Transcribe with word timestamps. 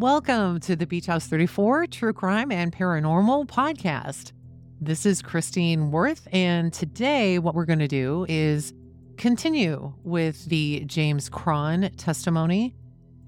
Welcome 0.00 0.60
to 0.60 0.76
the 0.76 0.86
Beach 0.86 1.04
House 1.04 1.26
34 1.26 1.88
True 1.88 2.14
Crime 2.14 2.50
and 2.50 2.72
Paranormal 2.72 3.46
Podcast. 3.48 4.32
This 4.80 5.04
is 5.04 5.20
Christine 5.20 5.90
Worth, 5.90 6.26
and 6.32 6.72
today 6.72 7.38
what 7.38 7.54
we're 7.54 7.66
going 7.66 7.80
to 7.80 7.86
do 7.86 8.24
is 8.26 8.72
continue 9.18 9.92
with 10.02 10.46
the 10.46 10.84
James 10.86 11.28
Cron 11.28 11.90
testimony. 11.98 12.74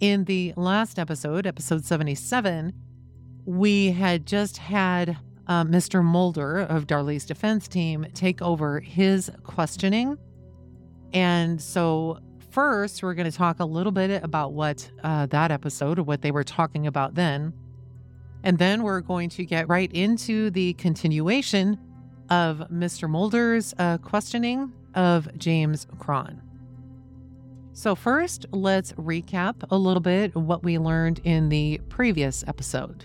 In 0.01 0.25
the 0.25 0.55
last 0.57 0.99
episode, 0.99 1.47
episode 1.47 1.85
77, 1.85 2.73
we 3.45 3.93
had 3.93 4.25
just 4.25 4.57
had 4.57 5.19
uh, 5.49 5.65
Mr. 5.65 6.03
Mulder 6.03 6.61
of 6.61 6.87
Darlie's 6.87 7.27
defense 7.27 7.69
team 7.69 8.07
take 8.15 8.41
over 8.41 8.81
his 8.81 9.31
questioning. 9.43 10.17
And 11.13 11.61
so, 11.61 12.19
first, 12.53 13.03
we're 13.03 13.15
going 13.15 13.31
to 13.31 13.37
talk 13.37 13.61
a 13.61 13.65
little 13.65 13.93
bit 13.93 14.23
about 14.23 14.53
what 14.53 14.91
uh, 15.03 15.27
that 15.27 15.51
episode, 15.51 15.99
what 16.01 16.23
they 16.23 16.31
were 16.31 16.45
talking 16.45 16.87
about 16.87 17.15
then. 17.15 17.53
And 18.45 18.59
then 18.59 18.83
we're 18.83 19.01
going 19.01 19.29
to 19.31 19.45
get 19.45 19.69
right 19.69 19.91
into 19.93 20.51
the 20.51 20.75
continuation 20.75 21.79
of 22.29 22.59
Mr. 22.73 23.09
Mulder's 23.09 23.75
uh, 23.79 23.99
questioning 23.99 24.73
of 24.95 25.29
James 25.39 25.87
Cron. 25.99 26.43
So, 27.73 27.95
first, 27.95 28.45
let's 28.51 28.93
recap 28.93 29.65
a 29.71 29.77
little 29.77 30.03
bit 30.03 30.35
what 30.35 30.63
we 30.63 30.79
learned 30.79 31.21
in 31.25 31.49
the 31.49 31.81
previous 31.89 32.45
episode. 32.47 33.05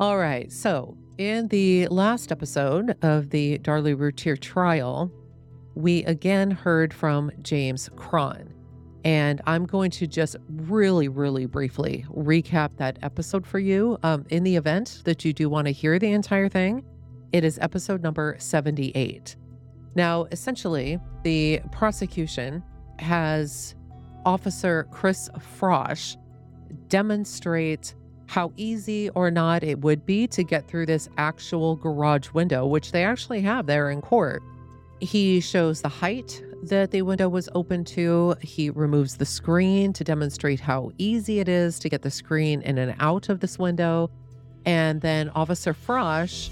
All 0.00 0.16
right, 0.16 0.50
so 0.50 0.96
in 1.18 1.48
the 1.48 1.88
last 1.88 2.32
episode 2.32 2.96
of 3.02 3.30
the 3.30 3.58
Darlie 3.58 3.98
Routier 3.98 4.36
trial, 4.36 5.12
we 5.78 6.02
again 6.06 6.50
heard 6.50 6.92
from 6.92 7.30
James 7.40 7.88
Cron. 7.94 8.52
And 9.04 9.40
I'm 9.46 9.64
going 9.64 9.92
to 9.92 10.08
just 10.08 10.34
really, 10.48 11.06
really 11.06 11.46
briefly 11.46 12.04
recap 12.10 12.76
that 12.78 12.98
episode 13.02 13.46
for 13.46 13.60
you. 13.60 13.96
Um, 14.02 14.26
in 14.28 14.42
the 14.42 14.56
event 14.56 15.02
that 15.04 15.24
you 15.24 15.32
do 15.32 15.48
want 15.48 15.68
to 15.68 15.70
hear 15.70 16.00
the 16.00 16.10
entire 16.10 16.48
thing, 16.48 16.84
it 17.32 17.44
is 17.44 17.60
episode 17.60 18.02
number 18.02 18.34
78. 18.40 19.36
Now, 19.94 20.24
essentially, 20.32 20.98
the 21.22 21.60
prosecution 21.70 22.60
has 22.98 23.76
Officer 24.26 24.88
Chris 24.90 25.30
Frosch 25.38 26.16
demonstrate 26.88 27.94
how 28.26 28.52
easy 28.56 29.10
or 29.10 29.30
not 29.30 29.62
it 29.62 29.80
would 29.80 30.04
be 30.04 30.26
to 30.26 30.42
get 30.42 30.66
through 30.66 30.86
this 30.86 31.08
actual 31.18 31.76
garage 31.76 32.30
window, 32.32 32.66
which 32.66 32.90
they 32.90 33.04
actually 33.04 33.42
have 33.42 33.66
there 33.66 33.90
in 33.90 34.00
court. 34.02 34.42
He 35.00 35.40
shows 35.40 35.80
the 35.80 35.88
height 35.88 36.42
that 36.64 36.90
the 36.90 37.02
window 37.02 37.28
was 37.28 37.48
open 37.54 37.84
to. 37.84 38.34
He 38.40 38.70
removes 38.70 39.16
the 39.16 39.24
screen 39.24 39.92
to 39.92 40.04
demonstrate 40.04 40.60
how 40.60 40.90
easy 40.98 41.38
it 41.38 41.48
is 41.48 41.78
to 41.80 41.88
get 41.88 42.02
the 42.02 42.10
screen 42.10 42.62
in 42.62 42.78
and 42.78 42.96
out 42.98 43.28
of 43.28 43.40
this 43.40 43.58
window. 43.58 44.10
And 44.66 45.00
then 45.00 45.28
Officer 45.30 45.72
Frosch 45.72 46.50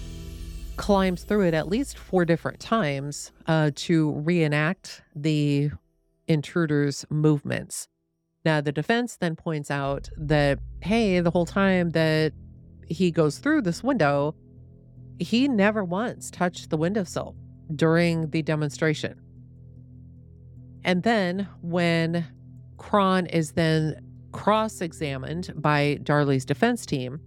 climbs 0.76 1.24
through 1.24 1.46
it 1.46 1.54
at 1.54 1.68
least 1.68 1.98
four 1.98 2.24
different 2.24 2.60
times 2.60 3.32
uh, 3.46 3.70
to 3.74 4.12
reenact 4.12 5.02
the 5.14 5.70
intruder's 6.28 7.04
movements. 7.10 7.88
Now, 8.44 8.60
the 8.60 8.72
defense 8.72 9.16
then 9.16 9.34
points 9.34 9.72
out 9.72 10.08
that, 10.16 10.60
hey, 10.82 11.18
the 11.20 11.30
whole 11.30 11.46
time 11.46 11.90
that 11.90 12.32
he 12.86 13.10
goes 13.10 13.38
through 13.38 13.62
this 13.62 13.82
window, 13.82 14.36
he 15.18 15.48
never 15.48 15.82
once 15.82 16.30
touched 16.30 16.70
the 16.70 16.76
windowsill 16.76 17.34
during 17.74 18.30
the 18.30 18.42
demonstration. 18.42 19.20
And 20.84 21.02
then 21.02 21.48
when 21.62 22.26
Cron 22.76 23.26
is 23.26 23.52
then 23.52 23.96
cross 24.32 24.80
examined 24.80 25.52
by 25.56 25.98
Darlie's 26.02 26.44
defense 26.44 26.86
team, 26.86 27.20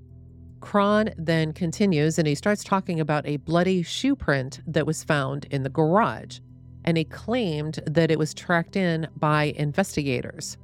Cron 0.62 1.09
then 1.18 1.53
continues 1.53 2.19
and 2.19 2.28
he 2.28 2.36
starts 2.36 2.64
talking 2.64 3.00
about 3.00 3.25
a 3.25 3.38
bloody 3.38 3.84
shoe 3.84 4.16
print 4.16 4.62
that 4.68 4.86
was 4.86 5.03
found 5.03 5.46
in 5.52 5.64
the 5.64 5.69
garage. 5.69 6.40
And 6.85 6.97
he 6.97 7.03
claimed 7.03 7.80
that 7.85 8.12
it 8.12 8.19
was 8.19 8.34
tracked 8.34 8.75
in 8.75 9.08
by 9.18 9.53
investigators. 9.58 10.58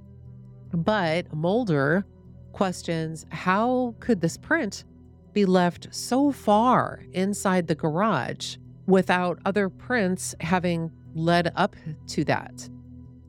But 0.74 1.34
Mulder 1.34 2.06
questions 2.54 3.26
how 3.30 3.96
could 4.00 4.22
this 4.22 4.38
print 4.38 4.86
be 5.34 5.46
left 5.46 5.94
so 5.94 6.32
far 6.32 7.04
inside 7.12 7.68
the 7.68 7.76
garage 7.76 8.56
without 8.88 9.40
other 9.46 9.70
prints 9.70 10.36
having 10.42 10.92
led 11.14 11.52
up 11.56 11.76
to 12.08 12.24
that? 12.26 12.70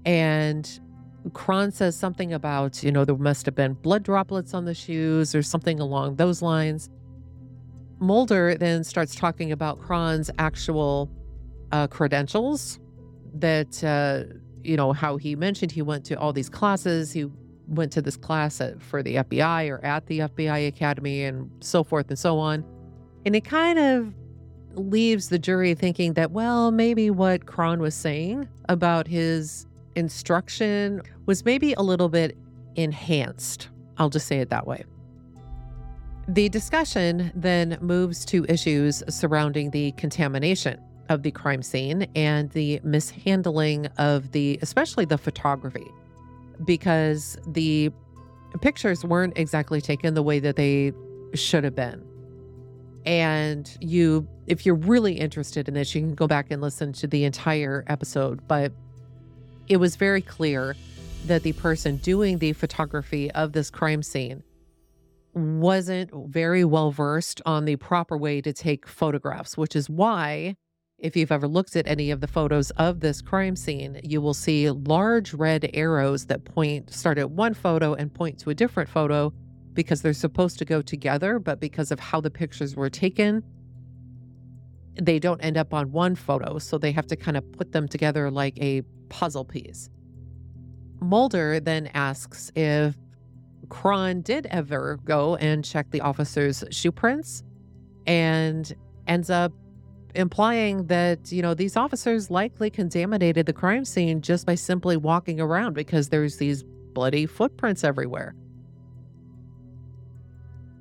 And 0.04 0.80
Cron 1.32 1.72
says 1.72 1.96
something 1.96 2.32
about, 2.32 2.82
you 2.82 2.92
know, 2.92 3.04
there 3.04 3.16
must 3.16 3.46
have 3.46 3.54
been 3.54 3.74
blood 3.74 4.02
droplets 4.02 4.54
on 4.54 4.64
the 4.64 4.74
shoes 4.74 5.34
or 5.34 5.42
something 5.42 5.80
along 5.80 6.16
those 6.16 6.42
lines. 6.42 6.88
Mulder 7.98 8.54
then 8.54 8.84
starts 8.84 9.14
talking 9.14 9.50
about 9.52 9.80
Cron's 9.80 10.30
actual 10.38 11.10
uh, 11.72 11.86
credentials 11.88 12.78
that 13.34 13.82
uh, 13.82 14.32
you 14.66 14.76
know, 14.76 14.92
how 14.92 15.16
he 15.16 15.36
mentioned 15.36 15.70
he 15.70 15.82
went 15.82 16.04
to 16.06 16.18
all 16.18 16.32
these 16.32 16.48
classes. 16.50 17.12
He 17.12 17.26
went 17.68 17.92
to 17.92 18.02
this 18.02 18.16
class 18.16 18.60
at, 18.60 18.82
for 18.82 19.02
the 19.02 19.16
FBI 19.16 19.70
or 19.70 19.84
at 19.84 20.06
the 20.06 20.20
FBI 20.20 20.66
Academy 20.68 21.22
and 21.24 21.50
so 21.60 21.84
forth 21.84 22.08
and 22.08 22.18
so 22.18 22.38
on. 22.38 22.64
And 23.24 23.34
it 23.34 23.44
kind 23.44 23.78
of 23.78 24.12
leaves 24.76 25.28
the 25.28 25.38
jury 25.38 25.74
thinking 25.74 26.12
that, 26.14 26.30
well, 26.30 26.70
maybe 26.70 27.10
what 27.10 27.46
Cron 27.46 27.80
was 27.80 27.94
saying 27.94 28.48
about 28.68 29.06
his 29.06 29.66
instruction 29.94 31.02
was 31.26 31.44
maybe 31.44 31.72
a 31.74 31.82
little 31.82 32.08
bit 32.08 32.36
enhanced. 32.74 33.68
I'll 33.98 34.10
just 34.10 34.26
say 34.26 34.38
it 34.40 34.50
that 34.50 34.66
way. 34.66 34.84
The 36.28 36.48
discussion 36.48 37.32
then 37.34 37.78
moves 37.80 38.24
to 38.26 38.44
issues 38.48 39.02
surrounding 39.08 39.70
the 39.70 39.92
contamination 39.92 40.80
of 41.08 41.22
the 41.22 41.30
crime 41.30 41.62
scene 41.62 42.06
and 42.14 42.50
the 42.50 42.80
mishandling 42.82 43.86
of 43.98 44.32
the, 44.32 44.58
especially 44.60 45.04
the 45.04 45.18
photography, 45.18 45.86
because 46.64 47.38
the 47.46 47.90
pictures 48.60 49.04
weren't 49.04 49.36
exactly 49.36 49.80
taken 49.80 50.14
the 50.14 50.22
way 50.22 50.38
that 50.40 50.56
they 50.56 50.92
should 51.34 51.64
have 51.64 51.74
been. 51.74 52.05
And 53.06 53.70
you, 53.80 54.28
if 54.46 54.66
you're 54.66 54.74
really 54.74 55.14
interested 55.14 55.68
in 55.68 55.74
this, 55.74 55.94
you 55.94 56.00
can 56.00 56.14
go 56.14 56.26
back 56.26 56.48
and 56.50 56.60
listen 56.60 56.92
to 56.94 57.06
the 57.06 57.24
entire 57.24 57.84
episode. 57.86 58.46
But 58.48 58.72
it 59.68 59.76
was 59.76 59.96
very 59.96 60.20
clear 60.20 60.74
that 61.26 61.42
the 61.42 61.52
person 61.52 61.96
doing 61.96 62.38
the 62.38 62.52
photography 62.52 63.30
of 63.30 63.52
this 63.52 63.70
crime 63.70 64.02
scene 64.02 64.42
wasn't 65.34 66.10
very 66.28 66.64
well 66.64 66.90
versed 66.90 67.42
on 67.46 67.64
the 67.64 67.76
proper 67.76 68.16
way 68.16 68.40
to 68.40 68.52
take 68.52 68.88
photographs, 68.88 69.56
which 69.56 69.76
is 69.76 69.88
why 69.90 70.56
if 70.98 71.14
you've 71.14 71.32
ever 71.32 71.46
looked 71.46 71.76
at 71.76 71.86
any 71.86 72.10
of 72.10 72.20
the 72.20 72.26
photos 72.26 72.70
of 72.72 73.00
this 73.00 73.20
crime 73.20 73.54
scene, 73.54 74.00
you 74.02 74.20
will 74.20 74.34
see 74.34 74.70
large 74.70 75.34
red 75.34 75.68
arrows 75.74 76.24
that 76.26 76.44
point 76.44 76.90
start 76.90 77.18
at 77.18 77.30
one 77.30 77.52
photo 77.52 77.92
and 77.94 78.14
point 78.14 78.38
to 78.38 78.50
a 78.50 78.54
different 78.54 78.88
photo 78.88 79.32
because 79.76 80.02
they're 80.02 80.12
supposed 80.12 80.58
to 80.58 80.64
go 80.64 80.82
together, 80.82 81.38
but 81.38 81.60
because 81.60 81.92
of 81.92 82.00
how 82.00 82.20
the 82.20 82.30
pictures 82.30 82.74
were 82.74 82.90
taken, 82.90 83.44
they 85.00 85.18
don't 85.20 85.40
end 85.40 85.56
up 85.56 85.72
on 85.72 85.92
one 85.92 86.16
photo. 86.16 86.58
So 86.58 86.78
they 86.78 86.90
have 86.92 87.06
to 87.08 87.16
kind 87.16 87.36
of 87.36 87.52
put 87.52 87.70
them 87.70 87.86
together 87.86 88.30
like 88.30 88.58
a 88.58 88.82
puzzle 89.08 89.44
piece. 89.44 89.88
Mulder 91.00 91.60
then 91.60 91.88
asks 91.94 92.50
if 92.56 92.96
Cron 93.68 94.22
did 94.22 94.46
ever 94.46 94.98
go 95.04 95.36
and 95.36 95.64
check 95.64 95.90
the 95.90 96.00
officer's 96.00 96.64
shoe 96.70 96.92
prints 96.92 97.42
and 98.06 98.74
ends 99.06 99.30
up 99.30 99.52
implying 100.14 100.86
that, 100.86 101.30
you 101.30 101.42
know, 101.42 101.52
these 101.52 101.76
officers 101.76 102.30
likely 102.30 102.70
contaminated 102.70 103.44
the 103.44 103.52
crime 103.52 103.84
scene 103.84 104.22
just 104.22 104.46
by 104.46 104.54
simply 104.54 104.96
walking 104.96 105.40
around 105.40 105.74
because 105.74 106.08
there's 106.08 106.38
these 106.38 106.62
bloody 106.62 107.26
footprints 107.26 107.84
everywhere. 107.84 108.34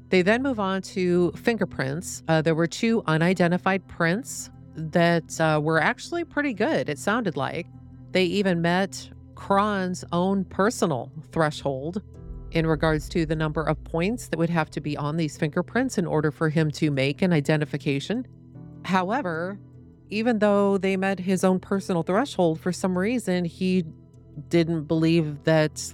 They 0.09 0.21
then 0.21 0.43
move 0.43 0.59
on 0.59 0.81
to 0.83 1.31
fingerprints. 1.31 2.23
Uh, 2.27 2.41
there 2.41 2.55
were 2.55 2.67
two 2.67 3.03
unidentified 3.07 3.87
prints 3.87 4.49
that 4.75 5.39
uh, 5.39 5.59
were 5.61 5.81
actually 5.81 6.23
pretty 6.23 6.53
good, 6.53 6.89
it 6.89 6.99
sounded 6.99 7.37
like. 7.37 7.67
They 8.11 8.25
even 8.25 8.61
met 8.61 9.09
Cron's 9.35 10.05
own 10.11 10.45
personal 10.45 11.11
threshold 11.31 12.01
in 12.51 12.65
regards 12.65 13.09
to 13.09 13.25
the 13.25 13.35
number 13.35 13.61
of 13.61 13.83
points 13.83 14.29
that 14.29 14.39
would 14.39 14.49
have 14.49 14.69
to 14.71 14.81
be 14.81 14.95
on 14.95 15.17
these 15.17 15.37
fingerprints 15.37 15.97
in 15.97 16.05
order 16.05 16.31
for 16.31 16.49
him 16.49 16.71
to 16.71 16.89
make 16.89 17.21
an 17.21 17.33
identification. 17.33 18.25
However, 18.85 19.59
even 20.09 20.39
though 20.39 20.77
they 20.77 20.95
met 20.95 21.19
his 21.19 21.43
own 21.43 21.59
personal 21.59 22.03
threshold, 22.03 22.59
for 22.59 22.71
some 22.71 22.97
reason, 22.97 23.43
he 23.43 23.83
didn't 24.49 24.83
believe 24.83 25.43
that 25.43 25.93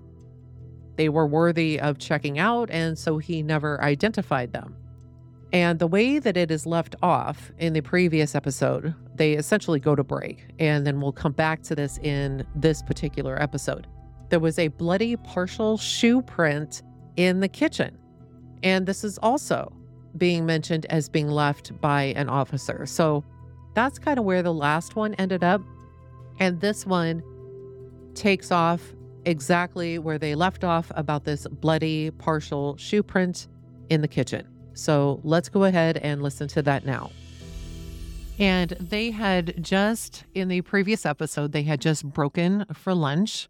they 1.02 1.10
were 1.10 1.26
worthy 1.26 1.80
of 1.80 1.98
checking 1.98 2.38
out, 2.38 2.70
and 2.70 2.96
so 2.96 3.18
he 3.18 3.42
never 3.42 3.82
identified 3.82 4.54
them. 4.54 4.76
And 5.52 5.80
the 5.80 5.88
way 5.88 6.20
that 6.20 6.38
it 6.38 6.52
is 6.52 6.68
left 6.68 6.96
off 7.02 7.52
in 7.58 7.74
the 7.74 7.82
previous 7.82 8.36
episode, 8.36 8.94
they 9.16 9.34
essentially 9.34 9.80
go 9.80 9.96
to 9.96 10.04
break, 10.04 10.46
and 10.60 10.86
then 10.86 11.02
we'll 11.02 11.12
come 11.12 11.32
back 11.32 11.64
to 11.64 11.74
this 11.74 11.98
in 12.04 12.46
this 12.54 12.84
particular 12.84 13.42
episode. 13.42 13.88
there 14.32 14.40
was 14.40 14.58
a 14.58 14.70
bloody 14.70 15.16
partial 15.18 15.78
shoe 15.78 16.22
print 16.22 16.82
in 17.18 17.42
the 17.42 17.48
kitchen. 17.48 17.98
And 18.64 18.88
this 18.88 19.04
is 19.04 19.18
also 19.20 19.72
being 20.18 20.46
mentioned 20.46 20.86
as 20.90 21.10
being 21.10 21.28
left 21.28 21.80
by 21.82 22.04
an 22.16 22.30
officer. 22.30 22.86
So 22.86 23.24
that's 23.76 24.00
kind 24.00 24.18
of 24.18 24.26
where 24.26 24.42
the 24.42 24.54
last 24.54 24.96
one 24.96 25.14
ended 25.16 25.44
up. 25.44 25.62
And 26.40 26.60
this 26.62 26.86
one 26.86 27.22
takes 28.16 28.52
off 28.52 28.94
exactly 29.26 30.00
where 30.00 30.18
they 30.18 30.36
left 30.36 30.64
off 30.64 30.92
about 30.96 31.24
this 31.24 31.48
bloody 31.48 32.12
partial 32.12 32.78
shoe 32.78 33.04
print 33.04 33.48
in 33.90 34.02
the 34.02 34.08
kitchen. 34.08 34.48
So 34.74 35.20
let's 35.24 35.50
go 35.50 35.66
ahead 35.66 35.98
and 35.98 36.22
listen 36.24 36.48
to 36.50 36.62
that 36.64 36.86
now. 36.86 37.12
And 38.40 38.72
they 38.80 39.12
had 39.12 39.64
just, 39.64 40.24
in 40.34 40.48
the 40.48 40.62
previous 40.62 41.06
episode, 41.06 41.52
they 41.52 41.64
had 41.64 41.82
just 41.82 42.04
broken 42.06 42.66
for 42.74 42.96
lunch. 42.96 43.50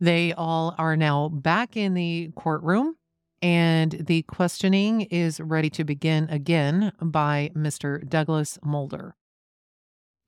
They 0.00 0.32
all 0.32 0.74
are 0.78 0.96
now 0.96 1.28
back 1.28 1.76
in 1.76 1.92
the 1.92 2.30
courtroom, 2.34 2.96
and 3.42 3.92
the 3.92 4.22
questioning 4.22 5.02
is 5.02 5.40
ready 5.40 5.68
to 5.70 5.84
begin 5.84 6.26
again 6.30 6.92
by 7.02 7.50
Mr. 7.54 8.08
Douglas 8.08 8.58
Mulder. 8.64 9.14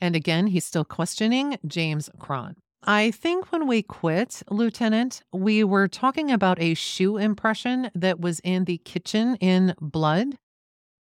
And 0.00 0.14
again, 0.14 0.48
he's 0.48 0.64
still 0.64 0.84
questioning 0.84 1.56
James 1.66 2.10
Cron. 2.18 2.56
I 2.84 3.12
think 3.12 3.52
when 3.52 3.68
we 3.68 3.82
quit, 3.82 4.42
Lieutenant, 4.50 5.22
we 5.32 5.62
were 5.62 5.86
talking 5.86 6.32
about 6.32 6.60
a 6.60 6.74
shoe 6.74 7.16
impression 7.16 7.90
that 7.94 8.20
was 8.20 8.40
in 8.40 8.64
the 8.64 8.78
kitchen 8.78 9.36
in 9.36 9.74
blood. 9.80 10.36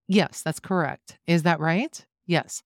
Yes, 0.06 0.42
that's 0.42 0.60
correct. 0.60 1.18
Is 1.26 1.42
that 1.42 1.58
right? 1.58 2.04
Yes. 2.26 2.62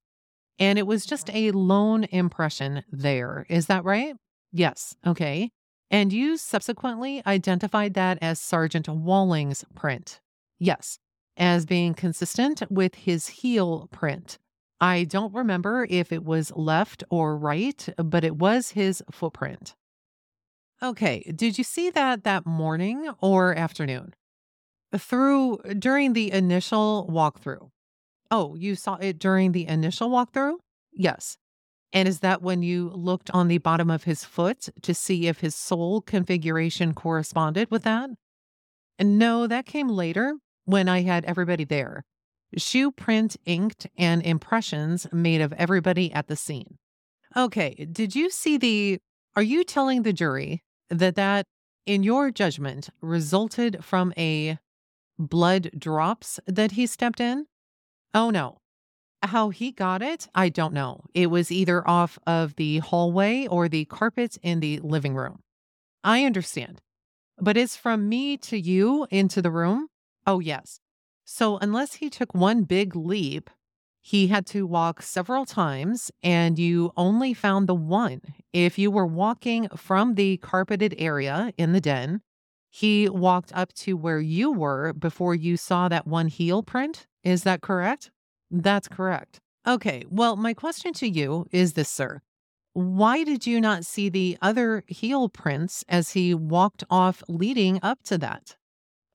And 0.59 0.79
it 0.79 0.87
was 0.87 1.07
just 1.07 1.31
a 1.33 1.51
lone 1.53 2.05
impression 2.11 2.83
there. 2.91 3.47
Is 3.49 3.67
that 3.67 3.85
right? 3.85 4.17
Yes. 4.53 4.97
Okay. 5.07 5.51
And 5.91 6.13
you 6.13 6.37
subsequently 6.37 7.23
identified 7.27 7.95
that 7.95 8.19
as 8.21 8.41
Sergeant 8.41 8.89
Walling's 8.89 9.65
print. 9.75 10.21
Yes. 10.59 10.99
As 11.37 11.65
being 11.65 11.95
consistent 11.95 12.63
with 12.71 12.95
his 12.95 13.29
heel 13.29 13.89
print. 13.93 14.39
I 14.81 15.05
don't 15.05 15.33
remember 15.33 15.87
if 15.89 16.13
it 16.13 16.25
was 16.25 16.53
left 16.55 17.03
or 17.09 17.37
right, 17.37 17.89
but 17.97 18.25
it 18.25 18.37
was 18.37 18.71
his 18.71 19.03
footprint. 19.11 19.75
Okay, 20.83 21.33
did 21.35 21.57
you 21.57 21.65
see 21.65 21.89
that 21.91 22.25
that 22.25 22.45
morning 22.45 23.09
or 23.21 23.55
afternoon? 23.55 24.15
Through 24.97 25.59
during 25.79 26.13
the 26.13 26.31
initial 26.31 27.09
walkthrough. 27.11 27.71
Oh, 28.31 28.55
you 28.57 28.75
saw 28.75 28.97
it 28.97 29.19
during 29.19 29.53
the 29.53 29.67
initial 29.67 30.11
walkthrough? 30.11 30.57
Yes. 30.93 31.39
And 31.93 32.07
is 32.07 32.21
that 32.21 32.43
when 32.43 32.63
you 32.63 32.91
looked 32.91 33.31
on 33.31 33.49
the 33.49 33.59
bottom 33.59 33.89
of 33.89 34.05
his 34.05 34.25
foot 34.25 34.69
to 34.83 34.93
see 34.93 35.27
if 35.27 35.41
his 35.41 35.55
sole 35.55 36.03
configuration 36.03 36.93
corresponded 36.93 37.71
with 37.71 37.85
that? 37.85 38.11
No, 39.01 39.47
that 39.47 39.65
came 39.65 39.89
later 39.89 40.35
when 40.65 40.89
I 40.89 41.03
had 41.03 41.25
everybody 41.25 41.65
there 41.65 42.05
shoe 42.57 42.91
print 42.91 43.37
inked 43.45 43.87
and 43.97 44.23
impressions 44.23 45.07
made 45.13 45.41
of 45.41 45.53
everybody 45.55 46.13
at 46.13 46.29
the 46.29 46.37
scene. 46.37 46.79
Okay, 47.37 47.87
did 47.91 48.15
you 48.15 48.31
see 48.31 48.57
the 48.57 48.99
are 49.35 49.43
you 49.43 49.65
telling 49.65 50.03
the 50.03 50.13
jury 50.13 50.63
that 50.89 51.17
that 51.17 51.45
in 51.85 52.03
your 52.03 52.31
judgment 52.31 52.89
resulted 53.03 53.85
from 53.85 54.13
a 54.17 54.59
blood 55.19 55.71
drops 55.79 56.41
that 56.47 56.73
he 56.73 56.87
stepped 56.87 57.21
in? 57.21 57.47
Oh 58.15 58.31
no. 58.31 58.59
How 59.23 59.51
he 59.51 59.73
got 59.73 60.03
it, 60.03 60.29
I 60.35 60.49
don't 60.49 60.73
know. 60.73 61.05
It 61.13 61.27
was 61.27 61.51
either 61.51 61.87
off 61.89 62.19
of 62.27 62.57
the 62.57 62.79
hallway 62.79 63.47
or 63.47 63.69
the 63.69 63.85
carpet 63.87 64.39
in 64.43 64.61
the 64.61 64.79
living 64.81 65.15
room. 65.15 65.41
I 66.05 66.25
understand. 66.25 66.81
But 67.39 67.57
it's 67.57 67.77
from 67.77 68.09
me 68.09 68.37
to 68.39 68.59
you 68.59 69.07
into 69.11 69.43
the 69.43 69.51
room? 69.51 69.89
Oh, 70.27 70.41
yes. 70.41 70.81
So, 71.29 71.59
unless 71.59 71.95
he 71.95 72.09
took 72.09 72.33
one 72.35 72.63
big 72.63 72.95
leap, 72.95 73.51
he 74.01 74.29
had 74.29 74.47
to 74.47 74.65
walk 74.65 75.03
several 75.03 75.45
times, 75.45 76.13
and 76.23 76.57
you 76.57 76.93
only 76.97 77.35
found 77.35 77.69
the 77.69 77.75
one. 77.75 78.21
If 78.53 78.79
you 78.79 78.93
were 78.93 79.05
walking 79.05 79.69
from 79.75 80.15
the 80.15 80.37
carpeted 80.37 80.95
area 80.99 81.53
in 81.59 81.73
the 81.73 81.81
den, 81.81 82.21
he 82.71 83.09
walked 83.09 83.53
up 83.53 83.73
to 83.73 83.97
where 83.97 84.21
you 84.21 84.53
were 84.53 84.93
before 84.93 85.35
you 85.35 85.57
saw 85.57 85.89
that 85.89 86.07
one 86.07 86.29
heel 86.29 86.63
print. 86.63 87.09
Is 87.25 87.43
that 87.43 87.61
correct? 87.61 88.13
That's 88.49 88.87
correct. 88.87 89.41
Okay, 89.67 90.05
well, 90.09 90.37
my 90.37 90.55
question 90.55 90.93
to 90.93 91.09
you 91.09 91.47
is 91.51 91.73
this, 91.73 91.89
sir. 91.89 92.23
Why 92.73 93.25
did 93.25 93.49
you 93.49 93.61
not 93.61 93.85
see 93.85 94.09
the 94.09 94.39
other 94.41 94.85
heel 94.87 95.29
prints 95.29 95.85
as 95.89 96.13
he 96.13 96.35
walked 96.35 96.85
off 96.89 97.25
leading 97.27 97.81
up 97.83 98.05
to 98.05 98.19
that? 98.19 98.55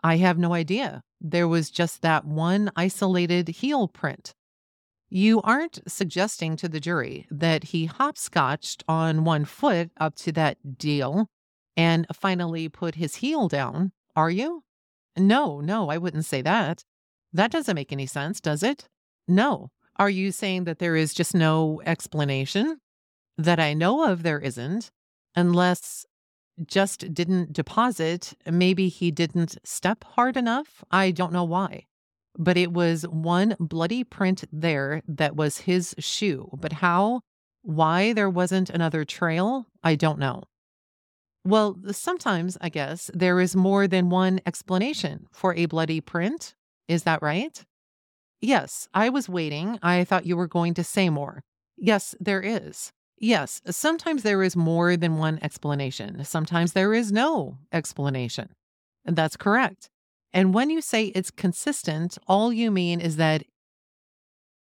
I 0.04 0.18
have 0.18 0.38
no 0.38 0.54
idea. 0.54 1.04
There 1.20 1.48
was 1.48 1.70
just 1.70 2.02
that 2.02 2.26
one 2.26 2.72
isolated 2.76 3.48
heel 3.50 3.88
print. 3.88 4.34
You 5.10 5.42
aren't 5.42 5.80
suggesting 5.88 6.56
to 6.58 6.70
the 6.70 6.80
jury 6.80 7.28
that 7.30 7.66
he 7.66 7.86
hopscotched 7.86 8.84
on 8.88 9.26
one 9.26 9.46
foot 9.46 9.92
up 9.98 10.16
to 10.18 10.32
that 10.32 10.78
deal 10.78 11.28
and 11.76 12.08
finally 12.14 12.70
put 12.70 12.96
his 12.96 13.16
heel 13.16 13.48
down, 13.48 13.92
are 14.16 14.30
you? 14.30 14.64
No, 15.18 15.60
no, 15.60 15.90
I 15.90 15.98
wouldn't 15.98 16.26
say 16.26 16.42
that. 16.42 16.84
That 17.34 17.52
doesn't 17.52 17.76
make 17.76 17.92
any 17.92 18.06
sense, 18.06 18.40
does 18.40 18.64
it? 18.64 18.88
No. 19.28 19.70
Are 19.98 20.10
you 20.10 20.32
saying 20.32 20.64
that 20.64 20.80
there 20.80 20.96
is 20.96 21.14
just 21.14 21.36
no 21.36 21.82
explanation? 21.86 22.78
That 23.38 23.60
I 23.60 23.74
know 23.74 24.10
of, 24.10 24.24
there 24.24 24.40
isn't, 24.40 24.92
unless 25.36 26.06
just 26.68 27.14
didn't 27.14 27.54
deposit. 27.54 28.34
Maybe 28.46 28.90
he 28.90 29.12
didn't 29.12 29.58
step 29.64 30.04
hard 30.04 30.38
enough. 30.38 30.84
I 30.92 31.12
don't 31.12 31.34
know 31.34 31.44
why. 31.44 31.86
But 32.38 32.58
it 32.58 32.72
was 32.72 33.04
one 33.04 33.56
bloody 33.60 34.04
print 34.04 34.46
there 34.52 35.02
that 35.08 35.36
was 35.36 35.60
his 35.60 35.96
shoe. 36.00 36.50
But 36.60 36.74
how, 36.74 37.22
why 37.62 38.14
there 38.14 38.30
wasn't 38.30 38.70
another 38.70 39.04
trail, 39.04 39.68
I 39.84 39.96
don't 39.96 40.20
know. 40.20 40.44
Well, 41.44 41.78
sometimes, 41.92 42.58
I 42.62 42.70
guess, 42.70 43.10
there 43.14 43.40
is 43.40 43.56
more 43.56 43.88
than 43.88 44.10
one 44.10 44.40
explanation 44.46 45.26
for 45.32 45.56
a 45.56 45.66
bloody 45.66 46.00
print. 46.00 46.54
Is 46.88 47.04
that 47.04 47.22
right? 47.22 47.64
Yes, 48.42 48.88
I 48.94 49.10
was 49.10 49.28
waiting. 49.28 49.80
I 49.82 50.04
thought 50.04 50.26
you 50.26 50.38
were 50.38 50.48
going 50.48 50.74
to 50.76 50.84
say 50.84 51.10
more. 51.10 51.44
Yes, 51.78 52.16
there 52.20 52.42
is. 52.42 52.92
Yes, 53.22 53.62
uh, 53.68 53.72
sometimes 53.72 54.24
there 54.24 54.42
is 54.42 54.56
more 54.56 54.98
than 54.98 55.18
one 55.18 55.38
explanation. 55.44 56.26
Sometimes 56.26 56.74
there 56.74 56.92
is 56.92 57.12
no 57.12 57.60
explanation. 57.72 58.50
That's 59.06 59.38
correct. 59.38 59.90
And 60.34 60.56
when 60.56 60.72
you 60.72 60.82
say 60.82 61.06
it's 61.06 61.30
consistent, 61.30 62.18
all 62.28 62.52
you 62.52 62.72
mean 62.72 63.00
is 63.00 63.18
that 63.18 63.44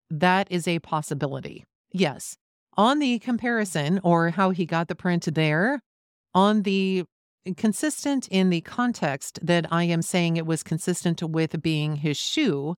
that 0.08 0.46
is 0.50 0.68
a 0.68 0.78
possibility. 0.78 1.64
Yes. 1.92 2.36
On 2.76 3.00
the 3.00 3.18
comparison 3.18 4.00
or 4.04 4.30
how 4.30 4.50
he 4.50 4.66
got 4.66 4.86
the 4.86 4.94
print 4.94 5.26
there, 5.34 5.80
on 6.32 6.62
the 6.62 7.04
consistent 7.56 8.28
in 8.28 8.50
the 8.50 8.60
context 8.60 9.40
that 9.42 9.66
I 9.72 9.84
am 9.84 10.02
saying 10.02 10.36
it 10.36 10.46
was 10.46 10.62
consistent 10.62 11.22
with 11.22 11.60
being 11.60 11.96
his 11.96 12.16
shoe, 12.16 12.76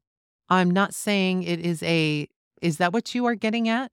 I'm 0.49 0.71
not 0.71 0.95
saying 0.95 1.43
it 1.43 1.61
is 1.61 1.83
a, 1.83 2.29
is 2.63 2.79
that 2.79 2.95
what 2.95 3.15
you 3.15 3.27
are 3.27 3.35
getting 3.35 3.69
at? 3.69 3.91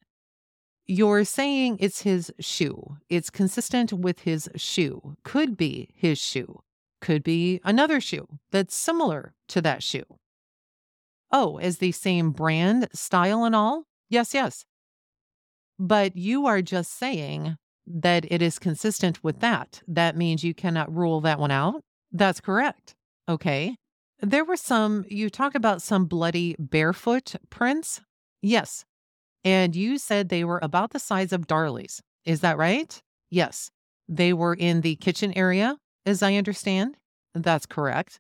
You're 0.86 1.24
saying 1.24 1.78
it's 1.80 2.02
his 2.02 2.32
shoe. 2.40 2.98
It's 3.10 3.30
consistent 3.30 3.94
with 3.94 4.20
his 4.20 4.50
shoe. 4.56 5.16
Could 5.24 5.56
be 5.56 5.90
his 5.96 6.20
shoe. 6.20 6.60
Could 7.00 7.24
be 7.24 7.62
another 7.64 8.02
shoe 8.02 8.28
that's 8.52 8.76
similar 8.76 9.34
to 9.50 9.62
that 9.62 9.82
shoe. 9.82 10.04
Oh, 11.32 11.58
is 11.58 11.78
the 11.78 11.92
same 11.92 12.32
brand, 12.32 12.90
style, 12.94 13.44
and 13.44 13.56
all? 13.56 13.84
Yes, 14.10 14.34
yes. 14.34 14.66
But 15.80 16.16
you 16.16 16.46
are 16.46 16.62
just 16.62 16.98
saying 16.98 17.58
that 17.88 18.26
it 18.32 18.42
is 18.42 18.60
consistent 18.60 19.24
with 19.24 19.40
that. 19.40 19.82
That 19.88 20.16
means 20.16 20.44
you 20.44 20.54
cannot 20.54 20.94
rule 20.94 21.22
that 21.22 21.40
one 21.40 21.52
out. 21.52 21.82
That's 22.12 22.40
correct. 22.40 22.94
Okay. 23.28 23.76
There 24.22 24.46
were 24.46 24.58
some, 24.58 25.06
you 25.10 25.30
talk 25.30 25.56
about 25.56 25.82
some 25.82 26.06
bloody 26.06 26.56
barefoot 26.60 27.36
prints. 27.50 28.02
Yes, 28.42 28.86
and 29.44 29.76
you 29.76 29.98
said 29.98 30.30
they 30.30 30.44
were 30.44 30.60
about 30.62 30.92
the 30.92 31.00
size 31.00 31.34
of 31.34 31.48
Darlie's. 31.48 32.02
Is 32.26 32.42
that 32.42 32.58
right? 32.58 33.02
Yes. 33.30 33.70
They 34.08 34.34
were 34.34 34.54
in 34.54 34.82
the 34.82 34.96
kitchen 34.96 35.34
area, 35.36 35.78
as 36.06 36.22
I 36.22 36.36
understand. 36.36 36.98
That's 37.34 37.66
correct. 37.66 38.20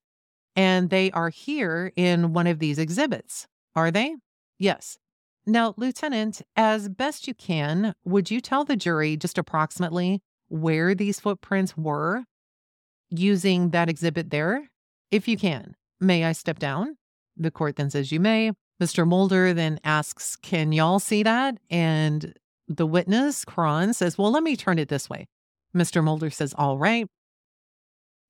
And 0.56 0.89
they 0.89 1.12
are 1.12 1.30
here 1.30 1.92
in 1.96 2.34
one 2.34 2.48
of 2.48 2.60
these 2.60 2.80
exhibits, 2.80 3.48
are 3.75 3.92
they? 3.92 4.15
Yes. 4.60 4.98
Now, 5.46 5.74
Lieutenant, 5.77 6.42
as 6.56 6.88
best 6.88 7.27
you 7.27 7.34
can, 7.34 7.96
would 8.06 8.32
you 8.32 8.39
tell 8.39 8.63
the 8.63 8.75
jury 8.75 9.18
just 9.18 9.38
approximately 9.38 10.22
where 10.48 10.96
these 10.96 11.20
footprints 11.20 11.75
were 11.75 12.24
using 13.10 13.72
that 13.72 13.89
exhibit 13.89 14.30
there? 14.30 14.70
If 15.12 15.27
you 15.27 15.38
can, 15.38 15.75
may 16.00 16.24
I 16.24 16.32
step 16.32 16.60
down? 16.60 16.98
The 17.36 17.51
court 17.51 17.75
then 17.75 17.89
says 17.89 18.12
you 18.12 18.20
may. 18.20 18.51
Mr. 18.82 19.08
Mulder 19.08 19.53
then 19.53 19.80
asks, 19.84 20.36
Can 20.36 20.72
y'all 20.72 21.00
see 21.00 21.24
that? 21.24 21.58
And 21.70 22.34
the 22.68 22.86
witness, 22.86 23.46
Cron, 23.46 23.94
says, 23.94 24.18
Well, 24.18 24.32
let 24.32 24.44
me 24.44 24.56
turn 24.56 24.80
it 24.80 24.89
this 24.89 25.10
way. 25.10 25.27
Mr. 25.75 26.03
Mulder 26.03 26.30
says, 26.30 26.53
All 26.58 26.77
right. 26.77 27.08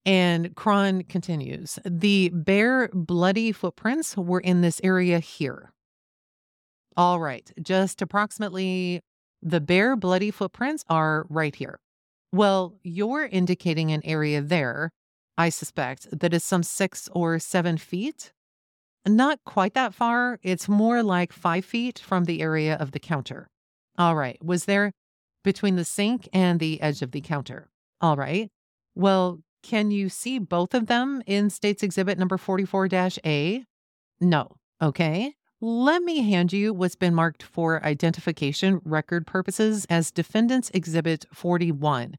And 0.05 0.53
Cron 0.55 1.03
continues 1.03 1.79
The 1.85 2.29
bare, 2.33 2.89
bloody 2.93 3.51
footprints 3.51 4.17
were 4.17 4.41
in 4.41 4.62
this 4.62 4.81
area 4.83 5.19
here. 5.19 5.71
All 6.95 7.19
right, 7.19 7.51
just 7.62 8.01
approximately 8.01 9.01
the 9.41 9.62
bare, 9.62 9.95
bloody 9.95 10.29
footprints 10.29 10.83
are 10.89 11.25
right 11.29 11.55
here. 11.55 11.79
Well, 12.31 12.75
you're 12.83 13.25
indicating 13.25 13.91
an 13.91 14.01
area 14.03 14.41
there, 14.41 14.91
I 15.38 15.50
suspect, 15.50 16.07
that 16.19 16.33
is 16.33 16.43
some 16.43 16.63
six 16.63 17.09
or 17.12 17.39
seven 17.39 17.77
feet. 17.77 18.31
Not 19.07 19.39
quite 19.45 19.74
that 19.74 19.93
far. 19.93 20.39
It's 20.43 20.69
more 20.69 21.03
like 21.03 21.33
five 21.33 21.65
feet 21.65 22.00
from 22.00 22.24
the 22.24 22.41
area 22.41 22.75
of 22.75 22.91
the 22.91 23.00
counter. 23.00 23.50
All 23.98 24.15
right. 24.15 24.43
Was 24.43 24.65
there 24.65 24.93
between 25.43 25.75
the 25.75 25.86
sink 25.86 26.29
and 26.31 26.60
the 26.60 26.81
edge 26.81 27.01
of 27.01 27.12
the 27.12 27.22
counter? 27.22 27.69
All 28.00 28.15
right. 28.15 28.50
Well, 28.95 29.39
can 29.62 29.91
you 29.91 30.10
see 30.10 30.39
both 30.39 30.74
of 30.74 30.88
them 30.88 31.22
in 31.25 31.50
States 31.50 31.83
Exhibit 31.83 32.17
number 32.17 32.38
44 32.38 32.89
A? 33.25 33.65
No. 34.19 34.55
Okay. 34.81 35.33
Let 35.62 36.03
me 36.03 36.29
hand 36.29 36.51
you 36.51 36.74
what's 36.74 36.95
been 36.95 37.15
marked 37.15 37.41
for 37.43 37.83
identification 37.86 38.81
record 38.83 39.25
purposes 39.25 39.86
as 39.89 40.12
Defendant's 40.12 40.69
Exhibit 40.74 41.25
41. 41.33 42.15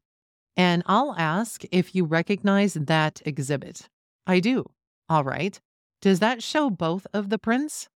And 0.57 0.81
I'll 0.87 1.13
ask 1.17 1.63
if 1.71 1.93
you 1.93 2.05
recognize 2.05 2.73
that 2.73 3.21
exhibit. 3.25 3.87
I 4.25 4.39
do. 4.39 4.65
All 5.09 5.23
right. 5.23 5.59
Does 6.05 6.19
that 6.19 6.43
show 6.43 6.69
both 6.69 7.07
of 7.15 7.31
the 7.31 7.39
prints? 7.39 7.89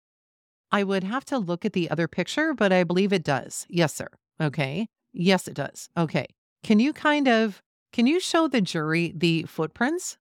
I 0.72 0.82
would 0.82 1.04
have 1.04 1.26
to 1.26 1.36
look 1.36 1.66
at 1.66 1.74
the 1.74 1.90
other 1.90 2.08
picture, 2.08 2.54
but 2.54 2.72
I 2.72 2.82
believe 2.82 3.12
it 3.12 3.22
does. 3.22 3.66
Yes, 3.68 3.94
sir. 3.94 4.08
Okay. 4.40 4.88
Yes, 5.12 5.46
it 5.46 5.52
does. 5.52 5.90
Okay. 5.94 6.24
Can 6.62 6.80
you 6.80 6.94
kind 6.94 7.28
of 7.28 7.60
can 7.92 8.06
you 8.06 8.18
show 8.18 8.48
the 8.48 8.62
jury 8.62 9.12
the 9.14 9.42
footprints? 9.42 10.16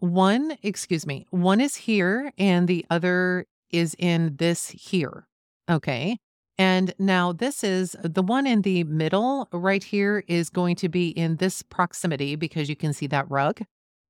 One, 0.00 0.58
excuse 0.64 1.06
me, 1.06 1.24
one 1.30 1.60
is 1.60 1.76
here 1.76 2.32
and 2.36 2.66
the 2.66 2.84
other 2.90 3.46
is 3.70 3.94
in 3.96 4.34
this 4.34 4.70
here. 4.70 5.28
Okay. 5.70 6.18
And 6.58 6.94
now 6.98 7.32
this 7.32 7.62
is 7.62 7.94
the 8.02 8.22
one 8.24 8.44
in 8.44 8.62
the 8.62 8.82
middle 8.82 9.46
right 9.52 9.84
here 9.84 10.24
is 10.26 10.50
going 10.50 10.74
to 10.74 10.88
be 10.88 11.10
in 11.10 11.36
this 11.36 11.62
proximity 11.62 12.34
because 12.34 12.68
you 12.68 12.74
can 12.74 12.92
see 12.92 13.06
that 13.06 13.30
rug. 13.30 13.60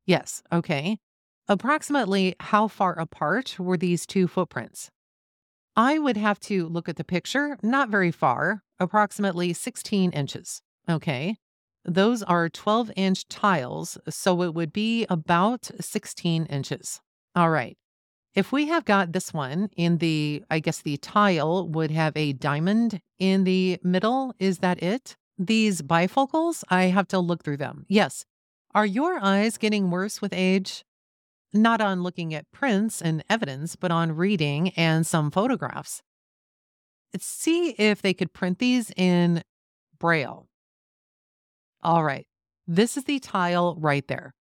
Yes. 0.07 0.43
Okay. 0.51 0.97
Approximately 1.51 2.35
how 2.41 2.69
far 2.69 2.99
apart 2.99 3.59
were 3.59 3.79
these 3.79 4.05
two 4.05 4.29
footprints? 4.29 4.91
I 5.75 5.99
would 5.99 6.19
have 6.19 6.39
to 6.41 6.69
look 6.69 6.91
at 6.91 6.97
the 6.97 7.05
picture, 7.05 7.57
not 7.63 7.89
very 7.89 8.11
far, 8.11 8.63
approximately 8.79 9.55
16 9.55 10.11
inches. 10.11 10.61
Okay. 10.91 11.37
Those 11.87 12.23
are 12.23 12.51
12 12.51 12.91
inch 12.97 13.27
tiles, 13.29 13.97
so 14.11 14.43
it 14.43 14.53
would 14.53 14.75
be 14.75 15.07
about 15.09 15.71
16 15.81 16.45
inches. 16.47 17.01
All 17.35 17.49
right. 17.49 17.79
If 18.35 18.53
we 18.53 18.67
have 18.67 18.85
got 18.85 19.13
this 19.13 19.33
one 19.33 19.71
in 19.75 19.99
the, 19.99 20.43
I 20.51 20.59
guess 20.59 20.83
the 20.83 20.99
tile 20.99 21.67
would 21.67 21.91
have 21.91 22.15
a 22.15 22.35
diamond 22.35 23.01
in 23.19 23.45
the 23.45 23.79
middle. 23.83 24.35
Is 24.39 24.59
that 24.59 24.83
it? 24.83 25.17
These 25.39 25.81
bifocals, 25.81 26.63
I 26.69 26.85
have 26.85 27.09
to 27.09 27.19
look 27.19 27.43
through 27.43 27.57
them. 27.57 27.87
Yes. 27.89 28.27
Are 28.75 28.85
your 28.85 29.19
eyes 29.23 29.57
getting 29.57 29.91
worse 29.91 30.21
with 30.21 30.35
age? 30.35 30.85
Not 31.53 31.81
on 31.81 32.03
looking 32.03 32.35
at 32.35 32.51
prints 32.53 33.01
and 33.01 33.25
evidence, 33.29 33.77
but 33.77 33.91
on 33.91 34.17
reading 34.17 34.71
and 34.71 35.07
some 35.07 35.31
photographs. 35.31 36.03
See 37.19 37.71
if 37.71 38.03
they 38.03 38.13
could 38.13 38.33
print 38.33 38.59
these 38.59 38.93
in 38.97 39.43
Braille. 39.99 40.47
All 41.83 42.05
right. 42.05 42.27
This 42.67 42.97
is 42.99 43.05
the 43.05 43.19
tile 43.19 43.77
right 43.79 44.07
there. 44.09 44.35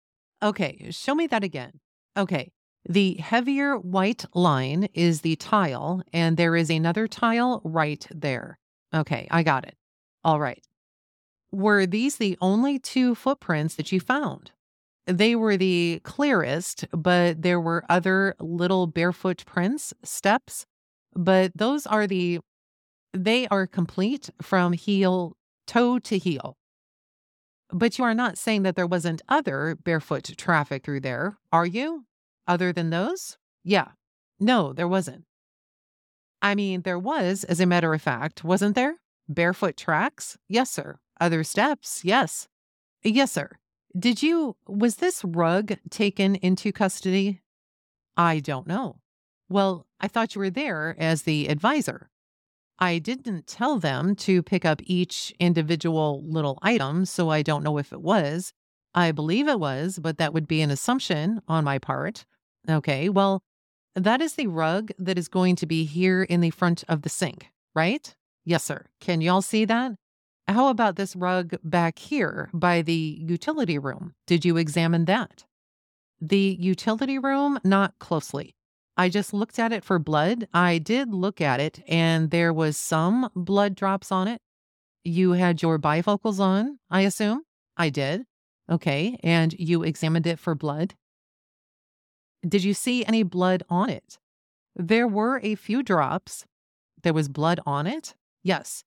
Okay, 0.43 0.87
show 0.91 1.15
me 1.15 1.27
that 1.27 1.45
again. 1.45 1.79
Okay, 2.17 2.51
the 2.87 3.15
heavier 3.15 3.77
white 3.77 4.25
line 4.33 4.89
is 4.93 5.21
the 5.21 5.35
tile, 5.37 6.03
and 6.13 6.35
there 6.35 6.55
is 6.55 6.69
another 6.69 7.07
tile 7.07 7.61
right 7.63 8.05
there. 8.13 8.59
Okay, 8.93 9.27
I 9.31 9.43
got 9.43 9.65
it. 9.65 9.75
All 10.23 10.39
right. 10.39 10.63
Were 11.51 11.85
these 11.85 12.17
the 12.17 12.37
only 12.41 12.79
two 12.79 13.15
footprints 13.15 13.75
that 13.75 13.91
you 13.91 13.99
found? 13.99 14.51
They 15.07 15.35
were 15.35 15.55
the 15.55 16.01
clearest, 16.03 16.85
but 16.91 17.41
there 17.41 17.61
were 17.61 17.85
other 17.89 18.35
little 18.41 18.87
barefoot 18.87 19.45
prints, 19.45 19.93
steps, 20.03 20.65
but 21.15 21.53
those 21.55 21.87
are 21.87 22.05
the, 22.05 22.39
they 23.13 23.47
are 23.47 23.65
complete 23.67 24.29
from 24.41 24.73
heel, 24.73 25.37
toe 25.65 25.97
to 25.99 26.17
heel. 26.17 26.57
But 27.69 27.97
you 27.97 28.03
are 28.03 28.13
not 28.13 28.37
saying 28.37 28.63
that 28.63 28.75
there 28.75 28.85
wasn't 28.85 29.21
other 29.29 29.77
barefoot 29.81 30.29
traffic 30.37 30.83
through 30.83 31.01
there, 31.01 31.37
are 31.53 31.65
you? 31.65 32.05
Other 32.45 32.73
than 32.73 32.89
those? 32.89 33.37
Yeah. 33.63 33.89
No, 34.39 34.73
there 34.73 34.87
wasn't. 34.87 35.23
I 36.41 36.53
mean, 36.53 36.81
there 36.81 36.99
was, 36.99 37.45
as 37.45 37.59
a 37.59 37.65
matter 37.65 37.93
of 37.93 38.01
fact, 38.01 38.43
wasn't 38.43 38.75
there? 38.75 38.95
Barefoot 39.29 39.77
tracks? 39.77 40.37
Yes, 40.47 40.69
sir. 40.69 40.99
Other 41.19 41.43
steps? 41.43 42.03
Yes. 42.03 42.47
Yes, 43.03 43.31
sir. 43.31 43.51
Did 43.97 44.21
you, 44.21 44.55
was 44.67 44.97
this 44.97 45.23
rug 45.23 45.77
taken 45.89 46.35
into 46.35 46.71
custody? 46.71 47.41
I 48.15 48.39
don't 48.39 48.67
know. 48.67 48.97
Well, 49.49 49.85
I 49.99 50.07
thought 50.07 50.35
you 50.35 50.39
were 50.39 50.49
there 50.49 50.95
as 50.99 51.23
the 51.23 51.47
advisor. 51.47 52.09
I 52.79 52.99
didn't 52.99 53.47
tell 53.47 53.79
them 53.79 54.15
to 54.17 54.43
pick 54.43 54.65
up 54.65 54.81
each 54.83 55.33
individual 55.39 56.23
little 56.23 56.59
item, 56.61 57.05
so 57.05 57.29
I 57.29 57.41
don't 57.41 57.63
know 57.63 57.77
if 57.77 57.91
it 57.91 58.01
was. 58.01 58.53
I 58.93 59.11
believe 59.11 59.47
it 59.47 59.59
was, 59.59 59.99
but 59.99 60.17
that 60.17 60.33
would 60.33 60.47
be 60.47 60.61
an 60.61 60.71
assumption 60.71 61.41
on 61.47 61.63
my 61.63 61.79
part. 61.79 62.25
Okay, 62.69 63.09
well, 63.09 63.41
that 63.95 64.21
is 64.21 64.33
the 64.33 64.47
rug 64.47 64.91
that 64.99 65.17
is 65.17 65.27
going 65.27 65.55
to 65.55 65.65
be 65.65 65.85
here 65.85 66.23
in 66.23 66.41
the 66.41 66.51
front 66.51 66.83
of 66.87 67.01
the 67.01 67.09
sink, 67.09 67.47
right? 67.73 68.15
Yes, 68.45 68.63
sir. 68.63 68.85
Can 68.99 69.21
y'all 69.21 69.41
see 69.41 69.65
that? 69.65 69.93
How 70.47 70.69
about 70.69 70.95
this 70.95 71.15
rug 71.15 71.55
back 71.63 71.99
here 71.99 72.49
by 72.53 72.81
the 72.81 73.17
utility 73.21 73.77
room? 73.77 74.13
Did 74.25 74.45
you 74.45 74.55
examine 74.55 75.05
that? 75.05 75.45
The 76.21 76.57
utility 76.59 77.19
room, 77.19 77.59
not 77.63 77.99
closely. 77.99 78.55
I 78.95 79.09
just 79.09 79.33
looked 79.33 79.59
at 79.59 79.73
it 79.73 79.83
for 79.83 79.99
blood. 79.99 80.47
I 80.53 80.79
did 80.79 81.13
look 81.13 81.41
at 81.41 81.59
it 81.59 81.83
and 81.87 82.31
there 82.31 82.53
was 82.53 82.77
some 82.77 83.29
blood 83.35 83.75
drops 83.75 84.11
on 84.11 84.27
it. 84.27 84.41
You 85.03 85.33
had 85.33 85.61
your 85.61 85.77
bifocals 85.77 86.39
on, 86.39 86.79
I 86.89 87.01
assume? 87.01 87.43
I 87.75 87.89
did. 87.89 88.23
Okay. 88.69 89.19
And 89.23 89.53
you 89.59 89.83
examined 89.83 90.25
it 90.25 90.39
for 90.39 90.55
blood? 90.55 90.95
Did 92.47 92.63
you 92.63 92.73
see 92.73 93.05
any 93.05 93.23
blood 93.23 93.63
on 93.69 93.89
it? 93.89 94.17
There 94.75 95.07
were 95.07 95.39
a 95.43 95.55
few 95.55 95.83
drops. 95.83 96.45
There 97.03 97.13
was 97.13 97.29
blood 97.29 97.59
on 97.65 97.85
it? 97.85 98.15
Yes. 98.43 98.83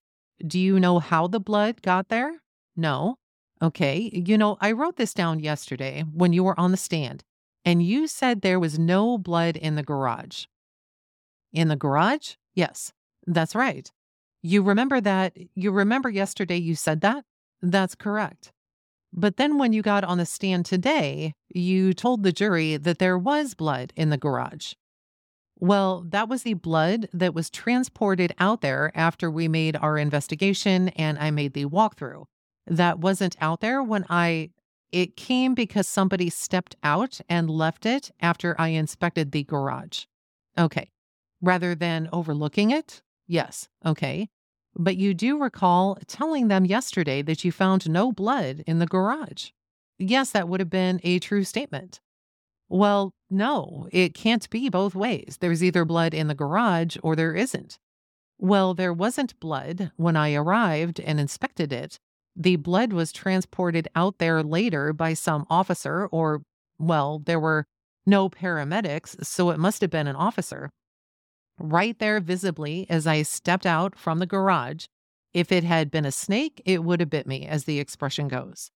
Do 0.46 0.58
you 0.58 0.80
know 0.80 0.98
how 0.98 1.26
the 1.26 1.40
blood 1.40 1.82
got 1.82 2.08
there? 2.08 2.40
No. 2.76 3.16
Okay. 3.62 4.10
You 4.12 4.38
know, 4.38 4.56
I 4.60 4.72
wrote 4.72 4.96
this 4.96 5.12
down 5.12 5.40
yesterday 5.40 6.04
when 6.12 6.32
you 6.32 6.44
were 6.44 6.58
on 6.58 6.70
the 6.70 6.76
stand, 6.76 7.24
and 7.64 7.82
you 7.82 8.06
said 8.06 8.40
there 8.40 8.60
was 8.60 8.78
no 8.78 9.18
blood 9.18 9.56
in 9.56 9.74
the 9.74 9.82
garage. 9.82 10.46
In 11.52 11.68
the 11.68 11.76
garage? 11.76 12.34
Yes, 12.54 12.92
that's 13.26 13.54
right. 13.54 13.90
You 14.42 14.62
remember 14.62 15.00
that? 15.00 15.36
You 15.54 15.70
remember 15.70 16.08
yesterday 16.08 16.56
you 16.56 16.74
said 16.74 17.02
that? 17.02 17.24
That's 17.60 17.94
correct. 17.94 18.52
But 19.12 19.36
then 19.36 19.58
when 19.58 19.72
you 19.72 19.82
got 19.82 20.04
on 20.04 20.18
the 20.18 20.26
stand 20.26 20.64
today, 20.64 21.34
you 21.48 21.92
told 21.92 22.22
the 22.22 22.32
jury 22.32 22.76
that 22.76 22.98
there 22.98 23.18
was 23.18 23.54
blood 23.54 23.92
in 23.96 24.10
the 24.10 24.16
garage. 24.16 24.74
Well, 25.60 26.06
that 26.08 26.28
was 26.28 26.42
the 26.42 26.54
blood 26.54 27.08
that 27.12 27.34
was 27.34 27.50
transported 27.50 28.34
out 28.38 28.62
there 28.62 28.90
after 28.94 29.30
we 29.30 29.46
made 29.46 29.76
our 29.76 29.98
investigation 29.98 30.88
and 30.90 31.18
I 31.18 31.30
made 31.30 31.52
the 31.52 31.66
walkthrough. 31.66 32.24
That 32.66 32.98
wasn't 32.98 33.36
out 33.40 33.60
there 33.60 33.82
when 33.82 34.06
I, 34.08 34.50
it 34.90 35.16
came 35.16 35.54
because 35.54 35.86
somebody 35.86 36.30
stepped 36.30 36.76
out 36.82 37.20
and 37.28 37.50
left 37.50 37.84
it 37.84 38.10
after 38.20 38.58
I 38.58 38.68
inspected 38.68 39.32
the 39.32 39.44
garage. 39.44 40.04
Okay. 40.56 40.90
Rather 41.42 41.74
than 41.74 42.08
overlooking 42.10 42.70
it? 42.70 43.02
Yes. 43.26 43.68
Okay. 43.84 44.30
But 44.74 44.96
you 44.96 45.12
do 45.12 45.38
recall 45.38 45.98
telling 46.06 46.48
them 46.48 46.64
yesterday 46.64 47.20
that 47.22 47.44
you 47.44 47.52
found 47.52 47.88
no 47.88 48.12
blood 48.12 48.64
in 48.66 48.78
the 48.78 48.86
garage. 48.86 49.50
Yes, 49.98 50.30
that 50.30 50.48
would 50.48 50.60
have 50.60 50.70
been 50.70 51.00
a 51.02 51.18
true 51.18 51.44
statement. 51.44 52.00
Well, 52.70 53.12
no, 53.28 53.88
it 53.92 54.14
can't 54.14 54.48
be 54.48 54.68
both 54.68 54.94
ways. 54.94 55.38
There's 55.40 55.62
either 55.62 55.84
blood 55.84 56.14
in 56.14 56.28
the 56.28 56.34
garage 56.34 56.96
or 57.02 57.16
there 57.16 57.34
isn't. 57.34 57.78
Well, 58.38 58.74
there 58.74 58.92
wasn't 58.92 59.38
blood 59.40 59.90
when 59.96 60.16
I 60.16 60.34
arrived 60.34 61.00
and 61.00 61.20
inspected 61.20 61.72
it. 61.72 61.98
The 62.36 62.56
blood 62.56 62.92
was 62.92 63.12
transported 63.12 63.88
out 63.94 64.18
there 64.18 64.42
later 64.42 64.92
by 64.92 65.14
some 65.14 65.46
officer, 65.50 66.06
or, 66.06 66.42
well, 66.78 67.18
there 67.18 67.40
were 67.40 67.66
no 68.06 68.30
paramedics, 68.30 69.26
so 69.26 69.50
it 69.50 69.58
must 69.58 69.80
have 69.80 69.90
been 69.90 70.06
an 70.06 70.16
officer 70.16 70.70
right 71.58 71.98
there 71.98 72.20
visibly 72.20 72.86
as 72.88 73.06
I 73.06 73.22
stepped 73.22 73.66
out 73.66 73.98
from 73.98 74.20
the 74.20 74.26
garage. 74.26 74.86
If 75.34 75.52
it 75.52 75.64
had 75.64 75.90
been 75.90 76.04
a 76.04 76.12
snake, 76.12 76.62
it 76.64 76.82
would 76.82 77.00
have 77.00 77.10
bit 77.10 77.26
me, 77.26 77.46
as 77.46 77.64
the 77.64 77.78
expression 77.78 78.28
goes. 78.28 78.70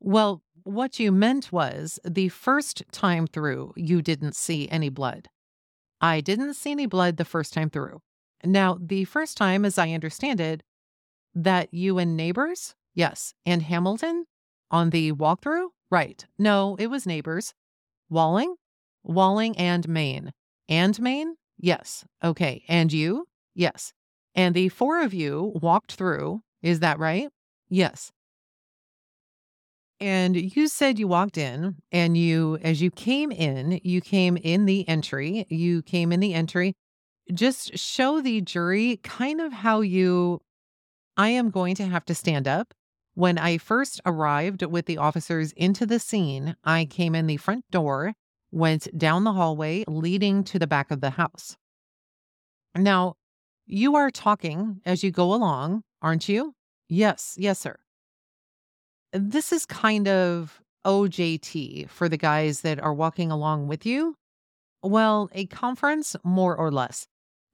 Well, 0.00 0.42
what 0.68 1.00
you 1.00 1.10
meant 1.10 1.50
was 1.50 1.98
the 2.04 2.28
first 2.28 2.82
time 2.92 3.26
through, 3.26 3.72
you 3.74 4.02
didn't 4.02 4.36
see 4.36 4.68
any 4.68 4.90
blood. 4.90 5.28
I 6.00 6.20
didn't 6.20 6.54
see 6.54 6.72
any 6.72 6.86
blood 6.86 7.16
the 7.16 7.24
first 7.24 7.54
time 7.54 7.70
through. 7.70 8.00
Now, 8.44 8.78
the 8.78 9.04
first 9.04 9.36
time, 9.38 9.64
as 9.64 9.78
I 9.78 9.92
understand 9.92 10.40
it, 10.40 10.62
that 11.34 11.72
you 11.72 11.98
and 11.98 12.16
neighbors? 12.16 12.74
Yes. 12.94 13.32
And 13.46 13.62
Hamilton? 13.62 14.26
On 14.70 14.90
the 14.90 15.12
walkthrough? 15.12 15.68
Right. 15.90 16.26
No, 16.38 16.76
it 16.78 16.88
was 16.88 17.06
neighbors. 17.06 17.54
Walling? 18.10 18.54
Walling 19.02 19.56
and 19.56 19.88
Maine. 19.88 20.32
And 20.68 21.00
Maine? 21.00 21.36
Yes. 21.58 22.04
Okay. 22.22 22.62
And 22.68 22.92
you? 22.92 23.26
Yes. 23.54 23.94
And 24.34 24.54
the 24.54 24.68
four 24.68 25.00
of 25.02 25.14
you 25.14 25.52
walked 25.62 25.92
through. 25.92 26.42
Is 26.62 26.80
that 26.80 26.98
right? 26.98 27.28
Yes. 27.70 28.12
And 30.00 30.36
you 30.36 30.68
said 30.68 30.98
you 30.98 31.08
walked 31.08 31.36
in 31.36 31.76
and 31.90 32.16
you, 32.16 32.58
as 32.62 32.80
you 32.80 32.90
came 32.90 33.32
in, 33.32 33.80
you 33.82 34.00
came 34.00 34.36
in 34.36 34.64
the 34.64 34.88
entry, 34.88 35.44
you 35.48 35.82
came 35.82 36.12
in 36.12 36.20
the 36.20 36.34
entry. 36.34 36.74
Just 37.32 37.76
show 37.76 38.20
the 38.20 38.40
jury 38.40 38.98
kind 39.02 39.40
of 39.40 39.52
how 39.52 39.80
you, 39.80 40.40
I 41.16 41.30
am 41.30 41.50
going 41.50 41.74
to 41.76 41.86
have 41.86 42.04
to 42.06 42.14
stand 42.14 42.46
up. 42.46 42.72
When 43.14 43.38
I 43.38 43.58
first 43.58 44.00
arrived 44.06 44.62
with 44.62 44.86
the 44.86 44.98
officers 44.98 45.50
into 45.52 45.84
the 45.84 45.98
scene, 45.98 46.54
I 46.62 46.84
came 46.84 47.16
in 47.16 47.26
the 47.26 47.36
front 47.36 47.64
door, 47.72 48.12
went 48.52 48.96
down 48.96 49.24
the 49.24 49.32
hallway 49.32 49.84
leading 49.88 50.44
to 50.44 50.60
the 50.60 50.68
back 50.68 50.92
of 50.92 51.00
the 51.00 51.10
house. 51.10 51.56
Now, 52.76 53.14
you 53.66 53.96
are 53.96 54.12
talking 54.12 54.80
as 54.86 55.02
you 55.02 55.10
go 55.10 55.34
along, 55.34 55.82
aren't 56.00 56.28
you? 56.28 56.54
Yes, 56.88 57.34
yes, 57.36 57.58
sir. 57.58 57.76
This 59.12 59.52
is 59.52 59.64
kind 59.64 60.06
of 60.06 60.60
OJT 60.84 61.88
for 61.88 62.08
the 62.08 62.16
guys 62.16 62.60
that 62.60 62.80
are 62.80 62.94
walking 62.94 63.30
along 63.30 63.68
with 63.68 63.86
you. 63.86 64.16
Well, 64.82 65.28
a 65.32 65.46
conference, 65.46 66.14
more 66.22 66.56
or 66.56 66.70
less. 66.70 67.06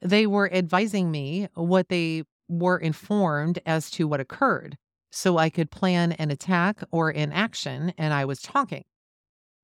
They 0.02 0.26
were 0.26 0.52
advising 0.52 1.10
me 1.10 1.48
what 1.54 1.88
they 1.88 2.24
were 2.48 2.78
informed 2.78 3.60
as 3.64 3.90
to 3.92 4.06
what 4.06 4.20
occurred 4.20 4.76
so 5.10 5.38
I 5.38 5.48
could 5.48 5.70
plan 5.70 6.12
an 6.12 6.32
attack 6.32 6.82
or 6.90 7.10
an 7.10 7.32
action, 7.32 7.94
and 7.96 8.12
I 8.12 8.24
was 8.24 8.42
talking. 8.42 8.84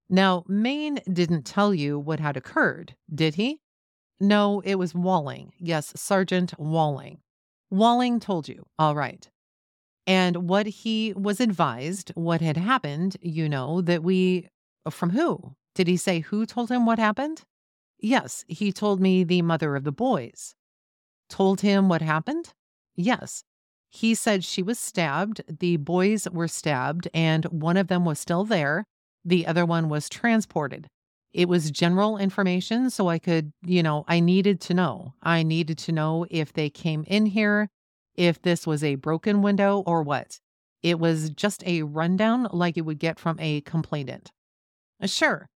Now, 0.08 0.44
Maine 0.46 1.00
didn't 1.12 1.42
tell 1.42 1.74
you 1.74 1.98
what 1.98 2.20
had 2.20 2.36
occurred, 2.36 2.94
did 3.12 3.34
he? 3.34 3.60
No, 4.20 4.60
it 4.64 4.76
was 4.76 4.94
Walling. 4.94 5.52
Yes, 5.58 5.92
Sergeant 5.96 6.54
Walling. 6.58 7.18
Walling 7.68 8.20
told 8.20 8.48
you. 8.48 8.64
All 8.78 8.94
right. 8.94 9.28
And 10.10 10.48
what 10.48 10.66
he 10.66 11.12
was 11.12 11.38
advised, 11.38 12.10
what 12.16 12.40
had 12.40 12.56
happened, 12.56 13.16
you 13.22 13.48
know, 13.48 13.80
that 13.82 14.02
we, 14.02 14.48
uh, 14.84 14.90
from 14.90 15.10
who? 15.10 15.54
Did 15.76 15.86
he 15.86 15.96
say 15.96 16.18
who 16.18 16.46
told 16.46 16.68
him 16.68 16.84
what 16.84 16.98
happened? 16.98 17.42
Yes, 18.00 18.44
he 18.48 18.72
told 18.72 19.00
me 19.00 19.22
the 19.22 19.42
mother 19.42 19.76
of 19.76 19.84
the 19.84 19.92
boys. 19.92 20.56
Told 21.28 21.60
him 21.60 21.88
what 21.88 22.02
happened? 22.02 22.52
Yes. 22.96 23.44
He 23.88 24.16
said 24.16 24.42
she 24.42 24.64
was 24.64 24.80
stabbed, 24.80 25.42
the 25.48 25.76
boys 25.76 26.28
were 26.28 26.48
stabbed, 26.48 27.06
and 27.14 27.44
one 27.44 27.76
of 27.76 27.86
them 27.86 28.04
was 28.04 28.18
still 28.18 28.42
there. 28.44 28.86
The 29.24 29.46
other 29.46 29.64
one 29.64 29.88
was 29.88 30.08
transported. 30.08 30.88
It 31.32 31.48
was 31.48 31.70
general 31.70 32.18
information, 32.18 32.90
so 32.90 33.06
I 33.06 33.20
could, 33.20 33.52
you 33.62 33.80
know, 33.80 34.04
I 34.08 34.18
needed 34.18 34.60
to 34.62 34.74
know. 34.74 35.14
I 35.22 35.44
needed 35.44 35.78
to 35.78 35.92
know 35.92 36.26
if 36.32 36.52
they 36.52 36.68
came 36.68 37.04
in 37.06 37.26
here, 37.26 37.70
if 38.14 38.40
this 38.42 38.66
was 38.66 38.84
a 38.84 38.96
broken 38.96 39.42
window 39.42 39.82
or 39.86 40.02
what. 40.02 40.40
It 40.82 40.98
was 40.98 41.30
just 41.30 41.62
a 41.66 41.82
rundown 41.82 42.48
like 42.52 42.76
you 42.76 42.84
would 42.84 42.98
get 42.98 43.18
from 43.18 43.36
a 43.38 43.60
complainant. 43.62 44.32
Uh, 45.02 45.06
sure, 45.06 45.48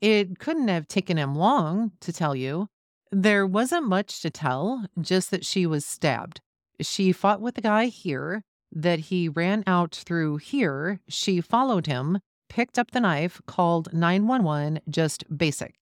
it 0.00 0.38
couldn't 0.38 0.68
have 0.68 0.88
taken 0.88 1.16
him 1.16 1.34
long 1.34 1.92
to 2.00 2.12
tell 2.12 2.34
you. 2.34 2.68
There 3.12 3.46
wasn't 3.46 3.88
much 3.88 4.22
to 4.22 4.30
tell, 4.30 4.86
just 5.00 5.30
that 5.30 5.44
she 5.44 5.66
was 5.66 5.84
stabbed. 5.84 6.40
She 6.80 7.12
fought 7.12 7.40
with 7.40 7.56
the 7.56 7.60
guy 7.60 7.86
here, 7.86 8.42
that 8.72 9.00
he 9.00 9.28
ran 9.28 9.64
out 9.66 9.94
through 9.94 10.36
here. 10.36 11.00
She 11.08 11.40
followed 11.40 11.86
him, 11.86 12.20
picked 12.48 12.78
up 12.78 12.92
the 12.92 13.00
knife, 13.00 13.40
called 13.46 13.92
911, 13.92 14.80
just 14.88 15.24
basic. 15.36 15.74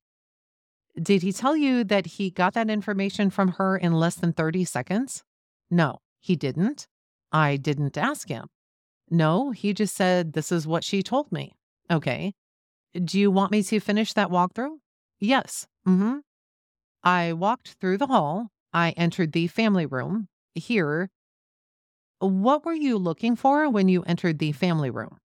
Did 1.01 1.23
he 1.23 1.33
tell 1.33 1.57
you 1.57 1.85
that 1.85 2.07
he 2.07 2.31
got 2.31 2.55
that 2.55 2.71
information 2.71 3.31
from 3.31 3.53
her 3.53 3.77
in 3.77 3.93
less 3.93 4.17
than 4.17 4.33
30 4.33 4.65
seconds? 4.65 5.23
No. 5.71 5.99
He 6.21 6.37
didn't. 6.37 6.87
I 7.33 7.57
didn't 7.57 7.97
ask 7.97 8.29
him. 8.29 8.49
No, 9.11 9.51
he 9.51 9.73
just 9.73 9.95
said, 9.95 10.33
This 10.33 10.53
is 10.53 10.67
what 10.67 10.85
she 10.85 11.03
told 11.03 11.33
me. 11.33 11.55
Okay. 11.91 12.35
Do 12.95 13.19
you 13.19 13.31
want 13.31 13.53
me 13.53 13.63
to 13.63 13.81
finish 13.81 14.13
that 14.15 14.31
walkthrough? 14.31 14.77
Yes. 15.19 15.67
Mm-hmm. 15.87 16.19
I 17.03 17.33
walked 17.33 17.77
through 17.81 17.99
the 17.99 18.07
hall. 18.07 18.49
I 18.73 18.91
entered 18.91 19.33
the 19.33 19.47
family 19.47 19.87
room. 19.87 20.29
Here. 20.55 21.11
What 22.19 22.65
were 22.65 22.75
you 22.75 22.99
looking 22.99 23.37
for 23.37 23.69
when 23.71 23.89
you 23.89 24.03
entered 24.03 24.39
the 24.39 24.53
family 24.53 24.91
room? 24.91 25.19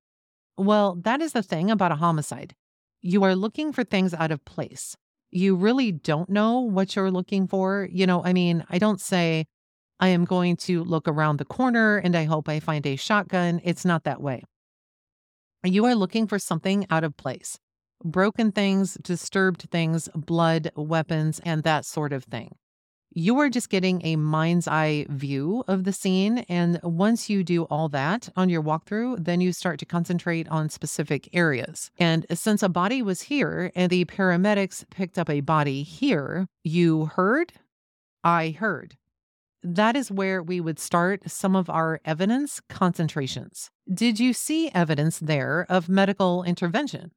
Well, 0.57 0.95
that 1.03 1.21
is 1.21 1.33
the 1.33 1.41
thing 1.41 1.71
about 1.71 1.91
a 1.91 1.95
homicide. 1.95 2.53
You 3.01 3.23
are 3.23 3.35
looking 3.35 3.73
for 3.73 3.83
things 3.83 4.13
out 4.13 4.31
of 4.31 4.45
place. 4.45 4.95
You 5.31 5.55
really 5.55 5.91
don't 5.91 6.29
know 6.29 6.59
what 6.59 6.95
you're 6.95 7.09
looking 7.11 7.47
for. 7.47 7.87
You 7.91 8.05
know, 8.05 8.23
I 8.23 8.33
mean, 8.33 8.63
I 8.69 8.77
don't 8.77 9.01
say, 9.01 9.45
I 10.03 10.09
am 10.09 10.25
going 10.25 10.57
to 10.57 10.83
look 10.83 11.07
around 11.07 11.37
the 11.37 11.45
corner 11.45 11.95
and 11.95 12.13
I 12.13 12.25
hope 12.25 12.49
I 12.49 12.59
find 12.59 12.85
a 12.85 12.97
shotgun. 12.97 13.61
It's 13.63 13.85
not 13.85 14.03
that 14.03 14.19
way. 14.19 14.43
You 15.63 15.85
are 15.85 15.95
looking 15.95 16.27
for 16.27 16.37
something 16.37 16.85
out 16.89 17.05
of 17.05 17.15
place 17.15 17.57
broken 18.03 18.51
things, 18.51 18.95
disturbed 18.95 19.61
things, 19.71 20.09
blood, 20.13 20.71
weapons, 20.75 21.39
and 21.45 21.63
that 21.63 21.85
sort 21.85 22.11
of 22.11 22.25
thing. 22.25 22.53
You 23.11 23.39
are 23.39 23.49
just 23.49 23.69
getting 23.69 24.05
a 24.05 24.17
mind's 24.17 24.67
eye 24.67 25.05
view 25.07 25.63
of 25.69 25.85
the 25.85 25.93
scene. 25.93 26.39
And 26.49 26.81
once 26.83 27.29
you 27.29 27.41
do 27.41 27.63
all 27.63 27.87
that 27.87 28.27
on 28.35 28.49
your 28.49 28.61
walkthrough, 28.61 29.23
then 29.23 29.39
you 29.39 29.53
start 29.53 29.79
to 29.79 29.85
concentrate 29.85 30.49
on 30.49 30.67
specific 30.67 31.29
areas. 31.31 31.91
And 31.97 32.25
since 32.33 32.61
a 32.61 32.67
body 32.67 33.01
was 33.01 33.21
here 33.21 33.71
and 33.73 33.89
the 33.89 34.03
paramedics 34.03 34.83
picked 34.89 35.17
up 35.17 35.29
a 35.29 35.39
body 35.39 35.81
here, 35.81 36.47
you 36.65 37.05
heard? 37.05 37.53
I 38.21 38.49
heard 38.49 38.97
that 39.63 39.95
is 39.95 40.11
where 40.11 40.43
we 40.43 40.59
would 40.59 40.79
start 40.79 41.29
some 41.29 41.55
of 41.55 41.69
our 41.69 42.01
evidence 42.05 42.61
concentrations. 42.69 43.71
Did 43.91 44.19
you 44.19 44.33
see 44.33 44.69
evidence 44.73 45.19
there 45.19 45.65
of 45.69 45.89
medical 45.89 46.43
intervention? 46.43 47.11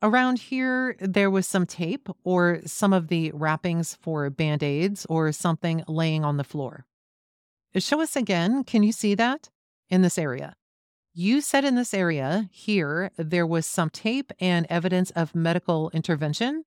Around 0.00 0.38
here, 0.38 0.96
there 1.00 1.30
was 1.30 1.46
some 1.46 1.66
tape 1.66 2.08
or 2.22 2.60
some 2.64 2.92
of 2.92 3.08
the 3.08 3.32
wrappings 3.34 3.98
for 4.00 4.30
band 4.30 4.62
aids 4.62 5.06
or 5.08 5.32
something 5.32 5.82
laying 5.88 6.24
on 6.24 6.36
the 6.36 6.44
floor. 6.44 6.86
Show 7.76 8.00
us 8.00 8.16
again. 8.16 8.64
Can 8.64 8.82
you 8.82 8.92
see 8.92 9.14
that 9.16 9.50
in 9.90 10.02
this 10.02 10.16
area? 10.16 10.54
You 11.14 11.40
said 11.40 11.64
in 11.64 11.74
this 11.74 11.92
area 11.92 12.48
here, 12.52 13.10
there 13.16 13.46
was 13.46 13.66
some 13.66 13.90
tape 13.90 14.32
and 14.40 14.66
evidence 14.70 15.10
of 15.10 15.34
medical 15.34 15.90
intervention. 15.90 16.64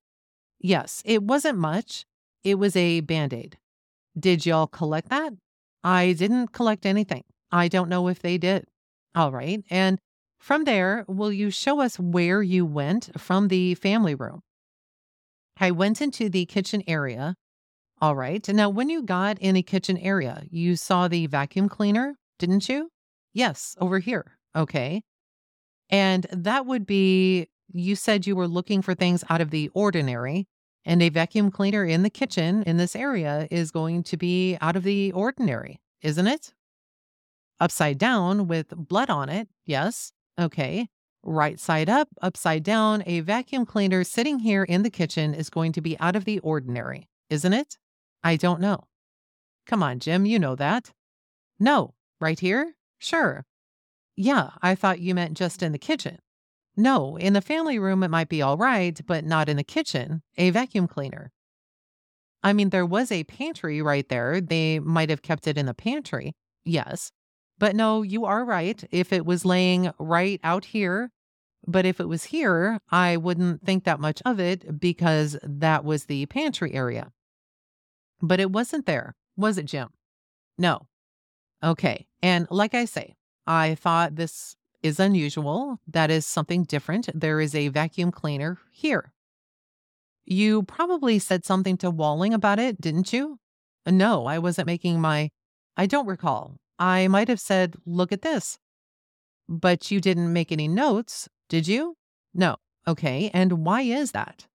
Yes, 0.60 1.02
it 1.06 1.24
wasn't 1.24 1.58
much. 1.58 2.06
It 2.44 2.56
was 2.56 2.76
a 2.76 3.00
band 3.00 3.34
aid. 3.34 3.58
Did 4.17 4.45
y'all 4.45 4.67
collect 4.67 5.10
that? 5.10 5.34
I 5.84 6.13
didn't 6.13 6.50
collect 6.50 6.86
anything. 6.86 7.24
I 7.52 7.67
don't 7.67 7.89
know 7.89 8.08
if 8.08 8.19
they 8.19 8.38
did. 8.38 8.65
All 9.15 9.32
right. 9.32 9.63
And 9.69 10.00
from 10.39 10.63
there, 10.63 11.06
will 11.08 11.32
you 11.32 11.52
show 11.52 11.82
us 11.82 12.00
where 12.00 12.41
you 12.41 12.65
went 12.65 13.10
from 13.19 13.47
the 13.47 13.76
family 13.76 14.15
room? 14.15 14.41
I 15.58 15.71
went 15.71 16.02
into 16.02 16.30
the 16.30 16.45
kitchen 16.45 16.84
area. 16.88 17.36
All 18.02 18.15
right. 18.15 18.47
Now, 18.50 18.69
when 18.69 18.89
you 18.89 19.04
got 19.04 19.38
in 19.39 19.54
the 19.56 19.62
kitchen 19.62 19.97
area, 19.97 20.43
you 20.50 20.76
saw 20.76 21.08
the 21.08 21.28
vacuum 21.28 21.69
cleaner, 21.69 22.15
didn't 22.39 22.67
you? 22.67 22.89
Yes, 23.34 23.76
over 23.80 24.00
here. 24.00 24.38
Okay. 24.56 25.04
And 25.89 26.26
that 26.32 26.65
would 26.65 26.86
be, 26.86 27.47
you 27.71 27.95
said 27.95 28.26
you 28.26 28.36
were 28.36 28.47
looking 28.47 28.82
for 28.82 28.95
things 28.95 29.24
out 29.30 29.41
of 29.41 29.52
the 29.52 29.69
ordinary. 29.74 30.47
And 30.84 31.02
a 31.02 31.10
vacuum 31.10 31.52
cleaner 31.52 31.86
in 31.86 32.04
the 32.04 32.10
kitchen 32.10 32.63
in 32.63 32.78
this 32.78 32.96
area 32.96 33.48
is 33.52 33.72
going 33.72 34.04
to 34.04 34.17
be 34.17 34.58
out 34.62 34.76
of 34.76 34.84
the 34.84 35.12
ordinary, 35.12 35.80
isn't 36.02 36.28
it? 36.28 36.54
Upside 37.60 38.00
down 38.00 38.48
with 38.48 38.70
blood 38.76 39.10
on 39.10 39.30
it, 39.30 39.48
yes. 39.65 40.13
Okay. 40.39 40.88
Right 41.24 41.60
side 41.60 41.88
up, 41.88 42.08
upside 42.20 42.63
down, 42.63 43.04
a 43.06 43.20
vacuum 43.20 43.67
cleaner 43.67 44.04
sitting 44.04 44.39
here 44.39 44.63
in 44.63 44.82
the 44.82 44.89
kitchen 44.89 45.36
is 45.36 45.52
going 45.52 45.72
to 45.74 45.82
be 45.82 46.00
out 46.00 46.15
of 46.15 46.26
the 46.26 46.39
ordinary, 46.39 47.08
isn't 47.30 47.54
it? 47.54 47.78
I 48.24 48.36
don't 48.36 48.60
know. 48.60 48.86
Come 49.67 49.84
on, 49.84 50.00
Jim, 50.00 50.26
you 50.26 50.39
know 50.39 50.56
that. 50.56 50.91
No, 51.60 51.94
right 52.20 52.39
here? 52.39 52.74
Sure. 52.98 53.46
Yeah, 54.15 54.52
I 54.63 54.74
thought 54.74 55.00
you 55.00 55.13
meant 55.13 55.38
just 55.38 55.62
in 55.62 55.72
the 55.72 55.78
kitchen. 55.78 56.17
No, 56.78 57.18
in 57.18 57.34
the 57.34 57.42
family 57.42 57.80
room, 57.80 58.04
it 58.04 58.10
might 58.10 58.30
be 58.30 58.42
all 58.42 58.58
right, 58.58 59.00
but 59.06 59.26
not 59.26 59.50
in 59.50 59.58
the 59.58 59.64
kitchen, 59.64 60.24
a 60.38 60.50
vacuum 60.52 60.88
cleaner. 60.88 61.32
I 62.44 62.54
mean, 62.54 62.70
there 62.70 62.86
was 62.86 63.12
a 63.12 63.24
pantry 63.26 63.82
right 63.82 64.08
there. 64.10 64.42
They 64.42 64.80
might 64.80 65.10
have 65.10 65.22
kept 65.22 65.48
it 65.48 65.58
in 65.58 65.66
the 65.68 65.74
pantry. 65.74 66.34
Yes. 66.66 67.12
But 67.60 67.76
no, 67.76 68.02
you 68.02 68.26
are 68.26 68.44
right. 68.44 68.84
If 68.90 69.14
it 69.14 69.26
was 69.26 69.46
laying 69.46 69.92
right 70.00 70.40
out 70.44 70.66
here, 70.66 71.12
But 71.68 71.86
if 71.86 72.00
it 72.00 72.08
was 72.08 72.26
here, 72.26 72.80
I 72.90 73.18
wouldn't 73.18 73.64
think 73.64 73.84
that 73.84 74.00
much 74.00 74.22
of 74.26 74.40
it 74.40 74.80
because 74.80 75.38
that 75.44 75.84
was 75.84 76.06
the 76.06 76.26
pantry 76.26 76.74
area. 76.74 77.12
But 78.22 78.40
it 78.40 78.52
wasn't 78.52 78.86
there, 78.86 79.16
was 79.36 79.58
it, 79.58 79.66
Jim? 79.66 79.90
No. 80.58 80.88
Okay. 81.64 82.08
And 82.22 82.48
like 82.50 82.74
I 82.74 82.86
say, 82.86 83.16
I 83.46 83.76
thought 83.76 84.16
this 84.16 84.56
is 84.84 85.00
unusual. 85.00 85.80
That 85.88 86.12
is 86.12 86.26
something 86.26 86.63
different. 86.63 87.10
There 87.13 87.39
is 87.39 87.56
a 87.56 87.70
vacuum 87.70 88.12
cleaner 88.12 88.58
here. 88.72 89.13
You 90.26 90.63
probably 90.63 91.20
said 91.20 91.46
something 91.46 91.78
to 91.78 91.89
Walling 91.89 92.34
about 92.34 92.60
it, 92.60 92.80
didn't 92.80 93.12
you? 93.12 93.39
No, 93.86 94.26
I 94.26 94.39
wasn't 94.39 94.67
making 94.67 95.02
my. 95.02 95.30
I 95.76 95.86
don't 95.86 96.08
recall. 96.08 96.58
I 96.78 97.08
might 97.08 97.28
have 97.28 97.39
said, 97.39 97.76
look 97.86 98.12
at 98.12 98.22
this. 98.22 98.58
But 99.48 99.91
you 99.91 100.00
didn't 100.00 100.32
make 100.32 100.52
any 100.52 100.67
notes, 100.67 101.28
did 101.50 101.67
you? 101.67 101.96
No. 102.34 102.58
Okay. 102.88 103.30
And 103.34 103.65
why 103.65 103.82
is 103.82 104.12
that? 104.12 104.48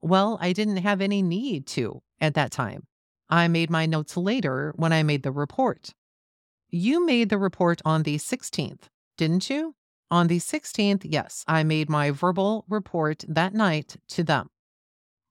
Well, 0.00 0.38
I 0.40 0.52
didn't 0.52 0.78
have 0.78 1.00
any 1.00 1.22
need 1.22 1.66
to 1.68 2.02
at 2.20 2.34
that 2.34 2.50
time. 2.50 2.84
I 3.30 3.48
made 3.48 3.70
my 3.70 3.86
notes 3.86 4.16
later 4.16 4.72
when 4.76 4.92
I 4.92 5.02
made 5.02 5.22
the 5.22 5.32
report. 5.32 5.94
You 6.68 7.06
made 7.06 7.28
the 7.28 7.38
report 7.38 7.80
on 7.84 8.02
the 8.02 8.16
16th, 8.16 8.88
didn't 9.22 9.48
you? 9.48 9.76
On 10.10 10.26
the 10.26 10.40
16th, 10.40 11.02
yes, 11.04 11.44
I 11.46 11.62
made 11.62 11.88
my 11.88 12.10
verbal 12.10 12.64
report 12.68 13.24
that 13.28 13.54
night 13.54 13.94
to 14.08 14.24
them. 14.24 14.50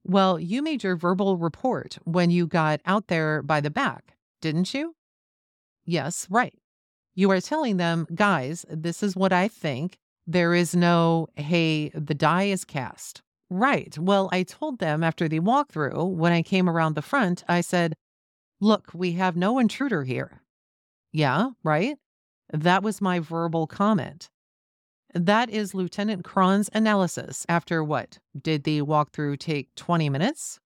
Well, 0.06 0.39
you 0.39 0.62
made 0.62 0.82
your 0.82 0.95
verbal 0.95 1.36
report 1.36 1.97
when 2.06 2.30
you 2.32 2.47
got 2.47 2.80
out 2.86 3.08
there 3.10 3.41
by 3.41 3.60
the 3.60 3.69
back, 3.69 4.15
didn't 4.41 4.73
you? 4.73 4.95
Yes, 5.84 6.25
right. 6.30 6.58
You 7.15 7.32
are 7.32 7.41
telling 7.41 7.75
them, 7.75 8.08
guys, 8.15 8.65
this 8.69 9.04
is 9.04 9.13
what 9.13 9.34
I 9.34 9.49
think. 9.49 9.97
There 10.25 10.54
is 10.54 10.73
no, 10.73 11.27
hey, 11.36 11.89
the 11.89 12.15
die 12.15 12.43
is 12.43 12.63
cast. 12.63 13.21
Right. 13.49 13.97
Well, 13.97 14.30
I 14.32 14.43
told 14.43 14.80
them 14.80 15.04
after 15.04 15.27
the 15.27 15.41
walkthrough, 15.41 16.12
when 16.12 16.32
I 16.32 16.43
came 16.43 16.69
around 16.69 16.95
the 16.95 17.01
front, 17.01 17.43
I 17.49 17.60
said, 17.60 17.93
look, 18.62 18.91
we 18.93 19.12
have 19.13 19.36
no 19.36 19.60
intruder 19.60 20.06
here. 20.06 20.43
Yeah, 21.12 21.49
right. 21.62 21.97
That 22.51 22.83
was 22.83 23.01
my 23.01 23.19
verbal 23.19 23.67
comment. 23.67 24.29
That 25.13 25.49
is 25.49 25.73
Lieutenant 25.73 26.23
Cron's 26.23 26.69
analysis 26.73 27.45
after 27.49 27.83
what? 27.83 28.19
Did 28.39 28.63
the 28.63 28.81
walkthrough 28.81 29.39
take 29.39 29.73
20 29.75 30.09
minutes? 30.09 30.59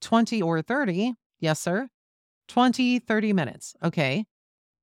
20 0.00 0.42
or 0.42 0.62
30? 0.62 1.14
Yes, 1.40 1.60
sir. 1.60 1.88
20, 2.48 2.98
30 2.98 3.32
minutes. 3.32 3.74
Okay. 3.82 4.24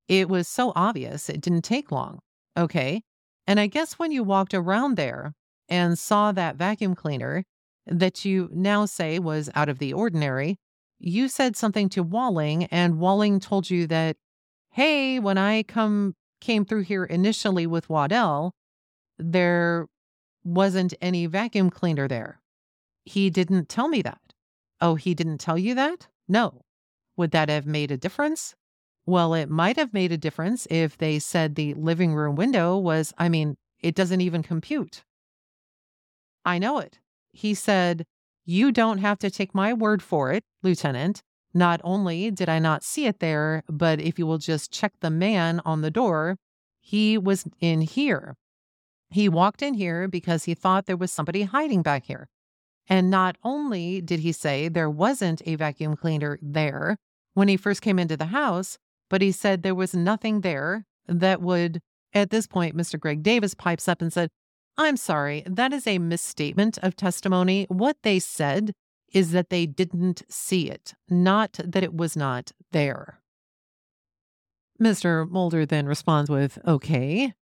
It 0.08 0.30
was 0.30 0.48
so 0.48 0.72
obvious 0.76 1.30
it 1.30 1.42
didn't 1.42 1.64
take 1.64 1.92
long. 1.92 2.20
Okay. 2.58 3.02
And 3.48 3.60
I 3.60 3.68
guess 3.68 3.94
when 3.94 4.12
you 4.12 4.24
walked 4.24 4.54
around 4.54 4.96
there 4.96 5.34
and 5.70 5.98
saw 5.98 6.32
that 6.32 6.56
vacuum 6.56 6.96
cleaner 6.96 7.44
that 7.86 8.24
you 8.24 8.50
now 8.52 8.86
say 8.86 9.20
was 9.20 9.50
out 9.56 9.70
of 9.70 9.80
the 9.80 9.94
ordinary, 9.94 10.58
you 11.00 11.28
said 11.28 11.56
something 11.56 11.90
to 11.90 12.04
Walling, 12.04 12.66
and 12.66 13.00
Walling 13.00 13.40
told 13.40 13.70
you 13.70 13.88
that, 13.88 14.18
hey, 14.72 15.20
when 15.20 15.38
I 15.38 15.64
come 15.64 16.16
came 16.42 16.66
through 16.66 16.82
here 16.82 17.06
initially 17.06 17.66
with 17.66 17.90
Waddell, 17.90 18.54
there 19.18 19.88
wasn't 20.44 20.94
any 21.02 21.28
vacuum 21.28 21.70
cleaner 21.70 22.08
there. 22.08 22.42
He 23.06 23.30
didn't 23.30 23.70
tell 23.70 23.88
me 23.88 24.02
that. 24.02 24.34
Oh, 24.82 24.96
he 24.96 25.14
didn't 25.14 25.38
tell 25.38 25.58
you 25.58 25.76
that? 25.76 26.08
No. 26.28 26.62
Would 27.18 27.32
that 27.32 27.50
have 27.50 27.66
made 27.66 27.92
a 27.92 27.98
difference? 27.98 28.56
Well, 29.06 29.34
it 29.34 29.50
might 29.50 29.78
have 29.78 29.94
made 29.94 30.12
a 30.12 30.18
difference 30.18 30.68
if 30.70 30.98
they 30.98 31.20
said 31.20 31.56
the 31.56 31.74
living 31.74 32.14
room 32.14 32.36
window 32.36 32.78
was, 32.78 33.14
I 33.18 33.30
mean, 33.30 33.58
it 33.80 33.96
doesn't 33.96 34.22
even 34.22 34.44
compute. 34.44 35.04
I 36.46 36.60
know 36.60 36.80
it. 36.80 37.00
He 37.32 37.54
said, 37.54 38.06
You 38.46 38.72
don't 38.72 39.00
have 39.00 39.20
to 39.20 39.32
take 39.32 39.56
my 39.56 39.74
word 39.74 40.02
for 40.02 40.32
it, 40.32 40.44
Lieutenant. 40.64 41.22
Not 41.54 41.82
only 41.84 42.32
did 42.32 42.50
I 42.50 42.60
not 42.60 42.84
see 42.84 43.06
it 43.06 43.20
there, 43.20 43.64
but 43.68 44.00
if 44.00 44.18
you 44.18 44.26
will 44.26 44.38
just 44.38 44.72
check 44.72 44.94
the 45.00 45.10
man 45.10 45.62
on 45.66 45.82
the 45.82 45.92
door, 45.92 46.38
he 46.80 47.18
was 47.18 47.46
in 47.60 47.82
here. 47.82 48.36
He 49.10 49.28
walked 49.28 49.62
in 49.62 49.74
here 49.74 50.08
because 50.08 50.46
he 50.46 50.54
thought 50.54 50.86
there 50.86 50.98
was 50.98 51.12
somebody 51.12 51.44
hiding 51.44 51.82
back 51.82 52.06
here. 52.06 52.30
And 52.88 53.10
not 53.10 53.38
only 53.44 54.02
did 54.02 54.22
he 54.22 54.32
say 54.32 54.68
there 54.68 54.90
wasn't 54.90 55.42
a 55.46 55.56
vacuum 55.56 55.96
cleaner 55.96 56.40
there 56.42 56.98
when 57.34 57.48
he 57.48 57.58
first 57.58 57.82
came 57.82 58.00
into 58.00 58.18
the 58.18 58.28
house, 58.28 58.78
but 59.10 59.22
he 59.22 59.32
said 59.32 59.62
there 59.62 59.76
was 59.76 59.94
nothing 59.94 60.42
there 60.42 60.86
that 61.08 61.42
would, 61.42 61.82
at 62.14 62.30
this 62.30 62.48
point, 62.48 62.76
Mr. 62.76 63.00
Greg 63.00 63.24
Davis 63.24 63.54
pipes 63.54 63.88
up 63.88 64.02
and 64.02 64.12
said, 64.12 64.30
I'm 64.78 64.98
sorry, 64.98 65.44
that 65.46 65.74
is 65.74 65.86
a 65.86 66.00
misstatement 66.00 66.78
of 66.82 66.96
testimony. 66.96 67.66
What 67.70 67.98
they 68.04 68.20
said 68.20 68.72
is 69.12 69.32
that 69.32 69.50
they 69.50 69.66
didn't 69.66 70.24
see 70.30 70.70
it, 70.70 70.94
not 71.10 71.60
that 71.64 71.84
it 71.84 71.94
was 71.94 72.16
not 72.16 72.52
there. 72.72 73.20
Mr. 74.82 75.30
Mulder 75.30 75.66
then 75.66 75.86
responds 75.86 76.30
with, 76.30 76.58
okay, 76.66 77.34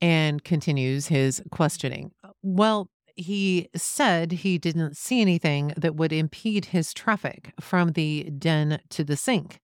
and 0.00 0.44
continues 0.44 1.08
his 1.08 1.42
questioning. 1.50 2.12
Uh, 2.22 2.28
well, 2.42 2.90
he 3.16 3.68
said 3.74 4.30
he 4.30 4.58
didn't 4.58 4.96
see 4.96 5.20
anything 5.20 5.72
that 5.76 5.96
would 5.96 6.12
impede 6.12 6.66
his 6.66 6.92
traffic 6.92 7.52
from 7.60 7.92
the 7.92 8.24
den 8.24 8.80
to 8.90 9.02
the 9.02 9.16
sink. 9.16 9.58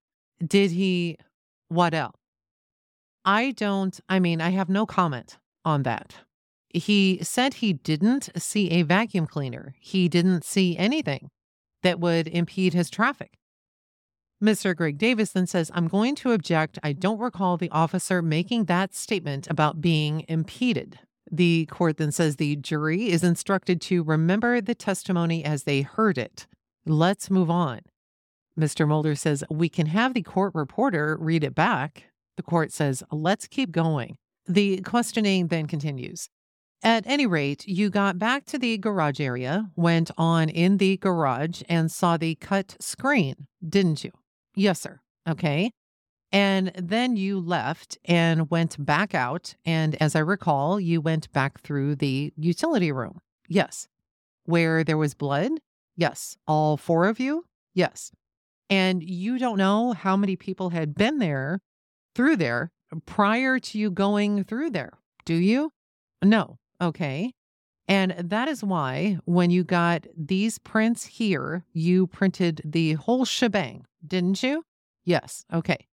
Did 0.45 0.71
he 0.73 1.17
what 1.69 1.95
else? 1.95 2.17
I 3.25 3.53
don't, 3.53 3.99
I 4.09 4.19
mean, 4.19 4.41
I 4.41 4.51
have 4.51 4.69
no 4.69 4.85
comment 4.85 5.39
on 5.65 5.85
that. 5.85 6.17
He 6.69 7.19
said 7.23 7.55
he 7.55 7.73
didn't 7.73 8.31
see 8.37 8.71
a 8.71 8.83
vacuum 8.83 9.27
cleaner. 9.27 9.75
He 9.79 10.09
didn't 10.09 10.45
see 10.45 10.77
anything 10.77 11.31
that 11.83 12.01
would 12.01 12.29
impede 12.29 12.75
his 12.75 12.91
traffic. 12.91 13.39
Mr. 14.43 14.75
Greg 14.75 14.99
Davis 14.99 15.33
then 15.33 15.47
says, 15.47 15.71
I'm 15.73 15.87
going 15.87 16.17
to 16.17 16.33
object. 16.33 16.79
I 16.83 16.93
don't 16.93 17.21
recall 17.21 17.57
the 17.57 17.71
officer 17.71 18.21
making 18.23 18.65
that 18.65 18.93
statement 18.93 19.47
about 19.49 19.81
being 19.81 20.25
impeded. 20.27 20.99
The 21.31 21.67
court 21.67 21.97
then 21.97 22.11
says 22.11 22.37
the 22.37 22.57
jury 22.57 23.11
is 23.11 23.23
instructed 23.23 23.81
to 23.83 24.03
remember 24.03 24.61
the 24.61 24.75
testimony 24.75 25.45
as 25.45 25.63
they 25.63 25.83
heard 25.83 26.19
it. 26.19 26.47
Let's 26.85 27.31
move 27.31 27.51
on. 27.51 27.83
Mr. 28.59 28.87
Mulder 28.87 29.15
says, 29.15 29.45
We 29.49 29.69
can 29.69 29.87
have 29.87 30.13
the 30.13 30.23
court 30.23 30.55
reporter 30.55 31.17
read 31.19 31.45
it 31.45 31.55
back. 31.55 32.05
The 32.37 32.43
court 32.43 32.73
says, 32.73 33.03
Let's 33.11 33.47
keep 33.47 33.71
going. 33.71 34.17
The 34.47 34.81
questioning 34.81 35.47
then 35.47 35.67
continues. 35.69 36.29
At 36.83 37.07
any 37.07 37.27
rate, 37.27 37.67
you 37.67 37.91
got 37.91 38.19
back 38.19 38.45
to 38.47 38.59
the 38.59 38.77
garage 38.79 39.21
area, 39.21 39.71
went 39.77 40.11
on 40.19 40.49
in 40.49 40.79
the 40.79 40.97
garage, 40.97 41.63
and 41.69 41.91
saw 41.91 42.17
the 42.17 42.35
cut 42.35 42.77
screen, 42.81 43.47
didn't 43.67 44.03
you? 44.03 44.11
Yes, 44.57 44.81
sir. 44.81 45.01
Okay. 45.29 45.71
And 46.33 46.73
then 46.75 47.17
you 47.17 47.39
left 47.39 47.99
and 48.05 48.51
went 48.51 48.85
back 48.85 49.15
out. 49.15 49.55
And 49.65 49.95
as 50.03 50.17
I 50.17 50.21
recall, 50.21 50.81
you 50.81 51.01
went 51.01 51.33
back 51.33 51.61
through 51.61 51.97
the 51.97 52.33
utility 52.37 52.91
room. 52.91 53.21
Yes. 53.49 53.87
Where 54.45 54.83
there 54.83 54.99
was 54.99 55.15
blood? 55.15 55.53
Yes. 55.97 56.37
All 56.47 56.77
four 56.77 57.07
of 57.07 57.21
you? 57.21 57.45
Yes 57.75 58.13
and 58.73 59.03
you 59.03 59.39
don't 59.39 59.59
know 59.59 59.93
how 59.93 60.17
many 60.17 60.35
people 60.35 60.71
had 60.71 60.95
been 60.95 61.19
there 61.19 61.61
through 62.15 62.37
there 62.37 62.71
prior 63.05 63.59
to 63.59 63.79
you 63.79 63.91
going 63.91 64.45
through 64.45 64.71
there, 64.71 64.95
do 65.27 65.35
you? 65.35 65.71
No. 66.25 66.57
Okay. 66.83 67.33
And 67.89 68.15
that 68.19 68.49
is 68.49 68.63
why 68.65 69.19
when 69.25 69.51
you 69.51 69.65
got 69.65 70.07
these 70.17 70.59
prints 70.59 71.05
here, 71.05 71.65
you 71.73 72.07
printed 72.07 72.61
the 72.65 72.95
whole 72.95 73.25
shebang, 73.25 73.87
didn't 74.07 74.43
you? 74.43 74.65
Yes. 75.05 75.45
Okay. 75.53 75.87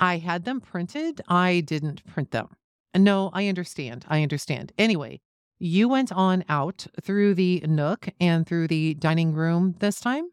I 0.00 0.18
had 0.18 0.44
them 0.44 0.60
printed. 0.60 1.20
I 1.28 1.60
didn't 1.60 2.04
print 2.06 2.30
them. 2.30 2.48
No, 2.96 3.30
I 3.32 3.48
understand. 3.48 4.04
I 4.08 4.22
understand. 4.22 4.72
Anyway, 4.78 5.20
you 5.58 5.88
went 5.88 6.12
on 6.12 6.44
out 6.48 6.86
through 7.00 7.34
the 7.34 7.60
nook 7.66 8.08
and 8.20 8.46
through 8.46 8.68
the 8.68 8.94
dining 8.94 9.34
room 9.34 9.74
this 9.80 10.00
time? 10.00 10.28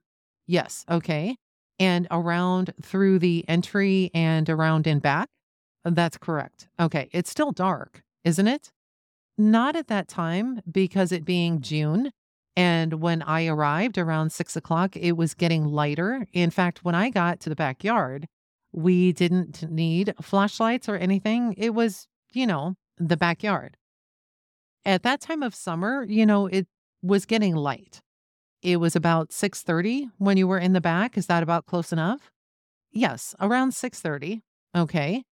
Yes. 0.48 0.86
Okay. 0.90 1.36
And 1.80 2.08
around 2.12 2.74
through 2.82 3.20
the 3.20 3.44
entry 3.48 4.12
and 4.14 4.50
around 4.50 4.88
and 4.88 5.02
back? 5.02 5.30
That's 5.84 6.18
correct. 6.18 6.68
Okay. 6.80 7.10
It's 7.12 7.30
still 7.30 7.52
dark, 7.52 8.04
isn't 8.24 8.48
it? 8.48 8.72
Not 9.38 9.76
at 9.76 9.88
that 9.88 10.08
time 10.08 10.62
because 10.70 11.12
it 11.12 11.26
being 11.26 11.62
June. 11.62 12.12
And 12.56 13.02
when 13.02 13.22
I 13.22 13.48
arrived 13.48 13.98
around 13.98 14.32
six 14.32 14.56
o'clock, 14.56 14.96
it 14.96 15.18
was 15.18 15.34
getting 15.34 15.66
lighter. 15.66 16.26
In 16.32 16.52
fact, 16.52 16.86
when 16.86 16.96
I 16.96 17.10
got 17.10 17.42
to 17.42 17.50
the 17.50 17.56
backyard, 17.56 18.28
we 18.72 19.12
didn't 19.12 19.70
need 19.70 20.14
flashlights 20.22 20.88
or 20.88 20.96
anything. 20.96 21.54
It 21.58 21.74
was, 21.74 22.08
you 22.34 22.48
know, 22.48 22.76
the 22.98 23.18
backyard. 23.18 23.78
At 24.86 25.04
that 25.04 25.20
time 25.20 25.44
of 25.44 25.54
summer, 25.54 26.06
you 26.08 26.26
know, 26.26 26.48
it 26.48 26.68
was 27.02 27.26
getting 27.26 27.56
light. 27.56 28.02
It 28.62 28.78
was 28.78 28.96
about 28.96 29.32
6:30 29.32 30.10
when 30.18 30.38
you 30.38 30.48
were 30.48 30.60
in 30.60 30.74
the 30.74 30.82
back. 30.82 31.18
Is 31.18 31.28
that 31.28 31.44
about 31.44 31.66
close 31.66 31.92
enough? 31.92 32.32
Yes, 32.92 33.36
around 33.40 33.74
6:30. 33.74 34.42
Okay. 34.76 35.24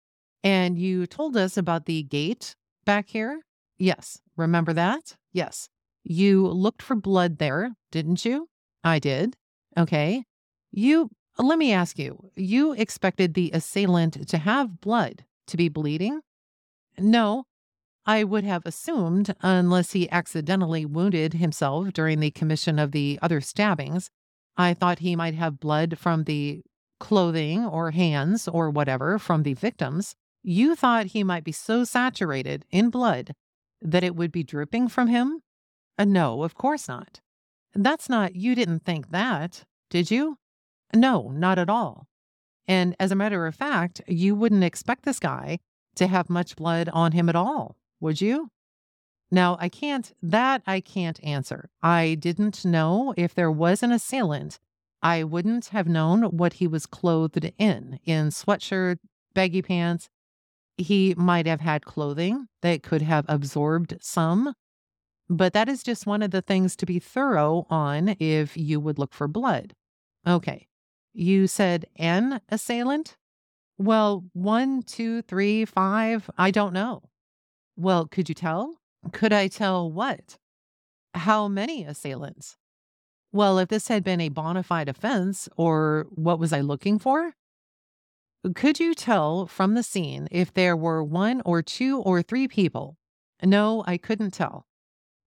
And 0.43 0.77
you 0.77 1.07
told 1.07 1.37
us 1.37 1.57
about 1.57 1.87
the 1.87 2.03
gate 2.03 2.57
back 2.85 3.09
here? 3.09 3.43
Yes. 3.83 4.21
Remember 4.37 4.73
that? 4.73 5.17
Yes. 5.33 5.69
You 6.05 6.47
looked 6.47 6.83
for 6.83 6.95
blood 6.95 7.39
there, 7.39 7.73
didn't 7.91 8.25
you? 8.25 8.49
I 8.85 9.01
did. 9.01 9.35
Okay. 9.77 10.25
You, 10.71 11.11
let 11.37 11.59
me 11.59 11.73
ask 11.73 11.99
you, 11.99 12.31
you 12.37 12.75
expected 12.75 13.35
the 13.35 13.51
assailant 13.53 14.29
to 14.29 14.39
have 14.39 14.81
blood, 14.81 15.25
to 15.49 15.57
be 15.57 15.69
bleeding? 15.69 16.21
No, 16.97 17.47
I 18.07 18.23
would 18.23 18.45
have 18.45 18.65
assumed, 18.67 19.35
unless 19.41 19.91
he 19.91 20.09
accidentally 20.13 20.85
wounded 20.85 21.35
himself 21.35 21.93
during 21.93 22.21
the 22.21 22.31
commission 22.31 22.79
of 22.79 22.93
the 22.93 23.19
other 23.21 23.41
stabbings, 23.41 24.11
I 24.57 24.75
thought 24.75 25.01
he 25.01 25.17
might 25.17 25.35
have 25.35 25.59
blood 25.59 25.99
from 25.99 26.23
the 26.23 26.63
clothing 27.01 27.67
or 27.67 27.91
hands 27.91 28.47
or 28.47 28.71
whatever 28.71 29.19
from 29.19 29.43
the 29.43 29.55
victims. 29.55 30.15
You 30.45 30.77
thought 30.77 31.07
he 31.07 31.25
might 31.25 31.43
be 31.43 31.51
so 31.51 31.83
saturated 31.83 32.65
in 32.71 32.89
blood 32.89 33.35
that 33.83 34.05
it 34.05 34.17
would 34.17 34.33
be 34.33 34.43
dripping 34.43 34.89
from 34.89 35.09
him? 35.09 35.43
Uh, 35.99 36.05
no, 36.05 36.43
of 36.43 36.55
course 36.55 36.89
not. 36.89 37.21
That's 37.75 38.09
not, 38.09 38.35
you 38.35 38.55
didn't 38.55 38.85
think 38.85 39.11
that, 39.11 39.65
did 39.91 40.11
you? 40.11 40.39
No, 40.95 41.31
not 41.31 41.59
at 41.59 41.71
all. 41.71 42.07
And 42.67 42.95
as 43.01 43.11
a 43.11 43.17
matter 43.17 43.47
of 43.47 43.55
fact, 43.55 44.01
you 44.07 44.35
wouldn't 44.35 44.65
expect 44.65 45.05
this 45.05 45.19
guy 45.19 45.59
to 45.97 46.07
have 46.07 46.31
much 46.31 46.57
blood 46.57 46.89
on 46.93 47.13
him 47.13 47.29
at 47.29 47.37
all 47.37 47.77
would 48.03 48.21
you? 48.21 48.51
Now, 49.31 49.57
I 49.59 49.71
can't, 49.71 50.13
that 50.21 50.63
I 50.67 50.81
can't 50.81 51.23
answer. 51.25 51.71
I 51.83 52.17
didn't 52.19 52.67
know 52.67 53.15
if 53.17 53.35
there 53.35 53.51
was 53.51 53.83
an 53.83 53.93
assailant. 53.93 54.59
I 55.03 55.25
wouldn't 55.25 55.67
have 55.67 55.89
known 55.89 56.25
what 56.25 56.55
he 56.55 56.67
was 56.67 56.85
clothed 56.85 57.51
in, 57.57 57.99
in 58.05 58.29
sweatshirt, 58.29 58.99
baggy 59.33 59.63
pants. 59.63 60.11
He 60.83 61.15
might 61.17 61.47
have 61.47 61.61
had 61.61 61.85
clothing 61.85 62.49
that 62.61 62.83
could 62.83 63.03
have 63.03 63.25
absorbed 63.29 63.97
some, 64.01 64.55
but 65.29 65.53
that 65.53 65.69
is 65.69 65.85
just 65.85 66.07
one 66.07 66.23
of 66.23 66.33
the 66.33 66.43
things 66.43 66.75
to 66.77 66.87
be 66.87 66.99
thorough 66.99 67.67
on 67.71 68.17
if 68.19 68.57
you 68.57 68.81
would 68.81 68.99
look 68.99 69.15
for 69.15 69.29
blood. 69.29 69.75
Okay. 70.27 70.67
You 71.15 71.47
said 71.47 71.87
an 71.97 72.41
assailant? 72.49 73.17
Well, 73.79 74.25
one, 74.33 74.83
two, 74.83 75.23
three, 75.23 75.65
five, 75.65 76.29
I 76.37 76.51
don't 76.51 76.73
know. 76.73 77.11
Well, 77.77 78.07
could 78.07 78.29
you 78.29 78.35
tell? 78.35 78.81
Could 79.13 79.33
I 79.33 79.47
tell 79.47 79.91
what? 79.91 80.37
How 81.15 81.47
many 81.47 81.85
assailants? 81.85 82.57
Well, 83.31 83.59
if 83.59 83.69
this 83.69 83.87
had 83.87 84.03
been 84.03 84.21
a 84.21 84.31
bona 84.31 84.65
fide 84.65 84.89
offense, 84.89 85.49
or 85.57 86.07
what 86.11 86.41
was 86.41 86.53
I 86.53 86.61
looking 86.61 86.99
for? 86.99 87.35
Could 88.55 88.81
you 88.81 88.93
tell 88.95 89.47
from 89.47 89.75
the 89.75 89.85
scene 89.85 90.27
if 90.33 90.53
there 90.53 90.77
were 90.77 91.03
one 91.05 91.43
or 91.45 91.63
two 91.63 92.01
or 92.01 92.23
three 92.23 92.49
people? 92.49 92.97
No, 93.41 93.85
I 93.87 93.99
couldn't 93.99 94.33
tell. 94.33 94.67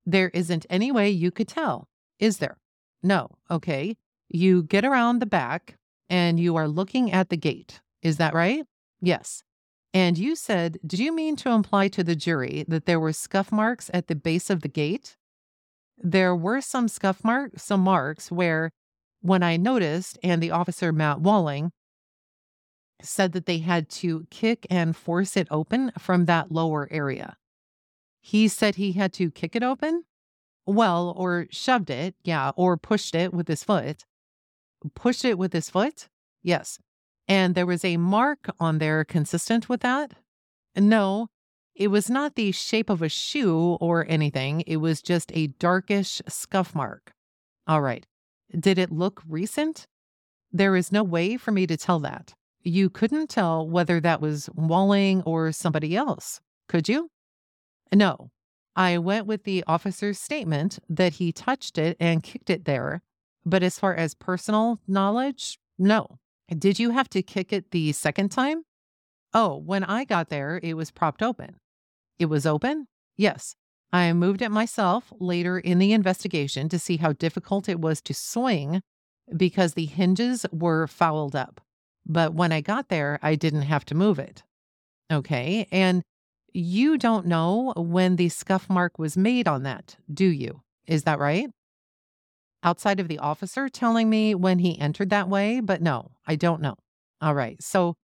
There 0.05 0.29
isn't 0.29 0.65
any 0.69 0.91
way 0.91 1.09
you 1.09 1.31
could 1.31 1.47
tell, 1.47 1.87
is 2.19 2.39
there? 2.39 2.57
No. 3.01 3.29
Okay. 3.49 3.95
You 4.27 4.63
get 4.63 4.83
around 4.83 5.19
the 5.19 5.25
back 5.25 5.77
and 6.09 6.39
you 6.39 6.57
are 6.57 6.67
looking 6.67 7.11
at 7.11 7.29
the 7.29 7.37
gate. 7.37 7.79
Is 8.01 8.17
that 8.17 8.33
right? 8.33 8.65
Yes. 9.01 9.43
And 9.93 10.17
you 10.17 10.35
said, 10.35 10.77
did 10.85 10.99
you 10.99 11.15
mean 11.15 11.37
to 11.37 11.51
imply 11.51 11.87
to 11.87 12.03
the 12.03 12.17
jury 12.17 12.65
that 12.67 12.85
there 12.85 12.99
were 12.99 13.13
scuff 13.13 13.49
marks 13.49 13.89
at 13.93 14.07
the 14.07 14.15
base 14.15 14.49
of 14.49 14.61
the 14.61 14.67
gate? 14.67 15.15
There 15.97 16.35
were 16.35 16.59
some 16.59 16.89
scuff 16.89 17.23
marks, 17.23 17.63
some 17.63 17.79
marks 17.79 18.29
where, 18.29 18.71
when 19.21 19.41
I 19.41 19.55
noticed, 19.55 20.19
and 20.21 20.43
the 20.43 20.51
officer 20.51 20.91
Matt 20.91 21.21
Walling 21.21 21.71
said 23.01 23.33
that 23.33 23.45
they 23.45 23.59
had 23.59 23.89
to 23.89 24.25
kick 24.29 24.65
and 24.69 24.95
force 24.95 25.35
it 25.35 25.47
open 25.51 25.91
from 25.99 26.25
that 26.25 26.51
lower 26.51 26.87
area. 26.91 27.37
He 28.21 28.47
said 28.47 28.75
he 28.75 28.93
had 28.93 29.13
to 29.13 29.29
kick 29.29 29.55
it 29.55 29.63
open? 29.63 30.03
Well, 30.65 31.13
or 31.15 31.47
shoved 31.51 31.89
it, 31.89 32.15
yeah, 32.23 32.51
or 32.55 32.77
pushed 32.77 33.13
it 33.13 33.33
with 33.33 33.47
his 33.47 33.63
foot. 33.63 34.03
Pushed 34.95 35.25
it 35.25 35.37
with 35.37 35.53
his 35.53 35.69
foot? 35.69 36.07
Yes. 36.41 36.79
And 37.27 37.53
there 37.53 37.65
was 37.65 37.85
a 37.85 37.97
mark 37.97 38.49
on 38.59 38.79
there 38.79 39.03
consistent 39.03 39.69
with 39.69 39.81
that? 39.81 40.13
No, 40.75 41.27
it 41.75 41.89
was 41.89 42.09
not 42.09 42.35
the 42.35 42.51
shape 42.51 42.89
of 42.89 43.01
a 43.01 43.09
shoe 43.09 43.77
or 43.81 44.05
anything. 44.07 44.61
It 44.61 44.77
was 44.77 45.01
just 45.01 45.31
a 45.35 45.47
darkish 45.47 46.21
scuff 46.27 46.73
mark. 46.73 47.13
All 47.67 47.81
right. 47.81 48.05
Did 48.57 48.77
it 48.77 48.91
look 48.91 49.21
recent? 49.27 49.85
There 50.51 50.75
is 50.75 50.91
no 50.91 51.03
way 51.03 51.35
for 51.35 51.51
me 51.51 51.67
to 51.67 51.75
tell 51.75 51.99
that. 51.99 52.33
You 52.67 52.89
couldn't 52.89 53.29
tell 53.29 53.69
whether 53.69 53.99
that 53.99 54.21
was 54.21 54.49
Walling 54.55 55.21
or 55.21 55.51
somebody 55.51 55.95
else, 55.95 56.41
could 56.67 56.89
you? 56.89 57.11
No. 57.93 58.31
I 58.75 58.97
went 58.97 59.27
with 59.27 59.43
the 59.43 59.63
officer's 59.67 60.19
statement 60.19 60.79
that 60.89 61.13
he 61.13 61.31
touched 61.31 61.77
it 61.77 61.95
and 61.99 62.23
kicked 62.23 62.49
it 62.49 62.65
there. 62.65 63.03
But 63.45 63.61
as 63.61 63.77
far 63.77 63.93
as 63.93 64.15
personal 64.15 64.79
knowledge, 64.87 65.59
no. 65.77 66.17
Did 66.49 66.79
you 66.79 66.89
have 66.89 67.07
to 67.09 67.21
kick 67.21 67.53
it 67.53 67.69
the 67.69 67.91
second 67.91 68.29
time? 68.29 68.63
Oh, 69.31 69.57
when 69.57 69.83
I 69.83 70.03
got 70.03 70.29
there, 70.29 70.59
it 70.63 70.73
was 70.73 70.89
propped 70.89 71.21
open. 71.21 71.57
It 72.17 72.25
was 72.25 72.47
open? 72.47 72.87
Yes. 73.15 73.55
I 73.93 74.11
moved 74.13 74.41
it 74.41 74.49
myself 74.49 75.13
later 75.19 75.59
in 75.59 75.77
the 75.77 75.93
investigation 75.93 76.67
to 76.69 76.79
see 76.79 76.97
how 76.97 77.13
difficult 77.13 77.69
it 77.69 77.79
was 77.79 78.01
to 78.01 78.13
swing 78.15 78.81
because 79.37 79.75
the 79.75 79.85
hinges 79.85 80.47
were 80.51 80.87
fouled 80.87 81.35
up. 81.35 81.61
But 82.05 82.33
when 82.33 82.51
I 82.51 82.61
got 82.61 82.89
there, 82.89 83.19
I 83.21 83.35
didn't 83.35 83.63
have 83.63 83.85
to 83.85 83.95
move 83.95 84.19
it. 84.19 84.43
Okay. 85.11 85.67
And 85.71 86.03
you 86.53 86.97
don't 86.97 87.25
know 87.25 87.73
when 87.75 88.15
the 88.15 88.29
scuff 88.29 88.69
mark 88.69 88.97
was 88.97 89.17
made 89.17 89.47
on 89.47 89.63
that, 89.63 89.97
do 90.11 90.25
you? 90.25 90.61
Is 90.87 91.03
that 91.03 91.19
right? 91.19 91.49
outside 92.65 92.99
of 92.99 93.07
the 93.07 93.19
officer 93.19 93.69
telling 93.69 94.09
me 94.09 94.35
when 94.35 94.59
he 94.59 94.77
entered 94.79 95.11
that 95.11 95.29
way, 95.29 95.59
but 95.61 95.81
no, 95.81 96.11
I 96.25 96.35
don't 96.35 96.61
know. 96.61 96.75
All 97.21 97.35
right. 97.35 97.61
So 97.61 97.95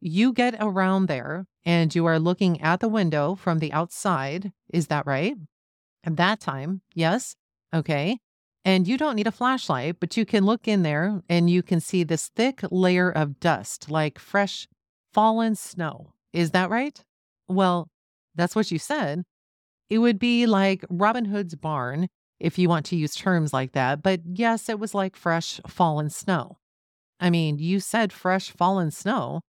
you 0.00 0.32
get 0.32 0.54
around 0.60 1.06
there 1.06 1.46
and 1.64 1.92
you 1.92 2.06
are 2.06 2.18
looking 2.18 2.60
at 2.60 2.80
the 2.80 2.88
window 2.88 3.34
from 3.34 3.58
the 3.58 3.72
outside. 3.72 4.52
Is 4.72 4.88
that 4.88 5.06
right? 5.06 5.36
At 6.04 6.16
that 6.16 6.38
time, 6.38 6.82
yes. 6.94 7.34
Okay. 7.74 8.18
And 8.64 8.86
you 8.86 8.98
don't 8.98 9.16
need 9.16 9.26
a 9.26 9.32
flashlight, 9.32 9.96
but 10.00 10.16
you 10.16 10.26
can 10.26 10.44
look 10.44 10.68
in 10.68 10.82
there 10.82 11.22
and 11.28 11.48
you 11.48 11.62
can 11.62 11.80
see 11.80 12.04
this 12.04 12.28
thick 12.28 12.60
layer 12.70 13.10
of 13.10 13.40
dust, 13.40 13.90
like 13.90 14.18
fresh 14.18 14.68
fallen 15.12 15.54
snow. 15.54 16.12
Is 16.32 16.50
that 16.50 16.70
right? 16.70 17.02
Well, 17.48 17.88
that's 18.34 18.54
what 18.54 18.70
you 18.70 18.78
said. 18.78 19.24
It 19.88 19.98
would 19.98 20.18
be 20.18 20.46
like 20.46 20.84
Robin 20.88 21.24
Hood's 21.26 21.54
barn 21.54 22.08
if 22.38 22.58
you 22.58 22.68
want 22.68 22.86
to 22.86 22.96
use 22.96 23.14
terms 23.14 23.52
like 23.52 23.72
that. 23.72 24.02
But 24.02 24.20
yes, 24.24 24.68
it 24.68 24.78
was 24.78 24.94
like 24.94 25.16
fresh 25.16 25.60
fallen 25.66 26.10
snow. 26.10 26.58
I 27.18 27.28
mean, 27.30 27.58
you 27.58 27.80
said 27.80 28.12
fresh 28.12 28.50
fallen 28.50 28.90
snow. 28.90 29.40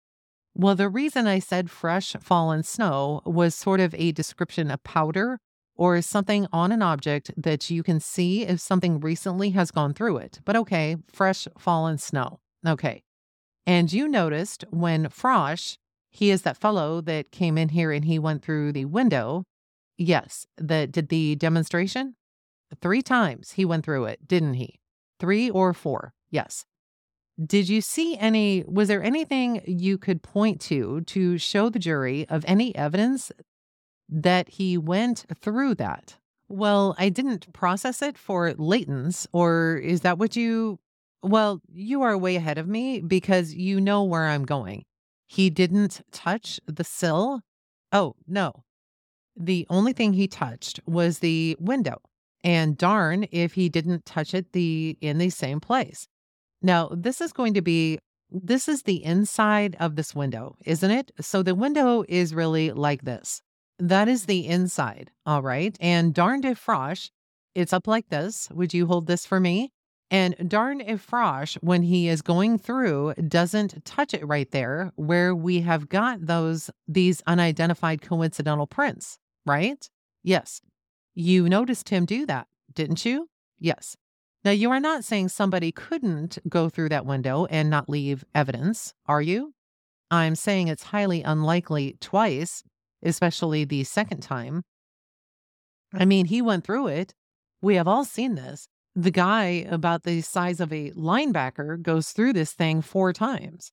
Well, 0.53 0.75
the 0.75 0.89
reason 0.89 1.27
I 1.27 1.39
said 1.39 1.69
fresh 1.69 2.15
fallen 2.19 2.63
snow 2.63 3.21
was 3.25 3.55
sort 3.55 3.79
of 3.79 3.95
a 3.97 4.11
description 4.11 4.69
of 4.69 4.83
powder 4.83 5.39
or 5.75 6.01
something 6.01 6.47
on 6.51 6.71
an 6.71 6.81
object 6.81 7.31
that 7.37 7.69
you 7.69 7.83
can 7.83 7.99
see 7.99 8.43
if 8.43 8.59
something 8.59 8.99
recently 8.99 9.51
has 9.51 9.71
gone 9.71 9.93
through 9.93 10.17
it. 10.17 10.39
But 10.45 10.55
okay, 10.55 10.97
fresh 11.11 11.47
fallen 11.57 11.97
snow. 11.97 12.39
Okay. 12.65 13.03
And 13.65 13.91
you 13.91 14.07
noticed 14.07 14.65
when 14.69 15.09
Frosch, 15.09 15.77
he 16.09 16.29
is 16.29 16.41
that 16.43 16.57
fellow 16.57 17.01
that 17.01 17.31
came 17.31 17.57
in 17.57 17.69
here 17.69 17.91
and 17.91 18.05
he 18.05 18.19
went 18.19 18.43
through 18.43 18.73
the 18.73 18.85
window. 18.85 19.43
Yes, 19.97 20.45
that 20.57 20.91
did 20.91 21.09
the 21.09 21.35
demonstration. 21.35 22.15
Three 22.81 23.01
times 23.01 23.51
he 23.51 23.65
went 23.65 23.85
through 23.85 24.05
it, 24.05 24.27
didn't 24.27 24.55
he? 24.55 24.79
Three 25.19 25.49
or 25.49 25.73
four? 25.73 26.13
Yes. 26.29 26.65
Did 27.43 27.69
you 27.69 27.81
see 27.81 28.17
any, 28.17 28.63
was 28.67 28.87
there 28.87 29.03
anything 29.03 29.61
you 29.65 29.97
could 29.97 30.21
point 30.21 30.61
to 30.61 31.01
to 31.01 31.37
show 31.37 31.69
the 31.69 31.79
jury 31.79 32.27
of 32.29 32.43
any 32.47 32.75
evidence 32.75 33.31
that 34.11 34.49
he 34.49 34.77
went 34.77 35.25
through 35.41 35.75
that? 35.75 36.17
Well, 36.49 36.95
I 36.99 37.09
didn't 37.09 37.51
process 37.53 38.01
it 38.01 38.17
for 38.17 38.51
latents, 38.53 39.25
or 39.31 39.77
is 39.77 40.01
that 40.01 40.17
what 40.17 40.35
you? 40.35 40.79
Well, 41.23 41.61
you 41.71 42.01
are 42.01 42.17
way 42.17 42.35
ahead 42.35 42.57
of 42.57 42.67
me 42.67 42.99
because 42.99 43.53
you 43.53 43.79
know 43.79 44.03
where 44.03 44.27
I'm 44.27 44.43
going. 44.43 44.83
He 45.27 45.49
didn't 45.49 46.01
touch 46.11 46.59
the 46.67 46.83
sill. 46.83 47.41
Oh, 47.93 48.15
no. 48.27 48.63
The 49.37 49.65
only 49.69 49.93
thing 49.93 50.13
he 50.13 50.27
touched 50.27 50.81
was 50.85 51.19
the 51.19 51.55
window. 51.59 52.01
And 52.43 52.75
darn 52.75 53.27
if 53.31 53.53
he 53.53 53.69
didn't 53.69 54.05
touch 54.05 54.33
it 54.33 54.51
the 54.51 54.97
in 54.99 55.19
the 55.19 55.29
same 55.29 55.59
place. 55.59 56.07
Now, 56.61 56.89
this 56.91 57.21
is 57.21 57.31
going 57.31 57.53
to 57.53 57.61
be 57.61 57.99
this 58.31 58.67
is 58.67 58.83
the 58.83 59.03
inside 59.03 59.75
of 59.79 59.95
this 59.95 60.15
window, 60.15 60.55
isn't 60.65 60.89
it? 60.89 61.11
So 61.19 61.43
the 61.43 61.53
window 61.53 62.03
is 62.09 62.33
really 62.33 62.71
like 62.71 63.03
this. 63.03 63.41
That 63.81 64.07
is 64.07 64.27
the 64.27 64.45
inside, 64.45 65.09
all 65.25 65.41
right? 65.41 65.75
And 65.81 66.13
darned 66.13 66.45
if 66.45 66.59
Frosch, 66.59 67.09
it's 67.55 67.73
up 67.73 67.87
like 67.87 68.09
this. 68.09 68.47
Would 68.51 68.75
you 68.75 68.85
hold 68.85 69.07
this 69.07 69.25
for 69.25 69.39
me? 69.39 69.71
And 70.11 70.35
darn 70.47 70.81
if 70.81 71.01
Frosch, 71.01 71.57
when 71.61 71.81
he 71.81 72.07
is 72.07 72.21
going 72.21 72.59
through, 72.59 73.15
doesn't 73.27 73.83
touch 73.83 74.13
it 74.13 74.27
right 74.27 74.49
there 74.51 74.91
where 74.97 75.33
we 75.33 75.61
have 75.61 75.89
got 75.89 76.27
those 76.27 76.69
these 76.87 77.23
unidentified 77.25 78.03
coincidental 78.03 78.67
prints, 78.67 79.17
right? 79.47 79.89
Yes. 80.21 80.61
You 81.15 81.49
noticed 81.49 81.89
him 81.89 82.05
do 82.05 82.27
that, 82.27 82.47
didn't 82.71 83.03
you? 83.03 83.29
Yes. 83.57 83.97
Now, 84.45 84.51
you 84.51 84.69
are 84.69 84.79
not 84.79 85.03
saying 85.03 85.29
somebody 85.29 85.71
couldn't 85.71 86.37
go 86.47 86.69
through 86.69 86.89
that 86.89 87.07
window 87.07 87.45
and 87.45 87.69
not 87.69 87.89
leave 87.89 88.23
evidence, 88.35 88.93
are 89.07 89.21
you? 89.23 89.53
I'm 90.11 90.35
saying 90.35 90.67
it's 90.67 90.83
highly 90.83 91.23
unlikely 91.23 91.97
twice, 91.99 92.63
especially 93.03 93.63
the 93.63 93.83
second 93.83 94.21
time. 94.21 94.63
I 95.93 96.05
mean, 96.05 96.27
he 96.27 96.41
went 96.41 96.63
through 96.63 96.87
it. 96.87 97.13
We 97.61 97.75
have 97.75 97.87
all 97.87 98.05
seen 98.05 98.35
this. 98.35 98.67
The 98.95 99.11
guy 99.11 99.65
about 99.69 100.03
the 100.03 100.21
size 100.21 100.59
of 100.59 100.73
a 100.73 100.91
linebacker 100.91 101.81
goes 101.81 102.11
through 102.11 102.33
this 102.33 102.53
thing 102.53 102.81
four 102.81 103.13
times. 103.13 103.71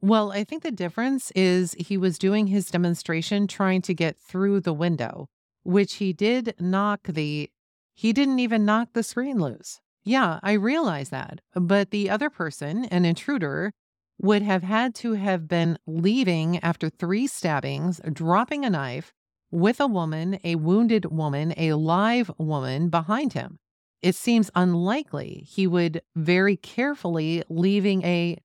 Well, 0.00 0.32
I 0.32 0.44
think 0.44 0.62
the 0.62 0.72
difference 0.72 1.30
is 1.36 1.76
he 1.78 1.96
was 1.96 2.18
doing 2.18 2.48
his 2.48 2.70
demonstration 2.70 3.46
trying 3.46 3.82
to 3.82 3.94
get 3.94 4.18
through 4.18 4.60
the 4.60 4.72
window, 4.72 5.28
which 5.62 5.94
he 5.94 6.12
did 6.12 6.54
knock 6.58 7.04
the, 7.04 7.50
he 7.94 8.12
didn't 8.12 8.40
even 8.40 8.64
knock 8.64 8.88
the 8.92 9.02
screen 9.02 9.38
loose. 9.38 9.80
Yeah, 10.04 10.40
I 10.42 10.52
realize 10.52 11.10
that. 11.10 11.40
But 11.54 11.92
the 11.92 12.10
other 12.10 12.30
person, 12.30 12.84
an 12.86 13.04
intruder, 13.04 13.72
would 14.18 14.42
have 14.42 14.62
had 14.62 14.94
to 14.96 15.14
have 15.14 15.48
been 15.48 15.78
leaving 15.86 16.58
after 16.58 16.88
three 16.88 17.26
stabbings, 17.26 18.00
dropping 18.12 18.64
a 18.64 18.70
knife 18.70 19.12
with 19.50 19.80
a 19.80 19.86
woman, 19.86 20.38
a 20.44 20.54
wounded 20.56 21.06
woman, 21.06 21.52
a 21.56 21.74
live 21.74 22.30
woman 22.38 22.88
behind 22.88 23.32
him. 23.32 23.58
It 24.00 24.14
seems 24.14 24.50
unlikely 24.54 25.46
he 25.48 25.66
would 25.66 26.02
very 26.16 26.56
carefully 26.56 27.44
leaving 27.48 28.02
a 28.04 28.38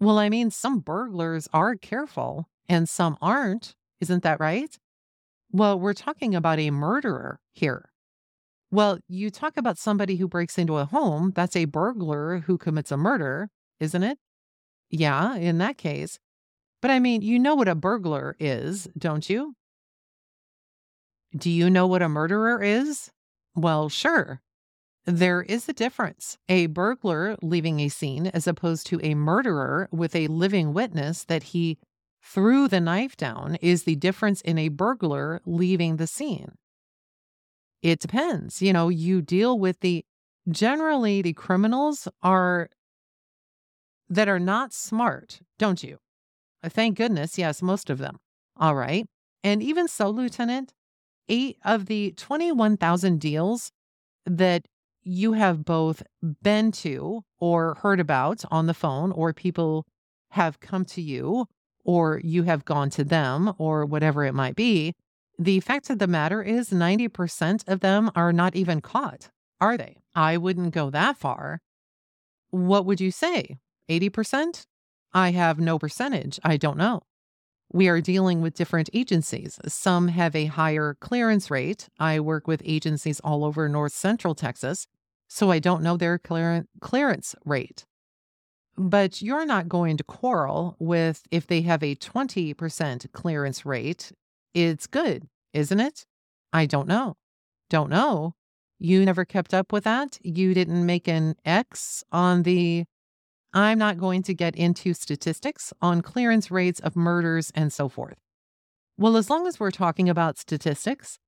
well, 0.00 0.18
I 0.18 0.28
mean, 0.28 0.50
some 0.52 0.78
burglars 0.78 1.48
are 1.52 1.74
careful 1.74 2.48
and 2.68 2.88
some 2.88 3.16
aren't. 3.20 3.74
Isn't 4.00 4.22
that 4.22 4.38
right? 4.38 4.78
Well, 5.50 5.80
we're 5.80 5.94
talking 5.94 6.34
about 6.34 6.60
a 6.60 6.70
murderer 6.70 7.40
here. 7.52 7.90
Well, 8.70 8.98
you 9.08 9.30
talk 9.30 9.56
about 9.56 9.78
somebody 9.78 10.16
who 10.16 10.28
breaks 10.28 10.58
into 10.58 10.76
a 10.76 10.84
home, 10.84 11.32
that's 11.34 11.56
a 11.56 11.64
burglar 11.64 12.40
who 12.40 12.58
commits 12.58 12.92
a 12.92 12.96
murder, 12.96 13.48
isn't 13.80 14.02
it? 14.02 14.18
Yeah, 14.90 15.36
in 15.36 15.58
that 15.58 15.78
case. 15.78 16.18
But 16.80 16.90
I 16.90 16.98
mean, 16.98 17.22
you 17.22 17.38
know 17.38 17.54
what 17.54 17.68
a 17.68 17.74
burglar 17.74 18.36
is, 18.38 18.88
don't 18.96 19.28
you? 19.28 19.54
Do 21.36 21.50
you 21.50 21.68
know 21.68 21.86
what 21.86 22.02
a 22.02 22.08
murderer 22.08 22.62
is? 22.62 23.10
Well, 23.54 23.88
sure. 23.88 24.40
There 25.04 25.42
is 25.42 25.68
a 25.68 25.72
difference. 25.72 26.38
A 26.48 26.66
burglar 26.66 27.36
leaving 27.42 27.80
a 27.80 27.88
scene 27.88 28.28
as 28.28 28.46
opposed 28.46 28.86
to 28.88 29.00
a 29.02 29.14
murderer 29.14 29.88
with 29.90 30.14
a 30.14 30.28
living 30.28 30.72
witness 30.72 31.24
that 31.24 31.44
he 31.44 31.78
threw 32.22 32.68
the 32.68 32.80
knife 32.80 33.16
down 33.16 33.56
is 33.56 33.84
the 33.84 33.96
difference 33.96 34.40
in 34.42 34.58
a 34.58 34.68
burglar 34.68 35.40
leaving 35.46 35.96
the 35.96 36.06
scene. 36.06 36.52
It 37.82 38.00
depends. 38.00 38.60
You 38.60 38.72
know, 38.72 38.88
you 38.88 39.22
deal 39.22 39.58
with 39.58 39.80
the 39.80 40.04
generally 40.50 41.22
the 41.22 41.32
criminals 41.32 42.08
are 42.22 42.70
that 44.08 44.28
are 44.28 44.40
not 44.40 44.72
smart, 44.72 45.40
don't 45.58 45.82
you? 45.82 45.98
Uh, 46.62 46.68
thank 46.68 46.96
goodness, 46.96 47.38
yes, 47.38 47.62
most 47.62 47.90
of 47.90 47.98
them. 47.98 48.18
All 48.56 48.74
right. 48.74 49.06
And 49.44 49.62
even 49.62 49.88
so, 49.88 50.10
Lieutenant, 50.10 50.72
eight 51.28 51.58
of 51.64 51.86
the 51.86 52.12
21,000 52.16 53.20
deals 53.20 53.70
that 54.26 54.66
you 55.02 55.32
have 55.32 55.64
both 55.64 56.02
been 56.42 56.72
to 56.72 57.22
or 57.38 57.74
heard 57.74 58.00
about 58.00 58.44
on 58.50 58.66
the 58.66 58.74
phone, 58.74 59.12
or 59.12 59.32
people 59.32 59.86
have 60.32 60.60
come 60.60 60.84
to 60.84 61.00
you, 61.00 61.46
or 61.84 62.20
you 62.22 62.42
have 62.42 62.64
gone 62.64 62.90
to 62.90 63.04
them, 63.04 63.52
or 63.58 63.86
whatever 63.86 64.24
it 64.24 64.34
might 64.34 64.56
be, 64.56 64.92
the 65.38 65.60
fact 65.60 65.88
of 65.88 65.98
the 65.98 66.06
matter 66.08 66.42
is 66.42 66.70
90% 66.70 67.66
of 67.68 67.80
them 67.80 68.10
are 68.16 68.32
not 68.32 68.56
even 68.56 68.80
caught, 68.80 69.30
are 69.60 69.76
they? 69.76 69.96
I 70.14 70.36
wouldn't 70.36 70.74
go 70.74 70.90
that 70.90 71.16
far. 71.16 71.60
What 72.50 72.84
would 72.84 73.00
you 73.00 73.12
say? 73.12 73.58
80%? 73.88 74.66
I 75.12 75.30
have 75.30 75.58
no 75.58 75.78
percentage. 75.78 76.38
I 76.44 76.56
don't 76.56 76.76
know. 76.76 77.02
We 77.72 77.88
are 77.88 78.00
dealing 78.00 78.40
with 78.40 78.54
different 78.54 78.88
agencies. 78.94 79.58
Some 79.66 80.08
have 80.08 80.34
a 80.34 80.46
higher 80.46 80.96
clearance 81.00 81.50
rate. 81.50 81.88
I 81.98 82.20
work 82.20 82.46
with 82.46 82.62
agencies 82.64 83.20
all 83.20 83.44
over 83.44 83.68
North 83.68 83.92
Central 83.92 84.34
Texas 84.34 84.86
so 85.28 85.50
I 85.50 85.58
don't 85.58 85.82
know 85.82 85.96
their 85.96 86.18
clearance 86.18 87.34
rate. 87.44 87.84
But 88.76 89.20
you're 89.20 89.44
not 89.44 89.68
going 89.68 89.96
to 89.98 90.04
quarrel 90.04 90.76
with 90.78 91.22
if 91.30 91.46
they 91.46 91.60
have 91.62 91.82
a 91.82 91.96
20% 91.96 93.12
clearance 93.12 93.66
rate. 93.66 94.12
It's 94.54 94.86
good, 94.86 95.28
isn't 95.52 95.80
it? 95.80 96.06
I 96.52 96.64
don't 96.66 96.88
know. 96.88 97.16
Don't 97.68 97.90
know. 97.90 98.34
You 98.78 99.04
never 99.04 99.24
kept 99.24 99.52
up 99.52 99.72
with 99.72 99.84
that? 99.84 100.18
You 100.22 100.54
didn't 100.54 100.86
make 100.86 101.06
an 101.06 101.34
X 101.44 102.02
on 102.10 102.44
the. 102.44 102.84
I'm 103.52 103.78
not 103.78 103.98
going 103.98 104.22
to 104.24 104.34
get 104.34 104.56
into 104.56 104.94
statistics 104.94 105.72
on 105.80 106.02
clearance 106.02 106.50
rates 106.50 106.80
of 106.80 106.96
murders 106.96 107.50
and 107.54 107.72
so 107.72 107.88
forth. 107.88 108.18
Well, 108.98 109.16
as 109.16 109.30
long 109.30 109.46
as 109.46 109.58
we're 109.58 109.70
talking 109.70 110.08
about 110.08 110.38
statistics, 110.38 111.18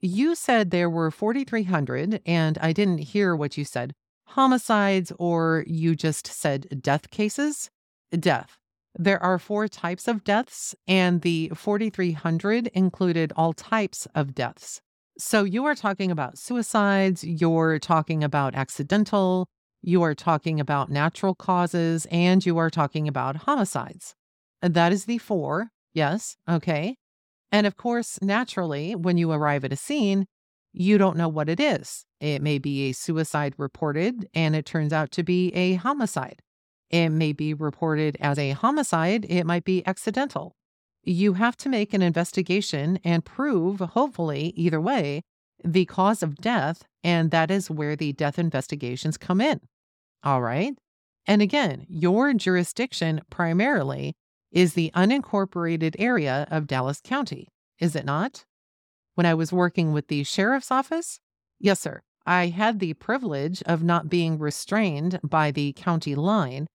you 0.00 0.34
said 0.34 0.70
there 0.70 0.88
were 0.88 1.10
4,300, 1.10 2.22
and 2.24 2.56
I 2.58 2.72
didn't 2.72 2.98
hear 2.98 3.36
what 3.36 3.58
you 3.58 3.64
said 3.64 3.92
homicides, 4.28 5.12
or 5.18 5.64
you 5.66 5.96
just 5.96 6.26
said 6.26 6.80
death 6.80 7.10
cases? 7.10 7.68
Death. 8.12 8.58
There 8.96 9.22
are 9.22 9.38
four 9.38 9.68
types 9.68 10.08
of 10.08 10.24
deaths, 10.24 10.74
and 10.86 11.22
the 11.22 11.50
4,300 11.54 12.68
included 12.68 13.32
all 13.36 13.52
types 13.52 14.06
of 14.14 14.34
deaths. 14.34 14.80
So 15.18 15.44
you 15.44 15.64
are 15.64 15.74
talking 15.74 16.10
about 16.10 16.38
suicides, 16.38 17.24
you're 17.24 17.78
talking 17.78 18.24
about 18.24 18.54
accidental, 18.54 19.48
you 19.82 20.02
are 20.02 20.14
talking 20.14 20.60
about 20.60 20.90
natural 20.90 21.34
causes, 21.34 22.06
and 22.10 22.44
you 22.44 22.58
are 22.58 22.70
talking 22.70 23.08
about 23.08 23.36
homicides. 23.36 24.14
That 24.62 24.92
is 24.92 25.06
the 25.06 25.18
four. 25.18 25.70
Yes. 25.94 26.36
Okay. 26.48 26.96
And 27.50 27.66
of 27.66 27.76
course, 27.76 28.18
naturally, 28.22 28.94
when 28.94 29.16
you 29.16 29.32
arrive 29.32 29.64
at 29.64 29.72
a 29.72 29.76
scene, 29.76 30.26
you 30.72 30.98
don't 30.98 31.16
know 31.16 31.28
what 31.28 31.48
it 31.48 31.58
is. 31.58 32.04
It 32.20 32.42
may 32.42 32.58
be 32.58 32.88
a 32.88 32.92
suicide 32.92 33.54
reported 33.56 34.28
and 34.34 34.54
it 34.54 34.66
turns 34.66 34.92
out 34.92 35.10
to 35.12 35.22
be 35.22 35.48
a 35.48 35.74
homicide. 35.74 36.42
It 36.90 37.08
may 37.08 37.32
be 37.32 37.54
reported 37.54 38.16
as 38.20 38.38
a 38.38 38.50
homicide, 38.50 39.26
it 39.28 39.44
might 39.44 39.64
be 39.64 39.84
accidental. 39.86 40.54
You 41.02 41.34
have 41.34 41.56
to 41.58 41.68
make 41.68 41.94
an 41.94 42.02
investigation 42.02 42.98
and 43.04 43.24
prove, 43.24 43.80
hopefully, 43.80 44.52
either 44.54 44.80
way, 44.80 45.22
the 45.64 45.86
cause 45.86 46.22
of 46.22 46.36
death, 46.36 46.84
and 47.02 47.30
that 47.30 47.50
is 47.50 47.70
where 47.70 47.96
the 47.96 48.12
death 48.12 48.38
investigations 48.38 49.16
come 49.16 49.40
in. 49.40 49.60
All 50.22 50.42
right. 50.42 50.74
And 51.26 51.42
again, 51.42 51.86
your 51.88 52.34
jurisdiction 52.34 53.20
primarily 53.30 54.14
is 54.52 54.74
the 54.74 54.90
unincorporated 54.94 55.94
area 55.98 56.46
of 56.50 56.66
Dallas 56.66 57.00
County, 57.02 57.48
is 57.78 57.94
it 57.94 58.04
not? 58.04 58.44
When 59.14 59.26
I 59.26 59.34
was 59.34 59.52
working 59.52 59.92
with 59.92 60.08
the 60.08 60.24
sheriff's 60.24 60.70
office? 60.70 61.20
Yes, 61.58 61.80
sir. 61.80 62.00
I 62.26 62.48
had 62.48 62.80
the 62.80 62.94
privilege 62.94 63.62
of 63.62 63.82
not 63.82 64.08
being 64.08 64.38
restrained 64.38 65.20
by 65.22 65.50
the 65.50 65.72
county 65.72 66.14
line. 66.14 66.66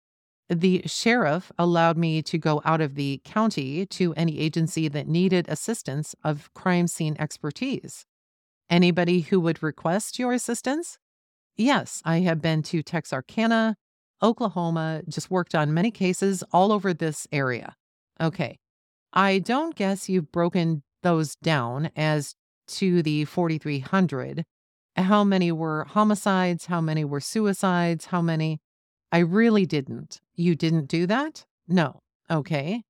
The 0.49 0.83
sheriff 0.85 1.51
allowed 1.57 1.97
me 1.97 2.21
to 2.23 2.37
go 2.37 2.61
out 2.65 2.81
of 2.81 2.95
the 2.95 3.21
county 3.25 3.85
to 3.87 4.13
any 4.13 4.39
agency 4.39 4.87
that 4.89 5.07
needed 5.07 5.47
assistance 5.49 6.15
of 6.23 6.53
crime 6.53 6.87
scene 6.87 7.15
expertise. 7.19 8.05
Anybody 8.69 9.21
who 9.21 9.39
would 9.39 9.63
request 9.63 10.19
your 10.19 10.33
assistance? 10.33 10.97
Yes, 11.57 12.01
I 12.03 12.19
have 12.19 12.41
been 12.41 12.63
to 12.63 12.83
Texarkana, 12.83 13.77
Oklahoma, 14.21 15.03
just 15.07 15.31
worked 15.31 15.55
on 15.55 15.73
many 15.73 15.91
cases 15.91 16.43
all 16.51 16.71
over 16.71 16.93
this 16.93 17.27
area. 17.31 17.75
Okay. 18.19 18.57
I 19.13 19.39
don't 19.39 19.75
guess 19.75 20.09
you've 20.09 20.31
broken 20.31 20.83
those 21.01 21.35
down 21.37 21.91
as 21.95 22.35
to 22.67 23.01
the 23.01 23.25
4,300. 23.25 24.43
How 24.97 25.23
many 25.23 25.51
were 25.51 25.85
homicides? 25.85 26.65
How 26.65 26.81
many 26.81 27.05
were 27.05 27.19
suicides? 27.19 28.05
How 28.07 28.21
many? 28.21 28.59
I 29.11 29.19
really 29.19 29.65
didn't. 29.65 30.19
You 30.35 30.55
didn't 30.55 30.87
do 30.87 31.05
that? 31.07 31.45
No. 31.67 32.01
Okay. 32.29 32.83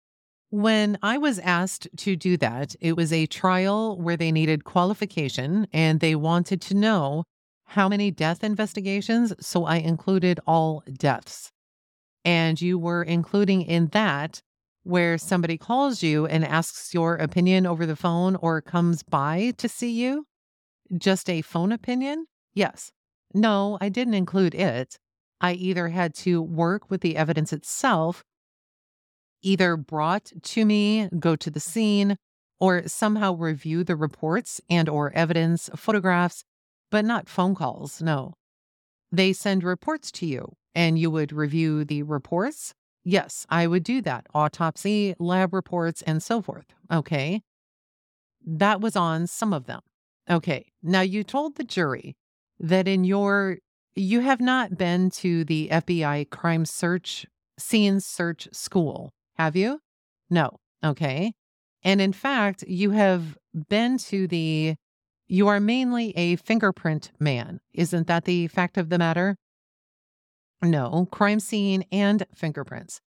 When 0.49 0.97
I 1.03 1.17
was 1.17 1.39
asked 1.39 1.87
to 1.97 2.15
do 2.15 2.37
that, 2.37 2.75
it 2.79 2.95
was 2.95 3.11
a 3.11 3.25
trial 3.25 3.99
where 3.99 4.17
they 4.17 4.31
needed 4.31 4.63
qualification 4.63 5.67
and 5.73 5.99
they 5.99 6.15
wanted 6.15 6.61
to 6.61 6.73
know 6.75 7.25
how 7.75 7.89
many 7.89 8.09
death 8.09 8.41
investigations? 8.41 9.33
So 9.45 9.65
I 9.65 9.77
included 9.77 10.39
all 10.47 10.81
deaths. 10.97 11.51
And 12.23 12.59
you 12.61 12.79
were 12.79 13.03
including 13.03 13.63
in 13.63 13.87
that 13.87 14.41
where 14.83 15.17
somebody 15.17 15.57
calls 15.57 16.01
you 16.01 16.25
and 16.25 16.45
asks 16.45 16.93
your 16.93 17.15
opinion 17.15 17.65
over 17.65 17.85
the 17.85 17.97
phone 17.97 18.37
or 18.37 18.61
comes 18.61 19.03
by 19.03 19.51
to 19.57 19.67
see 19.67 19.91
you? 19.91 20.25
Just 20.97 21.29
a 21.29 21.41
phone 21.41 21.73
opinion? 21.73 22.27
Yes. 22.53 22.93
No, 23.33 23.77
I 23.81 23.89
didn't 23.89 24.13
include 24.13 24.55
it. 24.55 24.97
I 25.41 25.51
either 25.53 25.89
had 25.89 26.15
to 26.15 26.41
work 26.41 26.89
with 26.89 27.01
the 27.01 27.17
evidence 27.17 27.51
itself, 27.51 28.23
either 29.41 29.75
brought 29.75 30.31
to 30.41 30.65
me, 30.65 31.09
go 31.19 31.35
to 31.35 31.51
the 31.51 31.59
scene, 31.59 32.15
or 32.57 32.87
somehow 32.87 33.35
review 33.35 33.83
the 33.83 33.97
reports 33.97 34.61
and 34.69 34.87
or 34.87 35.11
evidence, 35.11 35.69
photographs, 35.75 36.45
but 36.91 37.05
not 37.05 37.29
phone 37.29 37.55
calls, 37.55 38.01
no. 38.01 38.33
They 39.11 39.33
send 39.33 39.63
reports 39.63 40.11
to 40.13 40.25
you 40.25 40.53
and 40.75 40.99
you 40.99 41.09
would 41.09 41.31
review 41.31 41.85
the 41.85 42.03
reports? 42.03 42.73
Yes, 43.03 43.45
I 43.49 43.65
would 43.65 43.83
do 43.83 44.01
that. 44.01 44.27
Autopsy, 44.33 45.15
lab 45.19 45.53
reports, 45.53 46.01
and 46.01 46.21
so 46.21 46.41
forth. 46.41 46.65
Okay. 46.91 47.41
That 48.45 48.81
was 48.81 48.95
on 48.95 49.27
some 49.27 49.53
of 49.53 49.65
them. 49.65 49.81
Okay. 50.29 50.65
Now 50.83 51.01
you 51.01 51.23
told 51.23 51.55
the 51.55 51.63
jury 51.63 52.15
that 52.59 52.87
in 52.87 53.03
your, 53.03 53.59
you 53.95 54.19
have 54.21 54.41
not 54.41 54.77
been 54.77 55.09
to 55.11 55.45
the 55.45 55.69
FBI 55.71 56.29
crime 56.29 56.65
search, 56.65 57.25
scene 57.57 57.99
search 57.99 58.47
school, 58.51 59.13
have 59.35 59.55
you? 59.55 59.79
No. 60.29 60.57
Okay. 60.83 61.33
And 61.83 62.01
in 62.01 62.11
fact, 62.11 62.63
you 62.67 62.91
have 62.91 63.37
been 63.69 63.97
to 63.99 64.27
the, 64.27 64.75
you 65.27 65.47
are 65.47 65.59
mainly 65.59 66.11
a 66.17 66.35
fingerprint 66.35 67.11
man. 67.19 67.59
Isn't 67.73 68.07
that 68.07 68.25
the 68.25 68.47
fact 68.47 68.77
of 68.77 68.89
the 68.89 68.97
matter? 68.97 69.37
No, 70.61 71.07
crime 71.11 71.39
scene 71.39 71.85
and 71.91 72.25
fingerprints. 72.33 73.01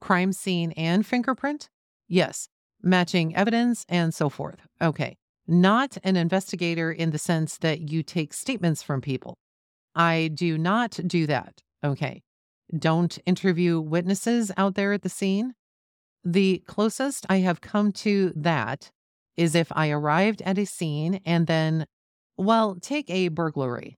Crime 0.00 0.32
scene 0.32 0.72
and 0.72 1.06
fingerprint? 1.06 1.68
Yes, 2.08 2.48
matching 2.82 3.34
evidence 3.34 3.84
and 3.88 4.14
so 4.14 4.28
forth. 4.28 4.66
Okay, 4.80 5.16
not 5.46 5.98
an 6.02 6.16
investigator 6.16 6.90
in 6.90 7.10
the 7.10 7.18
sense 7.18 7.58
that 7.58 7.90
you 7.90 8.02
take 8.02 8.32
statements 8.32 8.82
from 8.82 9.00
people. 9.00 9.38
I 9.94 10.30
do 10.32 10.58
not 10.58 10.98
do 11.06 11.26
that. 11.26 11.62
Okay. 11.84 12.22
Don't 12.76 13.18
interview 13.26 13.78
witnesses 13.80 14.50
out 14.56 14.74
there 14.74 14.92
at 14.94 15.02
the 15.02 15.08
scene. 15.08 15.54
The 16.24 16.62
closest 16.66 17.26
I 17.28 17.36
have 17.38 17.60
come 17.60 17.92
to 17.92 18.32
that 18.34 18.90
is 19.36 19.54
if 19.54 19.72
I 19.72 19.90
arrived 19.90 20.42
at 20.42 20.58
a 20.58 20.64
scene 20.64 21.20
and 21.24 21.46
then, 21.46 21.86
well, 22.36 22.76
take 22.80 23.10
a 23.10 23.28
burglary. 23.28 23.96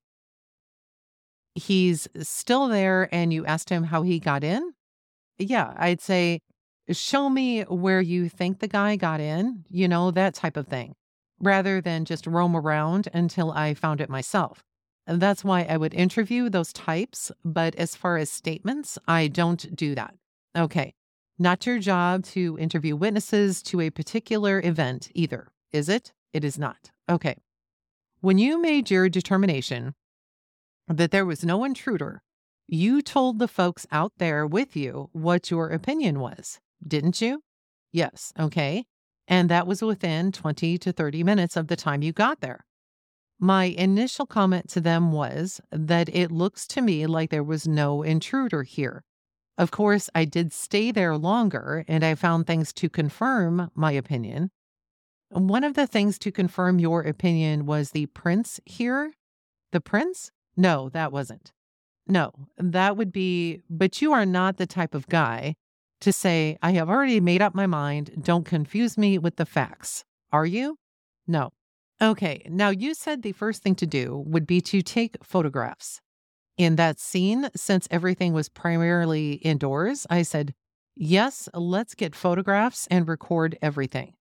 He's 1.55 2.07
still 2.23 2.69
there 2.69 3.09
and 3.13 3.33
you 3.33 3.47
asked 3.47 3.71
him 3.71 3.85
how 3.85 4.03
he 4.03 4.19
got 4.19 4.45
in. 4.45 4.73
Yeah, 5.39 5.75
I'd 5.77 6.01
say, 6.01 6.41
show 6.91 7.29
me 7.29 7.63
where 7.63 8.01
you 8.01 8.29
think 8.29 8.61
the 8.61 8.69
guy 8.69 8.97
got 8.97 9.21
in, 9.21 9.65
you 9.69 9.89
know, 9.89 10.11
that 10.11 10.35
type 10.35 10.57
of 10.57 10.67
thing, 10.67 10.95
rather 11.41 11.81
than 11.81 12.05
just 12.05 12.27
roam 12.27 12.55
around 12.55 13.09
until 13.13 13.51
I 13.53 13.75
found 13.75 14.01
it 14.01 14.09
myself. 14.09 14.63
That's 15.07 15.45
why 15.45 15.63
I 15.63 15.77
would 15.77 15.95
interview 15.95 16.51
those 16.51 16.73
types. 16.73 17.31
But 17.45 17.75
as 17.77 17.95
far 17.95 18.17
as 18.17 18.31
statements, 18.31 18.99
I 19.07 19.29
don't 19.29 19.75
do 19.75 19.95
that. 19.95 20.15
Okay. 20.57 20.95
Not 21.39 21.67
your 21.67 21.79
job 21.79 22.25
to 22.27 22.57
interview 22.59 22.97
witnesses 22.97 23.63
to 23.65 23.83
a 23.83 23.91
particular 23.91 24.61
event 24.65 25.11
either, 25.15 25.49
is 25.71 25.89
it? 25.89 26.13
It 26.33 26.45
is 26.45 26.59
not. 26.59 26.91
Okay. 27.11 27.37
When 28.21 28.39
you 28.39 28.61
made 28.61 28.91
your 28.91 29.09
determination 29.11 29.95
that 30.89 31.11
there 31.11 31.27
was 31.27 31.45
no 31.45 31.65
intruder, 31.65 32.23
you 32.67 33.03
told 33.03 33.39
the 33.39 33.49
folks 33.49 33.87
out 33.93 34.13
there 34.17 34.47
with 34.47 34.75
you 34.77 35.11
what 35.13 35.51
your 35.51 35.69
opinion 35.69 36.21
was, 36.21 36.59
didn't 36.87 37.21
you? 37.21 37.43
Yes. 37.93 38.33
Okay. 38.39 38.87
And 39.29 39.51
that 39.51 39.67
was 39.67 39.83
within 39.83 40.33
20 40.33 40.79
to 40.79 40.93
30 40.93 41.23
minutes 41.23 41.57
of 41.57 41.69
the 41.69 41.77
time 41.77 42.03
you 42.03 42.13
got 42.13 42.41
there. 42.41 42.65
My 43.39 43.65
initial 43.65 44.25
comment 44.25 44.71
to 44.71 44.81
them 44.81 45.13
was 45.13 45.61
that 45.71 46.09
it 46.09 46.31
looks 46.31 46.67
to 46.69 46.81
me 46.81 47.07
like 47.07 47.29
there 47.29 47.43
was 47.43 47.69
no 47.69 48.03
intruder 48.03 48.63
here. 48.63 49.05
Of 49.59 49.71
course, 49.71 50.11
I 50.15 50.27
did 50.27 50.53
stay 50.53 50.91
there 50.91 51.17
longer 51.17 51.85
and 51.89 52.05
I 52.05 52.15
found 52.15 52.47
things 52.47 52.73
to 52.75 52.91
confirm 52.91 53.71
my 53.75 53.93
opinion. 53.93 54.51
One 55.31 55.65
of 55.65 55.75
the 55.75 55.87
things 55.87 56.19
to 56.21 56.31
confirm 56.31 56.79
your 56.79 57.03
opinion 57.03 57.67
was 57.67 57.91
the 57.91 58.07
prints 58.07 58.61
here. 58.65 59.13
The 59.73 59.81
prints? 59.81 60.31
No, 60.57 60.89
that 60.91 61.11
wasn't. 61.11 61.53
No, 62.07 62.33
that 62.59 62.97
would 62.97 63.13
be, 63.13 63.63
but 63.69 64.01
you 64.01 64.13
are 64.13 64.27
not 64.27 64.59
the 64.59 64.67
type 64.67 64.95
of 64.95 65.09
guy 65.09 65.55
to 66.01 66.13
say, 66.13 66.57
I 66.63 66.73
have 66.73 66.89
already 66.89 67.21
made 67.21 67.43
up 67.43 67.55
my 67.55 67.67
mind. 67.67 68.23
Don't 68.23 68.45
confuse 68.45 68.97
me 68.97 69.19
with 69.19 69.37
the 69.37 69.47
facts. 69.47 70.05
Are 70.33 70.47
you? 70.47 70.79
No. 71.27 71.51
Okay, 72.01 72.47
now 72.49 72.69
you 72.69 72.93
said 72.95 73.23
the 73.23 73.33
first 73.33 73.63
thing 73.63 73.75
to 73.77 73.87
do 73.87 74.23
would 74.27 74.47
be 74.47 74.61
to 74.61 74.83
take 74.83 75.25
photographs 75.25 76.01
in 76.57 76.77
that 76.77 76.99
scene, 76.99 77.49
since 77.55 77.87
everything 77.91 78.33
was 78.33 78.49
primarily 78.49 79.35
indoors, 79.35 80.07
I 80.09 80.23
said, 80.23 80.55
Yes, 80.95 81.49
let's 81.53 81.95
get 81.95 82.15
photographs 82.15 82.87
and 82.91 83.07
record 83.07 83.59
everything. 83.61 84.15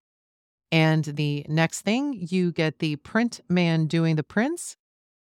And 0.71 1.05
the 1.05 1.45
next 1.47 1.81
thing, 1.81 2.27
you 2.29 2.51
get 2.51 2.79
the 2.79 2.97
print 2.97 3.39
man 3.47 3.87
doing 3.87 4.17
the 4.17 4.23
prints. 4.23 4.75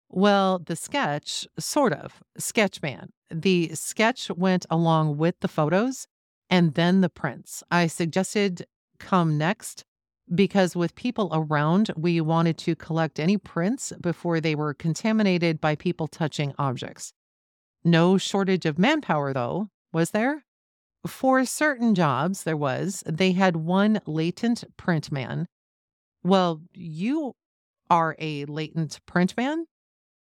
Well, 0.09 0.59
the 0.59 0.77
sketch, 0.77 1.45
sort 1.59 1.91
of, 1.91 2.23
sketch 2.37 2.81
man. 2.81 3.09
The 3.29 3.71
sketch 3.73 4.29
went 4.29 4.65
along 4.69 5.17
with 5.17 5.39
the 5.41 5.47
photos 5.49 6.07
and 6.49 6.75
then 6.75 7.01
the 7.01 7.09
prints. 7.09 7.63
I 7.69 7.87
suggested 7.87 8.65
come 8.99 9.37
next 9.37 9.83
because 10.33 10.75
with 10.75 10.95
people 10.95 11.29
around, 11.31 11.91
we 11.95 12.21
wanted 12.21 12.57
to 12.59 12.75
collect 12.75 13.19
any 13.19 13.37
prints 13.37 13.91
before 13.99 14.39
they 14.39 14.55
were 14.55 14.73
contaminated 14.73 15.59
by 15.59 15.75
people 15.75 16.07
touching 16.07 16.53
objects. 16.57 17.13
No 17.83 18.17
shortage 18.17 18.65
of 18.65 18.79
manpower, 18.79 19.33
though, 19.33 19.69
was 19.91 20.11
there? 20.11 20.45
For 21.05 21.43
certain 21.43 21.95
jobs, 21.95 22.43
there 22.43 22.57
was. 22.57 23.03
They 23.05 23.33
had 23.33 23.57
one 23.57 23.99
latent 24.05 24.63
print 24.77 25.11
man. 25.11 25.47
Well, 26.23 26.61
you 26.73 27.33
are 27.89 28.15
a 28.19 28.45
latent 28.45 29.01
print 29.05 29.35
man? 29.35 29.65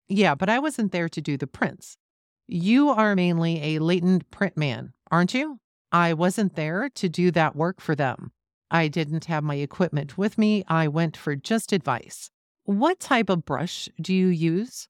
Yeah, 0.08 0.34
but 0.34 0.48
I 0.48 0.58
wasn't 0.58 0.92
there 0.92 1.08
to 1.10 1.20
do 1.20 1.36
the 1.36 1.46
prints. 1.46 1.96
You 2.48 2.88
are 2.88 3.14
mainly 3.14 3.62
a 3.62 3.78
latent 3.78 4.30
print 4.30 4.56
man, 4.56 4.94
aren't 5.10 5.34
you? 5.34 5.58
I 5.92 6.14
wasn't 6.14 6.56
there 6.56 6.88
to 6.88 7.08
do 7.08 7.30
that 7.32 7.54
work 7.54 7.80
for 7.80 7.94
them. 7.94 8.32
I 8.70 8.88
didn't 8.88 9.24
have 9.26 9.42
my 9.42 9.56
equipment 9.56 10.16
with 10.16 10.38
me. 10.38 10.64
I 10.68 10.88
went 10.88 11.16
for 11.16 11.34
just 11.34 11.72
advice. 11.72 12.30
What 12.64 13.00
type 13.00 13.28
of 13.28 13.44
brush 13.44 13.88
do 14.00 14.14
you 14.14 14.28
use? 14.28 14.88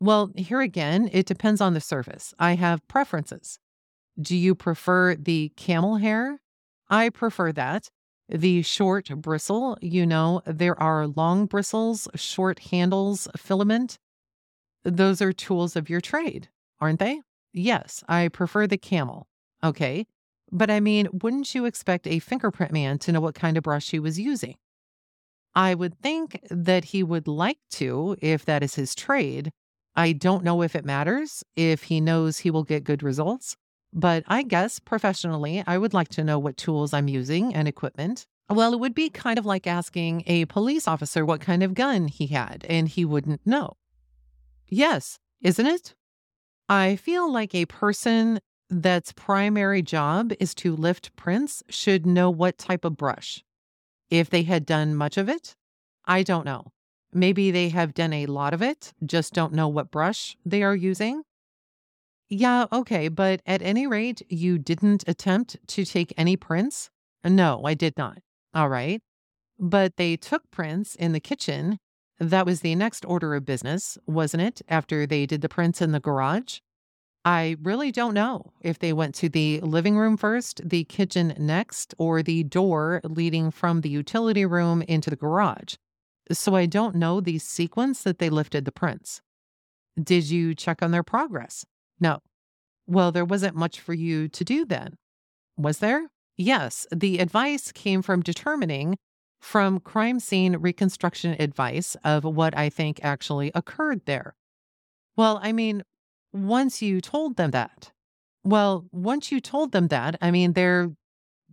Well, 0.00 0.32
here 0.36 0.60
again, 0.60 1.08
it 1.12 1.26
depends 1.26 1.60
on 1.60 1.74
the 1.74 1.80
surface. 1.80 2.34
I 2.38 2.56
have 2.56 2.86
preferences. 2.88 3.58
Do 4.20 4.36
you 4.36 4.54
prefer 4.54 5.14
the 5.14 5.52
camel 5.56 5.96
hair? 5.96 6.40
I 6.88 7.10
prefer 7.10 7.52
that. 7.52 7.88
The 8.28 8.62
short 8.62 9.08
bristle, 9.08 9.76
you 9.80 10.06
know, 10.06 10.42
there 10.46 10.80
are 10.82 11.06
long 11.06 11.46
bristles, 11.46 12.08
short 12.14 12.58
handles, 12.70 13.28
filament. 13.36 13.98
Those 14.82 15.22
are 15.22 15.32
tools 15.32 15.76
of 15.76 15.88
your 15.88 16.00
trade, 16.00 16.48
aren't 16.80 17.00
they? 17.00 17.20
Yes, 17.52 18.02
I 18.08 18.28
prefer 18.28 18.66
the 18.66 18.78
camel. 18.78 19.28
Okay. 19.62 20.06
But 20.52 20.70
I 20.70 20.80
mean, 20.80 21.08
wouldn't 21.12 21.54
you 21.54 21.64
expect 21.64 22.06
a 22.06 22.18
fingerprint 22.18 22.72
man 22.72 22.98
to 23.00 23.12
know 23.12 23.20
what 23.20 23.34
kind 23.34 23.56
of 23.56 23.64
brush 23.64 23.90
he 23.90 23.98
was 23.98 24.18
using? 24.18 24.56
I 25.54 25.74
would 25.74 25.98
think 26.00 26.40
that 26.50 26.86
he 26.86 27.02
would 27.02 27.28
like 27.28 27.58
to 27.72 28.16
if 28.20 28.44
that 28.44 28.62
is 28.62 28.74
his 28.74 28.94
trade. 28.94 29.50
I 29.96 30.12
don't 30.12 30.42
know 30.42 30.62
if 30.62 30.74
it 30.74 30.84
matters, 30.84 31.44
if 31.54 31.84
he 31.84 32.00
knows 32.00 32.38
he 32.38 32.50
will 32.50 32.64
get 32.64 32.82
good 32.84 33.02
results, 33.02 33.56
but 33.92 34.24
I 34.26 34.42
guess 34.42 34.80
professionally, 34.80 35.62
I 35.66 35.78
would 35.78 35.94
like 35.94 36.08
to 36.10 36.24
know 36.24 36.38
what 36.38 36.56
tools 36.56 36.92
I'm 36.92 37.06
using 37.06 37.54
and 37.54 37.68
equipment. 37.68 38.26
Well, 38.50 38.74
it 38.74 38.80
would 38.80 38.94
be 38.94 39.08
kind 39.08 39.38
of 39.38 39.46
like 39.46 39.66
asking 39.66 40.24
a 40.26 40.46
police 40.46 40.88
officer 40.88 41.24
what 41.24 41.40
kind 41.40 41.62
of 41.62 41.74
gun 41.74 42.08
he 42.08 42.26
had, 42.26 42.66
and 42.68 42.88
he 42.88 43.04
wouldn't 43.04 43.46
know. 43.46 43.76
Yes, 44.68 45.18
isn't 45.40 45.66
it? 45.66 45.94
I 46.68 46.96
feel 46.96 47.30
like 47.30 47.54
a 47.54 47.66
person 47.66 48.40
that's 48.70 49.12
primary 49.12 49.82
job 49.82 50.32
is 50.40 50.54
to 50.56 50.74
lift 50.74 51.14
prints 51.16 51.62
should 51.68 52.06
know 52.06 52.30
what 52.30 52.58
type 52.58 52.84
of 52.84 52.96
brush. 52.96 53.44
If 54.10 54.30
they 54.30 54.42
had 54.42 54.66
done 54.66 54.94
much 54.94 55.16
of 55.16 55.28
it, 55.28 55.54
I 56.04 56.22
don't 56.22 56.44
know. 56.44 56.72
Maybe 57.12 57.50
they 57.50 57.68
have 57.68 57.94
done 57.94 58.12
a 58.12 58.26
lot 58.26 58.52
of 58.52 58.62
it, 58.62 58.92
just 59.04 59.32
don't 59.32 59.52
know 59.52 59.68
what 59.68 59.90
brush 59.90 60.36
they 60.44 60.62
are 60.62 60.74
using. 60.74 61.22
Yeah, 62.28 62.66
okay, 62.72 63.08
but 63.08 63.40
at 63.46 63.62
any 63.62 63.86
rate, 63.86 64.22
you 64.28 64.58
didn't 64.58 65.04
attempt 65.06 65.56
to 65.68 65.84
take 65.84 66.12
any 66.16 66.36
prints? 66.36 66.90
No, 67.22 67.62
I 67.64 67.74
did 67.74 67.96
not. 67.96 68.18
All 68.54 68.68
right. 68.68 69.00
But 69.58 69.96
they 69.96 70.16
took 70.16 70.50
prints 70.50 70.94
in 70.96 71.12
the 71.12 71.20
kitchen. 71.20 71.78
That 72.18 72.46
was 72.46 72.60
the 72.60 72.74
next 72.74 73.04
order 73.04 73.34
of 73.34 73.44
business, 73.44 73.98
wasn't 74.06 74.42
it? 74.42 74.62
After 74.68 75.06
they 75.06 75.26
did 75.26 75.42
the 75.42 75.48
prints 75.48 75.80
in 75.80 75.92
the 75.92 76.00
garage? 76.00 76.58
I 77.24 77.56
really 77.62 77.90
don't 77.90 78.12
know 78.12 78.52
if 78.60 78.78
they 78.78 78.92
went 78.92 79.14
to 79.16 79.30
the 79.30 79.60
living 79.60 79.96
room 79.96 80.16
first, 80.16 80.60
the 80.68 80.84
kitchen 80.84 81.34
next, 81.38 81.94
or 81.96 82.22
the 82.22 82.44
door 82.44 83.00
leading 83.02 83.50
from 83.50 83.80
the 83.80 83.88
utility 83.88 84.44
room 84.44 84.82
into 84.82 85.08
the 85.08 85.16
garage. 85.16 85.76
So 86.30 86.54
I 86.54 86.66
don't 86.66 86.96
know 86.96 87.20
the 87.20 87.38
sequence 87.38 88.02
that 88.02 88.18
they 88.18 88.28
lifted 88.28 88.66
the 88.66 88.72
prints. 88.72 89.22
Did 90.02 90.28
you 90.28 90.54
check 90.54 90.82
on 90.82 90.90
their 90.90 91.02
progress? 91.02 91.64
No. 91.98 92.20
Well, 92.86 93.12
there 93.12 93.24
wasn't 93.24 93.56
much 93.56 93.80
for 93.80 93.94
you 93.94 94.28
to 94.28 94.44
do 94.44 94.66
then. 94.66 94.96
Was 95.56 95.78
there? 95.78 96.08
Yes, 96.36 96.86
the 96.90 97.18
advice 97.20 97.72
came 97.72 98.02
from 98.02 98.20
determining 98.20 98.96
from 99.40 99.78
crime 99.78 100.20
scene 100.20 100.56
reconstruction 100.56 101.36
advice 101.38 101.96
of 102.02 102.24
what 102.24 102.56
I 102.56 102.68
think 102.68 103.00
actually 103.02 103.52
occurred 103.54 104.04
there. 104.06 104.34
Well, 105.16 105.38
I 105.42 105.52
mean, 105.52 105.84
once 106.34 106.82
you 106.82 107.00
told 107.00 107.36
them 107.36 107.52
that, 107.52 107.92
well, 108.42 108.86
once 108.92 109.32
you 109.32 109.40
told 109.40 109.72
them 109.72 109.88
that, 109.88 110.16
I 110.20 110.30
mean, 110.30 110.52
there, 110.52 110.90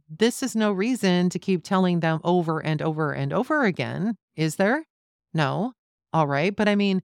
this 0.09 0.43
is 0.43 0.55
no 0.55 0.71
reason 0.71 1.29
to 1.29 1.39
keep 1.39 1.63
telling 1.63 2.01
them 2.01 2.19
over 2.23 2.59
and 2.59 2.82
over 2.82 3.13
and 3.13 3.32
over 3.32 3.63
again, 3.63 4.15
is 4.36 4.57
there? 4.57 4.84
No. 5.34 5.73
All 6.11 6.27
right. 6.27 6.53
But 6.53 6.67
I 6.67 6.75
mean, 6.75 7.01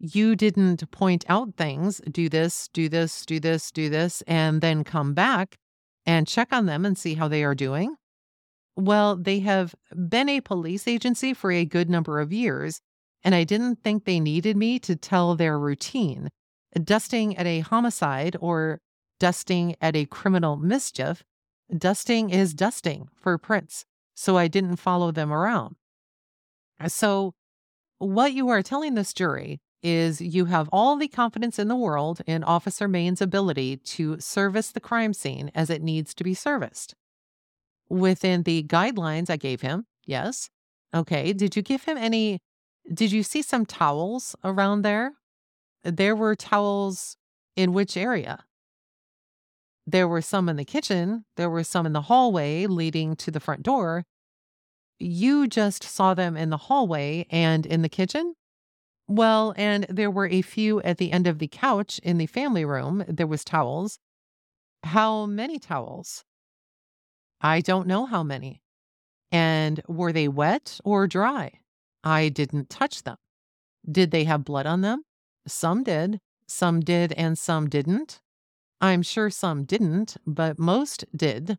you 0.00 0.34
didn't 0.34 0.90
point 0.90 1.24
out 1.28 1.54
things, 1.56 2.00
do 2.10 2.28
this, 2.28 2.68
do 2.72 2.88
this, 2.88 3.24
do 3.26 3.38
this, 3.38 3.70
do 3.70 3.88
this, 3.88 4.22
and 4.26 4.60
then 4.60 4.82
come 4.82 5.14
back 5.14 5.56
and 6.06 6.26
check 6.26 6.48
on 6.52 6.66
them 6.66 6.84
and 6.84 6.96
see 6.96 7.14
how 7.14 7.28
they 7.28 7.44
are 7.44 7.54
doing. 7.54 7.94
Well, 8.74 9.16
they 9.16 9.40
have 9.40 9.74
been 10.08 10.28
a 10.28 10.40
police 10.40 10.88
agency 10.88 11.34
for 11.34 11.50
a 11.50 11.64
good 11.64 11.90
number 11.90 12.20
of 12.20 12.32
years, 12.32 12.80
and 13.22 13.34
I 13.34 13.44
didn't 13.44 13.82
think 13.82 14.04
they 14.04 14.20
needed 14.20 14.56
me 14.56 14.78
to 14.80 14.96
tell 14.96 15.34
their 15.34 15.58
routine. 15.58 16.30
Dusting 16.74 17.36
at 17.36 17.46
a 17.46 17.60
homicide 17.60 18.36
or 18.40 18.80
dusting 19.18 19.74
at 19.80 19.96
a 19.96 20.06
criminal 20.06 20.56
mischief, 20.56 21.24
dusting 21.76 22.30
is 22.30 22.54
dusting 22.54 23.08
for 23.14 23.36
prints. 23.38 23.84
So 24.14 24.36
I 24.36 24.48
didn't 24.48 24.76
follow 24.76 25.10
them 25.10 25.32
around. 25.32 25.76
So, 26.86 27.34
what 27.98 28.32
you 28.32 28.48
are 28.48 28.62
telling 28.62 28.94
this 28.94 29.12
jury 29.12 29.60
is 29.82 30.20
you 30.20 30.46
have 30.46 30.68
all 30.72 30.96
the 30.96 31.08
confidence 31.08 31.58
in 31.58 31.68
the 31.68 31.76
world 31.76 32.20
in 32.26 32.44
Officer 32.44 32.88
Main's 32.88 33.20
ability 33.20 33.76
to 33.76 34.18
service 34.20 34.70
the 34.72 34.80
crime 34.80 35.12
scene 35.12 35.50
as 35.54 35.70
it 35.70 35.82
needs 35.82 36.14
to 36.14 36.24
be 36.24 36.34
serviced. 36.34 36.94
Within 37.88 38.42
the 38.42 38.62
guidelines 38.64 39.30
I 39.30 39.36
gave 39.36 39.60
him, 39.60 39.86
yes. 40.04 40.50
Okay. 40.94 41.32
Did 41.32 41.56
you 41.56 41.62
give 41.62 41.84
him 41.84 41.96
any? 41.96 42.40
Did 42.92 43.12
you 43.12 43.22
see 43.22 43.42
some 43.42 43.66
towels 43.66 44.34
around 44.42 44.82
there? 44.82 45.12
There 45.84 46.16
were 46.16 46.34
towels 46.34 47.16
in 47.56 47.72
which 47.72 47.96
area? 47.96 48.44
There 49.86 50.08
were 50.08 50.20
some 50.20 50.48
in 50.48 50.56
the 50.56 50.64
kitchen, 50.64 51.24
there 51.36 51.48
were 51.48 51.64
some 51.64 51.86
in 51.86 51.92
the 51.92 52.02
hallway 52.02 52.66
leading 52.66 53.16
to 53.16 53.30
the 53.30 53.40
front 53.40 53.62
door. 53.62 54.04
You 54.98 55.46
just 55.46 55.82
saw 55.84 56.12
them 56.14 56.36
in 56.36 56.50
the 56.50 56.56
hallway 56.56 57.26
and 57.30 57.64
in 57.64 57.82
the 57.82 57.88
kitchen? 57.88 58.34
Well, 59.06 59.54
and 59.56 59.86
there 59.88 60.10
were 60.10 60.26
a 60.26 60.42
few 60.42 60.82
at 60.82 60.98
the 60.98 61.12
end 61.12 61.26
of 61.26 61.38
the 61.38 61.48
couch 61.48 61.98
in 62.00 62.18
the 62.18 62.26
family 62.26 62.64
room. 62.64 63.04
There 63.08 63.26
was 63.26 63.44
towels. 63.44 63.98
How 64.84 65.24
many 65.24 65.58
towels? 65.58 66.24
I 67.40 67.60
don't 67.60 67.86
know 67.86 68.04
how 68.04 68.22
many. 68.22 68.60
And 69.32 69.80
were 69.88 70.12
they 70.12 70.28
wet 70.28 70.80
or 70.84 71.06
dry? 71.06 71.60
I 72.04 72.28
didn't 72.28 72.68
touch 72.68 73.04
them. 73.04 73.16
Did 73.90 74.10
they 74.10 74.24
have 74.24 74.44
blood 74.44 74.66
on 74.66 74.82
them? 74.82 75.04
Some 75.48 75.82
did. 75.82 76.20
Some 76.46 76.80
did 76.80 77.12
and 77.12 77.38
some 77.38 77.68
didn't. 77.68 78.20
I'm 78.80 79.02
sure 79.02 79.30
some 79.30 79.64
didn't, 79.64 80.16
but 80.26 80.58
most 80.58 81.04
did. 81.14 81.58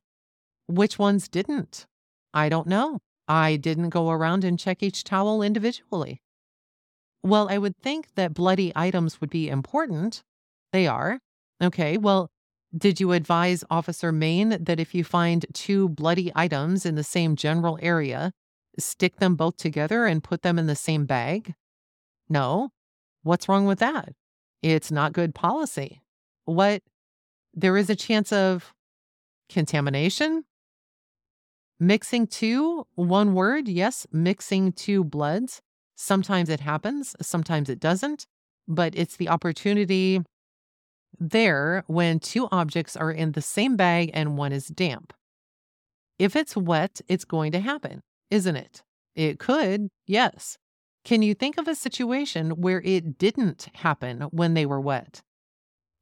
Which 0.68 0.98
ones 0.98 1.28
didn't? 1.28 1.86
I 2.34 2.50
don't 2.50 2.68
know. 2.68 3.00
I 3.28 3.58
didn't 3.58 3.90
go 3.90 4.10
around 4.10 4.44
and 4.44 4.58
check 4.58 4.82
each 4.82 5.04
towel 5.04 5.42
individually. 5.42 6.22
Well, 7.22 7.50
I 7.50 7.58
would 7.58 7.78
think 7.78 8.16
that 8.16 8.34
bloody 8.34 8.72
items 8.76 9.20
would 9.20 9.30
be 9.30 9.50
important. 9.50 10.24
They 10.72 10.88
are. 10.88 11.20
Okay, 11.62 11.98
well, 11.98 12.30
did 12.76 13.00
you 13.00 13.12
advise 13.12 13.64
Officer 13.70 14.12
Main 14.12 14.64
that 14.64 14.80
if 14.80 14.96
you 14.96 15.04
find 15.04 15.46
two 15.54 15.90
bloody 15.90 16.32
items 16.36 16.86
in 16.86 16.96
the 16.96 17.04
same 17.04 17.36
general 17.36 17.78
area, 17.82 18.32
stick 18.78 19.18
them 19.18 19.36
both 19.36 19.58
together 19.58 20.06
and 20.06 20.24
put 20.24 20.44
them 20.44 20.58
in 20.58 20.68
the 20.68 20.76
same 20.76 21.06
bag? 21.06 21.56
No. 22.30 22.70
What's 23.24 23.50
wrong 23.50 23.66
with 23.66 23.80
that? 23.80 24.14
It's 24.62 24.92
not 24.92 25.14
good 25.14 25.34
policy. 25.36 26.02
What? 26.46 26.82
There 27.54 27.78
is 27.78 27.90
a 27.90 27.96
chance 27.96 28.32
of 28.32 28.74
contamination? 29.50 30.44
Mixing 31.80 32.28
two, 32.28 32.86
one 32.96 33.34
word, 33.34 33.68
yes, 33.68 34.06
mixing 34.12 34.74
two 34.74 35.04
bloods. 35.04 35.62
Sometimes 35.96 36.50
it 36.50 36.60
happens, 36.60 37.16
sometimes 37.22 37.70
it 37.70 37.80
doesn't, 37.80 38.26
but 38.68 38.94
it's 38.96 39.18
the 39.18 39.30
opportunity 39.30 40.22
there 41.20 41.84
when 41.88 42.20
two 42.20 42.48
objects 42.52 42.96
are 42.96 43.12
in 43.12 43.32
the 43.34 43.42
same 43.42 43.76
bag 43.76 44.12
and 44.14 44.38
one 44.38 44.52
is 44.52 44.68
damp. 44.68 45.14
If 46.18 46.36
it's 46.36 46.56
wet, 46.56 47.02
it's 47.08 47.26
going 47.26 47.52
to 47.54 47.60
happen, 47.60 48.02
isn't 48.30 48.56
it? 48.56 48.84
It 49.16 49.40
could, 49.40 49.90
yes. 50.06 50.58
Can 51.04 51.22
you 51.22 51.34
think 51.34 51.58
of 51.58 51.68
a 51.68 51.76
situation 51.76 52.52
where 52.52 52.82
it 52.82 53.18
didn't 53.18 53.68
happen 53.76 54.22
when 54.32 54.54
they 54.54 54.66
were 54.66 54.82
wet? 54.82 55.22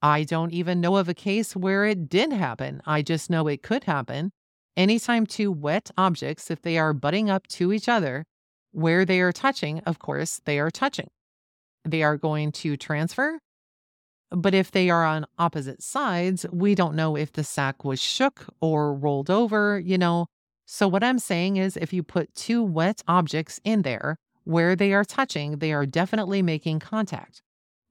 I 0.02 0.24
don't 0.24 0.54
even 0.54 0.82
know 0.82 0.98
of 0.98 1.10
a 1.10 1.14
case 1.14 1.56
where 1.56 1.86
it 1.86 2.10
did 2.10 2.32
happen. 2.32 2.82
I 2.86 3.02
just 3.02 3.30
know 3.30 3.48
it 3.48 3.64
could 3.64 3.86
happen. 3.86 4.32
Anytime 4.76 5.26
two 5.26 5.52
wet 5.52 5.90
objects, 5.98 6.52
if 6.52 6.62
they 6.62 6.78
are 6.78 6.94
butting 6.94 7.30
up 7.30 7.48
to 7.48 7.74
each 7.74 7.90
other, 7.90 8.26
where 8.72 9.06
they 9.06 9.22
are 9.22 9.32
touching, 9.32 9.80
of 9.82 9.98
course, 9.98 10.40
they 10.46 10.60
are 10.60 10.70
touching. 10.70 11.08
They 11.84 12.04
are 12.04 12.18
going 12.18 12.52
to 12.54 12.78
transfer. 12.78 13.40
But 14.30 14.54
if 14.54 14.72
they 14.72 14.90
are 14.90 15.06
on 15.06 15.26
opposite 15.40 15.82
sides, 15.82 16.46
we 16.52 16.76
don't 16.76 16.96
know 16.96 17.16
if 17.16 17.32
the 17.32 17.44
sack 17.44 17.84
was 17.84 18.02
shook 18.02 18.46
or 18.62 18.94
rolled 18.94 19.30
over, 19.30 19.80
you 19.80 19.98
know. 19.98 20.28
So, 20.66 20.88
what 20.88 21.04
I'm 21.04 21.18
saying 21.18 21.56
is, 21.56 21.78
if 21.78 21.94
you 21.94 22.04
put 22.04 22.36
two 22.36 22.62
wet 22.62 23.02
objects 23.08 23.62
in 23.64 23.84
there 23.84 24.18
where 24.48 24.76
they 24.76 24.94
are 24.94 25.04
touching, 25.04 25.60
they 25.60 25.74
are 25.74 25.86
definitely 25.86 26.42
making 26.42 26.80
contact. 26.80 27.42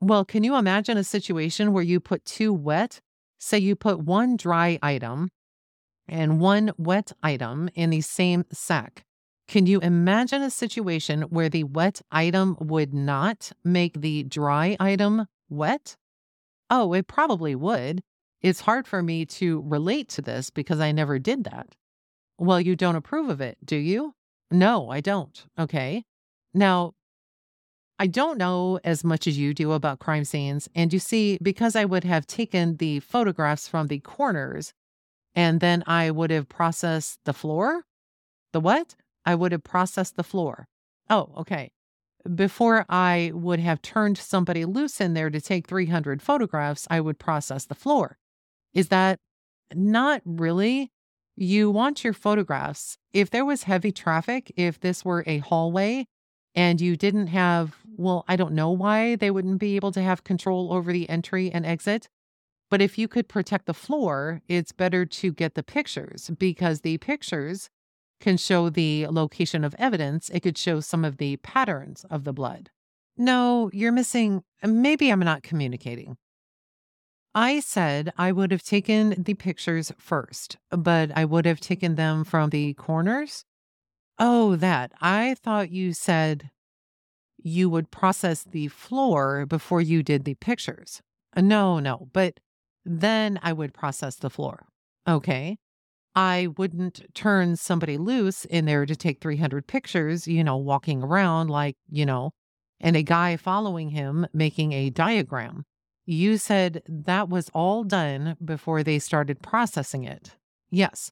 Well, 0.00 0.24
can 0.24 0.42
you 0.42 0.56
imagine 0.56 0.96
a 0.96 1.04
situation 1.04 1.72
where 1.72 1.82
you 1.82 2.00
put 2.00 2.24
two 2.24 2.52
wet, 2.52 3.00
say 3.38 3.58
you 3.58 3.76
put 3.76 4.00
one 4.00 4.36
dry 4.36 4.78
item 4.82 5.30
and 6.08 6.40
one 6.40 6.72
wet 6.78 7.12
item 7.22 7.68
in 7.74 7.90
the 7.90 8.00
same 8.00 8.44
sack? 8.52 9.04
Can 9.48 9.66
you 9.66 9.80
imagine 9.80 10.42
a 10.42 10.50
situation 10.50 11.22
where 11.22 11.48
the 11.48 11.64
wet 11.64 12.02
item 12.10 12.56
would 12.58 12.92
not 12.92 13.52
make 13.64 14.00
the 14.00 14.24
dry 14.24 14.76
item 14.80 15.26
wet? 15.48 15.96
Oh, 16.68 16.92
it 16.94 17.06
probably 17.06 17.54
would. 17.54 18.02
It's 18.42 18.60
hard 18.60 18.86
for 18.86 19.02
me 19.02 19.24
to 19.26 19.62
relate 19.64 20.08
to 20.10 20.22
this 20.22 20.50
because 20.50 20.80
I 20.80 20.92
never 20.92 21.18
did 21.18 21.44
that. 21.44 21.74
Well, 22.38 22.60
you 22.60 22.76
don't 22.76 22.96
approve 22.96 23.28
of 23.28 23.40
it, 23.40 23.58
do 23.64 23.76
you? 23.76 24.14
No, 24.50 24.90
I 24.90 25.00
don't. 25.00 25.44
Okay. 25.58 26.04
Now, 26.56 26.94
I 27.98 28.06
don't 28.06 28.38
know 28.38 28.80
as 28.82 29.04
much 29.04 29.26
as 29.26 29.36
you 29.38 29.52
do 29.52 29.72
about 29.72 29.98
crime 29.98 30.24
scenes. 30.24 30.70
And 30.74 30.90
you 30.90 30.98
see, 30.98 31.38
because 31.42 31.76
I 31.76 31.84
would 31.84 32.04
have 32.04 32.26
taken 32.26 32.76
the 32.76 33.00
photographs 33.00 33.68
from 33.68 33.88
the 33.88 34.00
corners 34.00 34.72
and 35.34 35.60
then 35.60 35.84
I 35.86 36.10
would 36.10 36.30
have 36.30 36.48
processed 36.48 37.20
the 37.24 37.34
floor. 37.34 37.84
The 38.52 38.60
what? 38.60 38.96
I 39.26 39.34
would 39.34 39.52
have 39.52 39.64
processed 39.64 40.16
the 40.16 40.22
floor. 40.22 40.66
Oh, 41.10 41.30
okay. 41.36 41.72
Before 42.34 42.86
I 42.88 43.32
would 43.34 43.60
have 43.60 43.82
turned 43.82 44.16
somebody 44.16 44.64
loose 44.64 44.98
in 44.98 45.12
there 45.12 45.28
to 45.28 45.42
take 45.42 45.66
300 45.66 46.22
photographs, 46.22 46.86
I 46.90 47.00
would 47.00 47.18
process 47.18 47.66
the 47.66 47.74
floor. 47.74 48.16
Is 48.72 48.88
that 48.88 49.18
not 49.74 50.22
really? 50.24 50.90
You 51.36 51.70
want 51.70 52.02
your 52.02 52.14
photographs. 52.14 52.96
If 53.12 53.28
there 53.28 53.44
was 53.44 53.64
heavy 53.64 53.92
traffic, 53.92 54.50
if 54.56 54.80
this 54.80 55.04
were 55.04 55.22
a 55.26 55.38
hallway 55.38 56.06
and 56.56 56.80
you 56.80 56.96
didn't 56.96 57.28
have, 57.28 57.76
well, 57.96 58.24
I 58.26 58.34
don't 58.34 58.54
know 58.54 58.70
why 58.70 59.14
they 59.14 59.30
wouldn't 59.30 59.60
be 59.60 59.76
able 59.76 59.92
to 59.92 60.02
have 60.02 60.24
control 60.24 60.72
over 60.72 60.92
the 60.92 61.08
entry 61.08 61.50
and 61.50 61.64
exit. 61.64 62.08
But 62.70 62.82
if 62.82 62.98
you 62.98 63.06
could 63.06 63.28
protect 63.28 63.66
the 63.66 63.74
floor, 63.74 64.42
it's 64.48 64.72
better 64.72 65.06
to 65.06 65.32
get 65.32 65.54
the 65.54 65.62
pictures 65.62 66.30
because 66.36 66.80
the 66.80 66.98
pictures 66.98 67.70
can 68.20 68.38
show 68.38 68.70
the 68.70 69.06
location 69.08 69.62
of 69.62 69.74
evidence, 69.78 70.30
it 70.30 70.40
could 70.40 70.58
show 70.58 70.80
some 70.80 71.04
of 71.04 71.18
the 71.18 71.36
patterns 71.36 72.04
of 72.10 72.24
the 72.24 72.32
blood. 72.32 72.70
No, 73.16 73.70
you're 73.72 73.92
missing. 73.92 74.42
Uh, 74.62 74.68
maybe 74.68 75.10
I'm 75.10 75.20
not 75.20 75.42
communicating. 75.42 76.16
I 77.34 77.60
said 77.60 78.12
I 78.16 78.32
would 78.32 78.50
have 78.50 78.62
taken 78.62 79.22
the 79.22 79.34
pictures 79.34 79.92
first, 79.98 80.56
but 80.70 81.10
I 81.14 81.26
would 81.26 81.44
have 81.44 81.60
taken 81.60 81.94
them 81.94 82.24
from 82.24 82.48
the 82.48 82.72
corners. 82.74 83.44
Oh, 84.18 84.56
that. 84.56 84.92
I 85.00 85.34
thought 85.34 85.70
you 85.70 85.92
said 85.92 86.50
you 87.38 87.68
would 87.70 87.90
process 87.90 88.44
the 88.44 88.68
floor 88.68 89.46
before 89.46 89.80
you 89.80 90.02
did 90.02 90.24
the 90.24 90.34
pictures. 90.34 91.00
Uh, 91.36 91.42
no, 91.42 91.78
no, 91.78 92.08
but 92.12 92.40
then 92.84 93.38
I 93.42 93.52
would 93.52 93.74
process 93.74 94.16
the 94.16 94.30
floor. 94.30 94.66
Okay. 95.06 95.58
I 96.14 96.48
wouldn't 96.56 97.02
turn 97.14 97.56
somebody 97.56 97.98
loose 97.98 98.46
in 98.46 98.64
there 98.64 98.86
to 98.86 98.96
take 98.96 99.20
300 99.20 99.66
pictures, 99.66 100.26
you 100.26 100.42
know, 100.42 100.56
walking 100.56 101.02
around 101.02 101.50
like, 101.50 101.76
you 101.90 102.06
know, 102.06 102.30
and 102.80 102.96
a 102.96 103.02
guy 103.02 103.36
following 103.36 103.90
him 103.90 104.26
making 104.32 104.72
a 104.72 104.88
diagram. 104.90 105.64
You 106.06 106.38
said 106.38 106.82
that 106.88 107.28
was 107.28 107.50
all 107.52 107.84
done 107.84 108.36
before 108.42 108.82
they 108.82 108.98
started 108.98 109.42
processing 109.42 110.04
it. 110.04 110.36
Yes. 110.70 111.10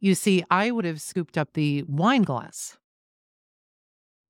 You 0.00 0.14
see, 0.14 0.44
I 0.50 0.70
would 0.70 0.84
have 0.84 1.00
scooped 1.00 1.38
up 1.38 1.52
the 1.54 1.82
wine 1.84 2.22
glass. 2.22 2.76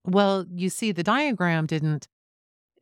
Well, 0.07 0.45
you 0.55 0.69
see, 0.69 0.93
the 0.93 1.03
diagram 1.03 1.67
didn't. 1.67 2.09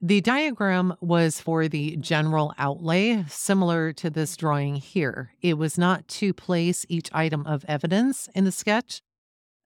The 0.00 0.20
diagram 0.20 0.94
was 1.00 1.40
for 1.40 1.68
the 1.68 1.96
general 1.96 2.52
outlay, 2.58 3.24
similar 3.28 3.92
to 3.92 4.10
this 4.10 4.36
drawing 4.36 4.74
here. 4.74 5.32
It 5.40 5.56
was 5.58 5.78
not 5.78 6.08
to 6.08 6.34
place 6.34 6.84
each 6.88 7.08
item 7.12 7.46
of 7.46 7.64
evidence 7.68 8.28
in 8.34 8.44
the 8.44 8.50
sketch. 8.50 9.00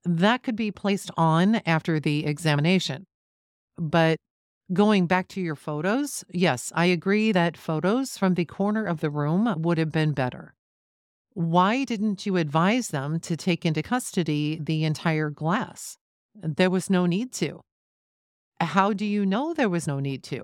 That 0.05 0.43
could 0.43 0.55
be 0.55 0.71
placed 0.71 1.09
on 1.17 1.55
after 1.65 1.99
the 1.99 2.25
examination. 2.25 3.07
But 3.79 4.17
going 4.71 5.07
back 5.07 5.27
to 5.29 5.41
your 5.41 5.55
photos, 5.55 6.23
yes, 6.29 6.71
I 6.75 6.85
agree 6.85 7.31
that 7.31 7.57
photos 7.57 8.17
from 8.17 8.35
the 8.35 8.45
corner 8.45 8.85
of 8.85 9.01
the 9.01 9.09
room 9.09 9.53
would 9.57 9.79
have 9.79 9.91
been 9.91 10.11
better. 10.11 10.53
Why 11.37 11.83
didn't 11.83 12.25
you 12.25 12.37
advise 12.37 12.87
them 12.87 13.19
to 13.19 13.37
take 13.37 13.63
into 13.63 13.83
custody 13.83 14.59
the 14.59 14.83
entire 14.83 15.29
glass? 15.29 15.95
There 16.33 16.71
was 16.71 16.89
no 16.89 17.05
need 17.05 17.31
to. 17.33 17.61
How 18.59 18.91
do 18.91 19.05
you 19.05 19.23
know 19.23 19.53
there 19.53 19.69
was 19.69 19.85
no 19.85 19.99
need 19.99 20.23
to? 20.23 20.41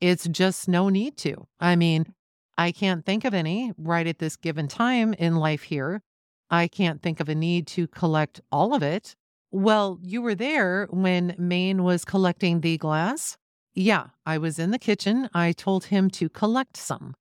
It's 0.00 0.26
just 0.26 0.66
no 0.66 0.88
need 0.88 1.16
to. 1.18 1.46
I 1.60 1.76
mean, 1.76 2.14
I 2.58 2.72
can't 2.72 3.06
think 3.06 3.24
of 3.24 3.32
any 3.32 3.70
right 3.78 4.08
at 4.08 4.18
this 4.18 4.34
given 4.34 4.66
time 4.66 5.14
in 5.14 5.36
life 5.36 5.62
here. 5.62 6.02
I 6.50 6.66
can't 6.66 7.00
think 7.00 7.20
of 7.20 7.28
a 7.28 7.36
need 7.36 7.68
to 7.68 7.86
collect 7.86 8.40
all 8.50 8.74
of 8.74 8.82
it. 8.82 9.14
Well, 9.52 10.00
you 10.02 10.20
were 10.20 10.34
there 10.34 10.88
when 10.90 11.36
Maine 11.38 11.84
was 11.84 12.04
collecting 12.04 12.60
the 12.60 12.76
glass? 12.76 13.36
Yeah, 13.72 14.06
I 14.26 14.38
was 14.38 14.58
in 14.58 14.72
the 14.72 14.80
kitchen. 14.80 15.28
I 15.32 15.52
told 15.52 15.84
him 15.84 16.10
to 16.10 16.28
collect 16.28 16.76
some. 16.76 17.14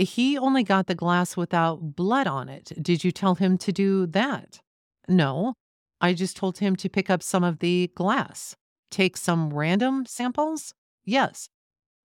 He 0.00 0.38
only 0.38 0.62
got 0.62 0.86
the 0.86 0.94
glass 0.94 1.36
without 1.36 1.94
blood 1.94 2.26
on 2.26 2.48
it. 2.48 2.72
Did 2.80 3.04
you 3.04 3.12
tell 3.12 3.34
him 3.34 3.58
to 3.58 3.70
do 3.70 4.06
that? 4.06 4.60
No, 5.06 5.54
I 6.00 6.14
just 6.14 6.36
told 6.36 6.58
him 6.58 6.74
to 6.76 6.88
pick 6.88 7.10
up 7.10 7.22
some 7.22 7.44
of 7.44 7.58
the 7.58 7.90
glass. 7.94 8.56
Take 8.90 9.18
some 9.18 9.52
random 9.52 10.06
samples? 10.06 10.72
Yes. 11.04 11.50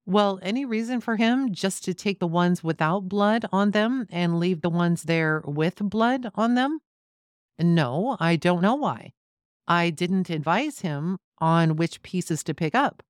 Well, 0.06 0.40
any 0.42 0.66
reason 0.66 1.00
for 1.00 1.16
him 1.16 1.54
just 1.54 1.86
to 1.86 1.94
take 1.94 2.20
the 2.20 2.28
ones 2.28 2.64
without 2.64 3.08
blood 3.08 3.46
on 3.52 3.72
them 3.72 4.08
and 4.12 4.40
leave 4.40 4.62
the 4.62 4.70
ones 4.70 5.04
there 5.04 5.42
with 5.46 5.78
blood 5.78 6.30
on 6.36 6.56
them? 6.56 6.80
No, 7.58 8.18
I 8.20 8.36
don't 8.36 8.62
know 8.62 8.76
why. 8.76 9.14
I 9.68 9.90
didn't 9.90 10.30
advise 10.30 10.82
him 10.82 11.18
on 11.40 11.78
which 11.78 12.04
pieces 12.04 12.44
to 12.44 12.54
pick 12.54 12.76
up. 12.76 13.02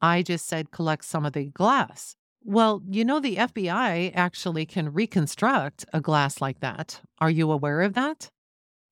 I 0.00 0.22
just 0.22 0.46
said 0.46 0.70
collect 0.70 1.04
some 1.04 1.26
of 1.26 1.34
the 1.34 1.44
glass. 1.44 2.16
Well, 2.42 2.82
you 2.88 3.04
know, 3.04 3.20
the 3.20 3.36
FBI 3.36 4.12
actually 4.14 4.66
can 4.66 4.92
reconstruct 4.92 5.84
a 5.92 6.00
glass 6.00 6.40
like 6.40 6.60
that. 6.60 7.00
Are 7.18 7.30
you 7.30 7.50
aware 7.50 7.82
of 7.82 7.94
that? 7.94 8.28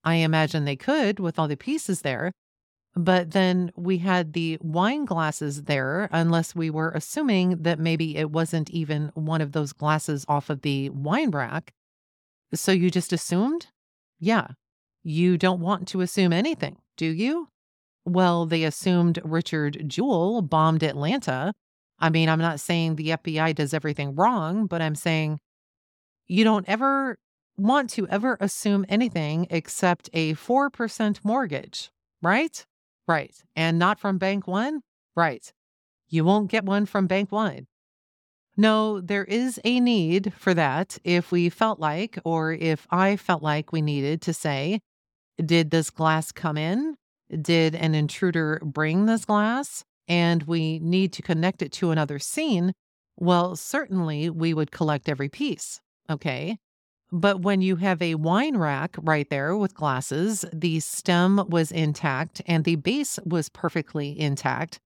I 0.05 0.16
imagine 0.16 0.64
they 0.64 0.76
could 0.76 1.18
with 1.18 1.38
all 1.38 1.49
the 1.49 1.57
pieces 1.57 2.03
there. 2.03 2.32
But 2.94 3.30
then 3.30 3.70
we 3.76 3.99
had 3.99 4.32
the 4.32 4.59
wine 4.61 5.05
glasses 5.05 5.64
there, 5.64 6.09
unless 6.11 6.55
we 6.55 6.68
were 6.68 6.90
assuming 6.90 7.62
that 7.62 7.78
maybe 7.78 8.16
it 8.16 8.30
wasn't 8.30 8.70
even 8.70 9.12
one 9.14 9.40
of 9.40 9.53
those 9.53 9.72
glasses 9.72 10.24
off 10.28 10.51
of 10.51 10.62
the 10.62 10.90
wine 10.90 11.30
rack. 11.30 11.72
So 12.55 12.72
you 12.72 12.90
just 12.90 13.12
assumed? 13.12 13.68
Yeah. 14.18 14.49
You 15.05 15.38
don't 15.38 15.61
want 15.61 15.86
to 15.88 16.01
assume 16.01 16.32
anything, 16.32 16.76
do 16.96 17.07
you? 17.07 17.49
Well, 18.05 18.46
they 18.46 18.64
assumed 18.64 19.20
Richard 19.22 19.84
Jewell 19.86 20.42
bombed 20.42 20.82
Atlanta. 20.82 21.53
I 21.99 22.11
mean, 22.11 22.28
I'm 22.28 22.38
not 22.38 22.61
saying 22.61 22.96
the 22.96 23.11
FBI 23.11 23.55
does 23.55 23.74
everything 23.74 24.14
wrong, 24.14 24.66
but 24.66 24.80
I'm 24.80 24.94
saying 24.94 25.40
you 26.26 26.44
don't 26.44 26.68
ever 26.68 27.18
want 27.57 27.90
to 27.90 28.07
ever 28.09 28.36
assume 28.40 28.86
anything 28.88 29.46
except 29.51 30.09
a 30.12 30.34
4% 30.34 31.24
mortgage, 31.24 31.90
right? 32.22 32.64
Right. 33.09 33.34
And 33.57 33.78
not 33.78 33.99
from 33.99 34.18
Bank 34.18 34.46
One? 34.46 34.82
Right. 35.16 35.53
You 36.09 36.24
won't 36.24 36.51
get 36.51 36.64
one 36.64 36.86
from 36.86 37.07
Bank 37.07 37.32
One. 37.32 37.66
No, 38.57 39.01
there 39.01 39.24
is 39.24 39.61
a 39.64 39.80
need 39.80 40.32
for 40.34 40.53
that 40.55 40.99
if 41.05 41.30
we 41.30 41.49
felt 41.49 41.78
like, 41.78 42.18
or 42.24 42.53
if 42.53 42.86
I 42.90 43.16
felt 43.16 43.42
like 43.42 43.72
we 43.72 43.82
needed 43.82 44.20
to 44.22 44.32
say, 44.32 44.80
did 45.44 45.70
this 45.70 45.90
glass 45.90 46.32
come 46.32 46.57
in? 46.57 46.96
Did 47.40 47.74
an 47.74 47.94
intruder 47.94 48.61
bring 48.64 49.07
this 49.07 49.24
glass? 49.24 49.84
And 50.09 50.42
we 50.44 50.78
need 50.80 51.12
to 51.14 51.22
connect 51.22 51.62
it 51.62 51.70
to 51.72 51.90
another 51.90 52.18
scene. 52.18 52.72
Well, 53.16 53.56
certainly 53.56 54.30
we 54.30 54.54
would 54.54 54.70
collect 54.70 55.09
every 55.09 55.28
piece. 55.28 55.80
Okay. 56.09 56.56
But 57.11 57.40
when 57.40 57.62
you 57.62 57.76
have 57.76 58.02
a 58.02 58.16
wine 58.16 58.56
rack 58.56 58.96
right 59.00 59.28
there 59.30 59.56
with 59.56 59.74
glasses, 59.74 60.44
the 60.52 60.80
stem 60.80 61.44
was 61.48 61.72
intact 61.72 62.42
and 62.46 62.64
the 62.64 62.76
base 62.76 63.18
was 63.24 63.48
perfectly 63.48 64.18
intact. 64.18 64.78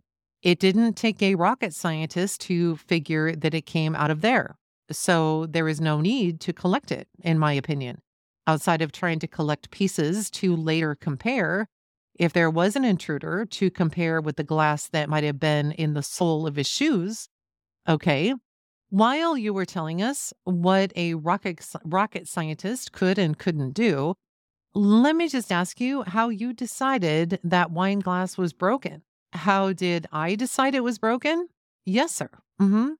It 0.42 0.58
didn't 0.58 0.94
take 0.94 1.22
a 1.22 1.36
rocket 1.36 1.74
scientist 1.74 2.40
to 2.42 2.76
figure 2.76 3.34
that 3.36 3.54
it 3.54 3.66
came 3.66 3.94
out 3.94 4.10
of 4.10 4.20
there. 4.20 4.56
So 4.90 5.46
there 5.46 5.68
is 5.68 5.80
no 5.80 6.00
need 6.00 6.40
to 6.40 6.52
collect 6.52 6.92
it, 6.92 7.08
in 7.22 7.38
my 7.38 7.52
opinion. 7.52 7.98
Outside 8.46 8.82
of 8.82 8.92
trying 8.92 9.20
to 9.20 9.28
collect 9.28 9.70
pieces 9.70 10.30
to 10.32 10.56
later 10.56 10.96
compare, 10.96 11.66
if 12.22 12.32
there 12.32 12.50
was 12.50 12.76
an 12.76 12.84
intruder 12.84 13.44
to 13.44 13.70
compare 13.70 14.20
with 14.20 14.36
the 14.36 14.44
glass 14.44 14.88
that 14.88 15.08
might 15.08 15.24
have 15.24 15.40
been 15.40 15.72
in 15.72 15.94
the 15.94 16.02
sole 16.02 16.46
of 16.46 16.54
his 16.54 16.68
shoes, 16.68 17.28
okay, 17.88 18.32
while 18.90 19.36
you 19.36 19.52
were 19.52 19.64
telling 19.64 20.00
us 20.00 20.32
what 20.44 20.92
a 20.94 21.14
rocket, 21.14 21.66
rocket 21.84 22.28
scientist 22.28 22.92
could 22.92 23.18
and 23.18 23.38
couldn't 23.38 23.72
do, 23.72 24.14
let 24.72 25.16
me 25.16 25.28
just 25.28 25.50
ask 25.50 25.80
you 25.80 26.02
how 26.02 26.28
you 26.28 26.52
decided 26.52 27.40
that 27.42 27.72
wine 27.72 27.98
glass 27.98 28.38
was 28.38 28.52
broken. 28.52 29.02
How 29.32 29.72
did 29.72 30.06
I 30.12 30.36
decide 30.36 30.74
it 30.74 30.84
was 30.84 30.98
broken? 30.98 31.48
Yes, 31.84 32.14
sir. 32.14 32.30
Mm-hmm. 32.60 32.90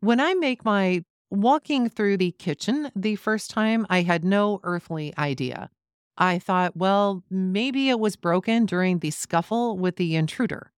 When 0.00 0.20
I 0.20 0.34
make 0.34 0.64
my 0.64 1.02
walking 1.30 1.88
through 1.88 2.18
the 2.18 2.32
kitchen 2.32 2.92
the 2.94 3.16
first 3.16 3.50
time, 3.50 3.86
I 3.90 4.02
had 4.02 4.24
no 4.24 4.60
earthly 4.62 5.12
idea. 5.18 5.70
I 6.18 6.40
thought, 6.40 6.76
well, 6.76 7.22
maybe 7.30 7.88
it 7.88 8.00
was 8.00 8.16
broken 8.16 8.66
during 8.66 8.98
the 8.98 9.12
scuffle 9.12 9.78
with 9.78 9.96
the 9.96 10.16
intruder. 10.16 10.72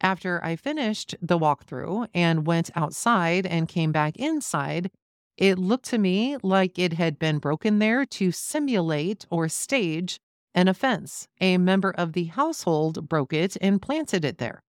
After 0.00 0.42
I 0.42 0.56
finished 0.56 1.14
the 1.20 1.38
walkthrough 1.38 2.08
and 2.14 2.46
went 2.46 2.70
outside 2.74 3.46
and 3.46 3.68
came 3.68 3.92
back 3.92 4.16
inside, 4.16 4.90
it 5.36 5.58
looked 5.58 5.84
to 5.90 5.98
me 5.98 6.38
like 6.42 6.78
it 6.78 6.94
had 6.94 7.18
been 7.18 7.38
broken 7.38 7.78
there 7.78 8.06
to 8.06 8.32
simulate 8.32 9.26
or 9.30 9.48
stage 9.48 10.18
an 10.54 10.68
offense. 10.68 11.28
A 11.40 11.58
member 11.58 11.90
of 11.90 12.14
the 12.14 12.24
household 12.24 13.06
broke 13.08 13.34
it 13.34 13.58
and 13.60 13.82
planted 13.82 14.24
it 14.24 14.38
there. 14.38 14.62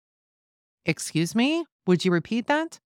Excuse 0.85 1.35
me? 1.37 1.65
Would 1.87 2.05
you 2.05 2.11
repeat 2.11 2.49
that? 2.49 2.81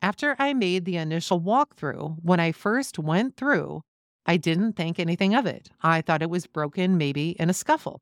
After 0.00 0.36
I 0.38 0.54
made 0.54 0.84
the 0.84 0.96
initial 0.96 1.40
walkthrough, 1.40 2.18
when 2.22 2.38
I 2.38 2.52
first 2.52 2.98
went 2.98 3.36
through, 3.36 3.82
I 4.26 4.36
didn't 4.36 4.74
think 4.74 4.98
anything 4.98 5.34
of 5.34 5.46
it. 5.46 5.70
I 5.82 6.00
thought 6.00 6.22
it 6.22 6.30
was 6.30 6.46
broken 6.46 6.96
maybe 6.96 7.30
in 7.38 7.50
a 7.50 7.54
scuffle. 7.54 8.00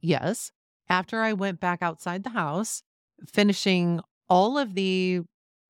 Yes, 0.00 0.52
after 0.88 1.20
I 1.20 1.32
went 1.32 1.60
back 1.60 1.82
outside 1.82 2.24
the 2.24 2.30
house, 2.30 2.82
finishing 3.26 4.00
all 4.28 4.56
of 4.56 4.74
the 4.74 5.22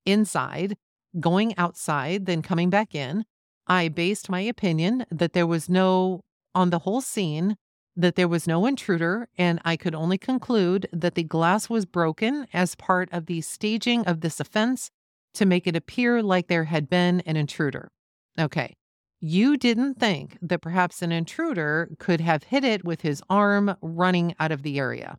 inside, 0.06 0.76
going 1.18 1.56
outside, 1.56 2.26
then 2.26 2.42
coming 2.42 2.70
back 2.70 2.94
in, 2.94 3.24
I 3.66 3.88
based 3.88 4.30
my 4.30 4.40
opinion 4.40 5.04
that 5.10 5.32
there 5.32 5.46
was 5.46 5.68
no, 5.68 6.22
on 6.54 6.70
the 6.70 6.80
whole 6.80 7.00
scene, 7.00 7.56
that 7.96 8.14
there 8.14 8.28
was 8.28 8.46
no 8.46 8.64
intruder, 8.64 9.28
and 9.36 9.60
I 9.64 9.76
could 9.76 9.94
only 9.94 10.18
conclude 10.18 10.88
that 10.92 11.16
the 11.16 11.24
glass 11.24 11.68
was 11.68 11.84
broken 11.84 12.46
as 12.52 12.76
part 12.76 13.08
of 13.12 13.26
the 13.26 13.40
staging 13.40 14.06
of 14.06 14.20
this 14.20 14.38
offense 14.38 14.90
to 15.34 15.44
make 15.44 15.66
it 15.66 15.76
appear 15.76 16.22
like 16.22 16.46
there 16.46 16.64
had 16.64 16.88
been 16.88 17.20
an 17.22 17.36
intruder. 17.36 17.90
Okay. 18.38 18.76
You 19.20 19.56
didn't 19.56 19.94
think 19.94 20.38
that 20.40 20.60
perhaps 20.60 21.02
an 21.02 21.10
intruder 21.10 21.90
could 21.98 22.20
have 22.20 22.44
hit 22.44 22.62
it 22.62 22.84
with 22.84 23.00
his 23.00 23.20
arm 23.28 23.74
running 23.82 24.34
out 24.38 24.52
of 24.52 24.62
the 24.62 24.78
area. 24.78 25.18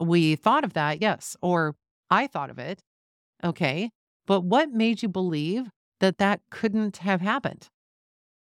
We 0.00 0.36
thought 0.36 0.64
of 0.64 0.72
that, 0.72 1.02
yes, 1.02 1.36
or 1.42 1.76
I 2.10 2.26
thought 2.28 2.48
of 2.48 2.58
it. 2.58 2.80
Okay. 3.44 3.90
But 4.26 4.40
what 4.40 4.70
made 4.70 5.02
you 5.02 5.08
believe 5.08 5.70
that 6.00 6.18
that 6.18 6.40
couldn't 6.50 6.98
have 6.98 7.20
happened? 7.20 7.68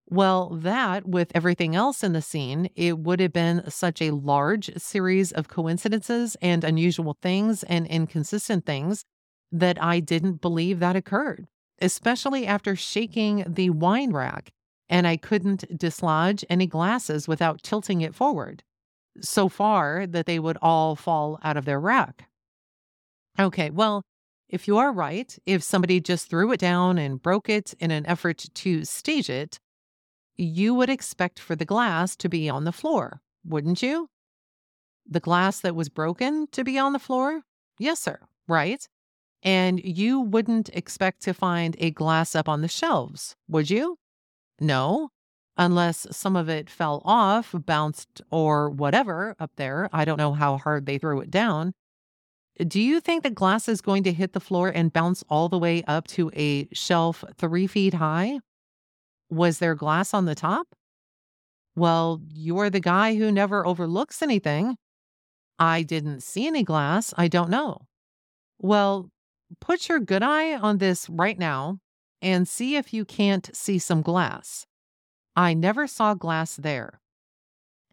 Well, 0.09 0.51
that, 0.51 1.05
with 1.05 1.33
everything 1.35 1.75
else 1.75 2.05
in 2.05 2.13
the 2.13 2.23
scene, 2.23 2.69
it 2.77 2.99
would 2.99 3.19
have 3.19 3.33
been 3.33 3.69
such 3.69 4.01
a 4.01 4.13
large 4.13 4.73
series 4.77 5.33
of 5.33 5.49
coincidences 5.49 6.37
and 6.41 6.63
unusual 6.63 7.17
things 7.21 7.65
and 7.65 7.89
inconsistent 7.89 8.65
things 8.65 9.05
that 9.51 9.83
I 9.83 9.99
didn't 9.99 10.41
believe 10.41 10.79
that 10.79 10.95
occurred, 10.95 11.49
especially 11.81 12.47
after 12.47 12.77
shaking 12.77 13.45
the 13.49 13.71
wine 13.71 14.13
rack 14.13 14.53
and 14.89 15.07
I 15.07 15.17
couldn't 15.17 15.77
dislodge 15.77 16.45
any 16.49 16.67
glasses 16.67 17.27
without 17.27 17.63
tilting 17.63 18.01
it 18.01 18.15
forward 18.15 18.63
so 19.21 19.49
far 19.49 20.07
that 20.07 20.27
they 20.27 20.39
would 20.39 20.59
all 20.61 20.95
fall 20.95 21.39
out 21.43 21.57
of 21.57 21.65
their 21.65 21.81
rack. 21.81 22.29
Okay, 23.39 23.71
well, 23.71 24.03
if 24.49 24.69
you 24.69 24.79
are 24.79 24.93
right, 24.93 25.37
if 25.47 25.63
somebody 25.63 26.01
just 26.01 26.29
threw 26.29 26.53
it 26.53 26.61
down 26.61 26.99
and 26.99 27.23
broke 27.23 27.49
it 27.49 27.75
in 27.81 27.91
an 27.91 28.07
effort 28.07 28.45
to 28.55 28.85
stage 28.85 29.29
it, 29.29 29.59
you 30.37 30.75
would 30.75 30.91
expect 30.91 31.39
for 31.41 31.57
the 31.57 31.65
glass 31.65 32.15
to 32.17 32.29
be 32.29 32.49
on 32.49 32.65
the 32.65 32.73
floor, 32.73 33.21
wouldn't 33.45 33.83
you? 33.83 34.09
the 35.09 35.21
glass 35.21 35.61
that 35.61 35.75
was 35.75 35.89
broken 35.89 36.47
to 36.53 36.65
be 36.65 36.79
on 36.79 36.93
the 36.93 36.99
floor? 36.99 37.43
Yes, 37.79 38.01
sir. 38.01 38.19
Right. 38.49 38.87
And 39.43 39.81
you 39.83 40.21
wouldn't 40.21 40.69
expect 40.71 41.23
to 41.23 41.35
find 41.35 41.77
a 41.79 41.91
glass 41.91 42.35
up 42.35 42.49
on 42.49 42.63
the 42.63 42.69
shelves, 42.69 43.37
would 43.49 43.71
you? 43.71 43.99
No, 44.61 45.11
unless 45.57 46.07
some 46.11 46.37
of 46.37 46.49
it 46.49 46.69
fell 46.71 47.03
off, 47.05 47.55
bounced, 47.55 48.23
or 48.31 48.71
whatever 48.71 49.35
up 49.39 49.53
there. 49.57 49.89
I 49.93 50.05
don't 50.05 50.19
know 50.19 50.33
how 50.33 50.59
hard 50.59 50.87
they 50.87 50.99
threw 50.99 51.21
it 51.21 51.31
down. 51.31 51.73
Do 52.67 52.81
you 52.81 53.01
think 53.01 53.23
the 53.23 53.31
glass 53.31 53.69
is 53.69 53.81
going 53.83 54.03
to 54.05 54.13
hit 54.13 54.33
the 54.33 54.41
floor 54.41 54.69
and 54.69 54.93
bounce 54.93 55.23
all 55.29 55.49
the 55.49 55.59
way 55.59 55.83
up 55.87 56.07
to 56.09 56.31
a 56.35 56.69
shelf 56.73 57.23
three 57.37 57.67
feet 57.67 57.95
high? 57.95 58.41
Was 59.29 59.59
there 59.59 59.75
glass 59.75 60.15
on 60.15 60.25
the 60.25 60.35
top? 60.35 60.69
Well, 61.75 62.23
you're 62.33 62.71
the 62.71 62.81
guy 62.81 63.17
who 63.17 63.31
never 63.31 63.67
overlooks 63.67 64.23
anything. 64.23 64.77
I 65.59 65.83
didn't 65.83 66.23
see 66.23 66.47
any 66.47 66.63
glass. 66.63 67.13
I 67.19 67.29
don't 67.29 67.51
know. 67.51 67.83
Well, 68.59 69.11
put 69.61 69.89
your 69.89 70.01
good 70.01 70.23
eye 70.23 70.57
on 70.57 70.79
this 70.79 71.09
right 71.11 71.39
now 71.39 71.79
and 72.23 72.49
see 72.49 72.77
if 72.77 72.93
you 72.93 73.05
can't 73.05 73.51
see 73.55 73.79
some 73.79 74.03
glass. 74.03 74.67
I 75.35 75.55
never 75.55 75.87
saw 75.87 76.15
glass 76.15 76.57
there. 76.57 77.01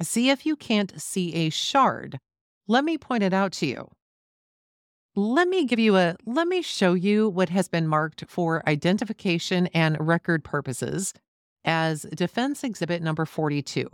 See 0.02 0.30
if 0.30 0.46
you 0.46 0.56
can't 0.56 1.00
see 1.00 1.34
a 1.34 1.50
shard. 1.50 2.20
Let 2.68 2.84
me 2.84 2.98
point 2.98 3.24
it 3.24 3.34
out 3.34 3.52
to 3.54 3.66
you. 3.66 3.90
Let 5.16 5.48
me 5.48 5.66
give 5.66 5.80
you 5.80 5.98
a, 5.98 6.16
let 6.26 6.48
me 6.48 6.62
show 6.62 6.94
you 6.94 7.30
what 7.30 7.50
has 7.50 7.68
been 7.68 7.88
marked 7.88 8.24
for 8.28 8.68
identification 8.68 9.68
and 9.68 9.96
record 10.00 10.44
purposes 10.44 11.14
as 11.64 12.04
Defense 12.16 12.64
Exhibit 12.64 13.04
number 13.04 13.26
42. 13.26 13.88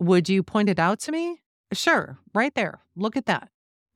Would 0.00 0.28
you 0.28 0.42
point 0.42 0.68
it 0.68 0.78
out 0.78 1.00
to 1.00 1.12
me? 1.12 1.42
Sure, 1.72 2.18
right 2.32 2.54
there. 2.54 2.80
Look 2.96 3.16
at 3.16 3.26
that. 3.26 3.48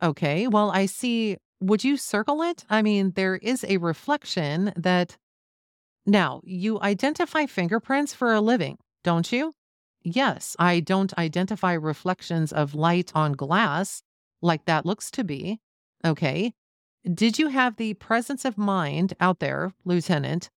Okay, 0.03 0.47
well, 0.47 0.71
I 0.71 0.87
see. 0.87 1.39
Would 1.61 1.85
you 1.85 1.97
circle 1.97 2.43
it? 2.43 2.65
I 2.69 2.83
mean, 2.83 3.13
there 3.13 3.37
is 3.37 3.65
a 3.65 3.79
reflection 3.79 4.73
that. 4.77 5.17
Now, 6.09 6.41
you 6.43 6.81
identify 6.81 7.45
fingerprints 7.45 8.15
for 8.15 8.33
a 8.33 8.41
living, 8.41 8.79
don't 9.05 9.31
you? 9.31 9.53
Yes, 10.03 10.57
I 10.59 10.81
don't 10.81 11.13
identify 11.19 11.75
reflections 11.75 12.51
of 12.51 12.75
light 12.75 13.13
on 13.15 13.33
glass 13.33 14.01
like 14.41 14.65
that 14.65 14.87
looks 14.87 15.11
to 15.11 15.23
be. 15.23 15.61
Okay. 16.03 16.55
Did 17.05 17.39
you 17.39 17.49
have 17.49 17.77
the 17.77 17.93
presence 17.93 18.47
of 18.47 18.57
mind 18.57 19.13
out 19.21 19.41
there, 19.41 19.75
Lieutenant, 19.85 20.49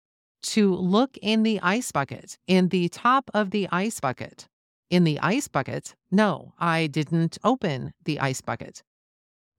to 0.43 0.73
look 0.73 1.17
in 1.21 1.43
the 1.43 1.59
ice 1.61 1.91
bucket, 1.91 2.37
in 2.47 2.69
the 2.69 2.87
top 2.87 3.29
of 3.33 3.51
the 3.51 3.67
ice 3.73 3.99
bucket? 3.99 4.47
In 4.89 5.03
the 5.03 5.19
ice 5.19 5.49
bucket? 5.49 5.95
No, 6.11 6.53
I 6.59 6.87
didn't 6.87 7.37
open 7.43 7.91
the 8.05 8.21
ice 8.21 8.39
bucket. 8.39 8.83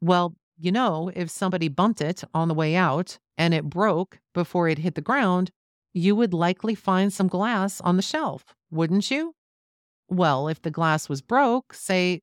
Well, 0.01 0.36
you 0.57 0.72
know, 0.72 1.11
if 1.14 1.28
somebody 1.28 1.68
bumped 1.68 2.01
it 2.01 2.24
on 2.32 2.49
the 2.49 2.55
way 2.55 2.76
out 2.76 3.18
and 3.36 3.53
it 3.53 3.68
broke 3.68 4.20
before 4.32 4.70
it 4.70 4.78
hit 4.78 4.95
the 4.95 5.03
ground, 5.03 5.51
you 5.93 6.16
would 6.16 6.34
likely 6.34 6.74
find 6.74 7.12
some 7.12 7.28
glass 7.28 7.80
on 7.80 7.97
the 7.97 8.03
shelf, 8.03 8.55
wouldn't 8.70 9.11
you? 9.11 9.34
Well, 10.09 10.49
if 10.49 10.62
the 10.62 10.70
glass 10.70 11.09
was 11.09 11.22
broke, 11.22 11.74
say, 11.74 12.20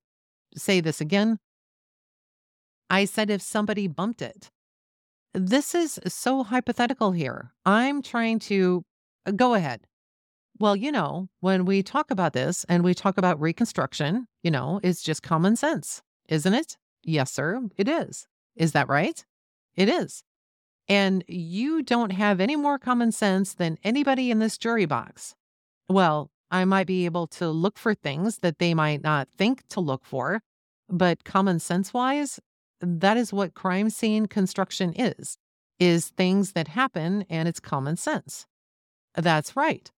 say 0.56 0.80
this 0.80 1.00
again, 1.00 1.38
I 2.88 3.04
said 3.04 3.30
if 3.30 3.40
somebody 3.40 3.86
bumped 3.86 4.22
it. 4.22 4.50
This 5.32 5.74
is 5.74 6.00
so 6.08 6.42
hypothetical 6.42 7.12
here. 7.12 7.52
I'm 7.64 8.02
trying 8.02 8.40
to 8.40 8.82
uh, 9.26 9.30
go 9.30 9.54
ahead. 9.54 9.86
Well, 10.58 10.74
you 10.74 10.90
know, 10.90 11.28
when 11.38 11.64
we 11.64 11.82
talk 11.82 12.10
about 12.10 12.32
this 12.32 12.64
and 12.68 12.82
we 12.82 12.94
talk 12.94 13.16
about 13.16 13.40
reconstruction, 13.40 14.26
you 14.42 14.50
know, 14.50 14.80
it's 14.82 15.02
just 15.02 15.22
common 15.22 15.56
sense, 15.56 16.02
isn't 16.28 16.52
it? 16.52 16.76
Yes, 17.02 17.32
sir, 17.32 17.62
it 17.76 17.88
is. 17.88 18.26
Is 18.56 18.72
that 18.72 18.88
right? 18.88 19.24
It 19.76 19.88
is. 19.88 20.22
And 20.90 21.24
you 21.26 21.82
don't 21.82 22.10
have 22.10 22.40
any 22.40 22.56
more 22.56 22.78
common 22.78 23.12
sense 23.12 23.54
than 23.54 23.78
anybody 23.82 24.30
in 24.30 24.40
this 24.40 24.58
jury 24.58 24.84
box. 24.84 25.34
Well, 25.88 26.30
I 26.50 26.66
might 26.66 26.86
be 26.86 27.06
able 27.06 27.28
to 27.28 27.48
look 27.48 27.78
for 27.78 27.94
things 27.94 28.38
that 28.38 28.58
they 28.58 28.74
might 28.74 29.02
not 29.02 29.28
think 29.30 29.66
to 29.68 29.80
look 29.80 30.04
for, 30.04 30.42
but 30.88 31.24
common 31.24 31.60
sense 31.60 31.94
wise, 31.94 32.40
that 32.80 33.16
is 33.16 33.32
what 33.32 33.54
crime 33.54 33.88
scene 33.88 34.26
construction 34.26 34.92
is 34.94 35.38
is 35.78 36.08
things 36.08 36.52
that 36.52 36.68
happen 36.68 37.24
and 37.30 37.48
it's 37.48 37.60
common 37.60 37.96
sense. 37.96 38.46
That's 39.14 39.56
right. 39.56 39.90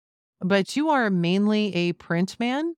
But 0.41 0.77
you 0.77 0.91
are 0.91 1.09
mainly 1.09 1.75
a 1.75 1.95
print 1.95 2.37
man? 2.39 2.75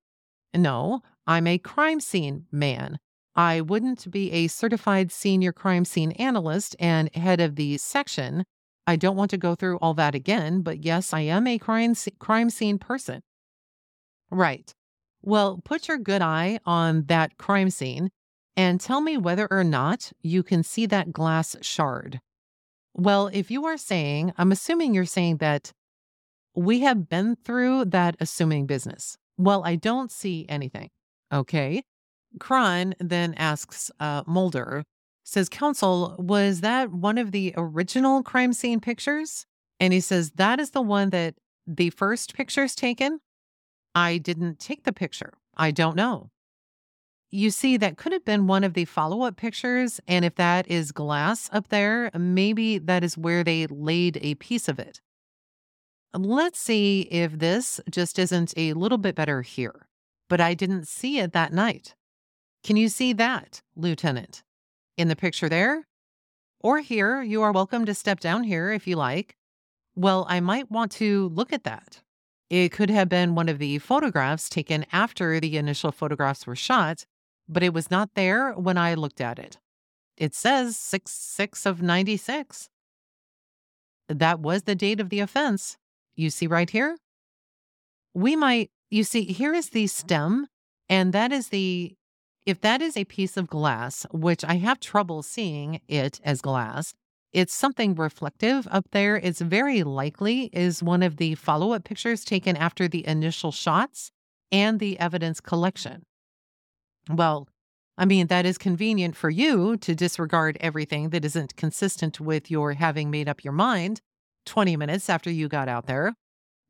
No 0.54 1.02
i'm 1.26 1.46
a 1.46 1.58
crime 1.58 2.00
scene 2.00 2.46
man 2.50 2.98
i 3.34 3.60
wouldn't 3.60 4.10
be 4.10 4.30
a 4.32 4.46
certified 4.48 5.10
senior 5.10 5.52
crime 5.52 5.84
scene 5.84 6.12
analyst 6.12 6.76
and 6.78 7.14
head 7.14 7.40
of 7.40 7.56
the 7.56 7.76
section 7.78 8.44
i 8.86 8.96
don't 8.96 9.16
want 9.16 9.30
to 9.30 9.38
go 9.38 9.54
through 9.54 9.78
all 9.78 9.94
that 9.94 10.14
again 10.14 10.62
but 10.62 10.84
yes 10.84 11.12
i 11.12 11.20
am 11.20 11.46
a 11.46 11.58
crime, 11.58 11.94
crime 12.18 12.50
scene 12.50 12.78
person 12.78 13.22
right 14.30 14.74
well 15.22 15.60
put 15.64 15.88
your 15.88 15.98
good 15.98 16.22
eye 16.22 16.58
on 16.64 17.04
that 17.06 17.36
crime 17.38 17.70
scene 17.70 18.10
and 18.56 18.80
tell 18.80 19.00
me 19.00 19.16
whether 19.16 19.48
or 19.50 19.64
not 19.64 20.12
you 20.22 20.42
can 20.42 20.62
see 20.62 20.86
that 20.86 21.12
glass 21.12 21.56
shard. 21.62 22.20
Well, 22.94 23.28
if 23.28 23.50
you 23.50 23.64
are 23.64 23.78
saying, 23.78 24.32
I'm 24.36 24.52
assuming 24.52 24.94
you're 24.94 25.06
saying 25.06 25.38
that 25.38 25.72
we 26.54 26.80
have 26.80 27.08
been 27.08 27.36
through 27.36 27.86
that 27.86 28.16
assuming 28.20 28.66
business. 28.66 29.16
Well, 29.38 29.62
I 29.64 29.76
don't 29.76 30.10
see 30.10 30.44
anything. 30.48 30.90
Okay. 31.32 31.82
Cron 32.38 32.94
then 32.98 33.34
asks 33.34 33.90
uh, 34.00 34.22
Mulder, 34.26 34.84
says, 35.24 35.48
Counsel, 35.48 36.16
was 36.18 36.60
that 36.60 36.90
one 36.90 37.18
of 37.18 37.32
the 37.32 37.54
original 37.56 38.22
crime 38.22 38.52
scene 38.52 38.80
pictures? 38.80 39.46
And 39.80 39.92
he 39.92 40.00
says, 40.00 40.32
That 40.32 40.60
is 40.60 40.70
the 40.70 40.82
one 40.82 41.10
that 41.10 41.34
the 41.66 41.90
first 41.90 42.34
picture's 42.34 42.74
taken. 42.74 43.20
I 43.94 44.18
didn't 44.18 44.58
take 44.58 44.84
the 44.84 44.92
picture. 44.92 45.34
I 45.56 45.70
don't 45.70 45.96
know 45.96 46.30
you 47.32 47.50
see, 47.50 47.78
that 47.78 47.96
could 47.96 48.12
have 48.12 48.26
been 48.26 48.46
one 48.46 48.62
of 48.62 48.74
the 48.74 48.84
follow 48.84 49.22
up 49.22 49.36
pictures. 49.36 50.00
And 50.06 50.24
if 50.24 50.34
that 50.36 50.70
is 50.70 50.92
glass 50.92 51.48
up 51.50 51.68
there, 51.68 52.10
maybe 52.16 52.78
that 52.78 53.02
is 53.02 53.18
where 53.18 53.42
they 53.42 53.66
laid 53.66 54.18
a 54.20 54.34
piece 54.36 54.68
of 54.68 54.78
it. 54.78 55.00
Let's 56.14 56.60
see 56.60 57.02
if 57.10 57.38
this 57.38 57.80
just 57.90 58.18
isn't 58.18 58.52
a 58.56 58.74
little 58.74 58.98
bit 58.98 59.14
better 59.14 59.40
here. 59.40 59.88
But 60.28 60.42
I 60.42 60.52
didn't 60.52 60.86
see 60.86 61.18
it 61.18 61.32
that 61.32 61.54
night. 61.54 61.94
Can 62.62 62.76
you 62.76 62.88
see 62.88 63.12
that, 63.14 63.60
Lieutenant? 63.74 64.44
In 64.96 65.08
the 65.08 65.16
picture 65.16 65.48
there? 65.48 65.88
Or 66.60 66.78
here, 66.78 67.20
you 67.20 67.42
are 67.42 67.50
welcome 67.50 67.84
to 67.86 67.94
step 67.94 68.20
down 68.20 68.44
here 68.44 68.70
if 68.70 68.86
you 68.86 68.94
like. 68.94 69.36
Well, 69.96 70.26
I 70.28 70.38
might 70.38 70.70
want 70.70 70.92
to 70.92 71.28
look 71.30 71.52
at 71.52 71.64
that. 71.64 72.02
It 72.50 72.70
could 72.70 72.88
have 72.88 73.08
been 73.08 73.34
one 73.34 73.48
of 73.48 73.58
the 73.58 73.78
photographs 73.78 74.48
taken 74.48 74.86
after 74.92 75.40
the 75.40 75.56
initial 75.56 75.90
photographs 75.90 76.46
were 76.46 76.54
shot, 76.54 77.04
but 77.48 77.64
it 77.64 77.74
was 77.74 77.90
not 77.90 78.10
there 78.14 78.52
when 78.52 78.78
I 78.78 78.94
looked 78.94 79.20
at 79.20 79.40
it. 79.40 79.58
It 80.16 80.32
says 80.32 80.76
6 80.76 81.10
6 81.10 81.66
of 81.66 81.82
96. 81.82 82.68
That 84.08 84.38
was 84.38 84.62
the 84.62 84.76
date 84.76 85.00
of 85.00 85.08
the 85.08 85.18
offense. 85.18 85.78
You 86.14 86.30
see 86.30 86.46
right 86.46 86.70
here? 86.70 86.96
We 88.14 88.36
might, 88.36 88.70
you 88.88 89.02
see, 89.02 89.24
here 89.24 89.52
is 89.52 89.70
the 89.70 89.88
stem, 89.88 90.46
and 90.88 91.12
that 91.12 91.32
is 91.32 91.48
the, 91.48 91.96
if 92.44 92.60
that 92.60 92.82
is 92.82 92.96
a 92.96 93.04
piece 93.04 93.36
of 93.36 93.46
glass, 93.46 94.04
which 94.10 94.44
I 94.44 94.54
have 94.54 94.80
trouble 94.80 95.22
seeing 95.22 95.80
it 95.88 96.20
as 96.24 96.40
glass, 96.40 96.94
it's 97.32 97.54
something 97.54 97.94
reflective 97.94 98.68
up 98.70 98.86
there. 98.90 99.16
It's 99.16 99.40
very 99.40 99.82
likely 99.82 100.50
is 100.52 100.82
one 100.82 101.02
of 101.02 101.16
the 101.16 101.34
follow 101.34 101.72
up 101.72 101.84
pictures 101.84 102.24
taken 102.24 102.56
after 102.56 102.88
the 102.88 103.06
initial 103.06 103.52
shots 103.52 104.10
and 104.50 104.78
the 104.78 104.98
evidence 104.98 105.40
collection. 105.40 106.02
Well, 107.08 107.48
I 107.96 108.04
mean, 108.04 108.26
that 108.26 108.44
is 108.44 108.58
convenient 108.58 109.16
for 109.16 109.30
you 109.30 109.76
to 109.78 109.94
disregard 109.94 110.56
everything 110.60 111.10
that 111.10 111.24
isn't 111.24 111.56
consistent 111.56 112.20
with 112.20 112.50
your 112.50 112.74
having 112.74 113.10
made 113.10 113.28
up 113.28 113.44
your 113.44 113.52
mind 113.52 114.00
20 114.46 114.76
minutes 114.76 115.08
after 115.08 115.30
you 115.30 115.48
got 115.48 115.68
out 115.68 115.86
there. 115.86 116.14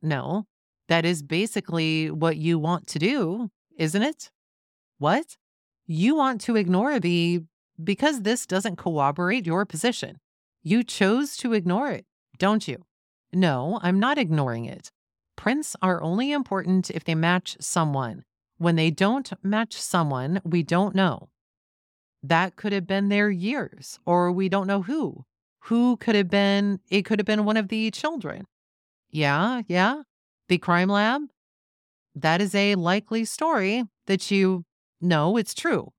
No, 0.01 0.47
that 0.89 1.05
is 1.05 1.23
basically 1.23 2.11
what 2.11 2.37
you 2.37 2.59
want 2.59 2.87
to 2.89 2.99
do, 2.99 3.51
isn't 3.77 4.03
it? 4.03 4.31
What? 4.99 5.37
You 5.95 6.15
want 6.15 6.41
to 6.43 6.57
ignore 6.57 6.99
the 6.99 7.43
because 7.85 8.23
this 8.23 8.47
doesn't 8.47 8.77
corroborate 8.77 9.45
your 9.45 9.67
position. 9.67 10.17
You 10.63 10.83
chose 10.83 11.37
to 11.37 11.53
ignore 11.53 11.91
it, 11.91 12.07
don't 12.39 12.67
you? 12.67 12.87
No, 13.31 13.79
I'm 13.83 14.01
not 14.01 14.17
ignoring 14.17 14.65
it. 14.65 14.91
Prints 15.37 15.77
are 15.83 16.03
only 16.03 16.33
important 16.33 16.91
if 16.91 17.05
they 17.05 17.15
match 17.15 17.59
someone. 17.61 18.25
When 18.57 18.77
they 18.77 18.91
don't 18.91 19.31
match 19.45 19.75
someone, 19.75 20.41
we 20.47 20.63
don't 20.63 20.95
know. 20.95 21.29
That 22.23 22.57
could 22.57 22.73
have 22.73 22.87
been 22.87 23.11
their 23.11 23.29
years, 23.29 23.99
or 24.07 24.33
we 24.33 24.49
don't 24.49 24.67
know 24.67 24.81
who. 24.81 25.27
Who 25.65 25.99
could 25.99 26.15
have 26.15 26.31
been, 26.31 26.81
it 26.89 27.03
could 27.03 27.19
have 27.19 27.27
been 27.27 27.45
one 27.45 27.59
of 27.59 27.69
the 27.69 27.91
children. 27.91 28.47
Yeah, 29.11 29.61
yeah. 29.69 30.05
The 30.49 30.57
crime 30.57 30.89
lab? 30.89 31.21
That 32.15 32.41
is 32.41 32.55
a 32.55 32.77
likely 32.77 33.27
story 33.27 33.85
that 34.07 34.31
you 34.31 34.65
know 35.03 35.37
it's 35.37 35.55
true. 35.55 35.93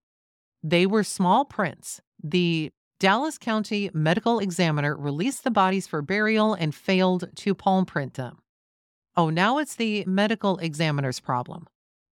They 0.64 0.86
were 0.86 1.04
small 1.04 1.46
prints. 1.46 2.02
The 2.24 2.72
Dallas 3.00 3.38
County 3.38 3.90
medical 3.94 4.40
examiner 4.40 4.96
released 4.96 5.44
the 5.44 5.52
bodies 5.52 5.88
for 5.88 6.02
burial 6.02 6.54
and 6.54 6.74
failed 6.74 7.30
to 7.36 7.54
palm 7.54 7.86
print 7.86 8.14
them. 8.14 8.38
Oh, 9.16 9.30
now 9.30 9.58
it's 9.58 9.76
the 9.76 10.06
medical 10.08 10.58
examiner's 10.58 11.20
problem. 11.20 11.68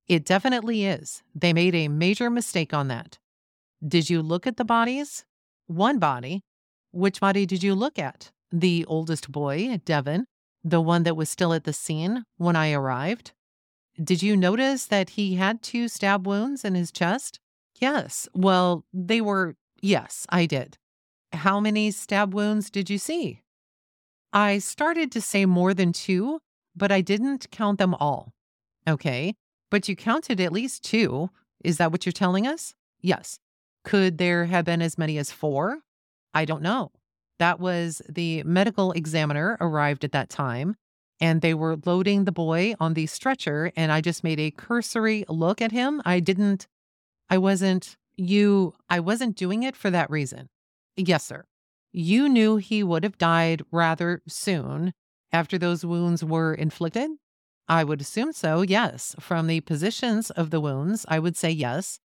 It 0.08 0.26
definitely 0.26 0.86
is. 0.86 1.24
They 1.34 1.54
made 1.54 1.74
a 1.74 1.88
major 1.88 2.30
mistake 2.30 2.74
on 2.74 2.89
that. 2.89 3.18
Did 3.88 4.10
you 4.10 4.22
look 4.22 4.46
at 4.46 4.58
the 4.58 4.66
bodies? 4.66 5.24
One 5.68 5.98
body. 5.98 6.42
Which 6.92 7.22
body 7.22 7.46
did 7.46 7.64
you 7.64 7.74
look 7.74 7.98
at? 7.98 8.32
The 8.52 8.84
oldest 8.86 9.32
boy, 9.32 9.80
Devon, 9.86 10.26
the 10.64 10.82
one 10.82 11.04
that 11.04 11.16
was 11.16 11.30
still 11.30 11.54
at 11.54 11.64
the 11.64 11.74
scene 11.74 12.26
when 12.38 12.58
I 12.58 12.74
arrived. 12.74 13.32
Did 14.02 14.24
you 14.24 14.38
notice 14.38 14.86
that 14.86 15.12
he 15.12 15.36
had 15.36 15.62
two 15.62 15.88
stab 15.88 16.26
wounds 16.26 16.64
in 16.64 16.76
his 16.76 16.92
chest? 16.92 17.39
Yes. 17.80 18.28
Well, 18.34 18.86
they 18.94 19.22
were, 19.22 19.56
yes, 19.82 20.26
I 20.30 20.46
did. 20.46 20.78
How 21.34 21.60
many 21.60 21.92
stab 21.92 22.34
wounds 22.34 22.70
did 22.70 22.89
you 22.89 22.98
see? 22.98 23.42
I 24.34 24.60
started 24.60 25.12
to 25.12 25.22
say 25.22 25.46
more 25.46 25.74
than 25.74 25.92
two, 25.92 26.39
but 26.76 26.92
I 26.92 27.02
didn't 27.02 27.52
count 27.52 27.80
them 27.80 27.94
all. 27.96 28.34
Okay, 28.88 29.36
but 29.70 29.88
you 29.89 29.96
counted 29.96 30.39
at 30.39 30.54
least 30.54 30.84
two. 30.84 31.30
Is 31.64 31.78
that 31.78 31.92
what 31.92 32.06
you're 32.06 32.14
telling 32.14 32.48
us? 32.48 32.74
Yes. 33.02 33.39
Could 33.84 34.18
there 34.18 34.46
have 34.46 34.66
been 34.66 34.82
as 34.82 34.98
many 34.98 35.18
as 35.18 35.32
four? 35.32 35.80
I 36.34 36.46
don't 36.46 36.62
know. 36.62 36.92
That 37.39 37.60
was 37.60 38.02
the 38.08 38.44
medical 38.44 38.92
examiner 38.92 39.58
arrived 39.60 40.04
at 40.04 40.12
that 40.12 40.30
time, 40.30 40.76
and 41.22 41.41
they 41.41 41.53
were 41.53 41.78
loading 41.86 42.26
the 42.26 42.32
boy 42.32 42.74
on 42.80 42.95
the 42.95 43.05
stretcher, 43.05 43.72
and 43.78 43.91
I 43.91 44.01
just 44.01 44.24
made 44.24 44.39
a 44.39 44.51
cursory 44.51 45.24
look 45.30 45.61
at 45.61 45.72
him. 45.72 46.01
I 46.03 46.19
didn't, 46.19 46.67
I 47.30 47.38
wasn't, 47.38 47.95
you, 48.17 48.74
I 48.89 48.99
wasn't 48.99 49.38
doing 49.38 49.63
it 49.63 49.76
for 49.76 49.91
that 49.91 50.09
reason. 50.09 50.49
Yes, 50.97 51.24
sir. 51.24 51.45
You 51.93 52.28
knew 52.28 52.57
he 52.57 52.84
would 52.84 53.03
have 53.03 53.17
died 53.17 53.61
rather 53.72 54.22
soon 54.28 54.93
after 55.32 55.57
those 55.57 55.86
wounds 55.86 56.24
were 56.24 56.53
inflicted? 56.53 57.11
I 57.67 57.84
would 57.84 58.01
assume 58.01 58.34
so, 58.34 58.63
yes. 58.63 59.15
From 59.19 59.47
the 59.47 59.61
positions 59.61 60.30
of 60.32 60.49
the 60.49 60.59
wounds, 60.59 61.05
I 61.07 61.19
would 61.19 61.38
say 61.38 61.51
yes. 61.51 61.99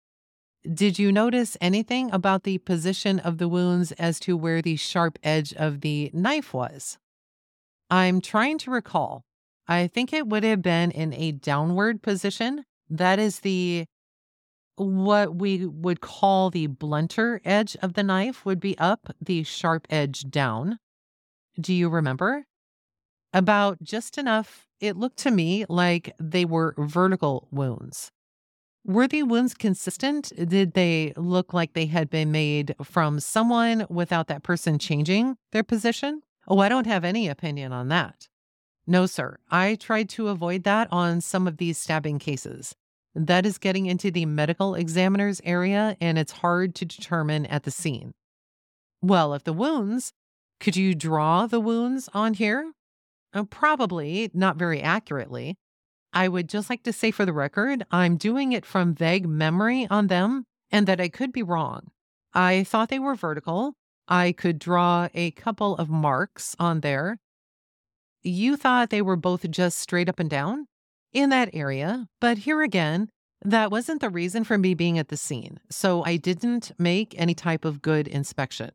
Did 0.74 0.98
you 0.98 1.12
notice 1.12 1.58
anything 1.62 2.12
about 2.12 2.44
the 2.44 2.58
position 2.58 3.20
of 3.20 3.38
the 3.38 3.48
wounds 3.48 3.92
as 3.94 4.20
to 4.22 4.36
where 4.36 4.62
the 4.62 4.76
sharp 4.78 5.20
edge 5.22 5.54
of 5.54 5.82
the 5.82 6.10
knife 6.14 6.54
was? 6.54 6.98
I'm 7.90 8.22
trying 8.22 8.58
to 8.60 8.72
recall. 8.72 9.24
I 9.68 9.88
think 9.88 10.12
it 10.12 10.28
would 10.28 10.44
have 10.44 10.62
been 10.62 10.92
in 10.92 11.14
a 11.14 11.32
downward 11.32 12.02
position. 12.02 12.66
That 12.90 13.20
is 13.20 13.40
the 13.40 13.86
what 14.76 15.36
we 15.36 15.66
would 15.66 16.02
call 16.02 16.50
the 16.50 16.68
blunter 16.68 17.40
edge 17.46 17.78
of 17.82 17.94
the 17.94 18.04
knife 18.04 18.46
would 18.46 18.60
be 18.60 18.78
up, 18.80 19.16
the 19.22 19.44
sharp 19.44 19.88
edge 19.90 20.30
down. 20.30 20.80
Do 21.60 21.74
you 21.74 21.90
remember? 21.90 22.46
About 23.34 23.82
just 23.84 24.18
enough, 24.18 24.68
it 24.80 24.98
looked 24.98 25.18
to 25.20 25.32
me 25.32 25.66
like 25.70 26.14
they 26.20 26.46
were 26.46 26.74
vertical 26.78 27.48
wounds. 27.52 28.12
Were 28.86 29.08
the 29.08 29.24
wounds 29.24 29.54
consistent? 29.54 30.34
Did 30.36 30.74
they 30.74 31.14
look 31.16 31.54
like 31.54 31.74
they 31.74 31.86
had 31.86 32.10
been 32.10 32.32
made 32.32 32.76
from 32.84 33.20
someone 33.20 33.86
without 33.90 34.28
that 34.28 34.44
person 34.44 34.78
changing 34.78 35.38
their 35.52 35.64
position? 35.64 36.22
Oh, 36.48 36.60
I 36.60 36.70
don't 36.70 36.88
have 36.88 37.06
any 37.06 37.28
opinion 37.28 37.72
on 37.72 37.88
that. 37.90 38.28
No, 38.86 39.06
sir. 39.06 39.40
I 39.50 39.76
tried 39.76 40.10
to 40.10 40.28
avoid 40.28 40.64
that 40.64 40.88
on 40.92 41.22
some 41.22 41.48
of 41.48 41.58
these 41.58 41.78
stabbing 41.78 42.20
cases. 42.20 42.76
That 43.16 43.46
is 43.46 43.58
getting 43.58 43.86
into 43.86 44.12
the 44.12 44.26
medical 44.26 44.76
examiner's 44.76 45.40
area, 45.44 45.96
and 46.02 46.18
it's 46.18 46.32
hard 46.32 46.76
to 46.76 46.86
determine 46.86 47.46
at 47.46 47.64
the 47.64 47.72
scene. 47.72 48.14
Well, 49.02 49.34
if 49.34 49.44
the 49.44 49.54
wounds, 49.54 50.14
could 50.60 50.76
you 50.76 50.96
draw 50.96 51.46
the 51.46 51.60
wounds 51.60 52.10
on 52.14 52.34
here? 52.34 52.74
Uh, 53.34 53.44
probably 53.44 54.32
not 54.34 54.58
very 54.58 54.82
accurately. 54.82 55.58
I 56.14 56.28
would 56.28 56.48
just 56.48 56.70
like 56.70 56.84
to 56.84 56.94
say 56.94 57.12
for 57.12 57.26
the 57.26 57.34
record, 57.34 57.86
I'm 57.92 58.18
doing 58.18 58.52
it 58.52 58.66
from 58.66 58.94
vague 58.94 59.28
memory 59.28 59.88
on 59.90 60.08
them 60.08 60.46
and 60.72 60.88
that 60.88 61.02
I 61.02 61.10
could 61.10 61.32
be 61.32 61.44
wrong. 61.44 61.92
I 62.34 62.64
thought 62.64 62.90
they 62.90 63.00
were 63.00 63.16
vertical. 63.16 63.76
I 64.08 64.32
could 64.32 64.60
draw 64.60 65.08
a 65.14 65.32
couple 65.32 65.76
of 65.78 65.90
marks 65.90 66.56
on 66.60 66.82
there. 66.82 67.18
You 68.22 68.58
thought 68.58 68.90
they 68.90 69.02
were 69.02 69.16
both 69.16 69.50
just 69.50 69.80
straight 69.80 70.10
up 70.10 70.20
and 70.20 70.30
down? 70.30 70.68
in 71.14 71.30
that 71.30 71.50
area. 71.54 72.08
But 72.20 72.40
here 72.40 72.62
again, 72.62 73.10
that 73.44 73.72
wasn't 73.72 74.02
the 74.02 74.10
reason 74.10 74.44
for 74.44 74.58
me 74.58 74.74
being 74.74 74.98
at 74.98 75.10
the 75.10 75.18
scene, 75.18 75.60
so 75.70 76.04
I 76.04 76.18
didn't 76.18 76.72
make 76.78 77.14
any 77.18 77.36
type 77.36 77.66
of 77.66 77.82
good 77.82 78.08
inspection. 78.08 78.72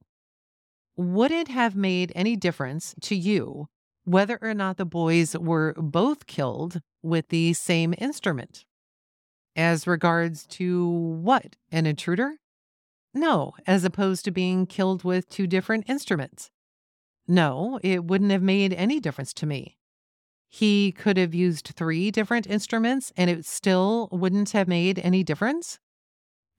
Would 0.97 1.31
it 1.31 1.49
have 1.49 1.74
made 1.76 2.12
any 2.14 2.37
difference 2.37 2.95
to 3.03 3.14
you 3.14 3.66
whether 4.05 4.39
or 4.41 4.55
not 4.55 4.76
the 4.76 4.85
boys 4.85 5.37
were 5.37 5.74
both 5.76 6.26
killed 6.26 6.81
with 7.03 7.29
the 7.29 7.53
same 7.53 7.95
instrument? 7.99 8.64
As 9.55 9.87
regards 9.87 10.47
to 10.47 10.89
what? 10.89 11.57
An 11.72 11.87
intruder? 11.87 12.37
No, 13.15 13.55
as 13.67 13.85
opposed 13.85 14.25
to 14.25 14.31
being 14.31 14.67
killed 14.67 15.05
with 15.05 15.29
two 15.29 15.47
different 15.47 15.89
instruments. 15.89 16.51
No, 17.27 17.79
it 17.83 18.05
wouldn't 18.05 18.31
have 18.31 18.43
made 18.43 18.73
any 18.73 19.01
difference 19.01 19.33
to 19.35 19.47
me. 19.47 19.77
He 20.49 20.93
could 20.93 21.17
have 21.19 21.35
used 21.35 21.73
three 21.77 22.11
different 22.11 22.47
instruments 22.47 23.13
and 23.17 23.29
it 23.29 23.45
still 23.45 24.09
wouldn't 24.11 24.51
have 24.51 24.67
made 24.67 24.99
any 24.99 25.23
difference? 25.23 25.79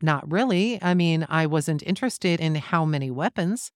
Not 0.01 0.31
really. 0.31 0.81
I 0.81 0.93
mean, 0.93 1.25
I 1.27 1.45
wasn't 1.47 1.83
interested 1.83 2.39
in 2.39 2.55
how 2.55 2.85
many 2.85 3.09
weapons. 3.09 3.71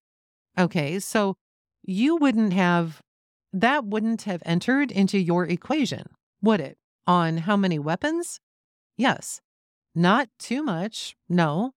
Okay, 0.56 1.00
so 1.00 1.36
you 1.82 2.16
wouldn't 2.16 2.52
have, 2.52 3.02
that 3.52 3.84
wouldn't 3.84 4.22
have 4.22 4.42
entered 4.46 4.90
into 4.90 5.18
your 5.18 5.46
equation, 5.46 6.06
would 6.40 6.60
it? 6.60 6.78
On 7.06 7.38
how 7.38 7.56
many 7.56 7.78
weapons? 7.78 8.40
Yes. 8.96 9.40
Not 9.94 10.28
too 10.38 10.62
much, 10.62 11.16
no. 11.28 11.72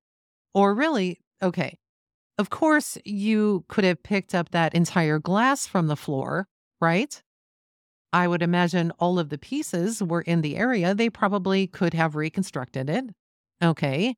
Or 0.54 0.74
really, 0.74 1.20
okay. 1.41 1.78
Of 2.38 2.50
course, 2.50 2.98
you 3.04 3.66
could 3.68 3.84
have 3.84 4.04
picked 4.04 4.36
up 4.36 4.52
that 4.52 4.76
entire 4.76 5.20
glass 5.20 5.66
from 5.66 5.88
the 5.88 5.95
floor, 5.95 6.48
right? 6.80 7.22
I 8.14 8.28
would 8.28 8.41
imagine 8.41 8.91
all 9.00 9.20
of 9.20 9.30
the 9.30 9.38
pieces 9.38 10.02
were 10.02 10.22
in 10.22 10.41
the 10.41 10.56
area. 10.56 10.93
They 10.93 11.10
probably 11.10 11.68
could 11.68 11.93
have 11.93 12.16
reconstructed 12.16 12.89
it. 12.89 13.06
Okay. 13.62 14.16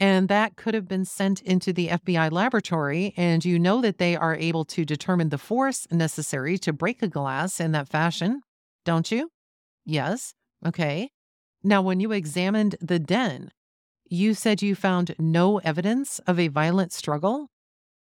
And 0.00 0.28
that 0.28 0.56
could 0.56 0.74
have 0.74 0.88
been 0.88 1.04
sent 1.04 1.40
into 1.42 1.72
the 1.72 1.88
FBI 1.88 2.30
laboratory. 2.30 3.14
And 3.16 3.44
you 3.44 3.58
know 3.58 3.80
that 3.80 3.98
they 3.98 4.16
are 4.16 4.36
able 4.36 4.64
to 4.66 4.84
determine 4.84 5.30
the 5.30 5.38
force 5.38 5.86
necessary 5.90 6.58
to 6.58 6.72
break 6.72 7.02
a 7.02 7.08
glass 7.08 7.60
in 7.60 7.72
that 7.72 7.88
fashion, 7.88 8.42
don't 8.84 9.10
you? 9.10 9.30
Yes. 9.84 10.34
Okay. 10.66 11.10
Now, 11.62 11.82
when 11.82 12.00
you 12.00 12.12
examined 12.12 12.76
the 12.80 12.98
den, 12.98 13.50
you 14.08 14.34
said 14.34 14.62
you 14.62 14.74
found 14.74 15.14
no 15.18 15.58
evidence 15.58 16.18
of 16.20 16.38
a 16.38 16.48
violent 16.48 16.92
struggle? 16.92 17.48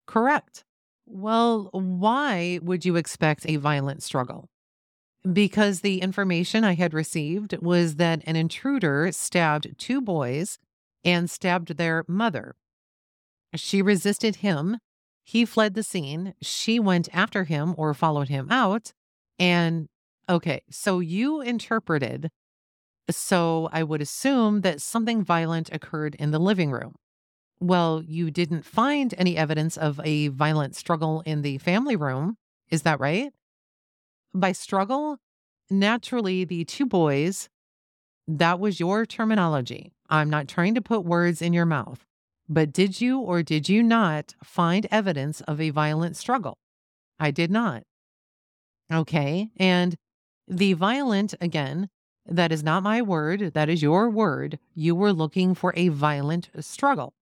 Correct. 0.07 0.63
Well, 1.05 1.69
why 1.71 2.59
would 2.61 2.85
you 2.85 2.95
expect 2.95 3.45
a 3.47 3.57
violent 3.57 4.03
struggle? 4.03 4.49
because 5.33 5.81
the 5.81 6.01
information 6.01 6.63
I 6.63 6.75
had 6.75 6.93
received 6.93 7.57
was 7.61 7.95
that 7.95 8.21
an 8.25 8.35
intruder 8.35 9.11
stabbed 9.11 9.77
two 9.77 10.01
boys 10.01 10.57
and 11.03 11.29
stabbed 11.29 11.77
their 11.77 12.03
mother. 12.07 12.55
She 13.55 13.81
resisted 13.81 14.37
him. 14.37 14.77
He 15.23 15.45
fled 15.45 15.73
the 15.73 15.83
scene. 15.83 16.33
She 16.41 16.79
went 16.79 17.09
after 17.13 17.43
him 17.43 17.75
or 17.77 17.93
followed 17.93 18.29
him 18.29 18.47
out. 18.49 18.93
And 19.37 19.87
okay, 20.29 20.61
so 20.69 20.99
you 20.99 21.41
interpreted. 21.41 22.29
So 23.09 23.69
I 23.71 23.83
would 23.83 24.01
assume 24.01 24.61
that 24.61 24.81
something 24.81 25.23
violent 25.23 25.69
occurred 25.71 26.15
in 26.15 26.31
the 26.31 26.39
living 26.39 26.71
room. 26.71 26.95
Well, 27.59 28.03
you 28.05 28.31
didn't 28.31 28.63
find 28.65 29.13
any 29.17 29.35
evidence 29.35 29.77
of 29.77 29.99
a 30.03 30.29
violent 30.29 30.75
struggle 30.75 31.21
in 31.25 31.41
the 31.41 31.57
family 31.57 31.95
room. 31.95 32.37
Is 32.69 32.83
that 32.83 32.99
right? 32.99 33.31
by 34.33 34.51
struggle, 34.51 35.17
naturally, 35.69 36.45
the 36.45 36.65
two 36.65 36.85
boys, 36.85 37.49
that 38.27 38.59
was 38.59 38.79
your 38.79 39.05
terminology. 39.05 39.91
I'm 40.09 40.29
not 40.29 40.47
trying 40.47 40.75
to 40.75 40.81
put 40.81 41.05
words 41.05 41.41
in 41.41 41.53
your 41.53 41.65
mouth. 41.65 42.05
But 42.47 42.71
did 42.71 42.99
you 42.99 43.19
or 43.19 43.43
did 43.43 43.69
you 43.69 43.83
not 43.83 44.33
find 44.43 44.87
evidence 44.89 45.41
of 45.41 45.61
a 45.61 45.69
violent 45.69 46.17
struggle? 46.17 46.57
I 47.19 47.31
did 47.31 47.51
not. 47.51 47.83
Okay. 48.91 49.49
And 49.57 49.95
the 50.47 50.73
violent, 50.73 51.35
again, 51.39 51.89
that 52.29 52.51
is 52.51 52.63
not 52.63 52.83
my 52.83 53.01
word. 53.01 53.53
That 53.53 53.69
is 53.69 53.81
your 53.81 54.09
word. 54.09 54.59
You 54.73 54.95
were 54.95 55.13
looking 55.13 55.55
for 55.55 55.73
a 55.75 55.89
violent 55.89 56.49
struggle. 56.59 57.13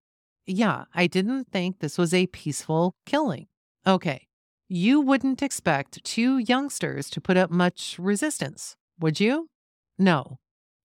Yeah, 0.45 0.85
I 0.93 1.07
didn't 1.07 1.45
think 1.51 1.79
this 1.79 1.97
was 1.97 2.13
a 2.13 2.27
peaceful 2.27 2.95
killing. 3.05 3.47
Okay. 3.85 4.27
You 4.69 4.99
wouldn't 5.01 5.41
expect 5.41 6.03
two 6.03 6.37
youngsters 6.39 7.09
to 7.11 7.21
put 7.21 7.37
up 7.37 7.51
much 7.51 7.97
resistance, 7.97 8.75
would 8.99 9.19
you? 9.19 9.49
No. 9.97 10.39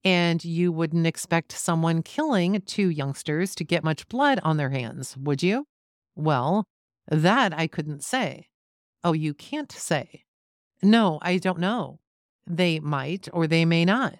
And 0.05 0.45
you 0.45 0.73
wouldn't 0.73 1.07
expect 1.07 1.53
someone 1.53 2.03
killing 2.03 2.61
two 2.67 2.91
youngsters 2.91 3.55
to 3.57 3.65
get 3.65 3.85
much 3.85 4.09
blood 4.09 4.41
on 4.43 4.57
their 4.57 4.71
hands, 4.71 5.17
would 5.17 5.43
you? 5.43 5.67
Well, 6.15 6.65
that 7.09 7.53
I 7.53 7.67
couldn't 7.67 8.03
say. 8.05 8.49
Oh, 9.05 9.13
you 9.13 9.35
can't 9.35 9.71
say. 9.71 10.25
No, 10.83 11.19
I 11.23 11.39
don't 11.39 11.59
know. 11.59 12.01
They 12.53 12.81
might 12.81 13.31
or 13.33 13.47
they 13.47 13.65
may 13.65 13.87
not. 13.87 14.17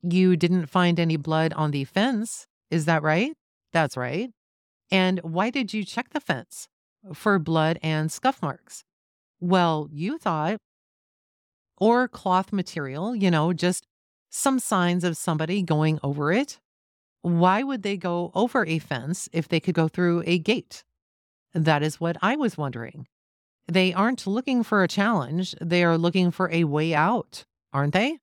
You 0.00 0.34
didn't 0.34 0.66
find 0.66 0.98
any 0.98 1.18
blood 1.18 1.52
on 1.52 1.72
the 1.72 1.84
fence, 1.84 2.46
is 2.70 2.86
that 2.86 3.02
right? 3.02 3.34
That's 3.74 3.98
right. 3.98 4.30
And 4.90 5.20
why 5.20 5.50
did 5.50 5.74
you 5.74 5.84
check 5.84 6.10
the 6.10 6.20
fence? 6.20 6.68
For 7.12 7.38
blood 7.38 7.78
and 7.82 8.10
scuff 8.10 8.40
marks. 8.40 8.82
Well, 9.40 9.88
you 9.92 10.16
thought, 10.16 10.56
or 11.76 12.08
cloth 12.08 12.50
material, 12.50 13.14
you 13.14 13.30
know, 13.30 13.52
just 13.52 13.86
some 14.30 14.58
signs 14.58 15.04
of 15.04 15.18
somebody 15.18 15.60
going 15.60 15.98
over 16.02 16.32
it. 16.32 16.58
Why 17.20 17.62
would 17.62 17.82
they 17.82 17.98
go 17.98 18.30
over 18.34 18.64
a 18.64 18.78
fence 18.78 19.28
if 19.34 19.48
they 19.48 19.60
could 19.60 19.74
go 19.74 19.86
through 19.86 20.22
a 20.24 20.38
gate? 20.38 20.82
That 21.52 21.82
is 21.82 22.00
what 22.00 22.16
I 22.22 22.36
was 22.36 22.56
wondering. 22.56 23.06
They 23.68 23.92
aren't 23.92 24.26
looking 24.26 24.62
for 24.62 24.82
a 24.82 24.88
challenge, 24.88 25.54
they 25.60 25.84
are 25.84 25.98
looking 25.98 26.30
for 26.30 26.50
a 26.50 26.64
way 26.64 26.94
out, 26.94 27.44
aren't 27.76 27.92
they? 27.92 28.18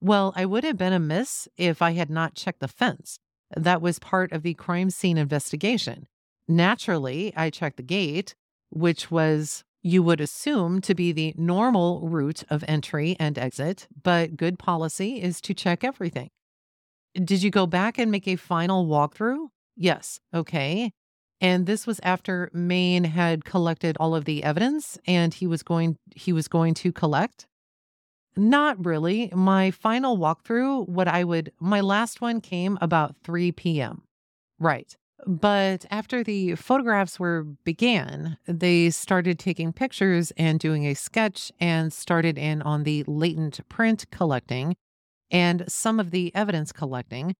Well, 0.00 0.32
I 0.34 0.46
would 0.46 0.64
have 0.64 0.78
been 0.78 0.94
amiss 0.94 1.46
if 1.58 1.82
I 1.82 1.92
had 1.92 2.08
not 2.08 2.34
checked 2.34 2.60
the 2.60 2.68
fence. 2.68 3.18
That 3.54 3.82
was 3.82 3.98
part 3.98 4.32
of 4.32 4.42
the 4.42 4.54
crime 4.54 4.88
scene 4.88 5.18
investigation. 5.18 6.06
Naturally, 6.48 7.34
I 7.36 7.50
checked 7.50 7.76
the 7.76 7.82
gate, 7.82 8.34
which 8.70 9.10
was, 9.10 9.64
you 9.82 10.02
would 10.02 10.20
assume, 10.20 10.80
to 10.80 10.94
be 10.94 11.12
the 11.12 11.34
normal 11.36 12.08
route 12.08 12.42
of 12.48 12.64
entry 12.66 13.16
and 13.20 13.38
exit, 13.38 13.86
but 14.02 14.38
good 14.38 14.58
policy 14.58 15.20
is 15.20 15.42
to 15.42 15.52
check 15.52 15.84
everything. 15.84 16.30
Did 17.14 17.42
you 17.42 17.50
go 17.50 17.66
back 17.66 17.98
and 17.98 18.10
make 18.10 18.26
a 18.26 18.36
final 18.36 18.86
walkthrough? 18.86 19.48
Yes. 19.76 20.20
Okay. 20.32 20.92
And 21.42 21.66
this 21.66 21.86
was 21.86 22.00
after 22.02 22.50
Maine 22.54 23.04
had 23.04 23.44
collected 23.44 23.96
all 24.00 24.14
of 24.14 24.24
the 24.24 24.42
evidence 24.42 24.96
and 25.06 25.34
he 25.34 25.46
was 25.46 25.62
going 25.62 25.96
he 26.14 26.32
was 26.32 26.48
going 26.48 26.74
to 26.74 26.92
collect 26.92 27.46
not 28.36 28.84
really. 28.84 29.30
My 29.34 29.70
final 29.70 30.18
walkthrough, 30.18 30.88
what 30.88 31.08
I 31.08 31.24
would, 31.24 31.52
my 31.60 31.80
last 31.80 32.20
one 32.20 32.40
came 32.40 32.78
about 32.80 33.16
3 33.24 33.52
p.m. 33.52 34.02
Right. 34.58 34.96
But 35.26 35.84
after 35.90 36.24
the 36.24 36.54
photographs 36.54 37.20
were 37.20 37.44
began, 37.64 38.38
they 38.46 38.90
started 38.90 39.38
taking 39.38 39.72
pictures 39.72 40.32
and 40.36 40.58
doing 40.58 40.86
a 40.86 40.94
sketch 40.94 41.52
and 41.60 41.92
started 41.92 42.38
in 42.38 42.62
on 42.62 42.84
the 42.84 43.04
latent 43.06 43.60
print 43.68 44.06
collecting 44.10 44.76
and 45.30 45.64
some 45.68 46.00
of 46.00 46.10
the 46.10 46.34
evidence 46.34 46.72
collecting. 46.72 47.34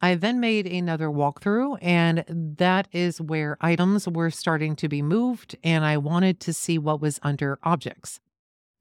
I 0.00 0.16
then 0.16 0.40
made 0.40 0.66
another 0.66 1.08
walkthrough, 1.08 1.78
and 1.80 2.24
that 2.28 2.88
is 2.90 3.20
where 3.20 3.56
items 3.60 4.08
were 4.08 4.30
starting 4.30 4.74
to 4.76 4.88
be 4.88 5.00
moved, 5.00 5.56
and 5.62 5.84
I 5.84 5.96
wanted 5.96 6.40
to 6.40 6.52
see 6.52 6.76
what 6.76 7.00
was 7.00 7.20
under 7.22 7.58
objects. 7.62 8.18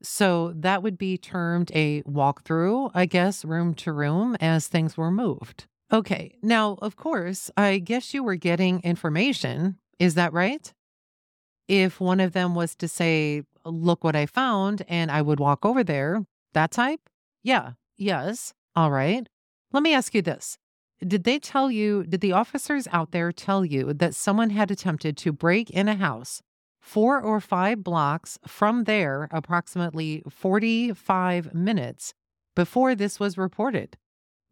So 0.02 0.54
that 0.56 0.84
would 0.84 0.98
be 0.98 1.18
termed 1.18 1.72
a 1.74 2.02
walkthrough, 2.04 2.92
I 2.94 3.06
guess, 3.06 3.46
room 3.46 3.74
to 3.76 3.94
room 3.94 4.36
as 4.40 4.68
things 4.68 4.98
were 4.98 5.12
moved. 5.12 5.66
Okay, 5.92 6.38
now, 6.42 6.78
of 6.82 6.96
course, 6.96 7.52
I 7.58 7.80
guess 7.80 8.14
you 8.14 8.24
were 8.24 8.36
getting 8.36 8.82
information. 8.82 9.78
Is 10.00 10.16
that 10.16 10.34
right? 10.34 10.74
If 11.68 12.00
one 12.00 12.20
of 12.20 12.34
them 12.34 12.56
was 12.56 12.76
to 12.76 12.88
say, 12.88 13.44
Look 13.64 14.04
what 14.04 14.16
I 14.16 14.26
found, 14.26 14.84
and 14.88 15.12
I 15.12 15.22
would 15.22 15.40
walk 15.40 15.66
over 15.66 15.84
there, 15.84 16.26
that 16.54 16.72
type? 16.72 17.02
Yeah, 17.44 17.74
yes. 17.96 18.54
All 18.76 18.90
right. 18.90 19.28
Let 19.72 19.84
me 19.84 19.94
ask 19.94 20.16
you 20.16 20.24
this. 20.24 20.58
Did 21.06 21.26
they 21.26 21.38
tell 21.38 21.70
you, 21.70 22.04
did 22.04 22.22
the 22.22 22.32
officers 22.32 22.88
out 22.92 23.12
there 23.12 23.32
tell 23.32 23.64
you 23.64 23.94
that 23.94 24.16
someone 24.16 24.50
had 24.50 24.72
attempted 24.72 25.16
to 25.18 25.32
break 25.32 25.70
in 25.70 25.88
a 25.88 25.96
house 25.96 26.42
four 26.82 27.22
or 27.22 27.40
five 27.40 27.84
blocks 27.84 28.40
from 28.48 28.86
there, 28.86 29.30
approximately 29.32 30.24
45 30.30 31.54
minutes 31.54 32.14
before 32.56 32.96
this 32.96 33.20
was 33.20 33.38
reported. 33.38 33.98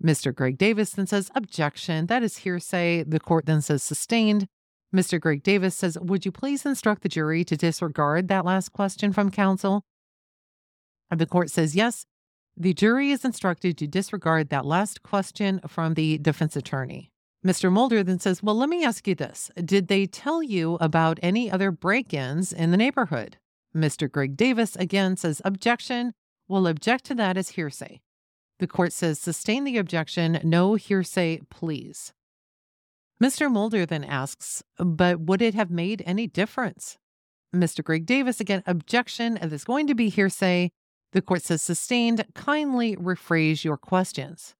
Mr. 0.03 0.33
Greg 0.33 0.57
Davis 0.57 0.91
then 0.91 1.07
says, 1.07 1.29
Objection, 1.35 2.05
that 2.05 2.23
is 2.23 2.37
hearsay. 2.37 3.03
The 3.03 3.19
court 3.19 3.45
then 3.45 3.61
says, 3.61 3.83
Sustained. 3.83 4.47
Mr. 4.95 5.19
Greg 5.19 5.43
Davis 5.43 5.75
says, 5.75 5.97
Would 5.99 6.25
you 6.25 6.31
please 6.31 6.65
instruct 6.65 7.03
the 7.03 7.09
jury 7.09 7.43
to 7.43 7.57
disregard 7.57 8.27
that 8.27 8.45
last 8.45 8.71
question 8.71 9.11
from 9.11 9.29
counsel? 9.29 9.83
And 11.11 11.19
the 11.19 11.25
court 11.25 11.49
says, 11.49 11.75
Yes. 11.75 12.05
The 12.55 12.73
jury 12.73 13.11
is 13.11 13.23
instructed 13.23 13.77
to 13.77 13.87
disregard 13.87 14.49
that 14.49 14.65
last 14.65 15.01
question 15.01 15.61
from 15.67 15.93
the 15.93 16.17
defense 16.17 16.57
attorney. 16.57 17.09
Mr. 17.45 17.71
Mulder 17.71 18.03
then 18.03 18.19
says, 18.19 18.43
Well, 18.43 18.55
let 18.55 18.69
me 18.69 18.83
ask 18.83 19.07
you 19.07 19.15
this. 19.15 19.49
Did 19.55 19.87
they 19.87 20.05
tell 20.05 20.43
you 20.43 20.75
about 20.81 21.19
any 21.21 21.49
other 21.49 21.71
break 21.71 22.13
ins 22.13 22.51
in 22.51 22.71
the 22.71 22.77
neighborhood? 22.77 23.37
Mr. 23.75 24.11
Greg 24.11 24.35
Davis 24.35 24.75
again 24.75 25.15
says, 25.15 25.41
Objection. 25.45 26.13
We'll 26.47 26.67
object 26.67 27.05
to 27.05 27.15
that 27.15 27.37
as 27.37 27.49
hearsay. 27.49 28.01
The 28.59 28.67
court 28.67 28.91
says, 28.91 29.19
Sustain 29.19 29.63
the 29.63 29.77
objection. 29.77 30.39
No 30.43 30.75
hearsay, 30.75 31.41
please. 31.49 32.11
Mr. 33.23 33.49
Mulder 33.49 33.85
then 33.85 34.03
asks, 34.03 34.63
But 34.77 35.21
would 35.21 35.41
it 35.41 35.53
have 35.53 35.71
made 35.71 36.03
any 36.05 36.27
difference? 36.27 36.97
Mr. 37.55 37.83
Greg 37.83 38.05
Davis 38.05 38.41
again, 38.41 38.63
Objection. 38.65 39.39
There's 39.41 39.63
going 39.63 39.87
to 39.87 39.95
be 39.95 40.09
hearsay. 40.09 40.71
The 41.13 41.21
court 41.21 41.43
says, 41.43 41.61
Sustained. 41.61 42.25
Kindly 42.35 42.97
rephrase 42.97 43.63
your 43.63 43.77
questions. 43.77 44.55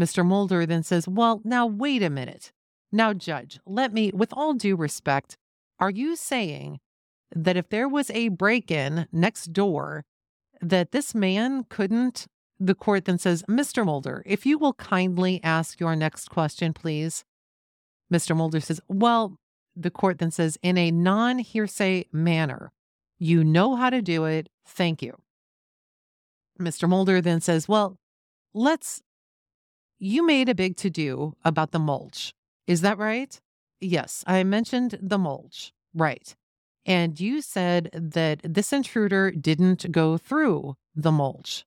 Mr. 0.00 0.24
Mulder 0.24 0.64
then 0.64 0.82
says, 0.82 1.06
Well, 1.06 1.42
now 1.44 1.66
wait 1.66 2.02
a 2.02 2.10
minute. 2.10 2.52
Now, 2.90 3.12
Judge, 3.12 3.60
let 3.66 3.92
me, 3.92 4.10
with 4.12 4.32
all 4.32 4.54
due 4.54 4.74
respect, 4.74 5.36
are 5.78 5.90
you 5.90 6.16
saying 6.16 6.80
that 7.34 7.56
if 7.56 7.68
there 7.68 7.88
was 7.88 8.10
a 8.10 8.28
break 8.28 8.70
in 8.70 9.06
next 9.12 9.52
door, 9.52 10.04
that 10.60 10.92
this 10.92 11.14
man 11.14 11.64
couldn't? 11.68 12.26
The 12.58 12.74
court 12.74 13.04
then 13.04 13.18
says, 13.18 13.42
Mr. 13.48 13.84
Mulder, 13.84 14.22
if 14.26 14.44
you 14.44 14.58
will 14.58 14.74
kindly 14.74 15.40
ask 15.42 15.80
your 15.80 15.96
next 15.96 16.28
question, 16.28 16.72
please. 16.72 17.24
Mr. 18.12 18.36
Mulder 18.36 18.60
says, 18.60 18.80
Well, 18.88 19.36
the 19.76 19.90
court 19.90 20.18
then 20.18 20.30
says, 20.30 20.58
in 20.62 20.76
a 20.76 20.90
non 20.90 21.38
hearsay 21.38 22.06
manner, 22.12 22.72
you 23.18 23.44
know 23.44 23.76
how 23.76 23.90
to 23.90 24.02
do 24.02 24.24
it. 24.24 24.48
Thank 24.66 25.02
you. 25.02 25.16
Mr. 26.58 26.88
Mulder 26.88 27.20
then 27.20 27.40
says, 27.40 27.68
Well, 27.68 27.98
let's 28.52 29.02
you 30.00 30.26
made 30.26 30.48
a 30.48 30.54
big 30.54 30.76
to 30.78 30.90
do 30.90 31.36
about 31.44 31.70
the 31.70 31.78
mulch. 31.78 32.34
Is 32.66 32.80
that 32.80 32.98
right? 32.98 33.38
Yes, 33.80 34.24
I 34.26 34.42
mentioned 34.42 34.98
the 35.00 35.18
mulch. 35.18 35.72
Right. 35.94 36.34
And 36.86 37.20
you 37.20 37.42
said 37.42 37.90
that 37.92 38.40
this 38.42 38.72
intruder 38.72 39.30
didn't 39.30 39.92
go 39.92 40.16
through 40.16 40.76
the 40.96 41.12
mulch. 41.12 41.64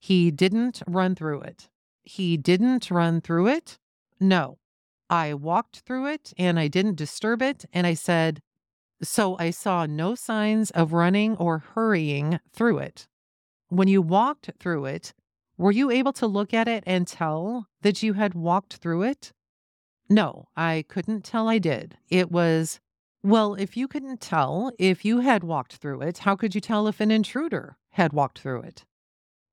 He 0.00 0.30
didn't 0.30 0.82
run 0.86 1.14
through 1.14 1.42
it. 1.42 1.68
He 2.02 2.36
didn't 2.36 2.90
run 2.90 3.20
through 3.20 3.48
it? 3.48 3.78
No. 4.18 4.58
I 5.10 5.34
walked 5.34 5.80
through 5.80 6.06
it 6.06 6.32
and 6.38 6.58
I 6.58 6.68
didn't 6.68 6.96
disturb 6.96 7.42
it. 7.42 7.66
And 7.72 7.86
I 7.86 7.94
said, 7.94 8.40
so 9.02 9.36
I 9.38 9.50
saw 9.50 9.86
no 9.86 10.14
signs 10.14 10.70
of 10.70 10.92
running 10.92 11.36
or 11.36 11.58
hurrying 11.58 12.40
through 12.52 12.78
it. 12.78 13.06
When 13.68 13.88
you 13.88 14.00
walked 14.00 14.50
through 14.58 14.86
it, 14.86 15.12
were 15.56 15.70
you 15.70 15.90
able 15.90 16.12
to 16.14 16.26
look 16.26 16.52
at 16.52 16.68
it 16.68 16.84
and 16.86 17.06
tell 17.06 17.68
that 17.82 18.02
you 18.02 18.14
had 18.14 18.34
walked 18.34 18.74
through 18.74 19.02
it? 19.02 19.32
No, 20.08 20.48
I 20.56 20.84
couldn't 20.88 21.24
tell 21.24 21.48
I 21.48 21.58
did. 21.58 21.96
It 22.08 22.30
was, 22.30 22.80
well, 23.22 23.54
if 23.54 23.76
you 23.76 23.88
couldn't 23.88 24.20
tell 24.20 24.72
if 24.78 25.04
you 25.04 25.20
had 25.20 25.44
walked 25.44 25.76
through 25.76 26.02
it, 26.02 26.18
how 26.18 26.36
could 26.36 26.54
you 26.54 26.60
tell 26.60 26.86
if 26.88 27.00
an 27.00 27.10
intruder 27.10 27.76
had 27.90 28.12
walked 28.12 28.40
through 28.40 28.62
it? 28.62 28.84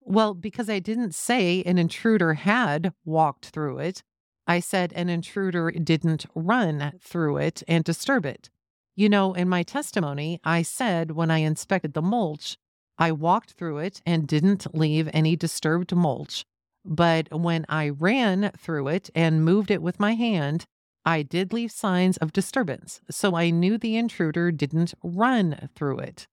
Well, 0.02 0.34
because 0.34 0.70
I 0.70 0.80
didn't 0.80 1.14
say 1.14 1.62
an 1.64 1.78
intruder 1.78 2.34
had 2.34 2.94
walked 3.06 3.48
through 3.48 3.80
it. 3.80 4.04
I 4.48 4.60
said 4.60 4.92
an 4.94 5.10
intruder 5.10 5.72
didn't 5.72 6.26
run 6.34 6.94
through 7.00 7.38
it 7.38 7.64
and 7.68 7.84
disturb 7.84 8.26
it. 8.26 8.50
You 8.96 9.08
know, 9.08 9.34
in 9.34 9.48
my 9.48 9.64
testimony, 9.64 10.42
I 10.44 10.64
said 10.64 11.12
when 11.12 11.32
I 11.32 11.38
inspected 11.38 11.94
the 11.94 12.02
mulch, 12.02 12.58
I 13.02 13.12
walked 13.12 13.54
through 13.54 13.80
it 13.80 14.00
and 14.06 14.28
didn't 14.28 14.76
leave 14.76 15.10
any 15.12 15.36
disturbed 15.36 15.96
mulch. 15.96 16.46
But 16.86 17.34
when 17.34 17.66
I 17.68 17.90
ran 17.90 18.52
through 18.56 18.90
it 18.90 19.10
and 19.16 19.44
moved 19.44 19.72
it 19.72 19.82
with 19.82 20.00
my 20.00 20.14
hand, 20.14 20.66
I 21.04 21.24
did 21.24 21.52
leave 21.52 21.72
signs 21.72 22.18
of 22.18 22.32
disturbance. 22.32 23.02
So 23.10 23.36
I 23.36 23.50
knew 23.50 23.80
the 23.80 23.98
intruder 23.98 24.52
didn't 24.52 24.94
run 25.04 25.70
through 25.74 25.98
it. 25.98 26.28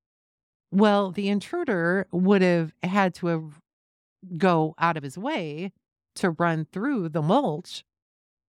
Well, 0.71 1.11
the 1.11 1.31
intruder 1.31 2.07
would 2.12 2.43
have 2.43 2.75
had 2.83 3.14
to 3.14 3.29
have 3.29 3.61
go 4.37 4.75
out 4.79 4.99
of 4.99 5.03
his 5.03 5.16
way 5.16 5.73
to 6.16 6.33
run 6.33 6.66
through 6.71 7.09
the 7.09 7.23
mulch. 7.23 7.83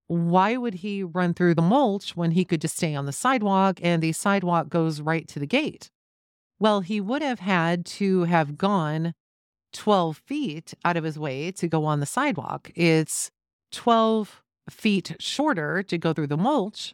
Why 0.07 0.57
would 0.57 0.73
he 0.75 1.03
run 1.03 1.33
through 1.33 1.55
the 1.55 1.61
mulch 1.61 2.17
when 2.17 2.31
he 2.31 2.43
could 2.43 2.59
just 2.59 2.75
stay 2.75 2.95
on 2.95 3.05
the 3.05 3.13
sidewalk 3.13 3.79
and 3.81 4.03
the 4.03 4.11
sidewalk 4.11 4.67
goes 4.67 4.99
right 4.99 5.25
to 5.29 5.39
the 5.39 5.47
gate? 5.47 5.89
Well, 6.59 6.81
he 6.81 6.99
would 6.99 7.21
have 7.21 7.39
had 7.39 7.85
to 7.85 8.23
have 8.23 8.57
gone 8.57 9.13
12 9.73 10.17
feet 10.17 10.73
out 10.83 10.97
of 10.97 11.03
his 11.03 11.17
way 11.17 11.51
to 11.53 11.67
go 11.67 11.85
on 11.85 11.99
the 11.99 12.05
sidewalk. 12.05 12.71
It's 12.75 13.31
12 13.71 14.41
feet 14.69 15.15
shorter 15.19 15.83
to 15.83 15.97
go 15.97 16.13
through 16.13 16.27
the 16.27 16.37
mulch. 16.37 16.93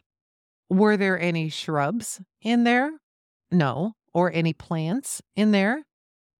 Were 0.68 0.96
there 0.96 1.18
any 1.18 1.48
shrubs 1.48 2.20
in 2.42 2.64
there? 2.64 2.92
No. 3.50 3.94
Or 4.14 4.32
any 4.32 4.52
plants 4.52 5.22
in 5.34 5.50
there? 5.52 5.84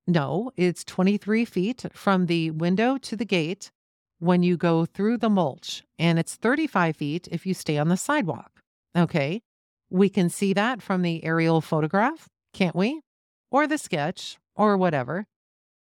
No. 0.07 0.53
It's 0.57 0.85
23 0.85 1.45
feet 1.45 1.85
from 1.93 2.27
the 2.27 2.51
window 2.53 2.97
to 2.99 3.17
the 3.17 3.25
gate 3.25 3.71
when 4.19 4.43
you 4.43 4.57
go 4.57 4.87
through 4.87 5.19
the 5.19 5.29
mulch, 5.29 5.83
and 5.99 6.19
it's 6.19 6.37
35 6.37 6.97
feet 6.97 7.29
if 7.31 7.45
you 7.45 7.53
stay 7.53 7.77
on 7.77 7.89
the 7.89 7.97
sidewalk. 7.97 8.63
Okay. 8.97 9.43
We 9.91 10.09
can 10.09 10.31
see 10.31 10.53
that 10.55 10.83
from 10.83 11.03
the 11.03 11.23
aerial 11.23 11.61
photograph, 11.61 12.29
can't 12.53 12.75
we? 12.75 13.03
Or 13.51 13.67
the 13.67 13.79
sketch, 13.79 14.39
or 14.55 14.77
whatever. 14.77 15.27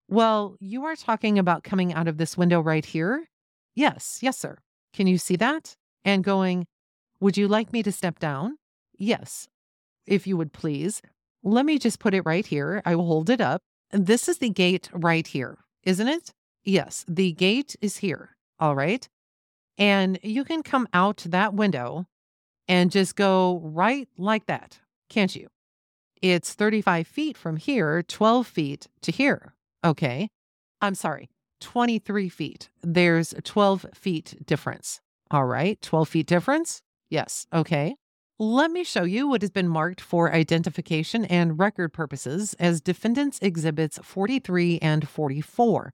Well, 0.09 0.57
you 0.61 0.85
are 0.85 0.97
talking 0.97 1.39
about 1.39 1.65
coming 1.65 1.93
out 1.93 2.09
of 2.09 2.19
this 2.19 2.37
window 2.37 2.61
right 2.61 2.85
here? 2.85 3.29
Yes, 3.75 4.19
yes, 4.23 4.39
sir. 4.39 4.59
Can 4.93 5.07
you 5.07 5.19
see 5.19 5.37
that? 5.37 5.77
And 6.05 6.23
going, 6.23 6.67
Would 7.21 7.37
you 7.37 7.49
like 7.49 7.73
me 7.73 7.83
to 7.83 7.93
step 7.93 8.19
down? 8.19 8.59
Yes, 8.97 9.49
if 10.07 10.27
you 10.27 10.37
would 10.37 10.53
please. 10.53 11.03
Let 11.43 11.67
me 11.67 11.79
just 11.79 11.99
put 11.99 12.15
it 12.15 12.23
right 12.23 12.47
here. 12.47 12.83
I 12.85 12.95
will 12.95 13.07
hold 13.07 13.31
it 13.31 13.41
up. 13.41 13.63
This 13.93 14.29
is 14.29 14.39
the 14.39 14.51
gate 14.51 14.89
right 14.93 15.27
here, 15.27 15.59
isn't 15.85 16.09
it? 16.09 16.33
Yes, 16.65 17.05
the 17.09 17.33
gate 17.33 17.77
is 17.81 17.99
here. 17.99 18.37
All 18.59 18.75
right. 18.75 19.09
And 19.79 20.19
you 20.23 20.45
can 20.45 20.63
come 20.63 20.89
out 20.93 21.25
that 21.29 21.55
window 21.55 22.07
and 22.67 22.91
just 22.91 23.15
go 23.15 23.61
right 23.63 24.09
like 24.17 24.47
that, 24.47 24.81
can't 25.09 25.35
you? 25.37 25.49
It's 26.23 26.55
35 26.55 27.07
feet 27.07 27.37
from 27.37 27.57
here, 27.57 28.03
12 28.03 28.47
feet 28.47 28.89
to 29.03 29.13
here. 29.13 29.55
Okay. 29.85 30.29
I'm 30.81 30.95
sorry, 30.95 31.29
23 31.61 32.29
feet. 32.29 32.71
There's 32.83 33.35
12 33.45 33.87
feet 33.95 34.35
difference. 34.45 35.01
All 35.31 35.45
right. 35.45 35.81
12 35.83 36.09
feet 36.09 36.27
difference? 36.27 36.83
Yes. 37.11 37.47
Okay. 37.53 37.97
Let 38.39 38.71
me 38.71 38.85
show 38.85 39.05
you 39.05 39.29
what 39.29 39.41
has 39.41 39.51
been 39.51 39.69
marked 39.69 40.01
for 40.01 40.33
identification 40.33 41.25
and 41.25 41.59
record 41.59 41.95
purposes 41.95 42.55
as 42.59 42.83
Defendants 42.83 43.39
Exhibits 43.41 43.99
43 44.03 44.79
and 44.81 45.09
44. 45.09 45.91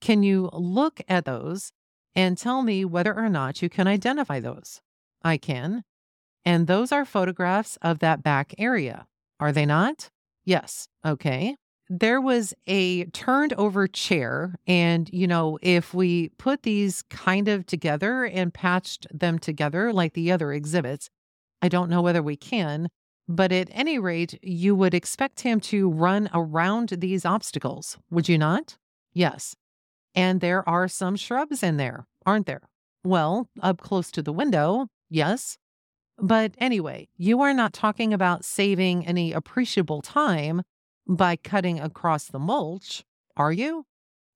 Can 0.00 0.22
you 0.22 0.48
look 0.52 1.02
at 1.08 1.26
those 1.26 1.72
and 2.14 2.38
tell 2.38 2.62
me 2.62 2.84
whether 2.84 3.14
or 3.14 3.28
not 3.28 3.60
you 3.60 3.68
can 3.68 3.86
identify 3.86 4.40
those? 4.40 4.80
I 5.22 5.36
can. 5.36 5.84
And 6.44 6.66
those 6.66 6.90
are 6.90 7.04
photographs 7.04 7.76
of 7.82 7.98
that 7.98 8.22
back 8.22 8.54
area, 8.58 9.06
are 9.40 9.52
they 9.52 9.66
not? 9.66 10.08
Yes. 10.44 10.88
Okay. 11.04 11.56
There 11.88 12.20
was 12.20 12.54
a 12.66 13.04
turned 13.06 13.52
over 13.54 13.86
chair. 13.86 14.54
And, 14.66 15.10
you 15.12 15.26
know, 15.26 15.58
if 15.62 15.92
we 15.92 16.30
put 16.38 16.62
these 16.62 17.02
kind 17.10 17.48
of 17.48 17.66
together 17.66 18.24
and 18.24 18.54
patched 18.54 19.06
them 19.12 19.38
together 19.38 19.92
like 19.92 20.14
the 20.14 20.32
other 20.32 20.52
exhibits, 20.52 21.10
I 21.60 21.68
don't 21.68 21.90
know 21.90 22.02
whether 22.02 22.22
we 22.22 22.36
can, 22.36 22.88
but 23.28 23.52
at 23.52 23.68
any 23.70 23.98
rate, 23.98 24.38
you 24.42 24.74
would 24.74 24.94
expect 24.94 25.40
him 25.40 25.60
to 25.60 25.90
run 25.90 26.28
around 26.34 26.90
these 26.90 27.24
obstacles, 27.24 27.98
would 28.10 28.28
you 28.28 28.38
not? 28.38 28.76
Yes. 29.12 29.54
And 30.14 30.40
there 30.40 30.66
are 30.68 30.88
some 30.88 31.16
shrubs 31.16 31.62
in 31.62 31.76
there, 31.76 32.06
aren't 32.26 32.46
there? 32.46 32.62
Well, 33.02 33.48
up 33.60 33.80
close 33.80 34.10
to 34.12 34.22
the 34.22 34.32
window, 34.32 34.88
yes. 35.10 35.58
But 36.18 36.54
anyway, 36.58 37.08
you 37.16 37.40
are 37.40 37.54
not 37.54 37.72
talking 37.72 38.12
about 38.12 38.44
saving 38.44 39.06
any 39.06 39.32
appreciable 39.32 40.02
time 40.02 40.62
by 41.06 41.36
cutting 41.36 41.80
across 41.80 42.26
the 42.26 42.38
mulch, 42.38 43.04
are 43.36 43.52
you? 43.52 43.84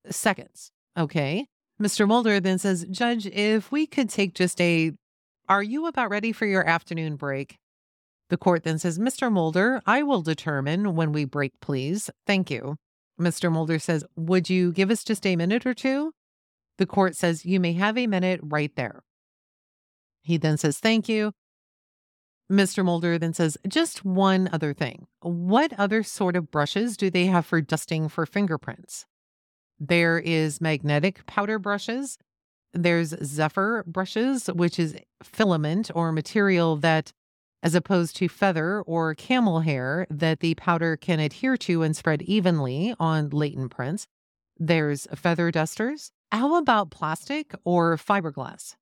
Seconds. 0.09 0.71
Okay. 0.97 1.47
Mr. 1.81 2.07
Mulder 2.07 2.39
then 2.39 2.59
says, 2.59 2.85
Judge, 2.91 3.25
if 3.27 3.71
we 3.71 3.87
could 3.87 4.09
take 4.09 4.33
just 4.33 4.59
a 4.59 4.93
are 5.47 5.63
you 5.63 5.87
about 5.87 6.11
ready 6.11 6.31
for 6.31 6.45
your 6.45 6.63
afternoon 6.63 7.15
break? 7.15 7.57
The 8.29 8.37
court 8.37 8.63
then 8.63 8.77
says, 8.77 8.99
Mr. 8.99 9.31
Mulder, 9.31 9.81
I 9.87 10.03
will 10.03 10.21
determine 10.21 10.95
when 10.95 11.11
we 11.11 11.25
break, 11.25 11.53
please. 11.59 12.11
Thank 12.27 12.51
you. 12.51 12.75
Mr. 13.19 13.51
Mulder 13.51 13.79
says, 13.79 14.03
Would 14.15 14.51
you 14.51 14.71
give 14.71 14.91
us 14.91 15.03
just 15.03 15.25
a 15.25 15.35
minute 15.35 15.65
or 15.65 15.73
two? 15.73 16.11
The 16.77 16.85
court 16.85 17.15
says, 17.15 17.45
You 17.45 17.59
may 17.59 17.73
have 17.73 17.97
a 17.97 18.05
minute 18.05 18.39
right 18.43 18.71
there. 18.75 19.01
He 20.21 20.37
then 20.37 20.57
says, 20.57 20.77
Thank 20.77 21.09
you. 21.09 21.31
Mr. 22.51 22.83
Mulder 22.83 23.17
then 23.17 23.33
says, 23.33 23.57
Just 23.67 24.03
one 24.03 24.49
other 24.51 24.73
thing. 24.73 25.07
What 25.21 25.71
other 25.79 26.01
sort 26.03 26.35
of 26.35 26.49
brushes 26.49 26.97
do 26.97 27.09
they 27.09 27.27
have 27.27 27.45
for 27.45 27.61
dusting 27.61 28.09
for 28.09 28.25
fingerprints? 28.25 29.05
There 29.79 30.19
is 30.19 30.59
magnetic 30.59 31.25
powder 31.25 31.59
brushes, 31.59 32.17
there's 32.73 33.15
Zephyr 33.23 33.83
brushes, 33.87 34.47
which 34.47 34.77
is 34.79 34.95
filament 35.23 35.89
or 35.95 36.11
material 36.11 36.75
that, 36.77 37.11
as 37.63 37.75
opposed 37.75 38.15
to 38.17 38.29
feather 38.29 38.81
or 38.81 39.15
camel 39.15 39.61
hair, 39.61 40.05
that 40.09 40.39
the 40.39 40.55
powder 40.55 40.95
can 40.95 41.19
adhere 41.19 41.57
to 41.57 41.81
and 41.81 41.95
spread 41.95 42.21
evenly 42.23 42.95
on 42.99 43.29
latent 43.29 43.71
prints. 43.71 44.07
There's 44.57 45.07
feather 45.15 45.51
dusters. 45.51 46.11
How 46.31 46.57
about 46.57 46.91
plastic 46.91 47.55
or 47.63 47.97
fiberglass? 47.97 48.75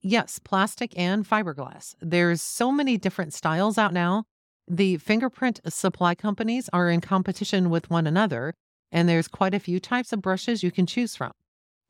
Yes, 0.00 0.38
plastic 0.38 0.96
and 0.96 1.28
fiberglass. 1.28 1.94
There's 2.00 2.40
so 2.40 2.70
many 2.70 2.96
different 2.96 3.34
styles 3.34 3.78
out 3.78 3.92
now. 3.92 4.24
The 4.68 4.98
fingerprint 4.98 5.60
supply 5.68 6.14
companies 6.14 6.68
are 6.72 6.90
in 6.90 7.00
competition 7.00 7.70
with 7.70 7.90
one 7.90 8.06
another, 8.06 8.54
and 8.92 9.08
there's 9.08 9.28
quite 9.28 9.54
a 9.54 9.60
few 9.60 9.80
types 9.80 10.12
of 10.12 10.22
brushes 10.22 10.62
you 10.62 10.70
can 10.70 10.86
choose 10.86 11.16
from. 11.16 11.32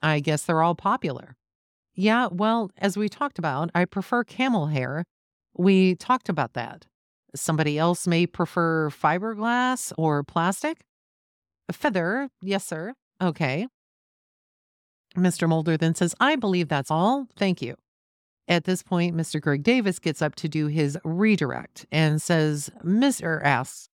I 0.00 0.20
guess 0.20 0.44
they're 0.44 0.62
all 0.62 0.74
popular. 0.74 1.36
Yeah, 1.94 2.28
well, 2.30 2.70
as 2.78 2.96
we 2.96 3.08
talked 3.08 3.38
about, 3.38 3.70
I 3.74 3.84
prefer 3.84 4.22
camel 4.22 4.68
hair. 4.68 5.04
We 5.56 5.96
talked 5.96 6.28
about 6.28 6.54
that. 6.54 6.86
Somebody 7.34 7.76
else 7.76 8.06
may 8.06 8.26
prefer 8.26 8.88
fiberglass 8.90 9.92
or 9.98 10.22
plastic. 10.22 10.84
Feather, 11.72 12.28
yes, 12.40 12.64
sir. 12.64 12.94
Okay. 13.20 13.66
Mr. 15.16 15.48
Mulder 15.48 15.76
then 15.76 15.94
says, 15.94 16.14
I 16.20 16.36
believe 16.36 16.68
that's 16.68 16.90
all. 16.90 17.26
Thank 17.36 17.60
you. 17.60 17.74
At 18.48 18.64
this 18.64 18.82
point, 18.82 19.14
Mr. 19.14 19.40
Greg 19.40 19.62
Davis 19.62 19.98
gets 19.98 20.22
up 20.22 20.34
to 20.36 20.48
do 20.48 20.68
his 20.68 20.98
redirect 21.04 21.84
and 21.92 22.20
says, 22.20 22.70
Mr. 22.82 23.42
asks, 23.44 23.90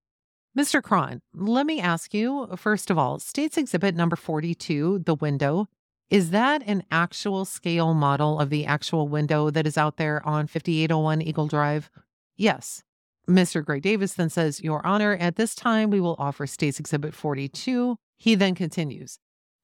Mr. 0.57 0.83
Cron, 0.83 1.21
let 1.33 1.65
me 1.65 1.81
ask 1.81 2.13
you, 2.13 2.47
first 2.55 2.91
of 2.91 2.97
all, 2.97 3.17
State's 3.17 3.57
Exhibit 3.57 3.95
number 3.95 4.15
42, 4.15 4.99
the 4.99 5.15
window, 5.15 5.67
is 6.11 6.29
that 6.29 6.61
an 6.67 6.83
actual 6.91 7.43
scale 7.43 7.95
model 7.95 8.39
of 8.39 8.51
the 8.51 8.63
actual 8.63 9.07
window 9.07 9.49
that 9.49 9.65
is 9.65 9.79
out 9.79 9.97
there 9.97 10.23
on 10.23 10.45
5801 10.45 11.23
Eagle 11.23 11.47
Drive? 11.47 11.89
Yes. 12.37 12.83
Mr. 13.27 13.65
Greg 13.65 13.81
Davis 13.81 14.13
then 14.13 14.29
says, 14.29 14.61
Your 14.61 14.85
Honor, 14.85 15.15
at 15.15 15.37
this 15.37 15.55
time 15.55 15.89
we 15.89 15.99
will 15.99 16.15
offer 16.19 16.45
State's 16.45 16.79
Exhibit 16.79 17.15
42. 17.15 17.97
He 18.17 18.35
then 18.35 18.53
continues, 18.53 19.17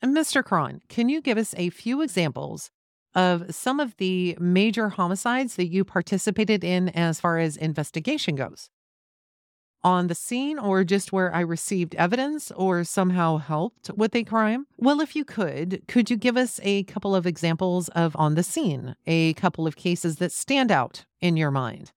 Mr. 0.04 0.44
Cron, 0.44 0.82
can 0.90 1.10
you 1.10 1.22
give 1.22 1.38
us 1.38 1.54
a 1.56 1.70
few 1.70 2.02
examples 2.02 2.72
of 3.16 3.54
some 3.54 3.80
of 3.80 3.96
the 3.98 4.38
major 4.40 4.90
homicides 4.90 5.56
that 5.56 5.68
you 5.68 5.84
participated 5.84 6.64
in 6.64 6.90
as 6.90 7.20
far 7.20 7.40
as 7.40 7.58
investigation 7.58 8.36
goes? 8.36 8.70
on 9.84 10.08
the 10.08 10.16
scene 10.16 10.60
or 10.60 10.84
just 10.84 11.14
where 11.14 11.34
I 11.34 11.42
received 11.42 11.96
evidence 11.96 12.52
or 12.52 12.84
somehow 12.84 13.38
helped 13.38 13.90
with 13.96 14.16
a 14.16 14.24
crime? 14.24 14.68
Well, 14.78 15.02
if 15.02 15.16
you 15.16 15.24
could, 15.24 15.84
could 15.88 16.10
you 16.10 16.18
give 16.18 16.38
us 16.38 16.60
a 16.64 16.84
couple 16.84 17.16
of 17.16 17.26
examples 17.26 17.90
of 17.90 18.16
on 18.16 18.36
the 18.36 18.44
scene, 18.44 18.96
a 19.08 19.34
couple 19.36 19.68
of 19.68 19.76
cases 19.76 20.18
that 20.18 20.32
stand 20.32 20.72
out 20.72 21.06
in 21.22 21.38
your 21.38 21.52
mind? 21.52 21.92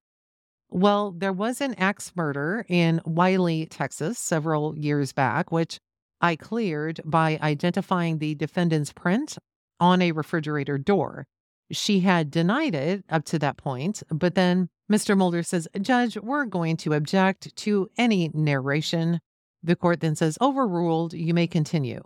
Well, 0.71 1.13
there 1.13 1.33
was 1.33 1.61
an 1.61 1.75
axe 1.75 2.13
murder 2.17 2.65
in 2.69 3.01
Wylie, 3.05 3.67
Texas, 3.67 4.19
several 4.19 4.77
years 4.79 5.13
back, 5.13 5.53
which 5.53 5.79
I 6.21 6.37
cleared 6.37 7.01
by 7.05 7.39
identifying 7.43 8.19
the 8.19 8.35
defendant's 8.35 8.93
print 8.93 9.37
on 9.81 10.03
a 10.03 10.13
refrigerator 10.13 10.79
door. 10.79 11.27
She 11.71 12.01
had 12.01 12.31
denied 12.31 12.75
it 12.75 13.05
up 13.09 13.25
to 13.27 13.39
that 13.39 13.57
point, 13.57 14.03
but 14.11 14.35
then 14.35 14.69
Mr. 14.91 15.17
Mulder 15.17 15.43
says, 15.43 15.67
Judge, 15.81 16.19
we're 16.19 16.45
going 16.45 16.77
to 16.79 16.93
object 16.93 17.55
to 17.57 17.89
any 17.97 18.31
narration. 18.35 19.21
The 19.63 19.77
court 19.77 20.01
then 20.01 20.15
says, 20.17 20.37
Overruled, 20.41 21.15
you 21.15 21.33
may 21.33 21.47
continue. 21.47 22.03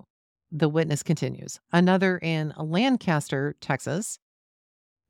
The 0.53 0.69
witness 0.69 1.03
continues. 1.03 1.59
Another 1.73 2.19
in 2.19 2.55
Lancaster, 2.57 3.57
Texas. 3.61 4.19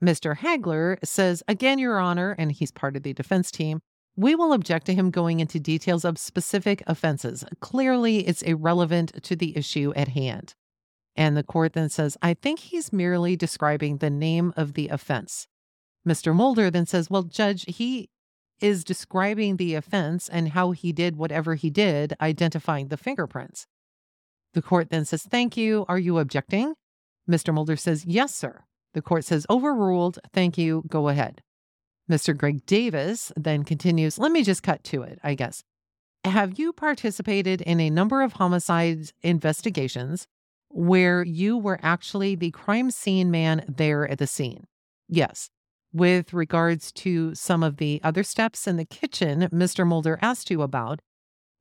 Mr. 0.03 0.39
Hagler 0.39 0.97
says, 1.05 1.43
Again, 1.49 1.79
Your 1.79 1.99
Honor, 1.99 2.35
and 2.39 2.53
he's 2.53 2.73
part 2.73 2.97
of 2.97 3.03
the 3.03 3.13
defense 3.13 3.51
team, 3.51 3.81
we 4.17 4.35
will 4.35 4.55
object 4.55 4.87
to 4.87 4.95
him 4.95 5.11
going 5.11 5.41
into 5.41 5.61
details 5.61 6.05
of 6.05 6.19
specific 6.19 6.83
offenses. 6.87 7.45
Clearly, 7.61 8.27
it's 8.27 8.43
irrelevant 8.43 9.23
to 9.25 9.37
the 9.37 9.57
issue 9.57 9.93
at 9.95 10.09
hand. 10.09 10.55
And 11.17 11.37
the 11.37 11.43
court 11.43 11.73
then 11.73 11.89
says, 11.89 12.17
I 12.21 12.35
think 12.35 12.59
he's 12.59 12.93
merely 12.93 13.37
describing 13.37 13.99
the 13.99 14.11
name 14.11 14.53
of 14.57 14.75
the 14.75 14.89
offense. 14.89 15.49
Mr. 16.07 16.35
Mulder 16.35 16.71
then 16.71 16.87
says, 16.87 17.11
Well, 17.11 17.23
Judge, 17.23 17.65
he 17.67 18.11
is 18.61 18.85
describing 18.85 19.57
the 19.57 19.75
offense 19.75 20.29
and 20.29 20.51
how 20.51 20.71
he 20.71 20.93
did 20.93 21.17
whatever 21.17 21.55
he 21.55 21.71
did, 21.71 22.15
identifying 22.21 22.89
the 22.89 22.97
fingerprints. 22.97 23.67
The 24.55 24.63
court 24.63 24.91
then 24.91 25.05
says, 25.05 25.23
Thank 25.23 25.57
you. 25.57 25.85
Are 25.89 25.99
you 25.99 26.19
objecting? 26.19 26.75
Mr. 27.29 27.53
Mulder 27.53 27.77
says, 27.77 28.05
Yes, 28.07 28.35
sir. 28.35 28.65
The 28.95 29.03
court 29.03 29.25
says, 29.25 29.47
Overruled. 29.49 30.19
Thank 30.33 30.59
you. 30.59 30.85
Go 30.87 31.09
ahead. 31.09 31.43
Mr. 32.11 32.37
Greg 32.37 32.65
Davis 32.67 33.33
then 33.37 33.65
continues, 33.65 34.19
Let 34.19 34.33
me 34.33 34.43
just 34.43 34.63
cut 34.63 34.85
to 34.85 35.03
it, 35.03 35.19
I 35.25 35.35
guess. 35.35 35.65
Have 36.25 36.59
you 36.59 36.73
participated 36.73 37.61
in 37.63 37.81
a 37.81 37.91
number 37.91 38.23
of 38.23 38.35
homicides 38.35 39.13
investigations 39.23 40.27
where 40.77 41.25
you 41.25 41.57
were 41.57 41.81
actually 41.83 42.35
the 42.35 42.51
crime 42.51 42.91
scene 42.91 43.31
man 43.31 43.65
there 43.67 44.09
at 44.09 44.19
the 44.19 44.27
scene? 44.27 44.65
Yes. 45.09 45.49
With 45.93 46.35
regards 46.35 46.93
to 46.93 47.35
some 47.35 47.63
of 47.63 47.79
the 47.79 48.01
other 48.05 48.23
steps 48.23 48.67
in 48.67 48.77
the 48.77 48.85
kitchen 48.85 49.49
Mr. 49.53 49.87
Mulder 49.87 50.19
asked 50.21 50.51
you 50.51 50.61
about, 50.61 51.01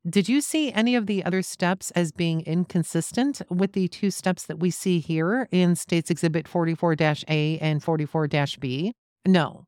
did 0.08 0.28
you 0.28 0.40
see 0.40 0.70
any 0.72 0.94
of 0.94 1.06
the 1.06 1.24
other 1.24 1.42
steps 1.42 1.90
as 1.92 2.12
being 2.12 2.42
inconsistent 2.42 3.42
with 3.50 3.72
the 3.72 3.88
two 3.88 4.10
steps 4.10 4.44
that 4.44 4.60
we 4.60 4.70
see 4.70 5.00
here 5.00 5.48
in 5.50 5.74
States 5.74 6.10
Exhibit 6.10 6.46
44 6.46 6.94
A 7.28 7.58
and 7.58 7.82
44 7.82 8.28
B? 8.60 8.92
No. 9.26 9.64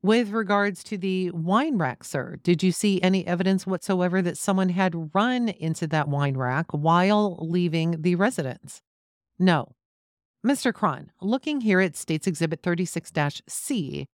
With 0.00 0.30
regards 0.30 0.84
to 0.84 0.96
the 0.96 1.32
wine 1.32 1.76
rack, 1.76 2.04
sir, 2.04 2.36
did 2.44 2.62
you 2.62 2.70
see 2.70 3.02
any 3.02 3.26
evidence 3.26 3.66
whatsoever 3.66 4.22
that 4.22 4.38
someone 4.38 4.68
had 4.68 5.12
run 5.12 5.48
into 5.48 5.88
that 5.88 6.08
wine 6.08 6.36
rack 6.36 6.66
while 6.70 7.36
leaving 7.40 8.02
the 8.02 8.14
residence? 8.14 8.80
No. 9.40 9.74
Mr. 10.46 10.72
Cron, 10.72 11.10
looking 11.20 11.62
here 11.62 11.80
at 11.80 11.96
States 11.96 12.28
Exhibit 12.28 12.62
36 12.62 13.10
C, 13.48 14.06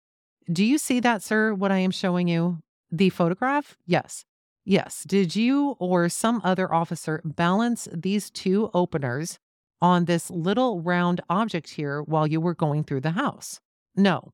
do 0.52 0.64
you 0.64 0.78
see 0.78 1.02
that, 1.02 1.22
sir, 1.22 1.54
what 1.54 1.72
I 1.72 1.80
am 1.80 1.92
showing 1.92 2.30
you? 2.30 2.60
The 2.90 3.10
photograph? 3.10 3.76
Yes. 3.86 4.24
Yes. 4.64 5.04
Did 5.06 5.36
you 5.36 5.76
or 5.80 6.08
some 6.08 6.40
other 6.46 6.74
officer 6.74 7.22
balance 7.26 7.90
these 7.94 8.30
two 8.30 8.70
openers 8.74 9.38
on 9.82 10.06
this 10.06 10.30
little 10.30 10.80
round 10.80 11.20
object 11.30 11.72
here 11.72 12.02
while 12.02 12.26
you 12.26 12.40
were 12.40 12.56
going 12.56 12.86
through 12.86 13.02
the 13.02 13.12
house? 13.12 13.60
No. 13.98 14.32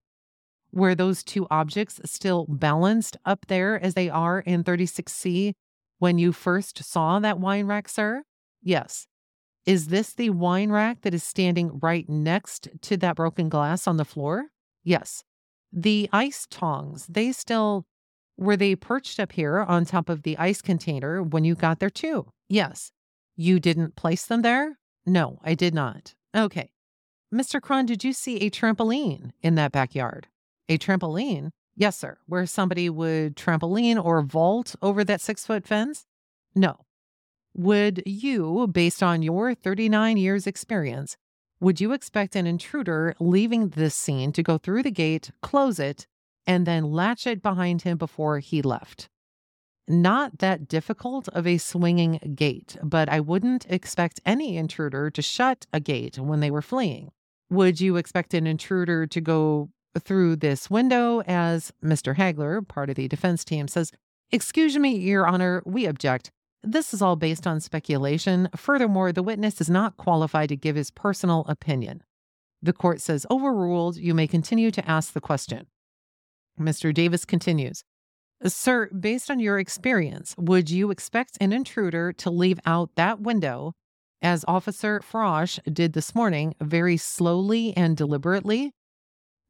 Were 0.72 0.96
those 0.96 1.24
two 1.24 1.48
objects 1.50 2.00
still 2.06 2.46
balanced 2.48 3.18
up 3.26 3.48
there 3.48 3.82
as 3.84 3.94
they 3.96 4.10
are 4.10 4.40
in 4.40 4.64
36C 4.64 5.54
when 5.98 6.18
you 6.18 6.32
first 6.32 6.84
saw 6.84 7.20
that 7.20 7.40
wine 7.40 7.66
rack, 7.66 7.90
sir? 7.90 8.24
Yes. 8.62 9.08
Is 9.66 9.88
this 9.88 10.14
the 10.14 10.30
wine 10.30 10.72
rack 10.72 11.02
that 11.02 11.14
is 11.14 11.24
standing 11.24 11.80
right 11.82 12.08
next 12.08 12.68
to 12.82 12.98
that 12.98 13.16
broken 13.16 13.50
glass 13.50 13.88
on 13.88 13.98
the 13.98 14.06
floor? 14.06 14.46
Yes. 14.84 15.24
The 15.72 16.10
ice 16.12 16.48
tongs, 16.50 17.06
they 17.08 17.32
still 17.32 17.86
were 18.38 18.56
they 18.56 18.76
perched 18.76 19.20
up 19.20 19.34
here 19.34 19.60
on 19.60 19.84
top 19.84 20.08
of 20.08 20.24
the 20.24 20.38
ice 20.38 20.62
container 20.62 21.22
when 21.22 21.44
you 21.44 21.56
got 21.56 21.80
there 21.80 21.90
too? 21.90 22.32
Yes. 22.48 22.92
You 23.36 23.60
didn't 23.60 23.98
place 23.98 24.26
them 24.26 24.44
there? 24.44 24.80
No, 25.06 25.40
I 25.44 25.56
did 25.56 25.74
not. 25.74 26.16
Okay. 26.36 26.72
Mr. 27.34 27.62
Cron, 27.62 27.86
did 27.86 28.04
you 28.04 28.14
see 28.14 28.38
a 28.38 28.50
trampoline 28.50 29.32
in 29.42 29.56
that 29.56 29.72
backyard? 29.72 30.28
A 30.70 30.78
trampoline? 30.78 31.50
Yes, 31.76 31.98
sir. 31.98 32.18
Where 32.28 32.46
somebody 32.46 32.90
would 32.90 33.36
trampoline 33.36 34.04
or 34.04 34.22
vault 34.22 34.76
over 34.82 35.04
that 35.04 35.22
six 35.22 35.46
foot 35.46 35.68
fence? 35.68 36.06
No. 36.56 36.86
Would 37.56 38.04
you, 38.06 38.68
based 38.68 39.02
on 39.02 39.22
your 39.24 39.56
39 39.56 40.18
years 40.18 40.46
experience, 40.46 41.18
would 41.60 41.82
you 41.82 41.92
expect 41.92 42.36
an 42.36 42.48
intruder 42.48 43.16
leaving 43.20 43.70
this 43.70 43.96
scene 43.96 44.32
to 44.34 44.44
go 44.44 44.58
through 44.58 44.84
the 44.84 44.92
gate, 44.92 45.32
close 45.42 45.80
it, 45.80 46.06
and 46.50 46.66
then 46.66 46.92
latch 46.92 47.28
it 47.28 47.44
behind 47.44 47.84
him 47.84 47.98
before 47.98 48.40
he 48.40 48.62
left. 48.62 49.08
Not 49.88 50.40
that 50.40 50.68
difficult 50.68 51.28
of 51.30 51.46
a 51.46 51.60
swinging 51.60 52.34
gate, 52.36 52.78
but 52.82 53.10
I 53.10 53.20
wouldn't 53.20 53.66
expect 53.70 54.20
any 54.26 54.58
intruder 54.58 55.12
to 55.12 55.22
shut 55.22 55.68
a 55.74 55.80
gate 55.80 56.18
when 56.18 56.40
they 56.40 56.52
were 56.52 56.62
fleeing. 56.62 57.12
Would 57.52 57.82
you 57.82 57.98
expect 57.98 58.34
an 58.34 58.48
intruder 58.48 59.06
to 59.08 59.22
go 59.22 59.70
through 59.98 60.38
this 60.38 60.70
window 60.70 61.22
as 61.22 61.72
Mr. 61.84 62.16
Hagler, 62.16 62.68
part 62.68 62.90
of 62.90 62.96
the 62.96 63.08
defense 63.08 63.44
team, 63.44 63.68
says, 63.68 63.92
Excuse 64.32 64.78
me, 64.78 64.96
Your 64.96 65.28
Honor, 65.28 65.64
we 65.66 65.86
object. 65.86 66.32
This 66.62 66.94
is 66.94 67.02
all 67.02 67.16
based 67.16 67.48
on 67.48 67.62
speculation. 67.62 68.50
Furthermore, 68.56 69.12
the 69.12 69.24
witness 69.24 69.62
is 69.62 69.70
not 69.70 69.98
qualified 69.98 70.50
to 70.50 70.56
give 70.56 70.76
his 70.76 70.92
personal 70.92 71.46
opinion. 71.48 72.04
The 72.62 72.74
court 72.74 73.02
says, 73.02 73.26
Overruled, 73.32 73.98
you 73.98 74.14
may 74.14 74.28
continue 74.28 74.70
to 74.72 74.88
ask 74.88 75.14
the 75.14 75.22
question. 75.22 75.68
Mr. 76.60 76.94
Davis 76.94 77.26
continues 77.26 77.84
Sir, 78.46 78.90
based 78.98 79.30
on 79.30 79.40
your 79.40 79.60
experience, 79.60 80.36
would 80.38 80.70
you 80.70 80.92
expect 80.92 81.38
an 81.42 81.52
intruder 81.52 82.14
to 82.14 82.30
leave 82.30 82.60
out 82.66 82.92
that 82.96 83.20
window, 83.20 83.74
as 84.22 84.46
Officer 84.48 85.02
Frosch 85.02 85.60
did 85.72 85.94
this 85.94 86.14
morning, 86.14 86.54
very 86.62 86.98
slowly 86.98 87.76
and 87.76 87.98
deliberately? 87.98 88.74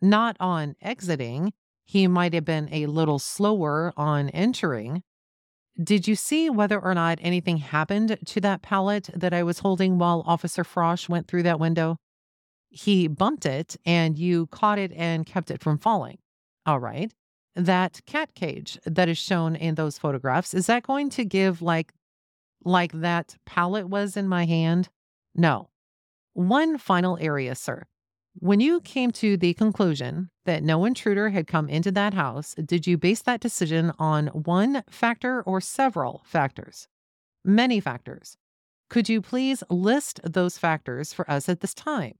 Not 0.01 0.37
on 0.39 0.75
exiting, 0.81 1.53
he 1.85 2.07
might 2.07 2.33
have 2.33 2.45
been 2.45 2.69
a 2.71 2.85
little 2.85 3.19
slower 3.19 3.91
on 3.97 4.29
entering. 4.29 5.03
Did 5.81 6.07
you 6.07 6.15
see 6.15 6.49
whether 6.49 6.79
or 6.79 6.93
not 6.93 7.19
anything 7.21 7.57
happened 7.57 8.17
to 8.25 8.41
that 8.41 8.61
pallet 8.61 9.09
that 9.13 9.33
I 9.33 9.43
was 9.43 9.59
holding 9.59 9.97
while 9.97 10.23
Officer 10.25 10.63
Frosch 10.63 11.07
went 11.09 11.27
through 11.27 11.43
that 11.43 11.59
window? 11.59 11.97
He 12.69 13.07
bumped 13.07 13.45
it 13.45 13.75
and 13.85 14.17
you 14.17 14.47
caught 14.47 14.77
it 14.77 14.91
and 14.93 15.25
kept 15.25 15.49
it 15.49 15.63
from 15.63 15.77
falling. 15.77 16.17
All 16.65 16.79
right. 16.79 17.11
That 17.55 18.01
cat 18.05 18.35
cage 18.35 18.77
that 18.85 19.09
is 19.09 19.17
shown 19.17 19.55
in 19.55 19.75
those 19.75 19.97
photographs, 19.97 20.53
is 20.53 20.67
that 20.67 20.83
going 20.83 21.09
to 21.11 21.25
give 21.25 21.61
like 21.61 21.93
like 22.63 22.91
that 22.91 23.35
palette 23.45 23.89
was 23.89 24.17
in 24.17 24.27
my 24.27 24.45
hand? 24.45 24.89
No. 25.33 25.69
One 26.33 26.77
final 26.77 27.17
area, 27.19 27.55
sir. 27.55 27.85
When 28.35 28.59
you 28.59 28.79
came 28.81 29.11
to 29.13 29.37
the 29.37 29.53
conclusion 29.53 30.29
that 30.45 30.63
no 30.63 30.85
intruder 30.85 31.29
had 31.29 31.47
come 31.47 31.67
into 31.67 31.91
that 31.91 32.13
house, 32.13 32.53
did 32.53 32.87
you 32.87 32.97
base 32.97 33.21
that 33.23 33.41
decision 33.41 33.91
on 33.99 34.27
one 34.27 34.83
factor 34.89 35.41
or 35.41 35.59
several 35.59 36.21
factors? 36.25 36.87
Many 37.43 37.79
factors. 37.79 38.37
Could 38.89 39.09
you 39.09 39.21
please 39.21 39.63
list 39.69 40.19
those 40.23 40.57
factors 40.57 41.13
for 41.13 41.29
us 41.29 41.49
at 41.49 41.61
this 41.61 41.73
time? 41.73 42.13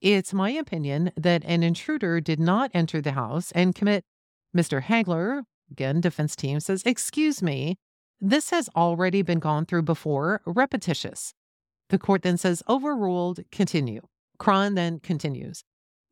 It's 0.00 0.32
my 0.32 0.50
opinion 0.50 1.10
that 1.16 1.44
an 1.44 1.62
intruder 1.62 2.20
did 2.20 2.38
not 2.38 2.70
enter 2.72 3.00
the 3.00 3.12
house 3.12 3.50
and 3.52 3.74
commit. 3.74 4.04
Mr. 4.56 4.82
Hagler, 4.82 5.42
again, 5.70 6.00
defense 6.00 6.36
team 6.36 6.60
says, 6.60 6.82
Excuse 6.86 7.42
me, 7.42 7.76
this 8.20 8.50
has 8.50 8.68
already 8.76 9.22
been 9.22 9.40
gone 9.40 9.66
through 9.66 9.82
before, 9.82 10.40
repetitious. 10.46 11.34
The 11.90 11.98
court 11.98 12.22
then 12.22 12.36
says, 12.36 12.62
Overruled, 12.68 13.40
continue. 13.50 14.02
Cron 14.38 14.74
then 14.74 15.00
continues. 15.00 15.64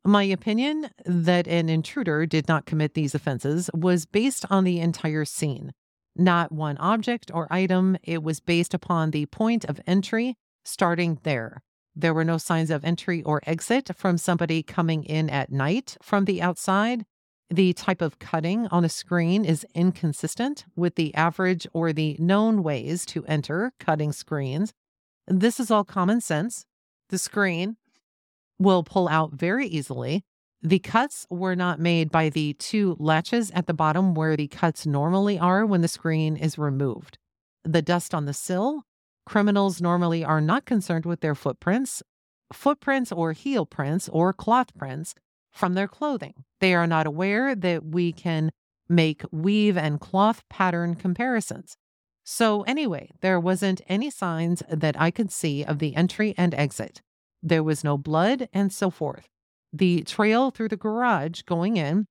My 0.03 0.23
opinion 0.23 0.89
that 1.05 1.47
an 1.47 1.69
intruder 1.69 2.25
did 2.25 2.47
not 2.47 2.65
commit 2.65 2.93
these 2.93 3.13
offenses 3.13 3.69
was 3.73 4.05
based 4.05 4.45
on 4.49 4.63
the 4.63 4.79
entire 4.79 5.25
scene, 5.25 5.73
not 6.15 6.51
one 6.51 6.77
object 6.77 7.29
or 7.33 7.47
item. 7.51 7.97
It 8.03 8.23
was 8.23 8.39
based 8.39 8.73
upon 8.73 9.11
the 9.11 9.25
point 9.25 9.65
of 9.65 9.81
entry, 9.85 10.35
starting 10.63 11.19
there. 11.23 11.61
There 11.95 12.13
were 12.13 12.23
no 12.23 12.37
signs 12.37 12.69
of 12.69 12.85
entry 12.85 13.23
or 13.23 13.41
exit 13.45 13.89
from 13.95 14.17
somebody 14.17 14.63
coming 14.63 15.03
in 15.03 15.29
at 15.29 15.51
night 15.51 15.97
from 16.01 16.25
the 16.25 16.41
outside. 16.41 17.05
The 17.49 17.73
type 17.73 18.01
of 18.01 18.19
cutting 18.19 18.67
on 18.67 18.85
a 18.85 18.89
screen 18.89 19.43
is 19.43 19.65
inconsistent 19.73 20.65
with 20.75 20.95
the 20.95 21.13
average 21.15 21.65
or 21.73 21.91
the 21.91 22.15
known 22.19 22.61
ways 22.61 23.05
to 23.07 23.25
enter 23.25 23.71
cutting 23.79 24.11
screens. 24.11 24.73
This 25.27 25.59
is 25.59 25.71
all 25.71 25.83
common 25.83 26.21
sense. 26.21 26.65
The 27.09 27.17
screen 27.17 27.77
will 28.59 28.83
pull 28.83 29.07
out 29.07 29.33
very 29.33 29.67
easily. 29.67 30.23
The 30.61 30.79
cuts 30.79 31.27
were 31.29 31.55
not 31.55 31.79
made 31.79 32.11
by 32.11 32.29
the 32.29 32.53
two 32.53 32.95
latches 32.99 33.51
at 33.51 33.67
the 33.67 33.73
bottom 33.73 34.15
where 34.15 34.35
the 34.35 34.47
cuts 34.47 34.85
normally 34.85 35.37
are 35.37 35.65
when 35.65 35.81
the 35.81 35.87
screen 35.87 36.35
is 36.35 36.57
removed. 36.57 37.17
The 37.63 37.81
dust 37.81 38.13
on 38.13 38.25
the 38.25 38.33
sill 38.33 38.83
Criminals 39.27 39.81
normally 39.81 40.23
are 40.23 40.39
not 40.39 40.63
concerned 40.63 41.05
with 41.05 41.19
their 41.19 41.35
footprints, 41.35 42.01
footprints 42.53 43.11
or 43.11 43.33
heel 43.33 43.65
prints 43.65 44.07
or 44.07 44.31
cloth 44.31 44.73
prints 44.77 45.13
from 45.51 45.73
their 45.73 45.89
clothing. 45.89 46.45
They 46.61 46.73
are 46.73 46.87
not 46.87 47.05
aware 47.05 47.53
that 47.53 47.83
we 47.83 48.13
can 48.13 48.51
make 48.87 49.23
weave 49.29 49.75
and 49.77 49.99
cloth 49.99 50.45
pattern 50.49 50.95
comparisons. 50.95 51.75
So, 52.23 52.61
anyway, 52.61 53.11
there 53.19 53.37
wasn't 53.37 53.81
any 53.89 54.09
signs 54.09 54.63
that 54.69 54.97
I 54.97 55.11
could 55.11 55.29
see 55.29 55.61
of 55.61 55.79
the 55.79 55.93
entry 55.97 56.33
and 56.37 56.53
exit. 56.53 57.01
There 57.41 57.63
was 57.63 57.83
no 57.83 57.97
blood 57.97 58.49
and 58.53 58.71
so 58.71 58.89
forth. 58.89 59.27
The 59.73 60.03
trail 60.03 60.51
through 60.51 60.69
the 60.69 60.77
garage 60.77 61.41
going 61.43 61.77
in, 61.77 62.07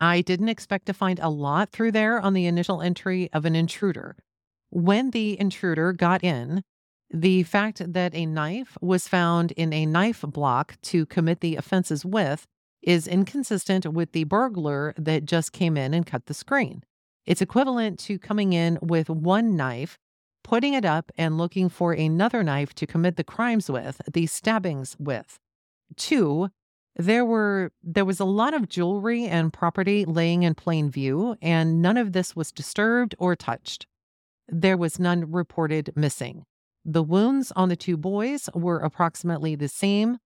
I 0.00 0.22
didn't 0.22 0.48
expect 0.48 0.86
to 0.86 0.94
find 0.94 1.18
a 1.18 1.28
lot 1.28 1.70
through 1.70 1.92
there 1.92 2.20
on 2.20 2.32
the 2.32 2.46
initial 2.46 2.80
entry 2.80 3.28
of 3.32 3.44
an 3.44 3.54
intruder. 3.54 4.16
When 4.70 5.10
the 5.10 5.38
intruder 5.38 5.92
got 5.92 6.24
in, 6.24 6.62
the 7.12 7.42
fact 7.42 7.92
that 7.92 8.14
a 8.14 8.24
knife 8.24 8.78
was 8.80 9.08
found 9.08 9.52
in 9.52 9.72
a 9.72 9.84
knife 9.84 10.22
block 10.22 10.76
to 10.82 11.06
commit 11.06 11.40
the 11.40 11.56
offenses 11.56 12.04
with 12.04 12.46
is 12.82 13.06
inconsistent 13.06 13.84
with 13.92 14.12
the 14.12 14.24
burglar 14.24 14.94
that 14.96 15.24
just 15.24 15.52
came 15.52 15.76
in 15.76 15.92
and 15.92 16.06
cut 16.06 16.26
the 16.26 16.34
screen. 16.34 16.84
It's 17.26 17.42
equivalent 17.42 17.98
to 18.00 18.18
coming 18.18 18.52
in 18.52 18.78
with 18.80 19.10
one 19.10 19.56
knife 19.56 19.98
putting 20.42 20.74
it 20.74 20.84
up 20.84 21.10
and 21.16 21.38
looking 21.38 21.68
for 21.68 21.92
another 21.92 22.42
knife 22.42 22.74
to 22.74 22.86
commit 22.86 23.16
the 23.16 23.24
crimes 23.24 23.70
with, 23.70 24.00
the 24.10 24.26
stabbings 24.26 24.96
with. 24.98 25.38
Two, 25.96 26.48
there 26.96 27.24
were 27.24 27.72
there 27.82 28.04
was 28.04 28.20
a 28.20 28.24
lot 28.24 28.52
of 28.52 28.68
jewelry 28.68 29.24
and 29.24 29.52
property 29.52 30.04
laying 30.04 30.42
in 30.42 30.54
plain 30.54 30.90
view 30.90 31.36
and 31.40 31.80
none 31.80 31.96
of 31.96 32.12
this 32.12 32.34
was 32.34 32.52
disturbed 32.52 33.14
or 33.18 33.36
touched. 33.36 33.86
There 34.48 34.76
was 34.76 34.98
none 34.98 35.30
reported 35.30 35.92
missing. 35.94 36.44
The 36.84 37.02
wounds 37.02 37.52
on 37.52 37.68
the 37.68 37.76
two 37.76 37.96
boys 37.96 38.48
were 38.54 38.78
approximately 38.78 39.54
the 39.54 39.68
same. 39.68 40.18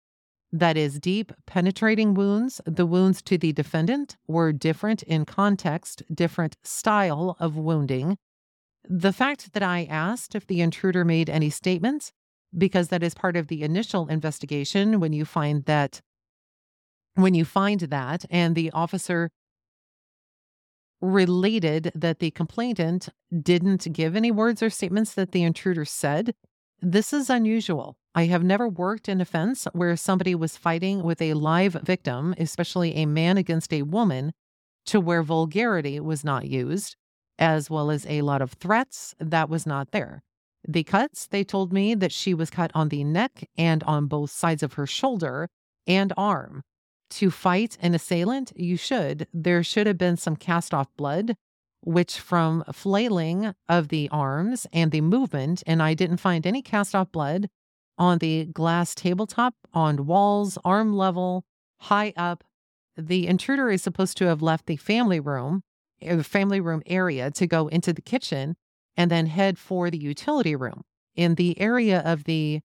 That 0.53 0.77
is, 0.77 1.01
deep, 1.01 1.33
penetrating 1.47 2.15
wounds. 2.15 2.61
The 2.65 2.87
wounds 2.87 3.21
to 3.23 3.37
the 3.37 3.53
defendant 3.53 4.17
were 4.29 4.53
different 4.53 5.03
in 5.03 5.25
context, 5.25 6.03
different 6.13 6.57
style 6.63 7.37
of 7.41 7.57
wounding. 7.57 8.19
The 8.89 9.13
fact 9.13 9.53
that 9.55 9.63
I 9.63 9.85
asked 9.85 10.35
if 10.35 10.47
the 10.47 10.61
intruder 10.61 11.05
made 11.05 11.31
any 11.31 11.51
statements, 11.51 12.13
because 12.57 12.89
that 12.89 13.03
is 13.03 13.15
part 13.15 13.37
of 13.37 13.49
the 13.49 13.63
initial 13.63 14.07
investigation 14.09 15.01
when 15.01 15.13
you 15.13 15.25
find 15.25 15.65
that 15.65 16.01
when 17.15 17.35
you 17.35 17.45
find 17.45 17.81
that 17.81 18.25
and 18.29 18.55
the 18.55 18.71
officer 18.73 19.31
related 21.01 21.93
that 21.95 22.19
the 22.19 22.31
complainant 22.33 23.09
didn't 23.43 23.93
give 23.93 24.17
any 24.17 24.31
words 24.31 24.63
or 24.63 24.71
statements 24.71 25.15
that 25.15 25.33
the 25.33 25.43
intruder 25.43 25.85
said, 25.85 26.35
this 26.81 27.13
is 27.13 27.31
unusual. 27.31 27.97
I 28.15 28.27
have 28.27 28.43
never 28.43 28.69
worked 28.69 29.09
in 29.09 29.21
a 29.21 29.25
fence 29.25 29.67
where 29.73 29.97
somebody 29.97 30.35
was 30.35 30.57
fighting 30.57 31.03
with 31.03 31.21
a 31.23 31.35
live 31.35 31.75
victim, 31.75 32.35
especially 32.39 32.95
a 32.95 33.07
man 33.07 33.37
against 33.37 33.73
a 33.73 33.83
woman, 33.83 34.33
to 34.87 35.01
where 35.01 35.23
vulgarity 35.23 36.01
was 36.01 36.25
not 36.25 36.47
used, 36.47 36.97
as 37.39 37.71
well 37.71 37.91
as 37.91 38.07
a 38.07 38.23
lot 38.23 38.43
of 38.43 38.53
threats 38.53 39.15
that 39.19 39.49
was 39.49 39.67
not 39.67 39.91
there. 39.91 40.23
The 40.67 40.85
cuts, 40.85 41.27
they 41.27 41.45
told 41.45 41.73
me 41.73 41.95
that 41.95 42.13
she 42.13 42.33
was 42.33 42.51
cut 42.51 42.71
on 42.75 42.89
the 42.89 43.05
neck 43.05 43.49
and 43.57 43.83
on 43.85 44.07
both 44.07 44.31
sides 44.31 44.63
of 44.63 44.75
her 44.75 44.87
shoulder 44.87 45.49
and 45.87 46.13
arm 46.17 46.63
to 47.11 47.31
fight 47.31 47.77
an 47.81 47.95
assailant, 47.95 48.53
you 48.57 48.77
should. 48.77 49.29
There 49.33 49.63
should 49.63 49.87
have 49.87 49.99
been 49.99 50.17
some 50.17 50.37
cast 50.37 50.73
off 50.73 50.89
blood, 50.97 51.37
which 51.83 52.19
from 52.19 52.65
flailing 52.73 53.55
of 53.69 53.89
the 53.89 54.09
arms 54.11 54.67
and 54.73 54.91
the 54.91 55.03
movement, 55.03 55.63
and 55.67 55.83
I 55.83 55.95
didn't 55.95 56.17
find 56.17 56.47
any 56.47 56.63
cast 56.63 56.95
off 56.95 57.13
blood 57.13 57.49
on 57.99 58.19
the 58.19 58.47
glass 58.47 58.95
tabletop, 58.95 59.55
on 59.73 60.07
walls, 60.07 60.59
arm 60.65 60.97
level, 60.97 61.45
high 61.83 62.13
up. 62.17 62.43
The 62.97 63.27
intruder 63.27 63.71
is 63.71 63.83
supposed 63.83 64.17
to 64.19 64.27
have 64.27 64.43
left 64.43 64.67
the 64.67 64.77
family 64.77 65.21
room, 65.21 65.63
the 66.05 66.25
family 66.25 66.61
room 66.61 66.83
area 66.87 67.31
to 67.33 67.47
go 67.47 67.69
into 67.69 67.93
the 67.93 68.03
kitchen 68.03 68.57
and 68.97 69.11
then 69.11 69.27
head 69.27 69.59
for 69.59 69.91
the 69.91 69.99
utility 69.99 70.55
room. 70.55 70.83
In 71.15 71.35
the 71.35 71.61
area 71.61 72.01
of 72.01 72.25
the 72.25 72.61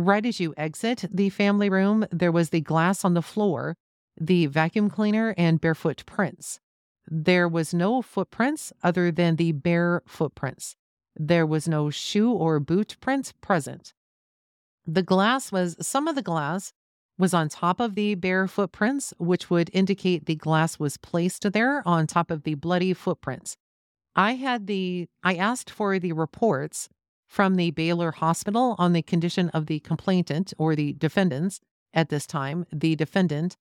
Right 0.00 0.24
as 0.24 0.38
you 0.38 0.54
exit 0.56 1.06
the 1.12 1.28
family 1.28 1.68
room, 1.68 2.06
there 2.12 2.30
was 2.30 2.50
the 2.50 2.60
glass 2.60 3.04
on 3.04 3.14
the 3.14 3.22
floor, 3.22 3.76
the 4.16 4.46
vacuum 4.46 4.88
cleaner, 4.90 5.34
and 5.36 5.60
barefoot 5.60 6.06
prints. 6.06 6.60
There 7.08 7.48
was 7.48 7.74
no 7.74 8.00
footprints 8.00 8.72
other 8.84 9.10
than 9.10 9.34
the 9.34 9.50
bare 9.50 10.02
footprints. 10.06 10.76
There 11.16 11.44
was 11.44 11.66
no 11.66 11.90
shoe 11.90 12.30
or 12.30 12.60
boot 12.60 12.96
prints 13.00 13.32
present. 13.40 13.92
The 14.86 15.02
glass 15.02 15.50
was, 15.50 15.74
some 15.80 16.06
of 16.06 16.14
the 16.14 16.22
glass 16.22 16.72
was 17.18 17.34
on 17.34 17.48
top 17.48 17.80
of 17.80 17.94
the 17.94 18.14
bare 18.14 18.46
footprints, 18.46 19.12
which 19.18 19.50
would 19.50 19.70
indicate 19.72 20.26
the 20.26 20.36
glass 20.36 20.78
was 20.78 20.96
placed 20.96 21.52
there 21.52 21.82
on 21.86 22.06
top 22.06 22.30
of 22.30 22.44
the 22.44 22.54
bloody 22.54 22.94
footprints. 22.94 23.56
I 24.14 24.34
had 24.34 24.66
the, 24.66 25.08
I 25.22 25.34
asked 25.34 25.70
for 25.70 25.98
the 25.98 26.12
reports 26.12 26.88
from 27.26 27.56
the 27.56 27.70
Baylor 27.72 28.12
Hospital 28.12 28.74
on 28.78 28.92
the 28.92 29.02
condition 29.02 29.50
of 29.50 29.66
the 29.66 29.80
complainant 29.80 30.54
or 30.58 30.74
the 30.74 30.94
defendants 30.94 31.60
at 31.92 32.08
this 32.08 32.26
time, 32.26 32.66
the 32.72 32.96
defendant, 32.96 33.56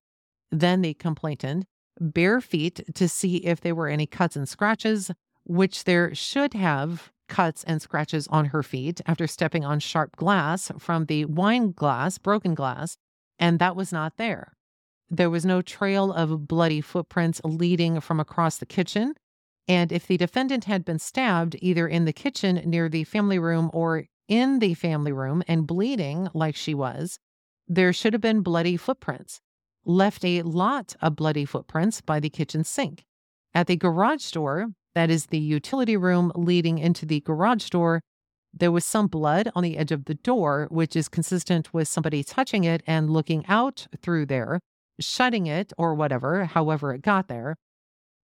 then 0.52 0.82
the 0.82 0.94
complainant, 0.94 1.66
bare 2.00 2.40
feet 2.40 2.82
to 2.96 3.10
see 3.10 3.38
if 3.38 3.62
there 3.62 3.76
were 3.76 3.88
any 3.88 4.06
cuts 4.06 4.36
and 4.36 4.48
scratches, 4.48 5.12
which 5.44 5.84
there 5.84 6.14
should 6.14 6.54
have 6.54 7.12
cuts 7.28 7.64
and 7.66 7.82
scratches 7.82 8.28
on 8.28 8.46
her 8.46 8.64
feet 8.64 9.02
after 9.06 9.28
stepping 9.28 9.66
on 9.66 9.80
sharp 9.80 10.16
glass 10.16 10.72
from 10.78 11.06
the 11.06 11.26
wine 11.26 11.72
glass, 11.72 12.18
broken 12.18 12.54
glass, 12.54 12.98
and 13.40 13.60
that 13.60 13.76
was 13.76 13.92
not 13.92 14.18
there. 14.18 14.54
There 15.10 15.30
was 15.30 15.46
no 15.46 15.62
trail 15.62 16.12
of 16.12 16.48
bloody 16.48 16.82
footprints 16.82 17.42
leading 17.44 18.00
from 18.00 18.20
across 18.20 18.58
the 18.58 18.66
kitchen 18.66 19.14
and 19.68 19.92
if 19.92 20.08
the 20.08 20.18
defendant 20.18 20.66
had 20.66 20.86
been 20.86 21.00
stabbed 21.00 21.58
either 21.62 21.88
in 21.88 22.06
the 22.06 22.14
kitchen 22.14 22.62
near 22.66 22.88
the 22.88 23.04
family 23.04 23.38
room 23.38 23.70
or 23.74 24.06
in 24.28 24.60
the 24.60 24.74
family 24.74 25.12
room 25.12 25.44
and 25.48 25.68
bleeding 25.68 26.30
like 26.34 26.56
she 26.56 26.74
was, 26.74 27.20
there 27.68 27.92
should 27.92 28.14
have 28.14 28.22
been 28.22 28.42
bloody 28.42 28.78
footprints. 28.78 29.42
Left 29.84 30.24
a 30.24 30.42
lot 30.44 30.96
of 31.02 31.16
bloody 31.16 31.46
footprints 31.46 32.02
by 32.02 32.20
the 32.20 32.30
kitchen 32.30 32.64
sink. 32.64 33.04
At 33.54 33.68
the 33.68 33.76
garage 33.76 34.32
door, 34.32 34.68
that 34.96 35.10
is 35.10 35.28
the 35.28 35.40
utility 35.40 35.98
room 35.98 36.32
leading 36.36 36.78
into 36.78 37.06
the 37.06 37.22
garage 37.22 37.70
door, 37.70 38.02
there 38.60 38.72
was 38.72 38.86
some 38.86 39.08
blood 39.08 39.50
on 39.56 39.64
the 39.64 39.78
edge 39.78 39.92
of 39.92 40.06
the 40.06 40.16
door, 40.16 40.68
which 40.70 40.96
is 40.96 41.10
consistent 41.10 41.74
with 41.74 41.88
somebody 41.88 42.24
touching 42.24 42.64
it 42.64 42.82
and 42.88 43.10
looking 43.10 43.46
out 43.48 43.88
through 44.02 44.26
there, 44.26 44.60
shutting 45.00 45.48
it 45.48 45.74
or 45.78 45.94
whatever, 45.94 46.46
however 46.46 46.94
it 46.94 47.02
got 47.02 47.28
there. 47.28 47.56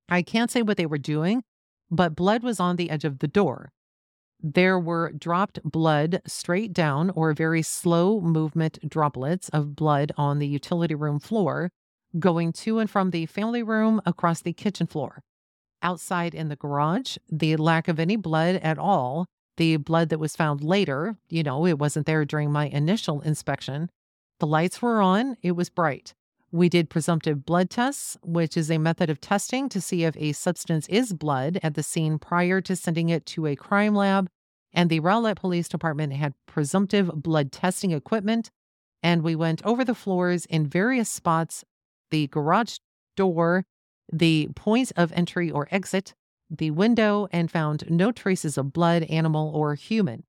I 0.09 0.21
can't 0.21 0.51
say 0.51 0.61
what 0.61 0.77
they 0.77 0.85
were 0.85 0.97
doing, 0.97 1.43
but 1.89 2.15
blood 2.15 2.43
was 2.43 2.59
on 2.59 2.75
the 2.75 2.89
edge 2.89 3.05
of 3.05 3.19
the 3.19 3.27
door. 3.27 3.71
There 4.43 4.79
were 4.79 5.11
dropped 5.11 5.59
blood 5.63 6.21
straight 6.25 6.73
down 6.73 7.11
or 7.11 7.33
very 7.33 7.61
slow 7.61 8.19
movement 8.19 8.79
droplets 8.89 9.49
of 9.49 9.75
blood 9.75 10.11
on 10.17 10.39
the 10.39 10.47
utility 10.47 10.95
room 10.95 11.19
floor, 11.19 11.69
going 12.17 12.51
to 12.53 12.79
and 12.79 12.89
from 12.89 13.11
the 13.11 13.25
family 13.27 13.61
room 13.61 14.01
across 14.05 14.41
the 14.41 14.53
kitchen 14.53 14.87
floor. 14.87 15.21
Outside 15.83 16.33
in 16.33 16.49
the 16.49 16.55
garage, 16.55 17.17
the 17.31 17.55
lack 17.55 17.87
of 17.87 17.99
any 17.99 18.15
blood 18.15 18.55
at 18.57 18.77
all, 18.77 19.27
the 19.57 19.77
blood 19.77 20.09
that 20.09 20.19
was 20.19 20.35
found 20.35 20.63
later, 20.63 21.17
you 21.29 21.43
know, 21.43 21.65
it 21.65 21.79
wasn't 21.79 22.05
there 22.05 22.25
during 22.25 22.51
my 22.51 22.67
initial 22.67 23.21
inspection. 23.21 23.89
The 24.39 24.47
lights 24.47 24.81
were 24.81 25.01
on, 25.01 25.37
it 25.41 25.51
was 25.51 25.69
bright. 25.69 26.13
We 26.51 26.67
did 26.67 26.89
presumptive 26.89 27.45
blood 27.45 27.69
tests, 27.69 28.17
which 28.23 28.57
is 28.57 28.69
a 28.69 28.77
method 28.77 29.09
of 29.09 29.21
testing 29.21 29.69
to 29.69 29.79
see 29.79 30.03
if 30.03 30.17
a 30.17 30.33
substance 30.33 30.87
is 30.89 31.13
blood 31.13 31.59
at 31.63 31.75
the 31.75 31.83
scene 31.83 32.19
prior 32.19 32.59
to 32.61 32.75
sending 32.75 33.09
it 33.09 33.25
to 33.27 33.47
a 33.47 33.55
crime 33.55 33.95
lab. 33.95 34.29
And 34.73 34.89
the 34.89 34.99
Rowlett 34.99 35.37
Police 35.37 35.69
Department 35.69 36.13
had 36.13 36.33
presumptive 36.47 37.09
blood 37.15 37.51
testing 37.51 37.91
equipment. 37.91 38.51
And 39.01 39.21
we 39.21 39.35
went 39.35 39.65
over 39.65 39.85
the 39.85 39.95
floors 39.95 40.45
in 40.45 40.67
various 40.67 41.09
spots 41.09 41.63
the 42.09 42.27
garage 42.27 42.77
door, 43.15 43.63
the 44.11 44.49
point 44.55 44.91
of 44.97 45.13
entry 45.13 45.49
or 45.49 45.67
exit, 45.71 46.13
the 46.51 46.71
window, 46.71 47.27
and 47.31 47.49
found 47.49 47.89
no 47.89 48.11
traces 48.11 48.57
of 48.57 48.73
blood, 48.73 49.03
animal, 49.03 49.51
or 49.55 49.75
human. 49.75 50.23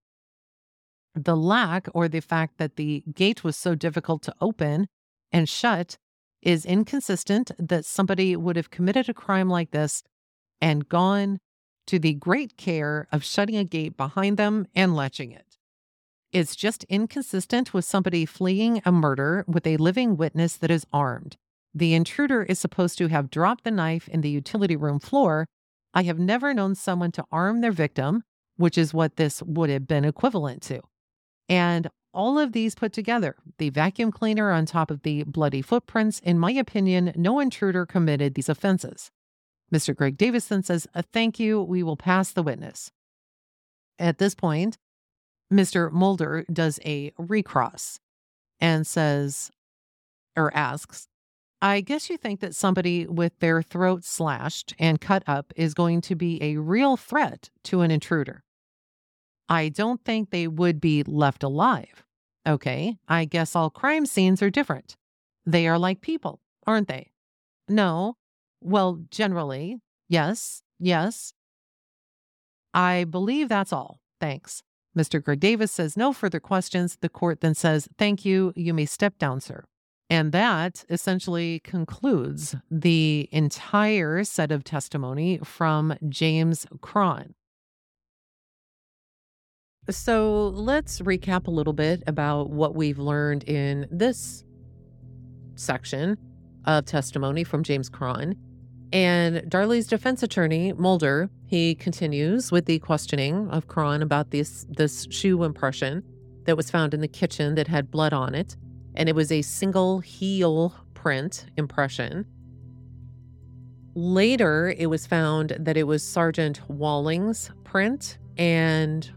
The 1.14 1.36
lack 1.36 1.88
or 1.92 2.08
the 2.08 2.20
fact 2.20 2.58
that 2.58 2.76
the 2.76 3.02
gate 3.12 3.44
was 3.44 3.56
so 3.56 3.74
difficult 3.74 4.22
to 4.22 4.34
open 4.40 4.86
and 5.30 5.48
shut 5.48 5.98
is 6.40 6.64
inconsistent 6.64 7.50
that 7.58 7.84
somebody 7.84 8.36
would 8.36 8.56
have 8.56 8.70
committed 8.70 9.08
a 9.08 9.14
crime 9.14 9.48
like 9.48 9.72
this 9.72 10.02
and 10.60 10.88
gone 10.88 11.38
to 11.86 11.98
the 11.98 12.14
great 12.14 12.56
care 12.56 13.08
of 13.12 13.24
shutting 13.24 13.56
a 13.56 13.64
gate 13.64 13.96
behind 13.96 14.36
them 14.36 14.66
and 14.74 14.94
latching 14.94 15.32
it. 15.32 15.58
It's 16.32 16.56
just 16.56 16.84
inconsistent 16.84 17.74
with 17.74 17.84
somebody 17.84 18.24
fleeing 18.24 18.80
a 18.84 18.92
murder 18.92 19.44
with 19.46 19.66
a 19.66 19.76
living 19.76 20.16
witness 20.16 20.56
that 20.56 20.70
is 20.70 20.86
armed. 20.92 21.36
The 21.74 21.94
intruder 21.94 22.42
is 22.42 22.58
supposed 22.58 22.98
to 22.98 23.08
have 23.08 23.30
dropped 23.30 23.64
the 23.64 23.70
knife 23.70 24.08
in 24.08 24.20
the 24.20 24.30
utility 24.30 24.76
room 24.76 24.98
floor. 24.98 25.46
I 25.94 26.04
have 26.04 26.18
never 26.18 26.54
known 26.54 26.74
someone 26.74 27.12
to 27.12 27.24
arm 27.30 27.60
their 27.60 27.72
victim, 27.72 28.24
which 28.56 28.78
is 28.78 28.94
what 28.94 29.16
this 29.16 29.42
would 29.42 29.70
have 29.70 29.86
been 29.86 30.04
equivalent 30.04 30.62
to. 30.62 30.80
And 31.48 31.88
all 32.14 32.38
of 32.38 32.52
these 32.52 32.74
put 32.74 32.92
together, 32.92 33.36
the 33.58 33.70
vacuum 33.70 34.12
cleaner 34.12 34.50
on 34.50 34.66
top 34.66 34.90
of 34.90 35.02
the 35.02 35.24
bloody 35.24 35.62
footprints, 35.62 36.20
in 36.20 36.38
my 36.38 36.52
opinion, 36.52 37.12
no 37.16 37.40
intruder 37.40 37.86
committed 37.86 38.34
these 38.34 38.48
offenses. 38.48 39.10
Mr. 39.72 39.96
Greg 39.96 40.18
Davison 40.18 40.62
says, 40.62 40.86
uh, 40.94 41.02
Thank 41.12 41.40
you. 41.40 41.62
We 41.62 41.82
will 41.82 41.96
pass 41.96 42.30
the 42.30 42.42
witness. 42.42 42.90
At 43.98 44.18
this 44.18 44.34
point, 44.34 44.76
Mr. 45.52 45.90
Mulder 45.90 46.44
does 46.52 46.78
a 46.84 47.12
recross 47.18 48.00
and 48.60 48.86
says, 48.86 49.50
or 50.36 50.54
asks, 50.56 51.08
I 51.64 51.80
guess 51.80 52.10
you 52.10 52.16
think 52.16 52.40
that 52.40 52.56
somebody 52.56 53.06
with 53.06 53.38
their 53.38 53.62
throat 53.62 54.04
slashed 54.04 54.74
and 54.80 55.00
cut 55.00 55.22
up 55.28 55.52
is 55.54 55.74
going 55.74 56.00
to 56.02 56.16
be 56.16 56.42
a 56.42 56.56
real 56.56 56.96
threat 56.96 57.50
to 57.64 57.82
an 57.82 57.92
intruder. 57.92 58.42
I 59.48 59.68
don't 59.68 60.04
think 60.04 60.30
they 60.30 60.48
would 60.48 60.80
be 60.80 61.04
left 61.04 61.44
alive. 61.44 62.02
Okay, 62.44 62.96
I 63.06 63.26
guess 63.26 63.54
all 63.54 63.70
crime 63.70 64.06
scenes 64.06 64.42
are 64.42 64.50
different. 64.50 64.96
They 65.46 65.68
are 65.68 65.78
like 65.78 66.00
people, 66.00 66.40
aren't 66.66 66.88
they? 66.88 67.12
No. 67.68 68.16
Well, 68.60 69.04
generally, 69.10 69.78
yes, 70.08 70.62
yes. 70.80 71.32
I 72.74 73.04
believe 73.04 73.48
that's 73.48 73.72
all. 73.72 74.00
Thanks. 74.20 74.64
Mr. 74.98 75.22
Greg 75.22 75.38
Davis 75.38 75.70
says 75.70 75.96
no 75.96 76.12
further 76.12 76.40
questions. 76.40 76.98
The 77.00 77.08
court 77.08 77.40
then 77.40 77.54
says, 77.54 77.88
Thank 77.98 78.24
you. 78.24 78.52
You 78.56 78.74
may 78.74 78.84
step 78.84 79.16
down, 79.18 79.40
sir. 79.40 79.64
And 80.12 80.30
that 80.32 80.84
essentially 80.90 81.60
concludes 81.60 82.54
the 82.70 83.30
entire 83.32 84.24
set 84.24 84.52
of 84.52 84.62
testimony 84.62 85.38
from 85.42 85.94
James 86.06 86.66
Cron. 86.82 87.34
So 89.88 90.48
let's 90.48 91.00
recap 91.00 91.46
a 91.46 91.50
little 91.50 91.72
bit 91.72 92.02
about 92.06 92.50
what 92.50 92.74
we've 92.74 92.98
learned 92.98 93.44
in 93.44 93.88
this 93.90 94.44
section 95.54 96.18
of 96.66 96.84
testimony 96.84 97.42
from 97.42 97.62
James 97.62 97.88
Cron. 97.88 98.36
And 98.92 99.48
Darlie's 99.48 99.86
defense 99.86 100.22
attorney, 100.22 100.74
Mulder, 100.74 101.30
he 101.46 101.74
continues 101.74 102.52
with 102.52 102.66
the 102.66 102.80
questioning 102.80 103.48
of 103.48 103.68
Cron 103.68 104.02
about 104.02 104.30
this, 104.30 104.66
this 104.68 105.06
shoe 105.08 105.42
impression 105.42 106.02
that 106.44 106.58
was 106.58 106.70
found 106.70 106.92
in 106.92 107.00
the 107.00 107.08
kitchen 107.08 107.54
that 107.54 107.66
had 107.66 107.90
blood 107.90 108.12
on 108.12 108.34
it. 108.34 108.58
And 108.94 109.08
it 109.08 109.14
was 109.14 109.32
a 109.32 109.42
single 109.42 110.00
heel 110.00 110.74
print 110.94 111.46
impression. 111.56 112.26
Later, 113.94 114.74
it 114.76 114.86
was 114.86 115.06
found 115.06 115.56
that 115.58 115.76
it 115.76 115.84
was 115.84 116.02
Sergeant 116.02 116.60
Walling's 116.68 117.50
print. 117.64 118.18
And 118.38 119.10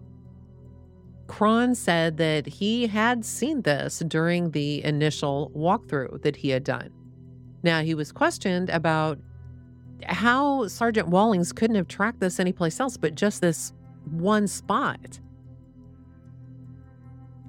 Cron 1.27 1.75
said 1.75 2.17
that 2.17 2.45
he 2.45 2.87
had 2.87 3.25
seen 3.25 3.61
this 3.61 3.99
during 3.99 4.51
the 4.51 4.83
initial 4.83 5.51
walkthrough 5.55 6.21
that 6.23 6.35
he 6.35 6.49
had 6.49 6.63
done. 6.63 6.89
Now, 7.63 7.81
he 7.81 7.95
was 7.95 8.11
questioned 8.11 8.69
about 8.69 9.17
how 10.03 10.67
Sergeant 10.67 11.07
Wallings 11.07 11.51
couldn't 11.51 11.77
have 11.77 11.87
tracked 11.87 12.19
this 12.19 12.39
anyplace 12.39 12.79
else 12.79 12.97
but 12.97 13.15
just 13.15 13.41
this 13.41 13.73
one 14.11 14.47
spot. 14.47 15.19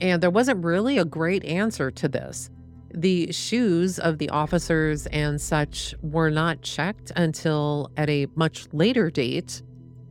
And 0.00 0.22
there 0.22 0.30
wasn't 0.30 0.64
really 0.64 0.98
a 0.98 1.04
great 1.04 1.44
answer 1.44 1.90
to 1.90 2.08
this. 2.08 2.50
The 2.92 3.32
shoes 3.32 3.98
of 3.98 4.18
the 4.18 4.30
officers 4.30 5.06
and 5.08 5.40
such 5.40 5.94
were 6.02 6.30
not 6.30 6.62
checked 6.62 7.12
until 7.16 7.90
at 7.96 8.08
a 8.08 8.26
much 8.34 8.68
later 8.72 9.10
date 9.10 9.62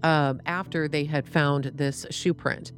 uh, 0.03 0.35
after 0.45 0.87
they 0.87 1.05
had 1.05 1.27
found 1.27 1.65
this 1.75 2.05
shoe 2.11 2.33
print. 2.33 2.71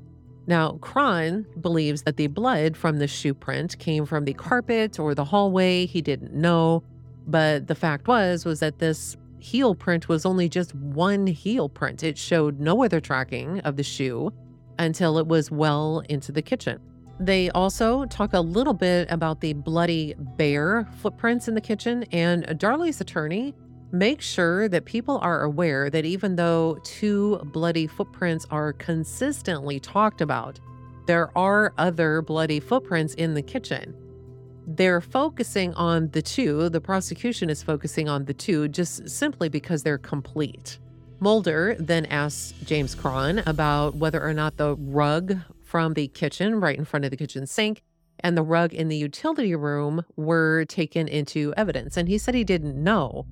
Now, 0.48 0.78
Cron 0.80 1.46
believes 1.60 2.04
that 2.04 2.16
the 2.16 2.28
blood 2.28 2.78
from 2.78 3.00
the 3.00 3.08
shoe 3.08 3.34
print 3.34 3.78
came 3.80 4.06
from 4.06 4.24
the 4.24 4.34
carpet 4.34 4.98
or 4.98 5.14
the 5.14 5.26
hallway. 5.26 5.86
He 5.86 6.02
didn't 6.02 6.34
know. 6.34 6.84
But 7.28 7.68
the 7.68 7.76
fact 7.76 8.08
was 8.08 8.46
was 8.46 8.62
that 8.62 8.80
this 8.80 9.18
heel 9.40 9.76
print 9.76 10.08
was 10.08 10.26
only 10.26 10.48
just 10.48 10.74
one 10.74 11.28
heel 11.28 11.68
print. 11.68 12.02
It 12.02 12.18
showed 12.18 12.62
no 12.62 12.84
other 12.84 13.02
tracking 13.02 13.60
of 13.62 13.76
the 13.76 13.84
shoe 13.84 14.32
until 14.80 15.18
it 15.18 15.28
was 15.28 15.52
well 15.52 16.02
into 16.08 16.32
the 16.32 16.42
kitchen. 16.42 16.80
They 17.20 17.50
also 17.50 18.06
talk 18.06 18.34
a 18.34 18.40
little 18.40 18.74
bit 18.74 19.10
about 19.12 19.42
the 19.42 19.54
bloody 19.54 20.14
bare 20.18 20.88
footprints 21.00 21.48
in 21.48 21.56
the 21.56 21.62
kitchen, 21.62 22.04
and 22.12 22.58
Darlie's 22.60 23.02
attorney 23.02 23.56
makes 23.92 24.26
sure 24.26 24.68
that 24.70 24.86
people 24.86 25.18
are 25.20 25.44
aware 25.44 25.90
that 25.90 26.06
even 26.06 26.36
though 26.36 26.78
two 26.84 27.38
bloody 27.46 27.88
footprints 27.88 28.46
are 28.52 28.74
consistently 28.74 29.80
talked 29.80 30.22
about, 30.22 30.60
there 31.08 31.36
are 31.38 31.74
other 31.78 32.22
bloody 32.22 32.60
footprints 32.60 33.14
in 33.14 33.34
the 33.34 33.42
kitchen 33.42 33.96
they're 34.68 35.00
focusing 35.00 35.74
on 35.76 36.10
the 36.10 36.22
two, 36.22 36.68
the 36.68 36.82
prosecution 36.82 37.50
is 37.50 37.64
focusing 37.64 38.10
on 38.10 38.26
the 38.26 38.34
two 38.34 38.68
just 38.68 39.10
simply 39.10 39.48
because 39.48 39.82
they're 39.82 39.98
complete. 39.98 40.78
Mulder 41.22 41.78
then 41.80 42.06
asks 42.08 42.54
James 42.66 42.94
Cron 42.94 43.40
about 43.48 43.96
whether 43.96 44.22
or 44.22 44.34
not 44.34 44.58
the 44.58 44.76
rug 44.76 45.38
from 45.68 45.94
the 45.94 46.08
kitchen, 46.08 46.62
right 46.62 46.78
in 46.78 46.86
front 46.86 47.04
of 47.04 47.12
the 47.12 47.18
kitchen 47.18 47.46
sink, 47.46 47.84
and 48.22 48.38
the 48.38 48.42
rug 48.42 48.74
in 48.74 48.88
the 48.88 48.96
utility 48.96 49.54
room 49.54 50.04
were 50.16 50.66
taken 50.66 51.08
into 51.08 51.54
evidence. 51.58 51.98
And 51.98 52.08
he 52.08 52.18
said 52.18 52.36
he 52.36 52.46
didn't 52.46 52.82
know. 52.82 53.26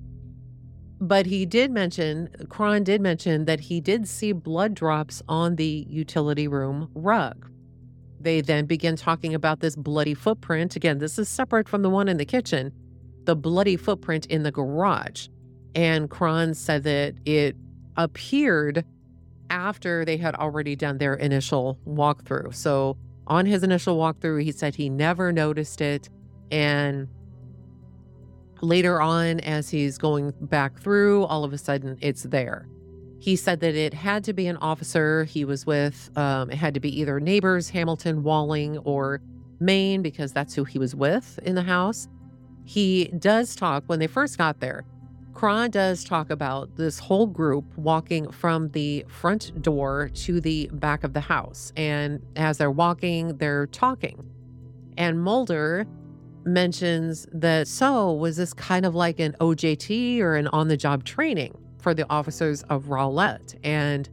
But 1.00 1.26
he 1.26 1.46
did 1.46 1.70
mention, 1.70 2.28
Cron 2.48 2.84
did 2.84 3.00
mention 3.00 3.46
that 3.46 3.60
he 3.60 3.80
did 3.80 4.06
see 4.06 4.32
blood 4.32 4.74
drops 4.74 5.22
on 5.28 5.56
the 5.56 5.86
utility 5.88 6.46
room 6.46 6.90
rug. 6.94 7.50
They 8.20 8.40
then 8.40 8.66
begin 8.66 8.96
talking 8.96 9.34
about 9.34 9.60
this 9.60 9.76
bloody 9.76 10.14
footprint. 10.14 10.76
Again, 10.76 10.98
this 10.98 11.18
is 11.18 11.28
separate 11.28 11.68
from 11.68 11.82
the 11.82 11.90
one 11.90 12.08
in 12.08 12.16
the 12.16 12.24
kitchen, 12.24 12.72
the 13.24 13.36
bloody 13.36 13.76
footprint 13.76 14.26
in 14.26 14.42
the 14.42 14.52
garage. 14.52 15.28
And 15.74 16.08
Cron 16.10 16.54
said 16.54 16.84
that 16.84 17.14
it 17.24 17.56
appeared 17.96 18.84
after 19.50 20.04
they 20.04 20.16
had 20.16 20.34
already 20.34 20.76
done 20.76 20.98
their 20.98 21.14
initial 21.14 21.78
walkthrough. 21.86 22.54
So 22.54 22.96
on 23.26 23.46
his 23.46 23.62
initial 23.62 23.96
walkthrough, 23.96 24.42
he 24.42 24.52
said 24.52 24.74
he 24.74 24.88
never 24.88 25.32
noticed 25.32 25.80
it. 25.80 26.08
And 26.50 27.08
later 28.62 29.00
on, 29.00 29.40
as 29.40 29.70
he's 29.70 29.98
going 29.98 30.32
back 30.40 30.78
through, 30.78 31.24
all 31.24 31.44
of 31.44 31.52
a 31.52 31.58
sudden 31.58 31.98
it's 32.00 32.22
there. 32.22 32.68
He 33.18 33.34
said 33.34 33.60
that 33.60 33.74
it 33.74 33.94
had 33.94 34.24
to 34.24 34.32
be 34.32 34.46
an 34.46 34.56
officer 34.58 35.24
he 35.24 35.44
was 35.44 35.66
with. 35.66 36.10
Um, 36.16 36.50
it 36.50 36.56
had 36.56 36.74
to 36.74 36.80
be 36.80 37.00
either 37.00 37.18
neighbors, 37.18 37.70
Hamilton, 37.70 38.22
Walling, 38.22 38.78
or 38.78 39.20
Maine, 39.58 40.02
because 40.02 40.32
that's 40.32 40.54
who 40.54 40.64
he 40.64 40.78
was 40.78 40.94
with 40.94 41.38
in 41.42 41.54
the 41.54 41.62
house. 41.62 42.08
He 42.64 43.06
does 43.18 43.56
talk 43.56 43.84
when 43.86 43.98
they 44.00 44.06
first 44.06 44.38
got 44.38 44.60
there. 44.60 44.84
Cron 45.36 45.70
does 45.70 46.02
talk 46.02 46.30
about 46.30 46.74
this 46.76 46.98
whole 46.98 47.26
group 47.26 47.64
walking 47.76 48.30
from 48.30 48.70
the 48.70 49.04
front 49.06 49.62
door 49.62 50.10
to 50.14 50.40
the 50.40 50.68
back 50.72 51.04
of 51.04 51.12
the 51.12 51.20
house. 51.20 51.72
And 51.76 52.20
as 52.34 52.58
they're 52.58 52.70
walking, 52.70 53.36
they're 53.36 53.66
talking. 53.68 54.28
And 54.96 55.22
Mulder 55.22 55.86
mentions 56.44 57.26
that 57.32 57.68
so 57.68 58.12
was 58.12 58.36
this 58.36 58.52
kind 58.52 58.84
of 58.84 58.94
like 58.94 59.20
an 59.20 59.36
OJT 59.40 60.20
or 60.20 60.36
an 60.36 60.48
on 60.48 60.68
the 60.68 60.76
job 60.76 61.04
training? 61.04 61.56
for 61.86 61.94
the 61.94 62.04
officers 62.10 62.64
of 62.64 62.86
Rowlett. 62.86 63.54
And 63.62 64.08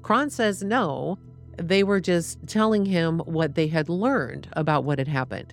Cron 0.00 0.30
says 0.30 0.62
no, 0.62 1.18
they 1.58 1.82
were 1.82 2.00
just 2.00 2.38
telling 2.46 2.86
him 2.86 3.18
what 3.26 3.54
they 3.54 3.66
had 3.66 3.90
learned 3.90 4.48
about 4.54 4.84
what 4.84 4.98
had 4.98 5.08
happened. 5.08 5.52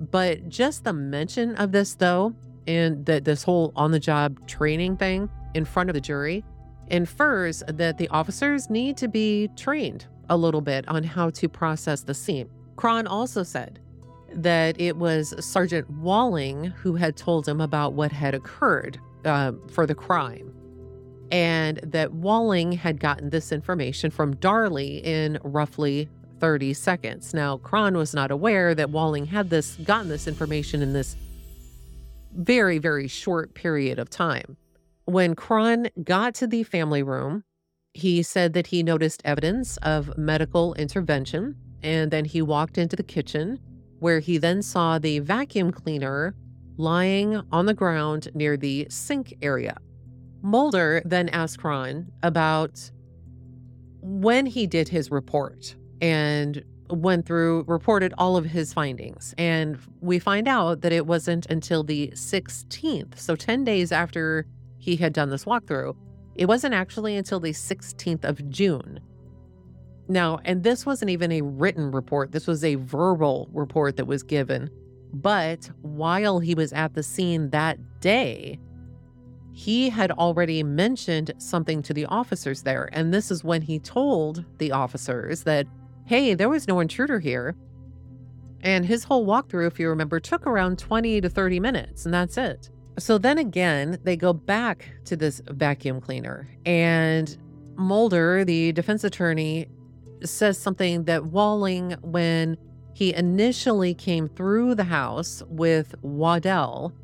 But 0.00 0.48
just 0.48 0.84
the 0.84 0.92
mention 0.92 1.56
of 1.56 1.72
this, 1.72 1.96
though, 1.96 2.36
and 2.66 3.04
that 3.06 3.24
this 3.24 3.42
whole 3.42 3.72
on 3.76 3.90
the 3.90 4.00
job 4.00 4.46
training 4.46 4.96
thing 4.96 5.28
in 5.54 5.64
front 5.64 5.90
of 5.90 5.94
the 5.94 6.00
jury 6.00 6.44
infers 6.88 7.62
that 7.68 7.98
the 7.98 8.08
officers 8.08 8.70
need 8.70 8.96
to 8.96 9.08
be 9.08 9.48
trained 9.56 10.06
a 10.28 10.36
little 10.36 10.60
bit 10.60 10.86
on 10.88 11.02
how 11.02 11.30
to 11.30 11.48
process 11.48 12.02
the 12.02 12.14
scene. 12.14 12.48
Cron 12.76 13.06
also 13.06 13.42
said 13.42 13.80
that 14.32 14.80
it 14.80 14.96
was 14.96 15.34
Sergeant 15.44 15.88
Walling 15.90 16.64
who 16.64 16.94
had 16.94 17.16
told 17.16 17.48
him 17.48 17.60
about 17.60 17.94
what 17.94 18.12
had 18.12 18.34
occurred 18.34 18.98
uh, 19.24 19.52
for 19.70 19.86
the 19.86 19.94
crime 19.94 20.52
and 21.32 21.78
that 21.78 22.12
Walling 22.12 22.72
had 22.72 23.00
gotten 23.00 23.30
this 23.30 23.50
information 23.50 24.10
from 24.10 24.34
Darlie 24.34 25.02
in 25.02 25.38
roughly 25.42 26.08
30 26.38 26.74
seconds. 26.74 27.34
Now, 27.34 27.56
Cron 27.58 27.96
was 27.96 28.14
not 28.14 28.30
aware 28.30 28.74
that 28.74 28.90
Walling 28.90 29.26
had 29.26 29.50
this 29.50 29.76
gotten 29.76 30.08
this 30.08 30.28
information 30.28 30.82
in 30.82 30.92
this 30.92 31.16
very, 32.36 32.78
very 32.78 33.08
short 33.08 33.54
period 33.54 33.98
of 33.98 34.10
time. 34.10 34.56
When 35.06 35.34
Cron 35.34 35.88
got 36.02 36.34
to 36.36 36.46
the 36.46 36.62
family 36.62 37.02
room, 37.02 37.44
he 37.94 38.22
said 38.22 38.52
that 38.52 38.66
he 38.68 38.82
noticed 38.82 39.22
evidence 39.24 39.76
of 39.78 40.16
medical 40.18 40.74
intervention, 40.74 41.56
and 41.82 42.10
then 42.10 42.24
he 42.24 42.42
walked 42.42 42.76
into 42.76 42.96
the 42.96 43.02
kitchen 43.02 43.58
where 43.98 44.20
he 44.20 44.36
then 44.38 44.62
saw 44.62 44.98
the 44.98 45.20
vacuum 45.20 45.72
cleaner 45.72 46.34
lying 46.76 47.40
on 47.50 47.66
the 47.66 47.74
ground 47.74 48.28
near 48.34 48.56
the 48.56 48.86
sink 48.90 49.34
area. 49.40 49.76
Mulder 50.42 51.02
then 51.04 51.28
asked 51.30 51.58
Cron 51.58 52.12
about 52.22 52.90
when 54.02 54.46
he 54.46 54.66
did 54.66 54.88
his 54.88 55.10
report 55.10 55.74
and 56.00 56.62
went 56.90 57.26
through, 57.26 57.64
reported 57.66 58.12
all 58.18 58.36
of 58.36 58.44
his 58.44 58.72
findings. 58.72 59.34
And 59.38 59.78
we 60.00 60.18
find 60.18 60.48
out 60.48 60.80
that 60.82 60.92
it 60.92 61.06
wasn't 61.06 61.46
until 61.46 61.82
the 61.82 62.08
16th, 62.08 63.18
so 63.18 63.36
10 63.36 63.64
days 63.64 63.92
after 63.92 64.46
he 64.78 64.96
had 64.96 65.12
done 65.12 65.30
this 65.30 65.44
walkthrough, 65.44 65.96
it 66.34 66.46
wasn't 66.46 66.74
actually 66.74 67.16
until 67.16 67.40
the 67.40 67.52
16th 67.52 68.24
of 68.24 68.48
June. 68.50 69.00
Now, 70.08 70.38
and 70.44 70.62
this 70.62 70.86
wasn't 70.86 71.10
even 71.10 71.32
a 71.32 71.40
written 71.40 71.90
report, 71.90 72.32
this 72.32 72.46
was 72.46 72.62
a 72.62 72.76
verbal 72.76 73.48
report 73.52 73.96
that 73.96 74.04
was 74.06 74.22
given. 74.22 74.70
But 75.12 75.70
while 75.82 76.38
he 76.38 76.54
was 76.54 76.72
at 76.72 76.94
the 76.94 77.02
scene 77.02 77.50
that 77.50 77.78
day, 78.00 78.58
he 79.52 79.88
had 79.88 80.10
already 80.12 80.62
mentioned 80.62 81.32
something 81.38 81.82
to 81.82 81.94
the 81.94 82.04
officers 82.06 82.62
there. 82.62 82.90
And 82.92 83.14
this 83.14 83.30
is 83.30 83.42
when 83.42 83.62
he 83.62 83.78
told 83.78 84.44
the 84.58 84.70
officers 84.72 85.44
that, 85.44 85.66
hey, 86.06 86.34
there 86.34 86.48
was 86.48 86.66
no 86.66 86.80
intruder 86.80 87.18
here. 87.18 87.54
And 88.62 88.84
his 88.84 89.04
whole 89.04 89.26
walkthrough, 89.26 89.66
if 89.66 89.78
you 89.78 89.88
remember, 89.88 90.18
took 90.18 90.46
around 90.46 90.78
20 90.78 91.20
to 91.20 91.28
30 91.28 91.60
minutes, 91.60 92.04
and 92.04 92.14
that's 92.14 92.36
it. 92.38 92.70
So 92.98 93.18
then 93.18 93.38
again, 93.38 93.98
they 94.04 94.16
go 94.16 94.32
back 94.32 94.88
to 95.04 95.16
this 95.16 95.42
vacuum 95.46 96.00
cleaner, 96.00 96.48
and 96.64 97.36
Mulder, 97.76 98.44
the 98.44 98.72
defense 98.72 99.04
attorney, 99.04 99.66
says 100.24 100.58
something 100.58 101.04
that 101.04 101.26
Walling, 101.26 101.92
when 102.00 102.56
he 102.94 103.12
initially 103.12 103.92
came 103.92 104.28
through 104.28 104.74
the 104.74 104.84
house 104.84 105.42
with 105.48 105.94
Waddell, 106.00 106.94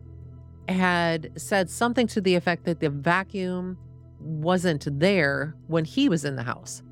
had 0.69 1.31
said 1.37 1.69
something 1.69 2.07
to 2.07 2.21
the 2.21 2.35
effect 2.35 2.65
that 2.65 2.81
the 2.81 2.89
vacuum 2.89 3.77
wasn't 4.19 4.87
there 4.99 5.55
when 5.67 5.85
he 5.85 6.09
was 6.09 6.25
in 6.25 6.37
the 6.37 6.43
house. 6.43 6.83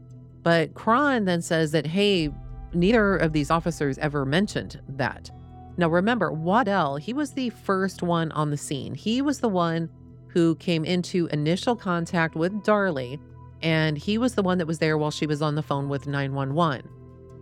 But 0.43 0.75
Cron 0.75 1.25
then 1.25 1.43
says 1.43 1.73
that, 1.73 1.87
hey, 1.87 2.31
neither 2.73 3.17
of 3.17 3.33
these 3.33 3.51
officers 3.51 3.99
ever 3.99 4.25
mentioned 4.25 4.81
that. 4.89 5.31
Now, 5.77 5.89
remember, 5.89 6.33
Waddell, 6.33 6.97
he 6.97 7.13
was 7.13 7.33
the 7.33 7.51
first 7.51 8.03
one 8.03 8.33
on 8.33 8.51
the 8.51 8.57
scene. 8.57 8.95
He 8.95 9.23
was 9.23 9.41
the 9.41 9.49
one 9.49 9.89
who 10.29 10.55
came 10.57 10.85
into 10.85 11.27
initial 11.29 11.75
contact 11.75 12.35
with 12.35 12.53
Darlie, 12.63 13.19
and 13.63 13.99
he 13.99 14.19
was 14.19 14.35
the 14.35 14.43
one 14.43 14.59
that 14.59 14.67
was 14.67 14.79
there 14.79 14.97
while 14.97 15.11
she 15.11 15.27
was 15.27 15.43
on 15.43 15.55
the 15.55 15.63
phone 15.63 15.89
with 15.89 16.07
911. 16.07 16.89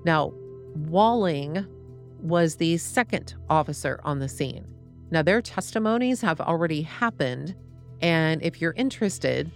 Now, 0.04 0.32
Walling 0.74 1.66
was 2.20 2.56
the 2.56 2.76
second 2.78 3.34
officer 3.48 4.00
on 4.04 4.18
the 4.18 4.28
scene. 4.28 4.66
Now, 5.10 5.22
their 5.22 5.40
testimonies 5.40 6.20
have 6.20 6.40
already 6.40 6.82
happened, 6.82 7.54
and 8.00 8.42
if 8.42 8.60
you're 8.60 8.74
interested, 8.76 9.50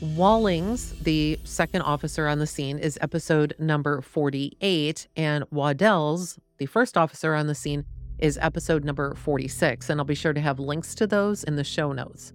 Walling's, 0.00 0.92
the 1.00 1.38
second 1.44 1.82
officer 1.82 2.28
on 2.28 2.38
the 2.38 2.46
scene, 2.46 2.78
is 2.78 2.98
episode 3.00 3.54
number 3.58 4.02
48, 4.02 5.08
and 5.16 5.44
Waddell's, 5.50 6.38
the 6.58 6.66
first 6.66 6.96
officer 6.96 7.34
on 7.34 7.46
the 7.46 7.54
scene, 7.54 7.84
is 8.18 8.38
episode 8.40 8.84
number 8.84 9.14
46. 9.14 9.90
And 9.90 10.00
I'll 10.00 10.04
be 10.04 10.14
sure 10.14 10.32
to 10.32 10.40
have 10.40 10.58
links 10.58 10.94
to 10.96 11.06
those 11.06 11.44
in 11.44 11.56
the 11.56 11.64
show 11.64 11.92
notes. 11.92 12.32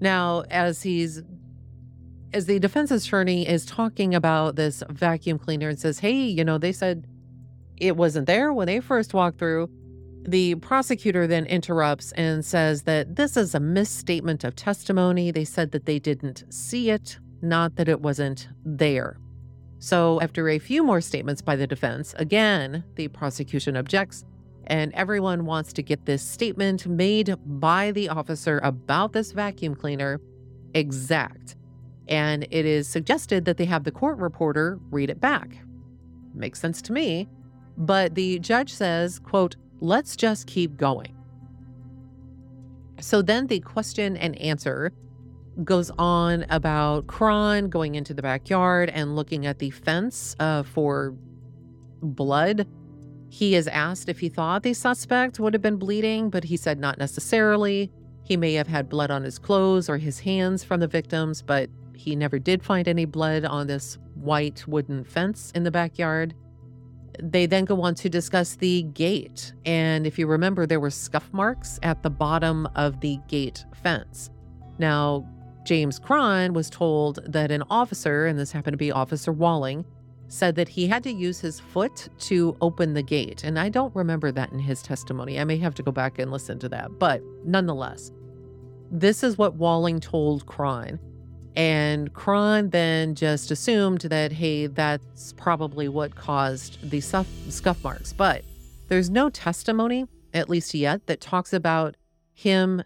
Now, 0.00 0.44
as 0.50 0.82
he's 0.82 1.22
as 2.32 2.46
the 2.46 2.58
defense 2.58 2.90
attorney 2.90 3.46
is 3.46 3.66
talking 3.66 4.14
about 4.14 4.56
this 4.56 4.82
vacuum 4.88 5.38
cleaner 5.38 5.68
and 5.68 5.78
says, 5.78 5.98
Hey, 5.98 6.24
you 6.24 6.44
know, 6.44 6.58
they 6.58 6.72
said 6.72 7.06
it 7.76 7.96
wasn't 7.96 8.26
there 8.26 8.52
when 8.52 8.66
they 8.66 8.80
first 8.80 9.12
walked 9.12 9.38
through. 9.38 9.68
The 10.24 10.54
prosecutor 10.56 11.26
then 11.26 11.46
interrupts 11.46 12.12
and 12.12 12.44
says 12.44 12.82
that 12.82 13.16
this 13.16 13.36
is 13.36 13.54
a 13.54 13.60
misstatement 13.60 14.44
of 14.44 14.54
testimony. 14.54 15.30
They 15.30 15.44
said 15.44 15.72
that 15.72 15.86
they 15.86 15.98
didn't 15.98 16.44
see 16.48 16.90
it, 16.90 17.18
not 17.40 17.76
that 17.76 17.88
it 17.88 18.00
wasn't 18.00 18.48
there. 18.64 19.18
So, 19.80 20.20
after 20.20 20.48
a 20.48 20.60
few 20.60 20.84
more 20.84 21.00
statements 21.00 21.42
by 21.42 21.56
the 21.56 21.66
defense, 21.66 22.14
again, 22.16 22.84
the 22.94 23.08
prosecution 23.08 23.76
objects, 23.76 24.24
and 24.68 24.92
everyone 24.92 25.44
wants 25.44 25.72
to 25.72 25.82
get 25.82 26.06
this 26.06 26.22
statement 26.22 26.86
made 26.86 27.34
by 27.44 27.90
the 27.90 28.08
officer 28.08 28.60
about 28.62 29.12
this 29.12 29.32
vacuum 29.32 29.74
cleaner 29.74 30.20
exact. 30.74 31.56
And 32.06 32.46
it 32.50 32.64
is 32.64 32.86
suggested 32.86 33.44
that 33.46 33.56
they 33.56 33.64
have 33.64 33.82
the 33.82 33.90
court 33.90 34.18
reporter 34.18 34.78
read 34.90 35.10
it 35.10 35.20
back. 35.20 35.56
Makes 36.32 36.60
sense 36.60 36.80
to 36.82 36.92
me. 36.92 37.28
But 37.76 38.14
the 38.14 38.38
judge 38.38 38.72
says, 38.72 39.18
quote, 39.18 39.56
let's 39.82 40.14
just 40.14 40.46
keep 40.46 40.76
going. 40.76 41.14
So 43.00 43.20
then 43.20 43.48
the 43.48 43.58
question 43.60 44.16
and 44.16 44.38
answer 44.38 44.92
goes 45.64 45.90
on 45.98 46.46
about 46.50 47.08
Cron 47.08 47.68
going 47.68 47.96
into 47.96 48.14
the 48.14 48.22
backyard 48.22 48.90
and 48.90 49.16
looking 49.16 49.44
at 49.44 49.58
the 49.58 49.70
fence 49.70 50.36
uh, 50.38 50.62
for 50.62 51.14
blood. 52.00 52.66
He 53.28 53.54
is 53.56 53.66
asked 53.66 54.08
if 54.08 54.20
he 54.20 54.28
thought 54.28 54.62
the 54.62 54.72
suspect 54.72 55.40
would 55.40 55.52
have 55.52 55.62
been 55.62 55.76
bleeding, 55.76 56.30
but 56.30 56.44
he 56.44 56.56
said 56.56 56.78
not 56.78 56.98
necessarily. 56.98 57.90
He 58.22 58.36
may 58.36 58.54
have 58.54 58.68
had 58.68 58.88
blood 58.88 59.10
on 59.10 59.24
his 59.24 59.38
clothes 59.38 59.88
or 59.88 59.98
his 59.98 60.20
hands 60.20 60.62
from 60.62 60.78
the 60.78 60.86
victims, 60.86 61.42
but 61.42 61.68
he 61.96 62.14
never 62.14 62.38
did 62.38 62.62
find 62.62 62.86
any 62.86 63.04
blood 63.04 63.44
on 63.44 63.66
this 63.66 63.98
white 64.14 64.66
wooden 64.68 65.02
fence 65.02 65.50
in 65.56 65.64
the 65.64 65.70
backyard. 65.72 66.34
They 67.20 67.46
then 67.46 67.64
go 67.64 67.82
on 67.82 67.94
to 67.96 68.08
discuss 68.08 68.56
the 68.56 68.82
gate. 68.82 69.52
And 69.64 70.06
if 70.06 70.18
you 70.18 70.26
remember, 70.26 70.66
there 70.66 70.80
were 70.80 70.90
scuff 70.90 71.28
marks 71.32 71.78
at 71.82 72.02
the 72.02 72.10
bottom 72.10 72.66
of 72.74 73.00
the 73.00 73.18
gate 73.28 73.64
fence. 73.82 74.30
Now, 74.78 75.28
James 75.64 75.98
Cron 75.98 76.54
was 76.54 76.70
told 76.70 77.20
that 77.26 77.50
an 77.50 77.62
officer, 77.70 78.26
and 78.26 78.38
this 78.38 78.50
happened 78.50 78.74
to 78.74 78.78
be 78.78 78.90
Officer 78.90 79.32
Walling, 79.32 79.84
said 80.28 80.54
that 80.56 80.68
he 80.68 80.86
had 80.86 81.02
to 81.04 81.12
use 81.12 81.40
his 81.40 81.60
foot 81.60 82.08
to 82.18 82.56
open 82.62 82.94
the 82.94 83.02
gate. 83.02 83.44
And 83.44 83.58
I 83.58 83.68
don't 83.68 83.94
remember 83.94 84.32
that 84.32 84.50
in 84.50 84.58
his 84.58 84.82
testimony. 84.82 85.38
I 85.38 85.44
may 85.44 85.58
have 85.58 85.74
to 85.74 85.82
go 85.82 85.92
back 85.92 86.18
and 86.18 86.32
listen 86.32 86.58
to 86.60 86.68
that. 86.70 86.98
But 86.98 87.20
nonetheless, 87.44 88.10
this 88.90 89.22
is 89.22 89.36
what 89.36 89.54
Walling 89.54 90.00
told 90.00 90.46
Cron. 90.46 90.98
And 91.54 92.12
Cron 92.14 92.70
then 92.70 93.14
just 93.14 93.50
assumed 93.50 94.02
that, 94.02 94.32
hey, 94.32 94.66
that's 94.66 95.34
probably 95.34 95.88
what 95.88 96.14
caused 96.14 96.90
the 96.90 97.00
scuff, 97.00 97.26
scuff 97.50 97.82
marks. 97.84 98.12
But 98.12 98.42
there's 98.88 99.10
no 99.10 99.28
testimony, 99.28 100.06
at 100.32 100.48
least 100.48 100.72
yet, 100.72 101.06
that 101.06 101.20
talks 101.20 101.52
about 101.52 101.96
him 102.32 102.82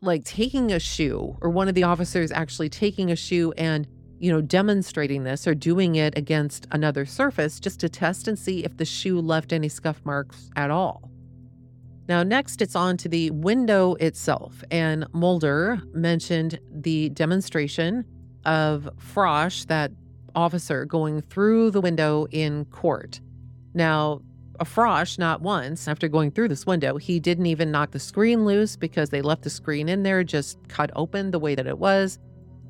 like 0.00 0.24
taking 0.24 0.72
a 0.72 0.80
shoe 0.80 1.36
or 1.42 1.50
one 1.50 1.68
of 1.68 1.74
the 1.74 1.82
officers 1.82 2.32
actually 2.32 2.70
taking 2.70 3.10
a 3.10 3.16
shoe 3.16 3.52
and, 3.58 3.86
you 4.18 4.32
know, 4.32 4.40
demonstrating 4.40 5.24
this 5.24 5.46
or 5.46 5.54
doing 5.54 5.96
it 5.96 6.16
against 6.16 6.66
another 6.70 7.04
surface 7.04 7.60
just 7.60 7.80
to 7.80 7.88
test 7.90 8.26
and 8.26 8.38
see 8.38 8.64
if 8.64 8.78
the 8.78 8.86
shoe 8.86 9.20
left 9.20 9.52
any 9.52 9.68
scuff 9.68 10.00
marks 10.04 10.50
at 10.56 10.70
all. 10.70 11.09
Now, 12.10 12.24
next, 12.24 12.60
it's 12.60 12.74
on 12.74 12.96
to 12.96 13.08
the 13.08 13.30
window 13.30 13.94
itself. 13.94 14.64
And 14.72 15.06
Mulder 15.12 15.80
mentioned 15.92 16.58
the 16.68 17.10
demonstration 17.10 18.04
of 18.44 18.88
Frosch, 18.98 19.64
that 19.66 19.92
officer, 20.34 20.84
going 20.84 21.22
through 21.22 21.70
the 21.70 21.80
window 21.80 22.26
in 22.32 22.64
court. 22.64 23.20
Now, 23.74 24.22
a 24.58 24.64
Frosch, 24.64 25.18
not 25.18 25.40
once, 25.40 25.86
after 25.86 26.08
going 26.08 26.32
through 26.32 26.48
this 26.48 26.66
window, 26.66 26.96
he 26.96 27.20
didn't 27.20 27.46
even 27.46 27.70
knock 27.70 27.92
the 27.92 28.00
screen 28.00 28.44
loose 28.44 28.74
because 28.74 29.10
they 29.10 29.22
left 29.22 29.42
the 29.42 29.50
screen 29.50 29.88
in 29.88 30.02
there, 30.02 30.24
just 30.24 30.58
cut 30.66 30.90
open 30.96 31.30
the 31.30 31.38
way 31.38 31.54
that 31.54 31.68
it 31.68 31.78
was. 31.78 32.18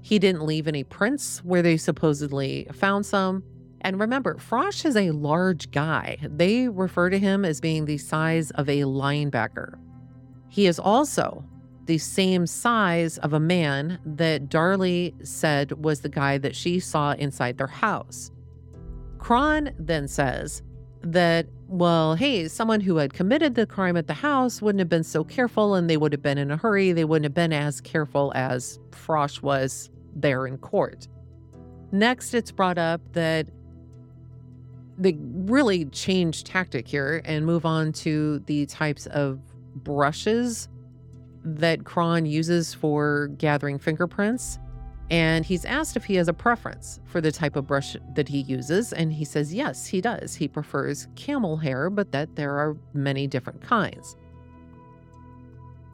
He 0.02 0.18
didn't 0.18 0.44
leave 0.44 0.68
any 0.68 0.84
prints 0.84 1.42
where 1.44 1.62
they 1.62 1.78
supposedly 1.78 2.66
found 2.74 3.06
some. 3.06 3.42
And 3.82 3.98
remember, 3.98 4.36
Frosch 4.38 4.84
is 4.84 4.96
a 4.96 5.10
large 5.10 5.70
guy. 5.70 6.18
They 6.22 6.68
refer 6.68 7.10
to 7.10 7.18
him 7.18 7.44
as 7.44 7.60
being 7.60 7.84
the 7.86 7.98
size 7.98 8.50
of 8.52 8.68
a 8.68 8.80
linebacker. 8.80 9.78
He 10.48 10.66
is 10.66 10.78
also 10.78 11.44
the 11.86 11.98
same 11.98 12.46
size 12.46 13.18
of 13.18 13.32
a 13.32 13.40
man 13.40 13.98
that 14.04 14.48
Darlie 14.48 15.14
said 15.26 15.72
was 15.84 16.00
the 16.00 16.08
guy 16.08 16.38
that 16.38 16.54
she 16.54 16.78
saw 16.78 17.12
inside 17.12 17.58
their 17.58 17.66
house. 17.66 18.30
Cron 19.18 19.70
then 19.78 20.06
says 20.06 20.62
that, 21.02 21.46
well, 21.66 22.14
hey, 22.14 22.48
someone 22.48 22.80
who 22.80 22.96
had 22.96 23.14
committed 23.14 23.54
the 23.54 23.66
crime 23.66 23.96
at 23.96 24.06
the 24.06 24.14
house 24.14 24.60
wouldn't 24.60 24.80
have 24.80 24.88
been 24.88 25.04
so 25.04 25.24
careful 25.24 25.74
and 25.74 25.88
they 25.88 25.96
would 25.96 26.12
have 26.12 26.22
been 26.22 26.38
in 26.38 26.50
a 26.50 26.56
hurry. 26.56 26.92
They 26.92 27.04
wouldn't 27.04 27.24
have 27.24 27.34
been 27.34 27.52
as 27.52 27.80
careful 27.80 28.32
as 28.34 28.78
Frosch 28.92 29.40
was 29.40 29.90
there 30.14 30.46
in 30.46 30.58
court. 30.58 31.08
Next, 31.92 32.34
it's 32.34 32.52
brought 32.52 32.78
up 32.78 33.00
that 33.14 33.48
they 35.00 35.16
really 35.18 35.86
change 35.86 36.44
tactic 36.44 36.86
here 36.86 37.22
and 37.24 37.46
move 37.46 37.64
on 37.64 37.92
to 37.92 38.38
the 38.40 38.66
types 38.66 39.06
of 39.06 39.40
brushes 39.74 40.68
that 41.42 41.84
Cron 41.84 42.26
uses 42.26 42.74
for 42.74 43.28
gathering 43.38 43.78
fingerprints. 43.78 44.58
And 45.10 45.44
he's 45.44 45.64
asked 45.64 45.96
if 45.96 46.04
he 46.04 46.16
has 46.16 46.28
a 46.28 46.34
preference 46.34 47.00
for 47.06 47.20
the 47.20 47.32
type 47.32 47.56
of 47.56 47.66
brush 47.66 47.96
that 48.14 48.28
he 48.28 48.42
uses. 48.42 48.92
And 48.92 49.12
he 49.12 49.24
says, 49.24 49.52
yes, 49.52 49.86
he 49.86 50.02
does. 50.02 50.34
He 50.34 50.46
prefers 50.46 51.08
camel 51.16 51.56
hair, 51.56 51.88
but 51.88 52.12
that 52.12 52.36
there 52.36 52.56
are 52.56 52.76
many 52.92 53.26
different 53.26 53.62
kinds. 53.62 54.16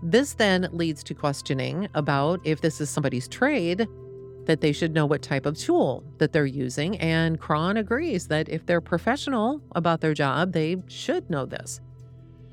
This 0.02 0.34
then 0.34 0.68
leads 0.72 1.02
to 1.04 1.14
questioning 1.14 1.88
about 1.94 2.40
if 2.44 2.60
this 2.60 2.80
is 2.80 2.90
somebody's 2.90 3.28
trade 3.28 3.86
that 4.46 4.60
they 4.60 4.72
should 4.72 4.94
know 4.94 5.06
what 5.06 5.22
type 5.22 5.46
of 5.46 5.58
tool 5.58 6.02
that 6.18 6.32
they're 6.32 6.46
using. 6.46 6.98
And 6.98 7.38
Cron 7.38 7.76
agrees 7.76 8.28
that 8.28 8.48
if 8.48 8.64
they're 8.66 8.80
professional 8.80 9.60
about 9.74 10.00
their 10.00 10.14
job, 10.14 10.52
they 10.52 10.82
should 10.88 11.28
know 11.28 11.46
this. 11.46 11.80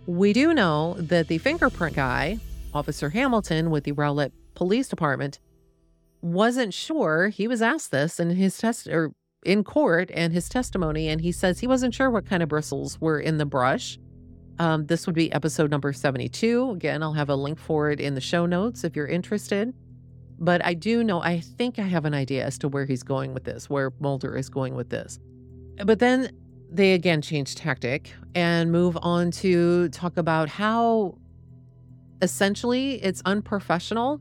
We 0.06 0.34
do 0.34 0.54
know 0.54 0.96
that 1.00 1.28
the 1.28 1.38
fingerprint 1.38 1.96
guy, 1.96 2.40
Officer 2.74 3.10
Hamilton 3.10 3.70
with 3.70 3.86
the 3.86 3.94
Rowlett 3.94 4.34
Police 4.56 4.90
Department, 4.90 5.40
wasn't 6.22 6.74
sure. 6.74 7.30
He 7.30 7.48
was 7.48 7.62
asked 7.62 7.92
this 7.92 8.20
in 8.20 8.32
his 8.32 8.58
test 8.58 8.88
or 8.88 9.14
in 9.46 9.64
court 9.64 10.10
and 10.14 10.34
his 10.34 10.50
testimony, 10.50 11.08
and 11.08 11.22
he 11.22 11.32
says 11.32 11.60
he 11.60 11.68
wasn't 11.68 11.94
sure 11.94 12.10
what 12.10 12.26
kind 12.26 12.44
of 12.44 12.50
bristles 12.50 13.00
were 13.00 13.20
in 13.20 13.38
the 13.38 13.46
brush. 13.46 13.98
Um, 14.60 14.86
this 14.86 15.06
would 15.06 15.16
be 15.16 15.32
episode 15.32 15.72
number 15.72 15.92
72. 15.94 16.72
Again, 16.72 17.02
I'll 17.02 17.14
have 17.14 17.30
a 17.30 17.36
link 17.36 17.58
for 17.58 17.90
it 17.90 18.00
in 18.00 18.14
the 18.14 18.22
show 18.22 18.46
notes 18.46 18.84
if 18.84 18.96
you're 18.96 19.08
interested. 19.08 19.74
But 20.40 20.66
I 20.66 20.74
do 20.74 21.04
know, 21.04 21.22
I 21.22 21.40
think 21.40 21.80
I 21.80 21.84
have 21.84 22.06
an 22.06 22.14
idea 22.14 22.46
as 22.46 22.58
to 22.60 22.68
where 22.68 22.86
he's 22.86 23.04
going 23.04 23.34
with 23.34 23.44
this, 23.44 23.70
where 23.70 23.92
Mulder 24.00 24.36
is 24.36 24.50
going 24.50 24.76
with 24.76 24.90
this. 24.90 25.20
But 25.86 26.00
then 26.00 26.32
they 26.72 26.94
again 26.94 27.22
change 27.22 27.56
tactic 27.56 28.14
and 28.36 28.72
move 28.72 28.98
on 29.02 29.32
to 29.32 29.90
talk 29.90 30.18
about 30.18 30.50
how 30.50 31.18
essentially 32.22 33.04
it's 33.04 33.22
unprofessional 33.26 34.20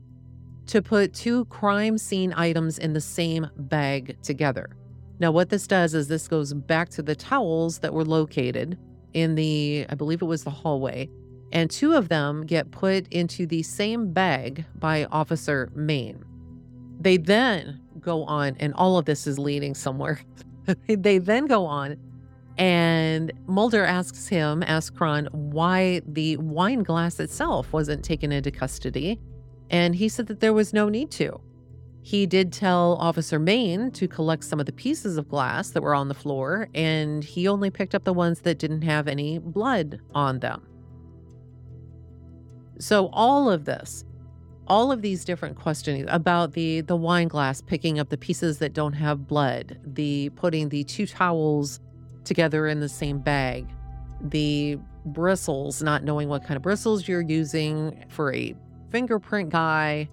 to 0.67 0.81
put 0.81 1.13
two 1.13 1.45
crime 1.45 1.97
scene 1.97 2.33
items 2.35 2.77
in 2.77 2.93
the 2.93 3.01
same 3.01 3.49
bag 3.57 4.17
together. 4.21 4.75
Now, 5.19 5.31
what 5.31 5.49
this 5.49 5.67
does 5.67 5.93
is 5.93 6.07
this 6.07 6.27
goes 6.27 6.53
back 6.53 6.89
to 6.89 7.01
the 7.01 7.15
towels 7.15 7.79
that 7.79 7.93
were 7.93 8.05
located 8.05 8.77
in 9.13 9.35
the, 9.35 9.85
I 9.89 9.95
believe 9.95 10.21
it 10.21 10.25
was 10.25 10.43
the 10.43 10.49
hallway, 10.49 11.09
and 11.53 11.69
two 11.69 11.93
of 11.93 12.09
them 12.09 12.45
get 12.45 12.71
put 12.71 13.07
into 13.09 13.45
the 13.45 13.63
same 13.63 14.11
bag 14.11 14.65
by 14.75 15.05
Officer 15.05 15.71
Maine. 15.75 16.25
They 16.99 17.17
then 17.17 17.79
go 17.99 18.23
on, 18.25 18.57
and 18.59 18.73
all 18.73 18.97
of 18.97 19.05
this 19.05 19.27
is 19.27 19.37
leading 19.37 19.75
somewhere. 19.75 20.19
they 20.87 21.19
then 21.19 21.45
go 21.45 21.65
on, 21.65 21.97
and 22.57 23.31
Mulder 23.45 23.85
asks 23.85 24.27
him, 24.27 24.63
asks 24.63 24.89
Cron, 24.89 25.27
why 25.31 26.01
the 26.07 26.37
wine 26.37 26.81
glass 26.81 27.19
itself 27.19 27.71
wasn't 27.71 28.03
taken 28.03 28.31
into 28.31 28.49
custody. 28.49 29.19
And 29.69 29.95
he 29.95 30.09
said 30.09 30.27
that 30.27 30.39
there 30.39 30.53
was 30.53 30.73
no 30.73 30.89
need 30.89 31.11
to. 31.11 31.39
He 32.01 32.25
did 32.25 32.51
tell 32.51 32.95
Officer 32.95 33.39
Maine 33.39 33.91
to 33.91 34.07
collect 34.07 34.43
some 34.43 34.59
of 34.59 34.65
the 34.65 34.73
pieces 34.73 35.17
of 35.17 35.29
glass 35.29 35.69
that 35.69 35.83
were 35.83 35.95
on 35.95 36.07
the 36.07 36.13
floor, 36.15 36.67
and 36.73 37.23
he 37.23 37.47
only 37.47 37.69
picked 37.69 37.93
up 37.93 38.05
the 38.05 38.13
ones 38.13 38.41
that 38.41 38.57
didn't 38.57 38.81
have 38.81 39.07
any 39.07 39.37
blood 39.37 40.01
on 40.15 40.39
them. 40.39 40.67
So, 42.83 43.07
all 43.13 43.49
of 43.49 43.63
this, 43.63 44.03
all 44.67 44.91
of 44.91 45.01
these 45.01 45.23
different 45.23 45.55
questions 45.55 46.05
about 46.09 46.51
the 46.51 46.81
the 46.81 46.97
wine 46.97 47.29
glass 47.29 47.61
picking 47.61 47.97
up 47.97 48.09
the 48.09 48.17
pieces 48.17 48.57
that 48.57 48.73
don't 48.73 48.91
have 48.91 49.25
blood, 49.25 49.79
the 49.85 50.31
putting 50.35 50.67
the 50.67 50.83
two 50.83 51.07
towels 51.07 51.79
together 52.25 52.67
in 52.67 52.81
the 52.81 52.89
same 52.89 53.19
bag, 53.19 53.69
the 54.19 54.77
bristles, 55.05 55.81
not 55.81 56.03
knowing 56.03 56.27
what 56.27 56.43
kind 56.43 56.57
of 56.57 56.61
bristles 56.61 57.07
you're 57.07 57.21
using 57.21 58.03
for 58.09 58.33
a 58.33 58.53
fingerprint 58.91 59.49
guy, 59.49 60.09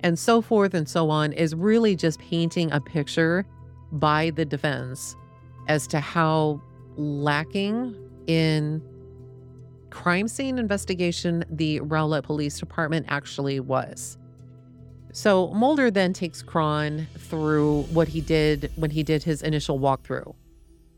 and 0.00 0.18
so 0.18 0.40
forth 0.40 0.72
and 0.72 0.88
so 0.88 1.10
on 1.10 1.34
is 1.34 1.54
really 1.54 1.94
just 1.94 2.18
painting 2.20 2.72
a 2.72 2.80
picture 2.80 3.44
by 3.92 4.30
the 4.30 4.46
defense 4.46 5.14
as 5.68 5.86
to 5.88 6.00
how 6.00 6.58
lacking 6.96 7.94
in 8.28 8.80
crime 9.92 10.26
scene 10.26 10.58
investigation 10.58 11.44
the 11.50 11.78
Rowlett 11.80 12.24
Police 12.24 12.58
Department 12.58 13.06
actually 13.08 13.60
was. 13.60 14.16
So 15.12 15.48
Mulder 15.48 15.90
then 15.90 16.14
takes 16.14 16.42
Cron 16.42 17.06
through 17.18 17.82
what 17.92 18.08
he 18.08 18.22
did 18.22 18.72
when 18.76 18.90
he 18.90 19.02
did 19.02 19.22
his 19.22 19.42
initial 19.42 19.78
walkthrough. 19.78 20.34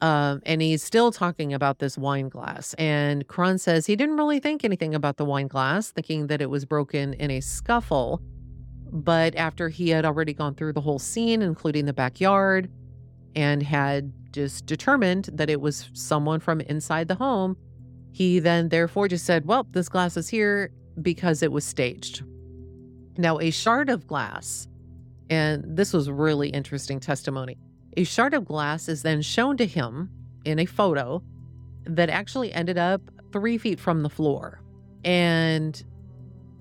Um, 0.01 0.41
and 0.47 0.62
he's 0.62 0.83
still 0.83 1.11
talking 1.11 1.53
about 1.53 1.81
this 1.81 1.99
wine 1.99 2.29
glass. 2.29 2.75
And 2.75 3.27
Cron 3.27 3.59
says 3.59 3.87
he 3.87 3.97
didn't 3.97 4.16
really 4.16 4.39
think 4.39 4.65
anything 4.65 4.95
about 4.95 5.16
the 5.16 5.25
wine 5.25 5.49
glass, 5.49 5.91
thinking 5.91 6.29
that 6.29 6.41
it 6.41 6.49
was 6.51 6.65
broken 6.65 7.15
in 7.15 7.31
a 7.31 7.41
scuffle. 7.41 8.23
But 8.93 9.35
after 9.35 9.69
he 9.69 9.89
had 9.89 10.05
already 10.05 10.35
gone 10.35 10.55
through 10.55 10.75
the 10.75 10.81
whole 10.81 11.01
scene, 11.01 11.43
including 11.43 11.87
the 11.87 11.93
backyard, 11.93 12.71
and 13.35 13.61
had 13.62 14.12
just 14.31 14.66
determined 14.66 15.31
that 15.33 15.51
it 15.51 15.61
was 15.61 15.91
someone 15.95 16.39
from 16.39 16.61
inside 16.61 17.09
the 17.09 17.16
home, 17.16 17.57
he 18.15 18.39
then 18.39 18.69
therefore 18.69 19.09
just 19.09 19.27
said, 19.27 19.45
Well, 19.45 19.66
this 19.73 19.89
glass 19.89 20.16
is 20.16 20.28
here 20.28 20.70
because 21.03 21.43
it 21.43 21.51
was 21.51 21.65
staged. 21.65 22.23
Now, 23.19 23.41
a 23.41 23.51
shard 23.51 23.91
of 23.91 24.07
glass, 24.07 24.69
and 25.28 25.65
this 25.77 25.93
was 25.93 26.09
really 26.09 26.49
interesting 26.49 27.01
testimony. 27.01 27.59
A 27.97 28.05
shard 28.05 28.32
of 28.32 28.45
glass 28.45 28.89
is 28.89 29.03
then 29.03 29.20
shown 29.20 29.57
to 29.57 29.66
him 29.66 30.11
in 30.45 30.61
a 30.61 30.65
photo 30.65 31.24
that 31.86 32.09
actually 32.09 32.53
ended 32.53 32.78
up 32.78 33.03
three 33.32 33.59
feet 33.59 33.81
from 33.81 34.03
the 34.03 34.09
floor. 34.09 34.61
And 35.05 35.82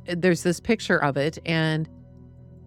there's 0.07 0.41
this 0.41 0.59
picture 0.59 0.97
of 0.97 1.17
it, 1.17 1.37
and 1.45 1.87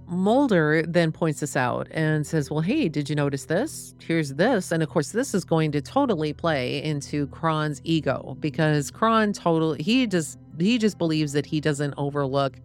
Mulder 0.08 0.84
then 0.86 1.10
points 1.10 1.40
this 1.40 1.56
out 1.56 1.88
and 1.90 2.24
says, 2.26 2.50
Well, 2.50 2.60
hey, 2.60 2.88
did 2.88 3.10
you 3.10 3.16
notice 3.16 3.46
this? 3.46 3.94
Here's 4.00 4.34
this. 4.34 4.70
And 4.70 4.82
of 4.82 4.88
course, 4.88 5.10
this 5.10 5.34
is 5.34 5.44
going 5.44 5.72
to 5.72 5.80
totally 5.80 6.32
play 6.32 6.82
into 6.82 7.26
Cron's 7.28 7.80
ego 7.82 8.36
because 8.38 8.90
Cron 8.90 9.32
totally 9.32 9.82
he 9.82 10.06
just 10.06 10.38
he 10.58 10.78
just 10.78 10.98
believes 10.98 11.32
that 11.32 11.44
he 11.44 11.60
doesn't 11.60 11.94
overlook 11.96 12.58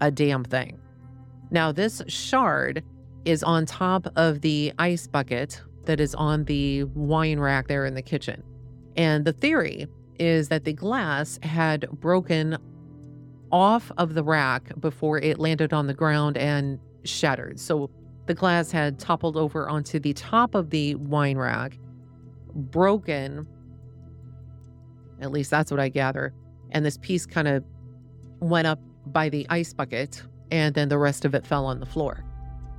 a 0.00 0.10
damn 0.10 0.44
thing. 0.44 0.78
Now, 1.50 1.72
this 1.72 2.02
shard 2.08 2.82
is 3.24 3.42
on 3.42 3.64
top 3.66 4.06
of 4.16 4.40
the 4.40 4.72
ice 4.78 5.06
bucket 5.06 5.62
that 5.84 6.00
is 6.00 6.14
on 6.14 6.44
the 6.44 6.84
wine 6.84 7.38
rack 7.38 7.68
there 7.68 7.86
in 7.86 7.94
the 7.94 8.02
kitchen. 8.02 8.42
And 8.96 9.24
the 9.24 9.32
theory 9.32 9.86
is 10.18 10.48
that 10.48 10.64
the 10.64 10.72
glass 10.72 11.38
had 11.42 11.88
broken 11.92 12.58
off 13.50 13.90
of 13.96 14.14
the 14.14 14.22
rack 14.22 14.78
before 14.80 15.18
it 15.18 15.38
landed 15.38 15.72
on 15.72 15.86
the 15.86 15.94
ground 15.94 16.36
and 16.36 16.78
shattered. 17.04 17.58
So 17.58 17.90
the 18.26 18.34
glass 18.34 18.70
had 18.70 18.98
toppled 18.98 19.36
over 19.36 19.68
onto 19.68 19.98
the 19.98 20.12
top 20.12 20.54
of 20.54 20.70
the 20.70 20.94
wine 20.96 21.38
rack, 21.38 21.78
broken. 22.54 23.46
At 25.20 25.32
least 25.32 25.50
that's 25.50 25.70
what 25.70 25.80
I 25.80 25.88
gather. 25.88 26.34
And 26.70 26.84
this 26.84 26.98
piece 26.98 27.24
kind 27.26 27.48
of 27.48 27.64
went 28.40 28.66
up 28.66 28.80
by 29.06 29.28
the 29.30 29.46
ice 29.48 29.72
bucket, 29.72 30.22
and 30.50 30.74
then 30.74 30.88
the 30.88 30.98
rest 30.98 31.24
of 31.24 31.34
it 31.34 31.46
fell 31.46 31.64
on 31.64 31.80
the 31.80 31.86
floor. 31.86 32.24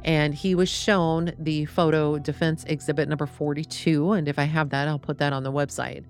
And 0.05 0.33
he 0.33 0.55
was 0.55 0.69
shown 0.69 1.33
the 1.39 1.65
photo 1.65 2.19
defense 2.19 2.63
exhibit 2.65 3.09
number 3.09 3.25
42. 3.25 4.13
And 4.13 4.27
if 4.27 4.39
I 4.39 4.43
have 4.43 4.69
that, 4.69 4.87
I'll 4.87 4.99
put 4.99 5.17
that 5.17 5.33
on 5.33 5.43
the 5.43 5.51
website. 5.51 6.05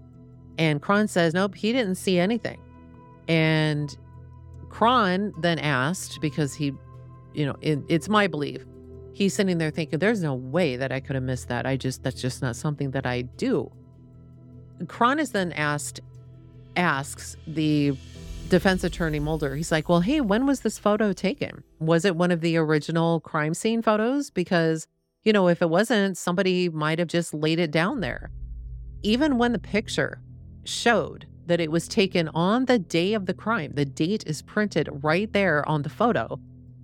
And 0.57 0.81
Cron 0.81 1.07
says, 1.07 1.33
nope, 1.33 1.55
he 1.55 1.71
didn't 1.71 1.95
see 1.95 2.19
anything. 2.19 2.59
And 3.27 3.97
Cron 4.69 5.33
then 5.39 5.57
asked, 5.57 6.19
because 6.21 6.53
he 6.53 6.73
you 7.39 7.45
know, 7.45 7.55
it, 7.61 7.79
it's 7.87 8.09
my 8.09 8.27
belief. 8.27 8.65
He's 9.13 9.33
sitting 9.33 9.57
there 9.57 9.71
thinking, 9.71 9.99
there's 9.99 10.21
no 10.21 10.35
way 10.35 10.75
that 10.75 10.91
I 10.91 10.99
could 10.99 11.15
have 11.15 11.23
missed 11.23 11.47
that. 11.47 11.65
I 11.65 11.77
just, 11.77 12.03
that's 12.03 12.21
just 12.21 12.41
not 12.41 12.55
something 12.55 12.91
that 12.91 13.05
I 13.05 13.21
do. 13.21 13.71
Cron 14.87 15.19
is 15.19 15.31
then 15.31 15.51
asked, 15.53 16.01
asks 16.75 17.37
the 17.47 17.97
defense 18.49 18.83
attorney 18.83 19.19
Mulder, 19.19 19.55
he's 19.55 19.71
like, 19.71 19.89
well, 19.89 20.01
hey, 20.01 20.21
when 20.21 20.45
was 20.45 20.61
this 20.61 20.77
photo 20.77 21.13
taken? 21.13 21.63
Was 21.79 22.05
it 22.05 22.15
one 22.15 22.31
of 22.31 22.41
the 22.41 22.57
original 22.57 23.19
crime 23.21 23.53
scene 23.53 23.81
photos? 23.81 24.29
Because, 24.29 24.87
you 25.23 25.31
know, 25.31 25.47
if 25.47 25.61
it 25.61 25.69
wasn't, 25.69 26.17
somebody 26.17 26.67
might 26.69 26.99
have 26.99 27.07
just 27.07 27.33
laid 27.33 27.59
it 27.59 27.71
down 27.71 28.01
there. 28.01 28.31
Even 29.01 29.37
when 29.37 29.53
the 29.53 29.59
picture 29.59 30.21
showed 30.65 31.25
that 31.45 31.59
it 31.59 31.71
was 31.71 31.87
taken 31.87 32.29
on 32.29 32.65
the 32.65 32.79
day 32.79 33.13
of 33.13 33.25
the 33.25 33.33
crime, 33.33 33.71
the 33.75 33.85
date 33.85 34.25
is 34.27 34.41
printed 34.41 34.89
right 35.03 35.31
there 35.31 35.67
on 35.67 35.83
the 35.83 35.89
photo. 35.89 36.39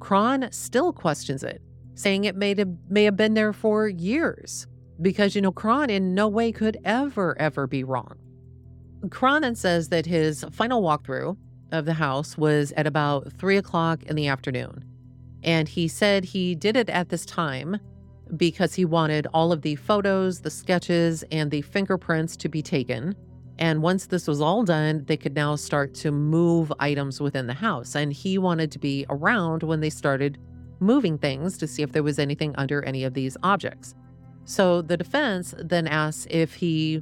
Cron 0.06 0.52
still 0.52 0.94
questions 0.94 1.42
it, 1.44 1.64
saying 1.96 2.26
it 2.26 2.36
may 2.36 2.54
have, 2.54 2.70
may 2.90 3.06
have 3.06 3.18
been 3.18 3.34
there 3.34 3.52
for 3.52 3.88
years 3.88 4.68
because, 5.02 5.34
you 5.34 5.42
know, 5.42 5.52
Cron 5.52 5.90
in 5.90 6.14
no 6.14 6.28
way 6.28 6.52
could 6.52 6.78
ever, 6.86 7.36
ever 7.40 7.66
be 7.66 7.84
wrong. 7.84 8.16
Cronin 9.10 9.56
says 9.56 9.90
that 9.90 10.06
his 10.06 10.46
final 10.52 10.84
walkthrough 10.84 11.36
of 11.72 11.86
the 11.86 11.96
house 11.96 12.38
was 12.38 12.72
at 12.74 12.86
about 12.86 13.34
three 13.34 13.58
o'clock 13.58 14.04
in 14.04 14.16
the 14.16 14.28
afternoon. 14.28 14.86
And 15.42 15.68
he 15.68 15.88
said 15.88 16.24
he 16.24 16.54
did 16.54 16.78
it 16.78 16.92
at 16.92 17.10
this 17.10 17.26
time 17.26 17.80
because 18.38 18.76
he 18.76 18.86
wanted 18.86 19.26
all 19.34 19.52
of 19.52 19.64
the 19.64 19.76
photos, 19.76 20.42
the 20.42 20.52
sketches, 20.52 21.24
and 21.32 21.50
the 21.50 21.64
fingerprints 21.64 22.38
to 22.38 22.48
be 22.48 22.62
taken 22.62 23.16
and 23.58 23.82
once 23.82 24.08
this 24.08 24.28
was 24.28 24.42
all 24.42 24.64
done, 24.64 25.06
they 25.08 25.16
could 25.16 25.36
now 25.36 25.56
start 25.56 25.94
to 25.96 26.12
move 26.12 26.74
items 26.80 27.22
within 27.22 27.48
the 27.48 27.54
house. 27.54 27.96
And 27.96 28.12
he 28.12 28.38
wanted 28.38 28.72
to 28.74 28.80
be 28.80 29.06
around 29.10 29.64
when 29.64 29.80
they 29.80 29.90
started 29.90 30.38
moving 30.80 31.18
things 31.18 31.58
to 31.60 31.68
see 31.68 31.82
if 31.82 31.94
there 31.94 32.04
was 32.04 32.20
anything 32.20 32.54
under 32.58 32.84
any 32.84 33.06
of 33.06 33.14
these 33.14 33.38
objects. 33.44 33.96
So 34.44 34.82
the 34.82 34.98
defense 34.98 35.56
then 35.58 35.88
asks 35.88 36.28
if 36.30 36.54
he 36.54 37.02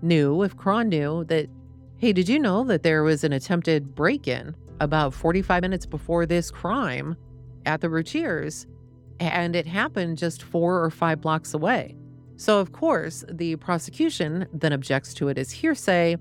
knew, 0.00 0.42
if 0.42 0.56
Cron 0.56 0.88
knew 0.88 1.24
that, 1.24 1.48
hey, 1.98 2.12
did 2.12 2.28
you 2.28 2.38
know 2.38 2.62
that 2.64 2.84
there 2.84 3.02
was 3.02 3.24
an 3.24 3.32
attempted 3.32 3.94
break 3.94 4.28
in 4.28 4.54
about 4.80 5.12
45 5.12 5.62
minutes 5.62 5.84
before 5.84 6.26
this 6.26 6.52
crime 6.52 7.16
at 7.66 7.80
the 7.80 7.90
Routiers? 7.90 8.66
And 9.18 9.56
it 9.56 9.66
happened 9.66 10.16
just 10.16 10.44
four 10.44 10.82
or 10.82 10.90
five 10.90 11.20
blocks 11.20 11.54
away. 11.54 11.96
So, 12.38 12.60
of 12.60 12.70
course, 12.70 13.24
the 13.28 13.56
prosecution 13.56 14.46
then 14.52 14.72
objects 14.72 15.12
to 15.14 15.26
it 15.26 15.38
as 15.38 15.50
hearsay. 15.50 16.16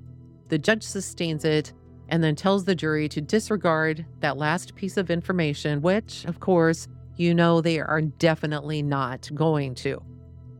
The 0.50 0.58
judge 0.58 0.82
sustains 0.82 1.46
it 1.46 1.74
and 2.10 2.24
then 2.24 2.36
tells 2.36 2.66
the 2.66 2.74
jury 2.74 3.08
to 3.10 3.22
disregard 3.22 4.04
that 4.22 4.36
last 4.36 4.74
piece 4.74 4.98
of 4.98 5.12
information, 5.12 5.80
which, 5.84 6.26
of 6.26 6.40
course, 6.40 6.88
you 7.18 7.36
know 7.36 7.62
they 7.62 7.80
are 7.80 8.02
definitely 8.02 8.82
not 8.82 9.30
going 9.36 9.76
to. 9.76 10.02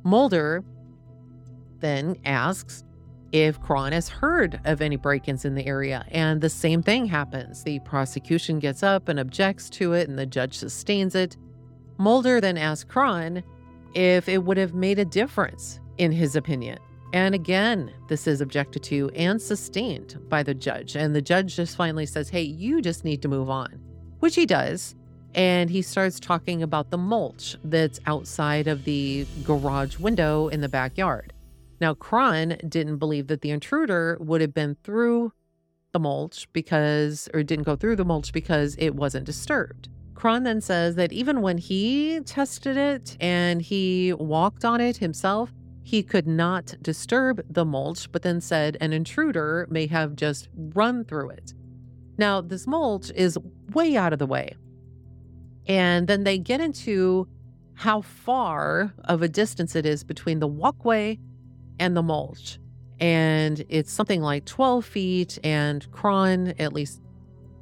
Mulder 0.04 0.64
then 1.80 2.18
asks 2.24 2.84
if 3.32 3.60
Cron 3.60 3.94
has 3.94 4.10
heard 4.10 4.60
of 4.64 4.80
any 4.80 4.96
break 4.96 5.28
ins 5.28 5.44
in 5.44 5.56
the 5.56 5.66
area, 5.66 6.06
and 6.12 6.40
the 6.40 6.50
same 6.50 6.84
thing 6.84 7.08
happens. 7.08 7.64
The 7.64 7.80
prosecution 7.80 8.60
gets 8.60 8.84
up 8.84 9.10
and 9.10 9.20
objects 9.20 9.72
to 9.72 9.94
it, 9.94 10.08
and 10.08 10.20
the 10.20 10.28
judge 10.28 10.56
sustains 10.56 11.16
it. 11.16 11.36
Mulder 11.98 12.40
then 12.40 12.58
asks 12.58 12.84
Cron 12.84 13.44
if 13.98 14.30
it 14.30 14.44
would 14.44 14.58
have 14.58 14.76
made 14.76 15.00
a 15.00 15.06
difference, 15.06 15.80
in 15.98 16.12
his 16.12 16.36
opinion. 16.36 16.78
And 17.14 17.34
again, 17.34 17.92
this 18.10 18.28
is 18.28 18.42
objected 18.42 18.84
to 18.84 19.10
and 19.16 19.42
sustained 19.42 20.20
by 20.30 20.44
the 20.44 20.54
judge. 20.54 20.96
And 20.96 21.16
the 21.16 21.22
judge 21.22 21.56
just 21.56 21.76
finally 21.76 22.06
says, 22.06 22.30
hey, 22.30 22.44
you 22.44 22.80
just 22.82 23.04
need 23.04 23.24
to 23.24 23.28
move 23.28 23.50
on, 23.50 23.80
which 24.20 24.36
he 24.36 24.46
does. 24.46 24.94
and 25.38 25.70
he 25.70 25.84
starts 25.84 26.20
talking 26.20 26.64
about 26.64 26.90
the 26.90 26.98
mulch 26.98 27.56
that's 27.64 28.00
outside 28.08 28.68
of 28.68 28.84
the 28.86 29.26
garage 29.44 30.00
window 30.00 30.48
in 30.48 30.62
the 30.62 30.68
backyard. 30.68 31.32
Now, 31.80 31.94
Cron 31.94 32.58
didn't 32.68 32.98
believe 32.98 33.28
that 33.28 33.42
the 33.42 33.52
intruder 33.52 34.18
would 34.20 34.42
have 34.42 34.54
been 34.54 34.76
through 34.84 35.32
the 35.92 36.00
mulch 36.00 36.48
because, 36.54 37.30
or 37.36 37.44
didn't 37.44 37.66
go 37.66 37.76
through 37.76 37.98
the 37.98 38.06
mulch 38.06 38.34
because 38.34 38.76
it 38.80 38.96
wasn't 38.96 39.26
disturbed. 39.26 39.90
Cron 40.18 40.42
then 40.42 40.62
says 40.62 40.96
that 40.96 41.14
even 41.14 41.44
when 41.44 41.60
he 41.60 42.22
tested 42.22 42.76
it 42.76 43.16
and 43.20 43.62
he 43.62 44.14
walked 44.14 44.66
on 44.66 44.82
it 44.82 44.98
himself, 44.98 45.54
he 45.84 46.02
could 46.02 46.26
not 46.26 46.74
disturb 46.82 47.46
the 47.48 47.64
mulch, 47.64 48.12
but 48.12 48.24
then 48.24 48.42
said 48.42 48.78
an 48.82 48.94
intruder 48.94 49.68
may 49.70 49.86
have 49.86 50.16
just 50.16 50.50
run 50.56 51.06
through 51.06 51.30
it. 51.30 51.54
Now, 52.18 52.42
this 52.42 52.66
mulch 52.66 53.12
is 53.12 53.38
way 53.74 53.96
out 53.96 54.12
of 54.12 54.18
the 54.18 54.26
way. 54.26 54.56
And 55.68 56.08
then 56.08 56.24
they 56.24 56.40
get 56.40 56.62
into 56.62 57.28
how 57.76 58.02
far 58.02 58.96
of 59.04 59.22
a 59.22 59.28
distance 59.28 59.76
it 59.76 59.86
is 59.86 60.04
between 60.04 60.40
the 60.40 60.48
walkway 60.48 61.20
and 61.80 61.96
the 61.96 62.02
mulch. 62.02 62.58
And 63.00 63.64
it's 63.70 63.94
something 63.94 64.24
like 64.24 64.46
12 64.46 64.84
feet. 64.84 65.38
And 65.44 65.90
Cron, 65.92 66.56
at 66.58 66.74
least 66.74 67.04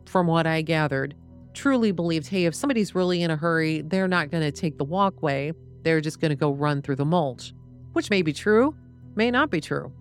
from 0.06 0.28
what 0.28 0.48
I 0.48 0.62
gathered, 0.62 1.16
truly 1.56 1.92
believed 1.92 2.28
hey, 2.28 2.46
if 2.46 2.54
somebody's 2.54 2.94
really 2.94 3.22
in 3.24 3.32
a 3.32 3.36
hurry, 3.36 3.82
they're 3.82 4.08
not 4.08 4.30
going 4.30 4.44
to 4.44 4.52
take 4.52 4.78
the 4.78 4.84
walkway. 4.84 5.54
They're 5.84 6.02
just 6.02 6.20
going 6.20 6.30
to 6.30 6.36
go 6.36 6.52
run 6.52 6.82
through 6.82 6.98
the 6.98 7.06
mulch, 7.06 7.54
which 7.94 8.10
may 8.10 8.22
be 8.22 8.34
true, 8.34 8.76
may 9.16 9.32
not 9.32 9.50
be 9.50 9.62
true. 9.62 9.92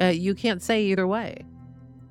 Uh, 0.00 0.06
you 0.06 0.34
can't 0.34 0.62
say 0.62 0.82
either 0.84 1.06
way. 1.06 1.44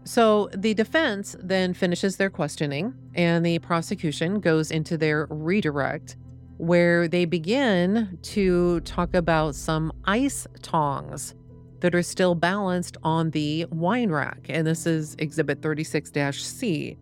So 0.04 0.50
the 0.56 0.74
defense 0.74 1.36
then 1.40 1.74
finishes 1.74 2.18
their 2.18 2.30
questioning, 2.30 2.94
and 3.14 3.46
the 3.46 3.60
prosecution 3.60 4.40
goes 4.40 4.72
into 4.72 4.98
their 4.98 5.28
redirect, 5.30 6.18
where 6.58 7.08
they 7.08 7.26
begin 7.26 8.18
to 8.24 8.80
talk 8.82 9.14
about 9.14 9.56
some 9.56 9.92
ice 10.06 10.48
tongs 10.62 11.36
that 11.82 11.94
are 11.94 12.04
still 12.04 12.36
balanced 12.36 12.98
on 13.04 13.32
the 13.32 13.66
wine 13.72 14.10
rack. 14.10 14.46
And 14.50 14.66
this 14.66 14.86
is 14.86 15.16
Exhibit 15.20 15.62
36 15.62 16.12
C. 16.32 16.98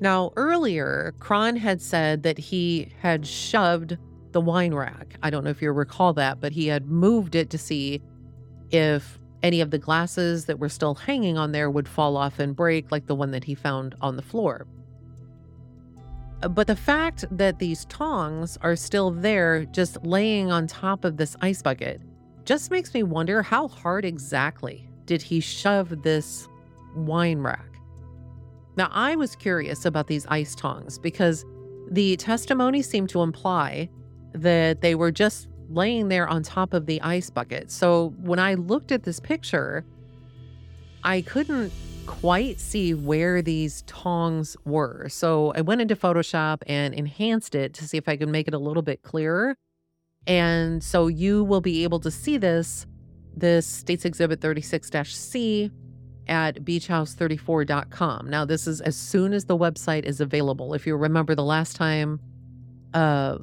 Now, 0.00 0.32
earlier, 0.36 1.14
Cron 1.18 1.56
had 1.56 1.82
said 1.82 2.22
that 2.22 2.38
he 2.38 2.92
had 3.00 3.26
shoved 3.26 3.98
the 4.32 4.40
wine 4.40 4.72
rack. 4.72 5.16
I 5.22 5.28
don't 5.28 5.44
know 5.44 5.50
if 5.50 5.60
you 5.60 5.70
recall 5.72 6.14
that, 6.14 6.40
but 6.40 6.52
he 6.52 6.68
had 6.68 6.86
moved 6.86 7.34
it 7.34 7.50
to 7.50 7.58
see 7.58 8.00
if 8.70 9.18
any 9.42 9.60
of 9.60 9.70
the 9.70 9.78
glasses 9.78 10.46
that 10.46 10.58
were 10.58 10.68
still 10.68 10.94
hanging 10.94 11.36
on 11.36 11.52
there 11.52 11.70
would 11.70 11.88
fall 11.88 12.16
off 12.16 12.38
and 12.38 12.56
break, 12.56 12.90
like 12.90 13.06
the 13.06 13.14
one 13.14 13.30
that 13.32 13.44
he 13.44 13.54
found 13.54 13.94
on 14.00 14.16
the 14.16 14.22
floor. 14.22 14.66
But 16.48 16.66
the 16.66 16.76
fact 16.76 17.24
that 17.30 17.58
these 17.58 17.84
tongs 17.86 18.56
are 18.62 18.76
still 18.76 19.10
there, 19.10 19.66
just 19.66 20.02
laying 20.04 20.50
on 20.50 20.66
top 20.66 21.04
of 21.04 21.18
this 21.18 21.36
ice 21.42 21.60
bucket, 21.60 22.00
just 22.46 22.70
makes 22.70 22.94
me 22.94 23.02
wonder 23.02 23.42
how 23.42 23.68
hard 23.68 24.06
exactly 24.06 24.88
did 25.04 25.20
he 25.20 25.40
shove 25.40 26.02
this 26.02 26.48
wine 26.94 27.40
rack? 27.40 27.69
Now, 28.80 28.88
I 28.92 29.14
was 29.14 29.36
curious 29.36 29.84
about 29.84 30.06
these 30.06 30.24
ice 30.30 30.54
tongs 30.54 30.98
because 30.98 31.44
the 31.90 32.16
testimony 32.16 32.80
seemed 32.80 33.10
to 33.10 33.20
imply 33.20 33.90
that 34.32 34.80
they 34.80 34.94
were 34.94 35.12
just 35.12 35.48
laying 35.68 36.08
there 36.08 36.26
on 36.26 36.42
top 36.42 36.72
of 36.72 36.86
the 36.86 36.98
ice 37.02 37.28
bucket. 37.28 37.70
So 37.70 38.14
when 38.22 38.38
I 38.38 38.54
looked 38.54 38.90
at 38.90 39.02
this 39.02 39.20
picture, 39.20 39.84
I 41.04 41.20
couldn't 41.20 41.74
quite 42.06 42.58
see 42.58 42.94
where 42.94 43.42
these 43.42 43.82
tongs 43.82 44.56
were. 44.64 45.10
So 45.10 45.52
I 45.54 45.60
went 45.60 45.82
into 45.82 45.94
Photoshop 45.94 46.62
and 46.66 46.94
enhanced 46.94 47.54
it 47.54 47.74
to 47.74 47.86
see 47.86 47.98
if 47.98 48.08
I 48.08 48.16
could 48.16 48.30
make 48.30 48.48
it 48.48 48.54
a 48.54 48.58
little 48.58 48.82
bit 48.82 49.02
clearer. 49.02 49.58
And 50.26 50.82
so 50.82 51.06
you 51.06 51.44
will 51.44 51.60
be 51.60 51.84
able 51.84 52.00
to 52.00 52.10
see 52.10 52.38
this, 52.38 52.86
this 53.36 53.66
States 53.66 54.06
Exhibit 54.06 54.40
36 54.40 54.90
C 55.04 55.70
at 56.30 56.64
beachhouse34.com. 56.64 58.30
Now, 58.30 58.44
this 58.44 58.66
is 58.66 58.80
as 58.80 58.96
soon 58.96 59.34
as 59.34 59.44
the 59.44 59.58
website 59.58 60.04
is 60.04 60.20
available. 60.20 60.72
If 60.72 60.86
you 60.86 60.96
remember 60.96 61.34
the 61.34 61.44
last 61.44 61.76
time 61.76 62.20
uh, 62.94 63.38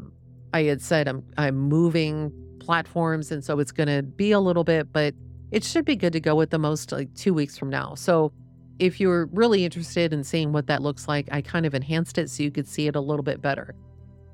I 0.53 0.63
had 0.63 0.81
said 0.81 1.07
I'm 1.07 1.23
I'm 1.37 1.55
moving 1.55 2.31
platforms 2.59 3.31
and 3.31 3.43
so 3.43 3.59
it's 3.59 3.71
going 3.71 3.87
to 3.87 4.03
be 4.03 4.31
a 4.31 4.39
little 4.39 4.65
bit 4.65 4.91
but 4.91 5.13
it 5.51 5.63
should 5.63 5.85
be 5.85 5.95
good 5.95 6.11
to 6.11 6.19
go 6.19 6.35
with 6.35 6.49
the 6.49 6.59
most 6.59 6.91
like 6.91 7.13
2 7.15 7.33
weeks 7.33 7.57
from 7.57 7.69
now. 7.69 7.95
So 7.95 8.33
if 8.79 8.99
you're 8.99 9.27
really 9.27 9.65
interested 9.65 10.13
in 10.13 10.23
seeing 10.23 10.51
what 10.51 10.67
that 10.67 10.81
looks 10.81 11.07
like, 11.07 11.27
I 11.31 11.41
kind 11.41 11.65
of 11.65 11.73
enhanced 11.73 12.17
it 12.17 12.29
so 12.29 12.43
you 12.43 12.51
could 12.51 12.67
see 12.67 12.87
it 12.87 12.95
a 12.95 13.01
little 13.01 13.23
bit 13.23 13.41
better. 13.41 13.73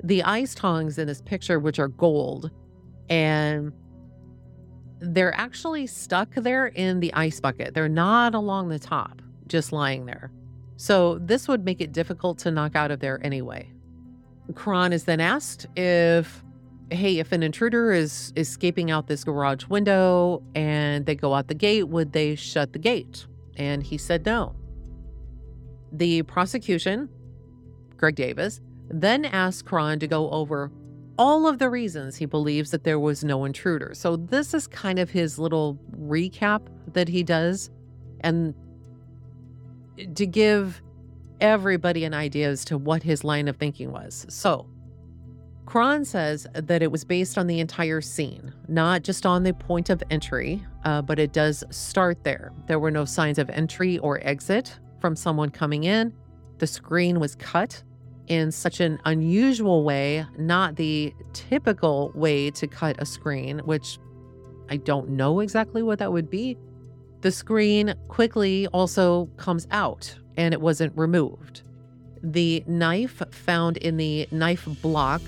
The 0.03 0.23
ice 0.23 0.53
tongs 0.53 0.97
in 0.97 1.07
this 1.07 1.21
picture 1.21 1.59
which 1.59 1.79
are 1.79 1.87
gold 1.87 2.51
and 3.09 3.71
they're 5.03 5.35
actually 5.35 5.85
stuck 5.85 6.33
there 6.35 6.67
in 6.67 7.01
the 7.01 7.13
ice 7.13 7.39
bucket. 7.39 7.73
They're 7.73 7.89
not 7.89 8.33
along 8.33 8.69
the 8.69 8.79
top, 8.79 9.21
just 9.47 9.73
lying 9.73 10.05
there. 10.05 10.31
So 10.77 11.19
this 11.19 11.47
would 11.47 11.65
make 11.65 11.81
it 11.81 11.91
difficult 11.91 12.39
to 12.39 12.51
knock 12.51 12.75
out 12.75 12.89
of 12.89 12.99
there 12.99 13.19
anyway. 13.23 13.69
Cron 14.55 14.93
is 14.93 15.03
then 15.03 15.19
asked 15.19 15.67
if, 15.75 16.43
hey, 16.89 17.19
if 17.19 17.31
an 17.33 17.43
intruder 17.43 17.91
is 17.91 18.31
escaping 18.37 18.91
out 18.91 19.07
this 19.07 19.23
garage 19.23 19.65
window 19.67 20.41
and 20.55 21.05
they 21.05 21.15
go 21.15 21.33
out 21.33 21.47
the 21.49 21.53
gate, 21.53 21.83
would 21.83 22.13
they 22.13 22.35
shut 22.35 22.71
the 22.71 22.79
gate? 22.79 23.27
And 23.57 23.83
he 23.83 23.97
said 23.97 24.25
no. 24.25 24.55
The 25.91 26.23
prosecution, 26.23 27.09
Greg 27.97 28.15
Davis, 28.15 28.61
then 28.89 29.25
asked 29.25 29.65
Cron 29.65 29.99
to 29.99 30.07
go 30.07 30.29
over 30.29 30.71
all 31.17 31.47
of 31.47 31.59
the 31.59 31.69
reasons 31.69 32.15
he 32.15 32.25
believes 32.25 32.71
that 32.71 32.83
there 32.83 32.99
was 32.99 33.23
no 33.23 33.45
intruder. 33.45 33.91
So 33.93 34.15
this 34.15 34.53
is 34.53 34.67
kind 34.67 34.99
of 34.99 35.09
his 35.09 35.37
little 35.37 35.79
recap 35.97 36.61
that 36.93 37.07
he 37.07 37.23
does. 37.23 37.69
And 38.21 38.55
to 40.15 40.25
give 40.25 40.81
everybody 41.39 42.03
an 42.05 42.13
idea 42.13 42.49
as 42.49 42.65
to 42.65 42.77
what 42.77 43.03
his 43.03 43.23
line 43.23 43.47
of 43.47 43.57
thinking 43.57 43.91
was. 43.91 44.25
So, 44.29 44.67
Cron 45.65 46.03
says 46.03 46.45
that 46.53 46.81
it 46.81 46.91
was 46.91 47.05
based 47.05 47.37
on 47.37 47.47
the 47.47 47.59
entire 47.59 48.01
scene, 48.01 48.53
not 48.67 49.03
just 49.03 49.25
on 49.25 49.43
the 49.43 49.53
point 49.53 49.89
of 49.89 50.03
entry, 50.09 50.63
uh, 50.83 51.01
but 51.01 51.19
it 51.19 51.31
does 51.31 51.63
start 51.69 52.23
there. 52.23 52.51
There 52.67 52.79
were 52.79 52.91
no 52.91 53.05
signs 53.05 53.37
of 53.37 53.49
entry 53.49 53.97
or 53.99 54.19
exit 54.23 54.77
from 54.99 55.15
someone 55.15 55.49
coming 55.49 55.85
in. 55.85 56.13
The 56.57 56.67
screen 56.67 57.19
was 57.19 57.35
cut 57.35 57.81
in 58.27 58.51
such 58.51 58.79
an 58.79 58.99
unusual 59.05 59.83
way, 59.83 60.25
not 60.37 60.75
the 60.75 61.13
typical 61.33 62.11
way 62.15 62.51
to 62.51 62.67
cut 62.67 62.95
a 62.99 63.05
screen, 63.05 63.59
which 63.59 63.99
I 64.69 64.77
don't 64.77 65.09
know 65.09 65.39
exactly 65.39 65.83
what 65.83 65.99
that 65.99 66.11
would 66.11 66.29
be. 66.29 66.57
The 67.21 67.31
screen 67.31 67.93
quickly 68.07 68.67
also 68.67 69.27
comes 69.37 69.67
out 69.71 70.15
and 70.37 70.53
it 70.53 70.61
wasn't 70.61 70.97
removed. 70.97 71.61
The 72.21 72.63
knife 72.67 73.21
found 73.31 73.77
in 73.77 73.97
the 73.97 74.27
knife 74.31 74.67
block 74.81 75.21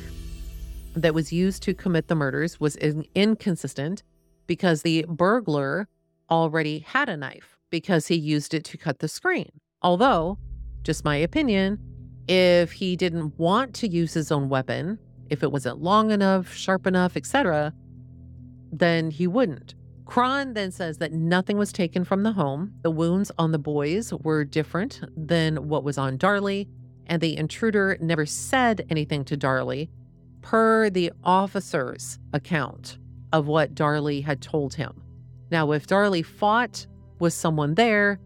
that 0.95 1.13
was 1.13 1.31
used 1.33 1.61
to 1.63 1.73
commit 1.73 2.07
the 2.07 2.15
murders 2.15 2.59
was 2.59 2.75
in- 2.77 3.05
inconsistent 3.15 4.03
because 4.47 4.81
the 4.81 5.05
burglar 5.07 5.87
already 6.29 6.79
had 6.79 7.09
a 7.09 7.17
knife 7.17 7.57
because 7.69 8.07
he 8.07 8.15
used 8.15 8.53
it 8.53 8.63
to 8.65 8.77
cut 8.77 8.99
the 8.99 9.07
screen. 9.07 9.49
Although, 9.81 10.37
just 10.83 11.03
my 11.03 11.17
opinion, 11.17 11.79
if 12.27 12.71
he 12.71 12.95
didn't 12.95 13.37
want 13.37 13.73
to 13.75 13.87
use 13.87 14.13
his 14.13 14.31
own 14.31 14.49
weapon, 14.49 14.99
if 15.29 15.43
it 15.43 15.51
wasn't 15.51 15.81
long 15.81 16.11
enough, 16.11 16.53
sharp 16.53 16.87
enough, 16.87 17.15
etc., 17.17 17.73
then 18.71 19.11
he 19.11 19.27
wouldn't. 19.27 19.75
Cron 20.05 20.53
then 20.53 20.71
says 20.71 20.99
that 20.99 21.13
nothing 21.13 21.57
was 21.57 21.71
taken 21.71 22.03
from 22.03 22.23
the 22.23 22.33
home. 22.33 22.73
The 22.83 22.91
wounds 22.91 23.31
on 23.39 23.51
the 23.51 23.59
boys 23.59 24.13
were 24.13 24.45
different 24.45 25.01
than 25.17 25.67
what 25.67 25.83
was 25.83 25.97
on 25.97 26.17
Darlie, 26.17 26.67
and 27.07 27.21
the 27.21 27.37
intruder 27.37 27.97
never 27.99 28.25
said 28.25 28.85
anything 28.89 29.25
to 29.25 29.37
Darlie, 29.37 29.89
per 30.41 30.89
the 30.91 31.11
officer's 31.23 32.19
account 32.33 32.99
of 33.33 33.47
what 33.47 33.73
Darlie 33.73 34.23
had 34.23 34.41
told 34.41 34.75
him. 34.75 35.01
Now, 35.51 35.71
if 35.71 35.87
Darlie 35.87 36.25
fought 36.25 36.85
with 37.19 37.33
someone 37.33 37.73
there, 37.73 38.19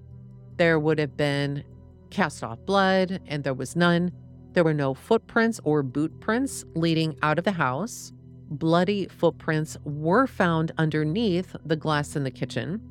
there 0.58 0.80
would 0.80 1.00
have 1.00 1.16
been 1.16 1.64
cast 2.10 2.44
off 2.44 2.60
blood, 2.66 3.22
and 3.28 3.44
there 3.44 3.54
was 3.54 3.76
none. 3.76 4.12
There 4.54 4.64
were 4.64 4.74
no 4.74 4.94
footprints 4.94 5.60
or 5.64 5.84
boot 5.84 6.20
prints 6.20 6.66
leading 6.76 7.18
out 7.22 7.38
of 7.38 7.46
the 7.46 7.52
house. 7.52 8.12
Bloody 8.50 9.08
footprints 9.08 9.78
were 9.84 10.26
found 10.26 10.72
underneath 10.78 11.56
the 11.66 11.76
glass 11.76 12.16
in 12.16 12.24
the 12.24 12.32
kitchen. 12.32 12.82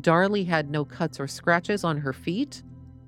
Darlie 0.00 0.46
had 0.46 0.70
no 0.70 0.84
cuts 0.84 1.20
or 1.20 1.26
scratches 1.26 1.84
on 1.84 1.98
her 1.98 2.12
feet. 2.12 2.62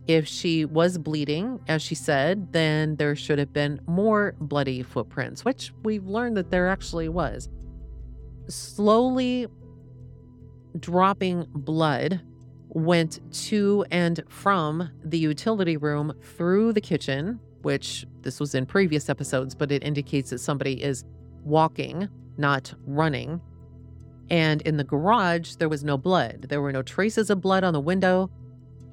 If 0.06 0.26
she 0.26 0.64
was 0.64 0.96
bleeding, 0.96 1.60
as 1.68 1.82
she 1.82 1.94
said, 1.94 2.52
then 2.52 2.96
there 2.96 3.14
should 3.14 3.38
have 3.38 3.52
been 3.52 3.80
more 3.86 4.34
bloody 4.40 4.82
footprints, 4.82 5.44
which 5.44 5.72
we've 5.82 6.06
learned 6.06 6.36
that 6.38 6.50
there 6.50 6.68
actually 6.68 7.10
was. 7.10 7.50
Slowly 8.48 9.48
dropping 10.78 11.46
blood 11.52 12.22
went 12.70 13.20
to 13.32 13.84
and 13.90 14.22
from 14.28 14.90
the 15.04 15.18
utility 15.18 15.76
room 15.76 16.12
through 16.22 16.72
the 16.72 16.80
kitchen, 16.80 17.40
which 17.62 18.06
this 18.22 18.40
was 18.40 18.54
in 18.54 18.66
previous 18.66 19.08
episodes, 19.08 19.54
but 19.54 19.72
it 19.72 19.82
indicates 19.82 20.30
that 20.30 20.38
somebody 20.38 20.82
is 20.82 21.04
walking, 21.44 22.08
not 22.36 22.72
running. 22.86 23.40
And 24.30 24.60
in 24.62 24.76
the 24.76 24.84
garage, 24.84 25.54
there 25.54 25.68
was 25.68 25.82
no 25.82 25.96
blood. 25.96 26.46
There 26.48 26.60
were 26.60 26.72
no 26.72 26.82
traces 26.82 27.30
of 27.30 27.40
blood 27.40 27.64
on 27.64 27.72
the 27.72 27.80
window, 27.80 28.30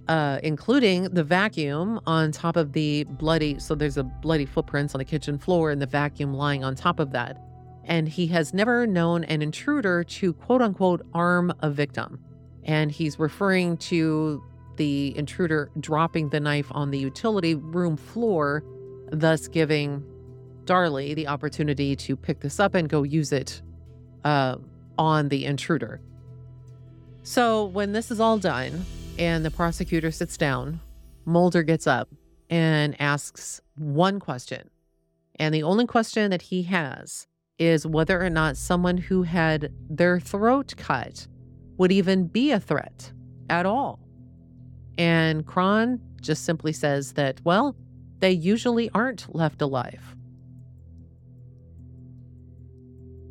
uh, 0.08 0.40
including 0.44 1.04
the 1.06 1.24
vacuum 1.24 2.00
on 2.06 2.32
top 2.32 2.56
of 2.56 2.72
the 2.74 3.04
bloody. 3.04 3.60
So 3.60 3.76
there's 3.76 3.98
a 3.98 4.04
bloody 4.04 4.46
footprints 4.46 4.96
on 4.96 5.00
the 5.00 5.06
kitchen 5.06 5.38
floor 5.38 5.72
and 5.72 5.82
the 5.82 5.88
vacuum 5.88 6.34
lying 6.34 6.64
on 6.64 6.76
top 6.76 7.00
of 7.00 7.12
that. 7.12 7.42
And 7.84 8.08
he 8.08 8.28
has 8.28 8.54
never 8.54 8.88
known 8.88 9.26
an 9.26 9.42
intruder 9.42 10.04
to 10.04 10.34
quote 10.34 10.62
unquote 10.62 11.06
arm 11.14 11.54
a 11.60 11.70
victim. 11.70 12.20
And 12.66 12.92
he's 12.92 13.20
referring 13.20 13.78
to 13.78 14.44
the 14.76 15.18
intruder 15.18 15.72
dropping 15.80 16.30
the 16.30 16.40
knife 16.40 16.68
on 16.72 16.92
the 16.92 17.00
utility 17.00 17.56
room 17.56 17.96
floor, 17.96 18.64
thus 19.12 19.48
giving 19.48 20.04
Darlie 20.66 21.16
the 21.16 21.28
opportunity 21.28 21.96
to 21.96 22.16
pick 22.16 22.40
this 22.42 22.60
up 22.60 22.76
and 22.76 22.90
go 22.90 23.04
use 23.04 23.32
it 23.32 23.62
uh, 24.24 24.58
on 24.98 25.30
the 25.30 25.46
intruder. 25.46 26.02
So 27.24 27.66
when 27.66 27.92
this 27.92 28.12
is 28.12 28.20
all 28.20 28.38
done 28.38 28.86
and 29.18 29.46
the 29.46 29.52
prosecutor 29.52 30.12
sits 30.12 30.38
down, 30.38 30.80
Mulder 31.26 31.64
gets 31.64 31.88
up 31.88 32.10
and 32.50 33.00
asks 33.02 33.62
one 33.76 34.20
question. 34.20 34.70
And 35.40 35.54
the 35.54 35.64
only 35.64 35.86
question 35.86 36.32
that 36.32 36.44
he 36.44 36.64
has 36.64 37.28
is 37.58 37.88
whether 37.88 38.22
or 38.22 38.30
not 38.30 38.58
someone 38.58 38.98
who 38.98 39.24
had 39.24 39.72
their 39.90 40.20
throat 40.20 40.74
cut 40.78 41.28
would 41.78 41.92
even 41.92 42.28
be 42.28 42.52
a 42.52 42.60
threat 42.60 43.12
at 43.50 43.66
all. 43.66 44.00
And 44.98 45.46
Cron 45.46 46.00
just 46.22 46.46
simply 46.46 46.74
says 46.74 47.14
that, 47.14 47.42
well, 47.44 47.76
they 48.20 48.32
usually 48.32 48.90
aren't 48.92 49.34
left 49.36 49.62
alive. 49.62 50.16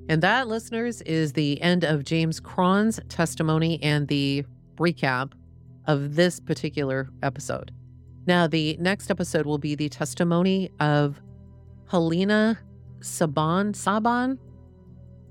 And 0.09 0.23
that, 0.23 0.49
listeners, 0.49 1.01
is 1.03 1.33
the 1.33 1.61
end 1.62 1.83
of 1.83 2.05
James 2.05 2.39
Cron's 2.39 3.01
testimony 3.09 3.83
and 3.83 4.07
the 4.09 4.45
recap 4.77 5.33
of 5.87 6.15
this 6.15 6.41
particular 6.41 7.09
episode. 7.23 7.71
Now, 8.27 8.47
the 8.47 8.77
next 8.79 9.11
episode 9.11 9.47
will 9.47 9.59
be 9.59 9.75
the 9.75 9.89
testimony 9.89 10.71
of 10.81 11.21
Helena 11.91 12.59
Saban. 13.01 13.73
Saban? 13.73 14.39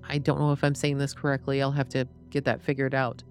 I 0.07 0.18
don't 0.18 0.40
know 0.40 0.52
if 0.52 0.64
I'm 0.64 0.76
saying 0.76 0.98
this 0.98 1.14
correctly. 1.14 1.61
I'll 1.61 1.72
have 1.72 1.90
to 1.90 2.07
get 2.34 2.45
that 2.45 2.61
figured 2.61 2.93
out. 2.93 3.23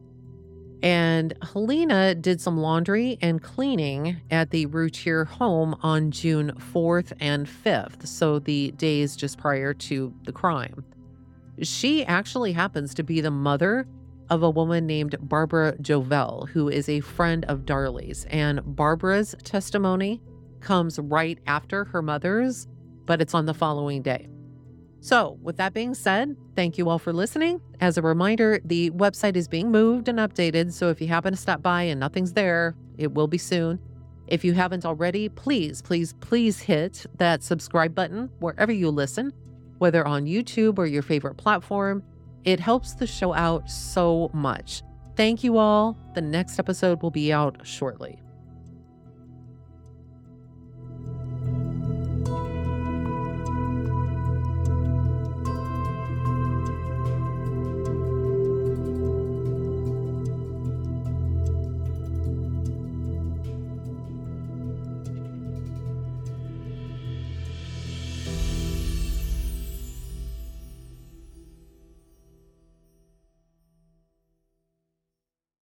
And 0.83 1.35
Helena 1.53 2.15
did 2.15 2.41
some 2.41 2.57
laundry 2.57 3.16
and 3.20 3.41
cleaning 3.41 4.20
at 4.31 4.51
the 4.51 4.66
Routier 4.66 5.24
home 5.24 5.77
on 5.83 6.11
June 6.11 6.53
4th 6.73 7.12
and 7.20 7.47
5th, 7.47 8.07
so 8.07 8.41
the 8.41 8.73
days 8.73 9.15
just 9.15 9.39
prior 9.39 9.74
to 9.74 10.12
the 10.24 10.33
crime. 10.33 10.85
She 11.62 12.05
actually 12.05 12.53
happens 12.53 12.95
to 12.95 13.05
be 13.05 13.20
the 13.20 13.31
mother 13.31 13.87
of 14.29 14.43
a 14.43 14.51
woman 14.51 14.87
named 14.87 15.15
Barbara 15.20 15.77
Jovell, 15.77 16.49
who 16.49 16.69
is 16.69 16.89
a 16.89 17.01
friend 17.01 17.45
of 17.45 17.66
Darlie's. 17.66 18.27
And 18.31 18.61
Barbara's 18.65 19.37
testimony 19.45 20.20
comes 20.61 20.99
right 20.99 21.39
after 21.47 21.85
her 21.85 22.03
mother's, 22.03 22.66
but 23.05 23.20
it's 23.20 23.35
on 23.35 23.47
the 23.47 23.55
following 23.55 24.03
day. 24.03 24.29
So, 25.03 25.37
with 25.43 25.57
that 25.57 25.74
being 25.74 25.95
said, 25.95 26.37
thank 26.55 26.79
you 26.79 26.89
all 26.89 27.01
for 27.01 27.12
listening. 27.12 27.61
As 27.81 27.99
a 27.99 28.03
reminder, 28.03 28.61
the 28.65 28.91
website 28.91 29.35
is 29.35 29.49
being 29.49 29.69
moved 29.69 30.07
and 30.07 30.20
updated. 30.20 30.73
So, 30.73 30.91
if 30.91 31.01
you 31.01 31.09
happen 31.09 31.33
to 31.33 31.37
stop 31.37 31.61
by 31.61 31.83
and 31.83 31.99
nothing's 31.99 32.35
there, 32.35 32.77
it 32.99 33.12
will 33.12 33.27
be 33.27 33.37
soon. 33.37 33.81
If 34.29 34.45
you 34.45 34.53
haven't 34.53 34.87
already, 34.87 35.29
please, 35.29 35.83
please, 35.83 36.15
please 36.20 36.61
hit 36.61 37.05
that 37.19 37.43
subscribe 37.43 37.97
button 37.97 38.31
wherever 38.39 38.70
you 38.70 38.91
listen, 38.91 39.33
whether 39.79 40.07
on 40.07 40.27
YouTube 40.27 40.79
or 40.79 40.87
your 40.87 41.03
favorite 41.03 41.37
platform. 41.37 42.05
It 42.45 42.61
helps 42.61 42.95
the 42.95 43.07
show 43.09 43.35
out 43.35 43.69
so 43.69 44.31
much. 44.33 44.85
Thank 45.16 45.43
you 45.43 45.59
all. 45.59 45.99
The 46.15 46.23
next 46.23 46.61
episode 46.61 47.03
will 47.03 47.11
be 47.11 47.33
out 47.33 47.66
shortly. 47.66 48.22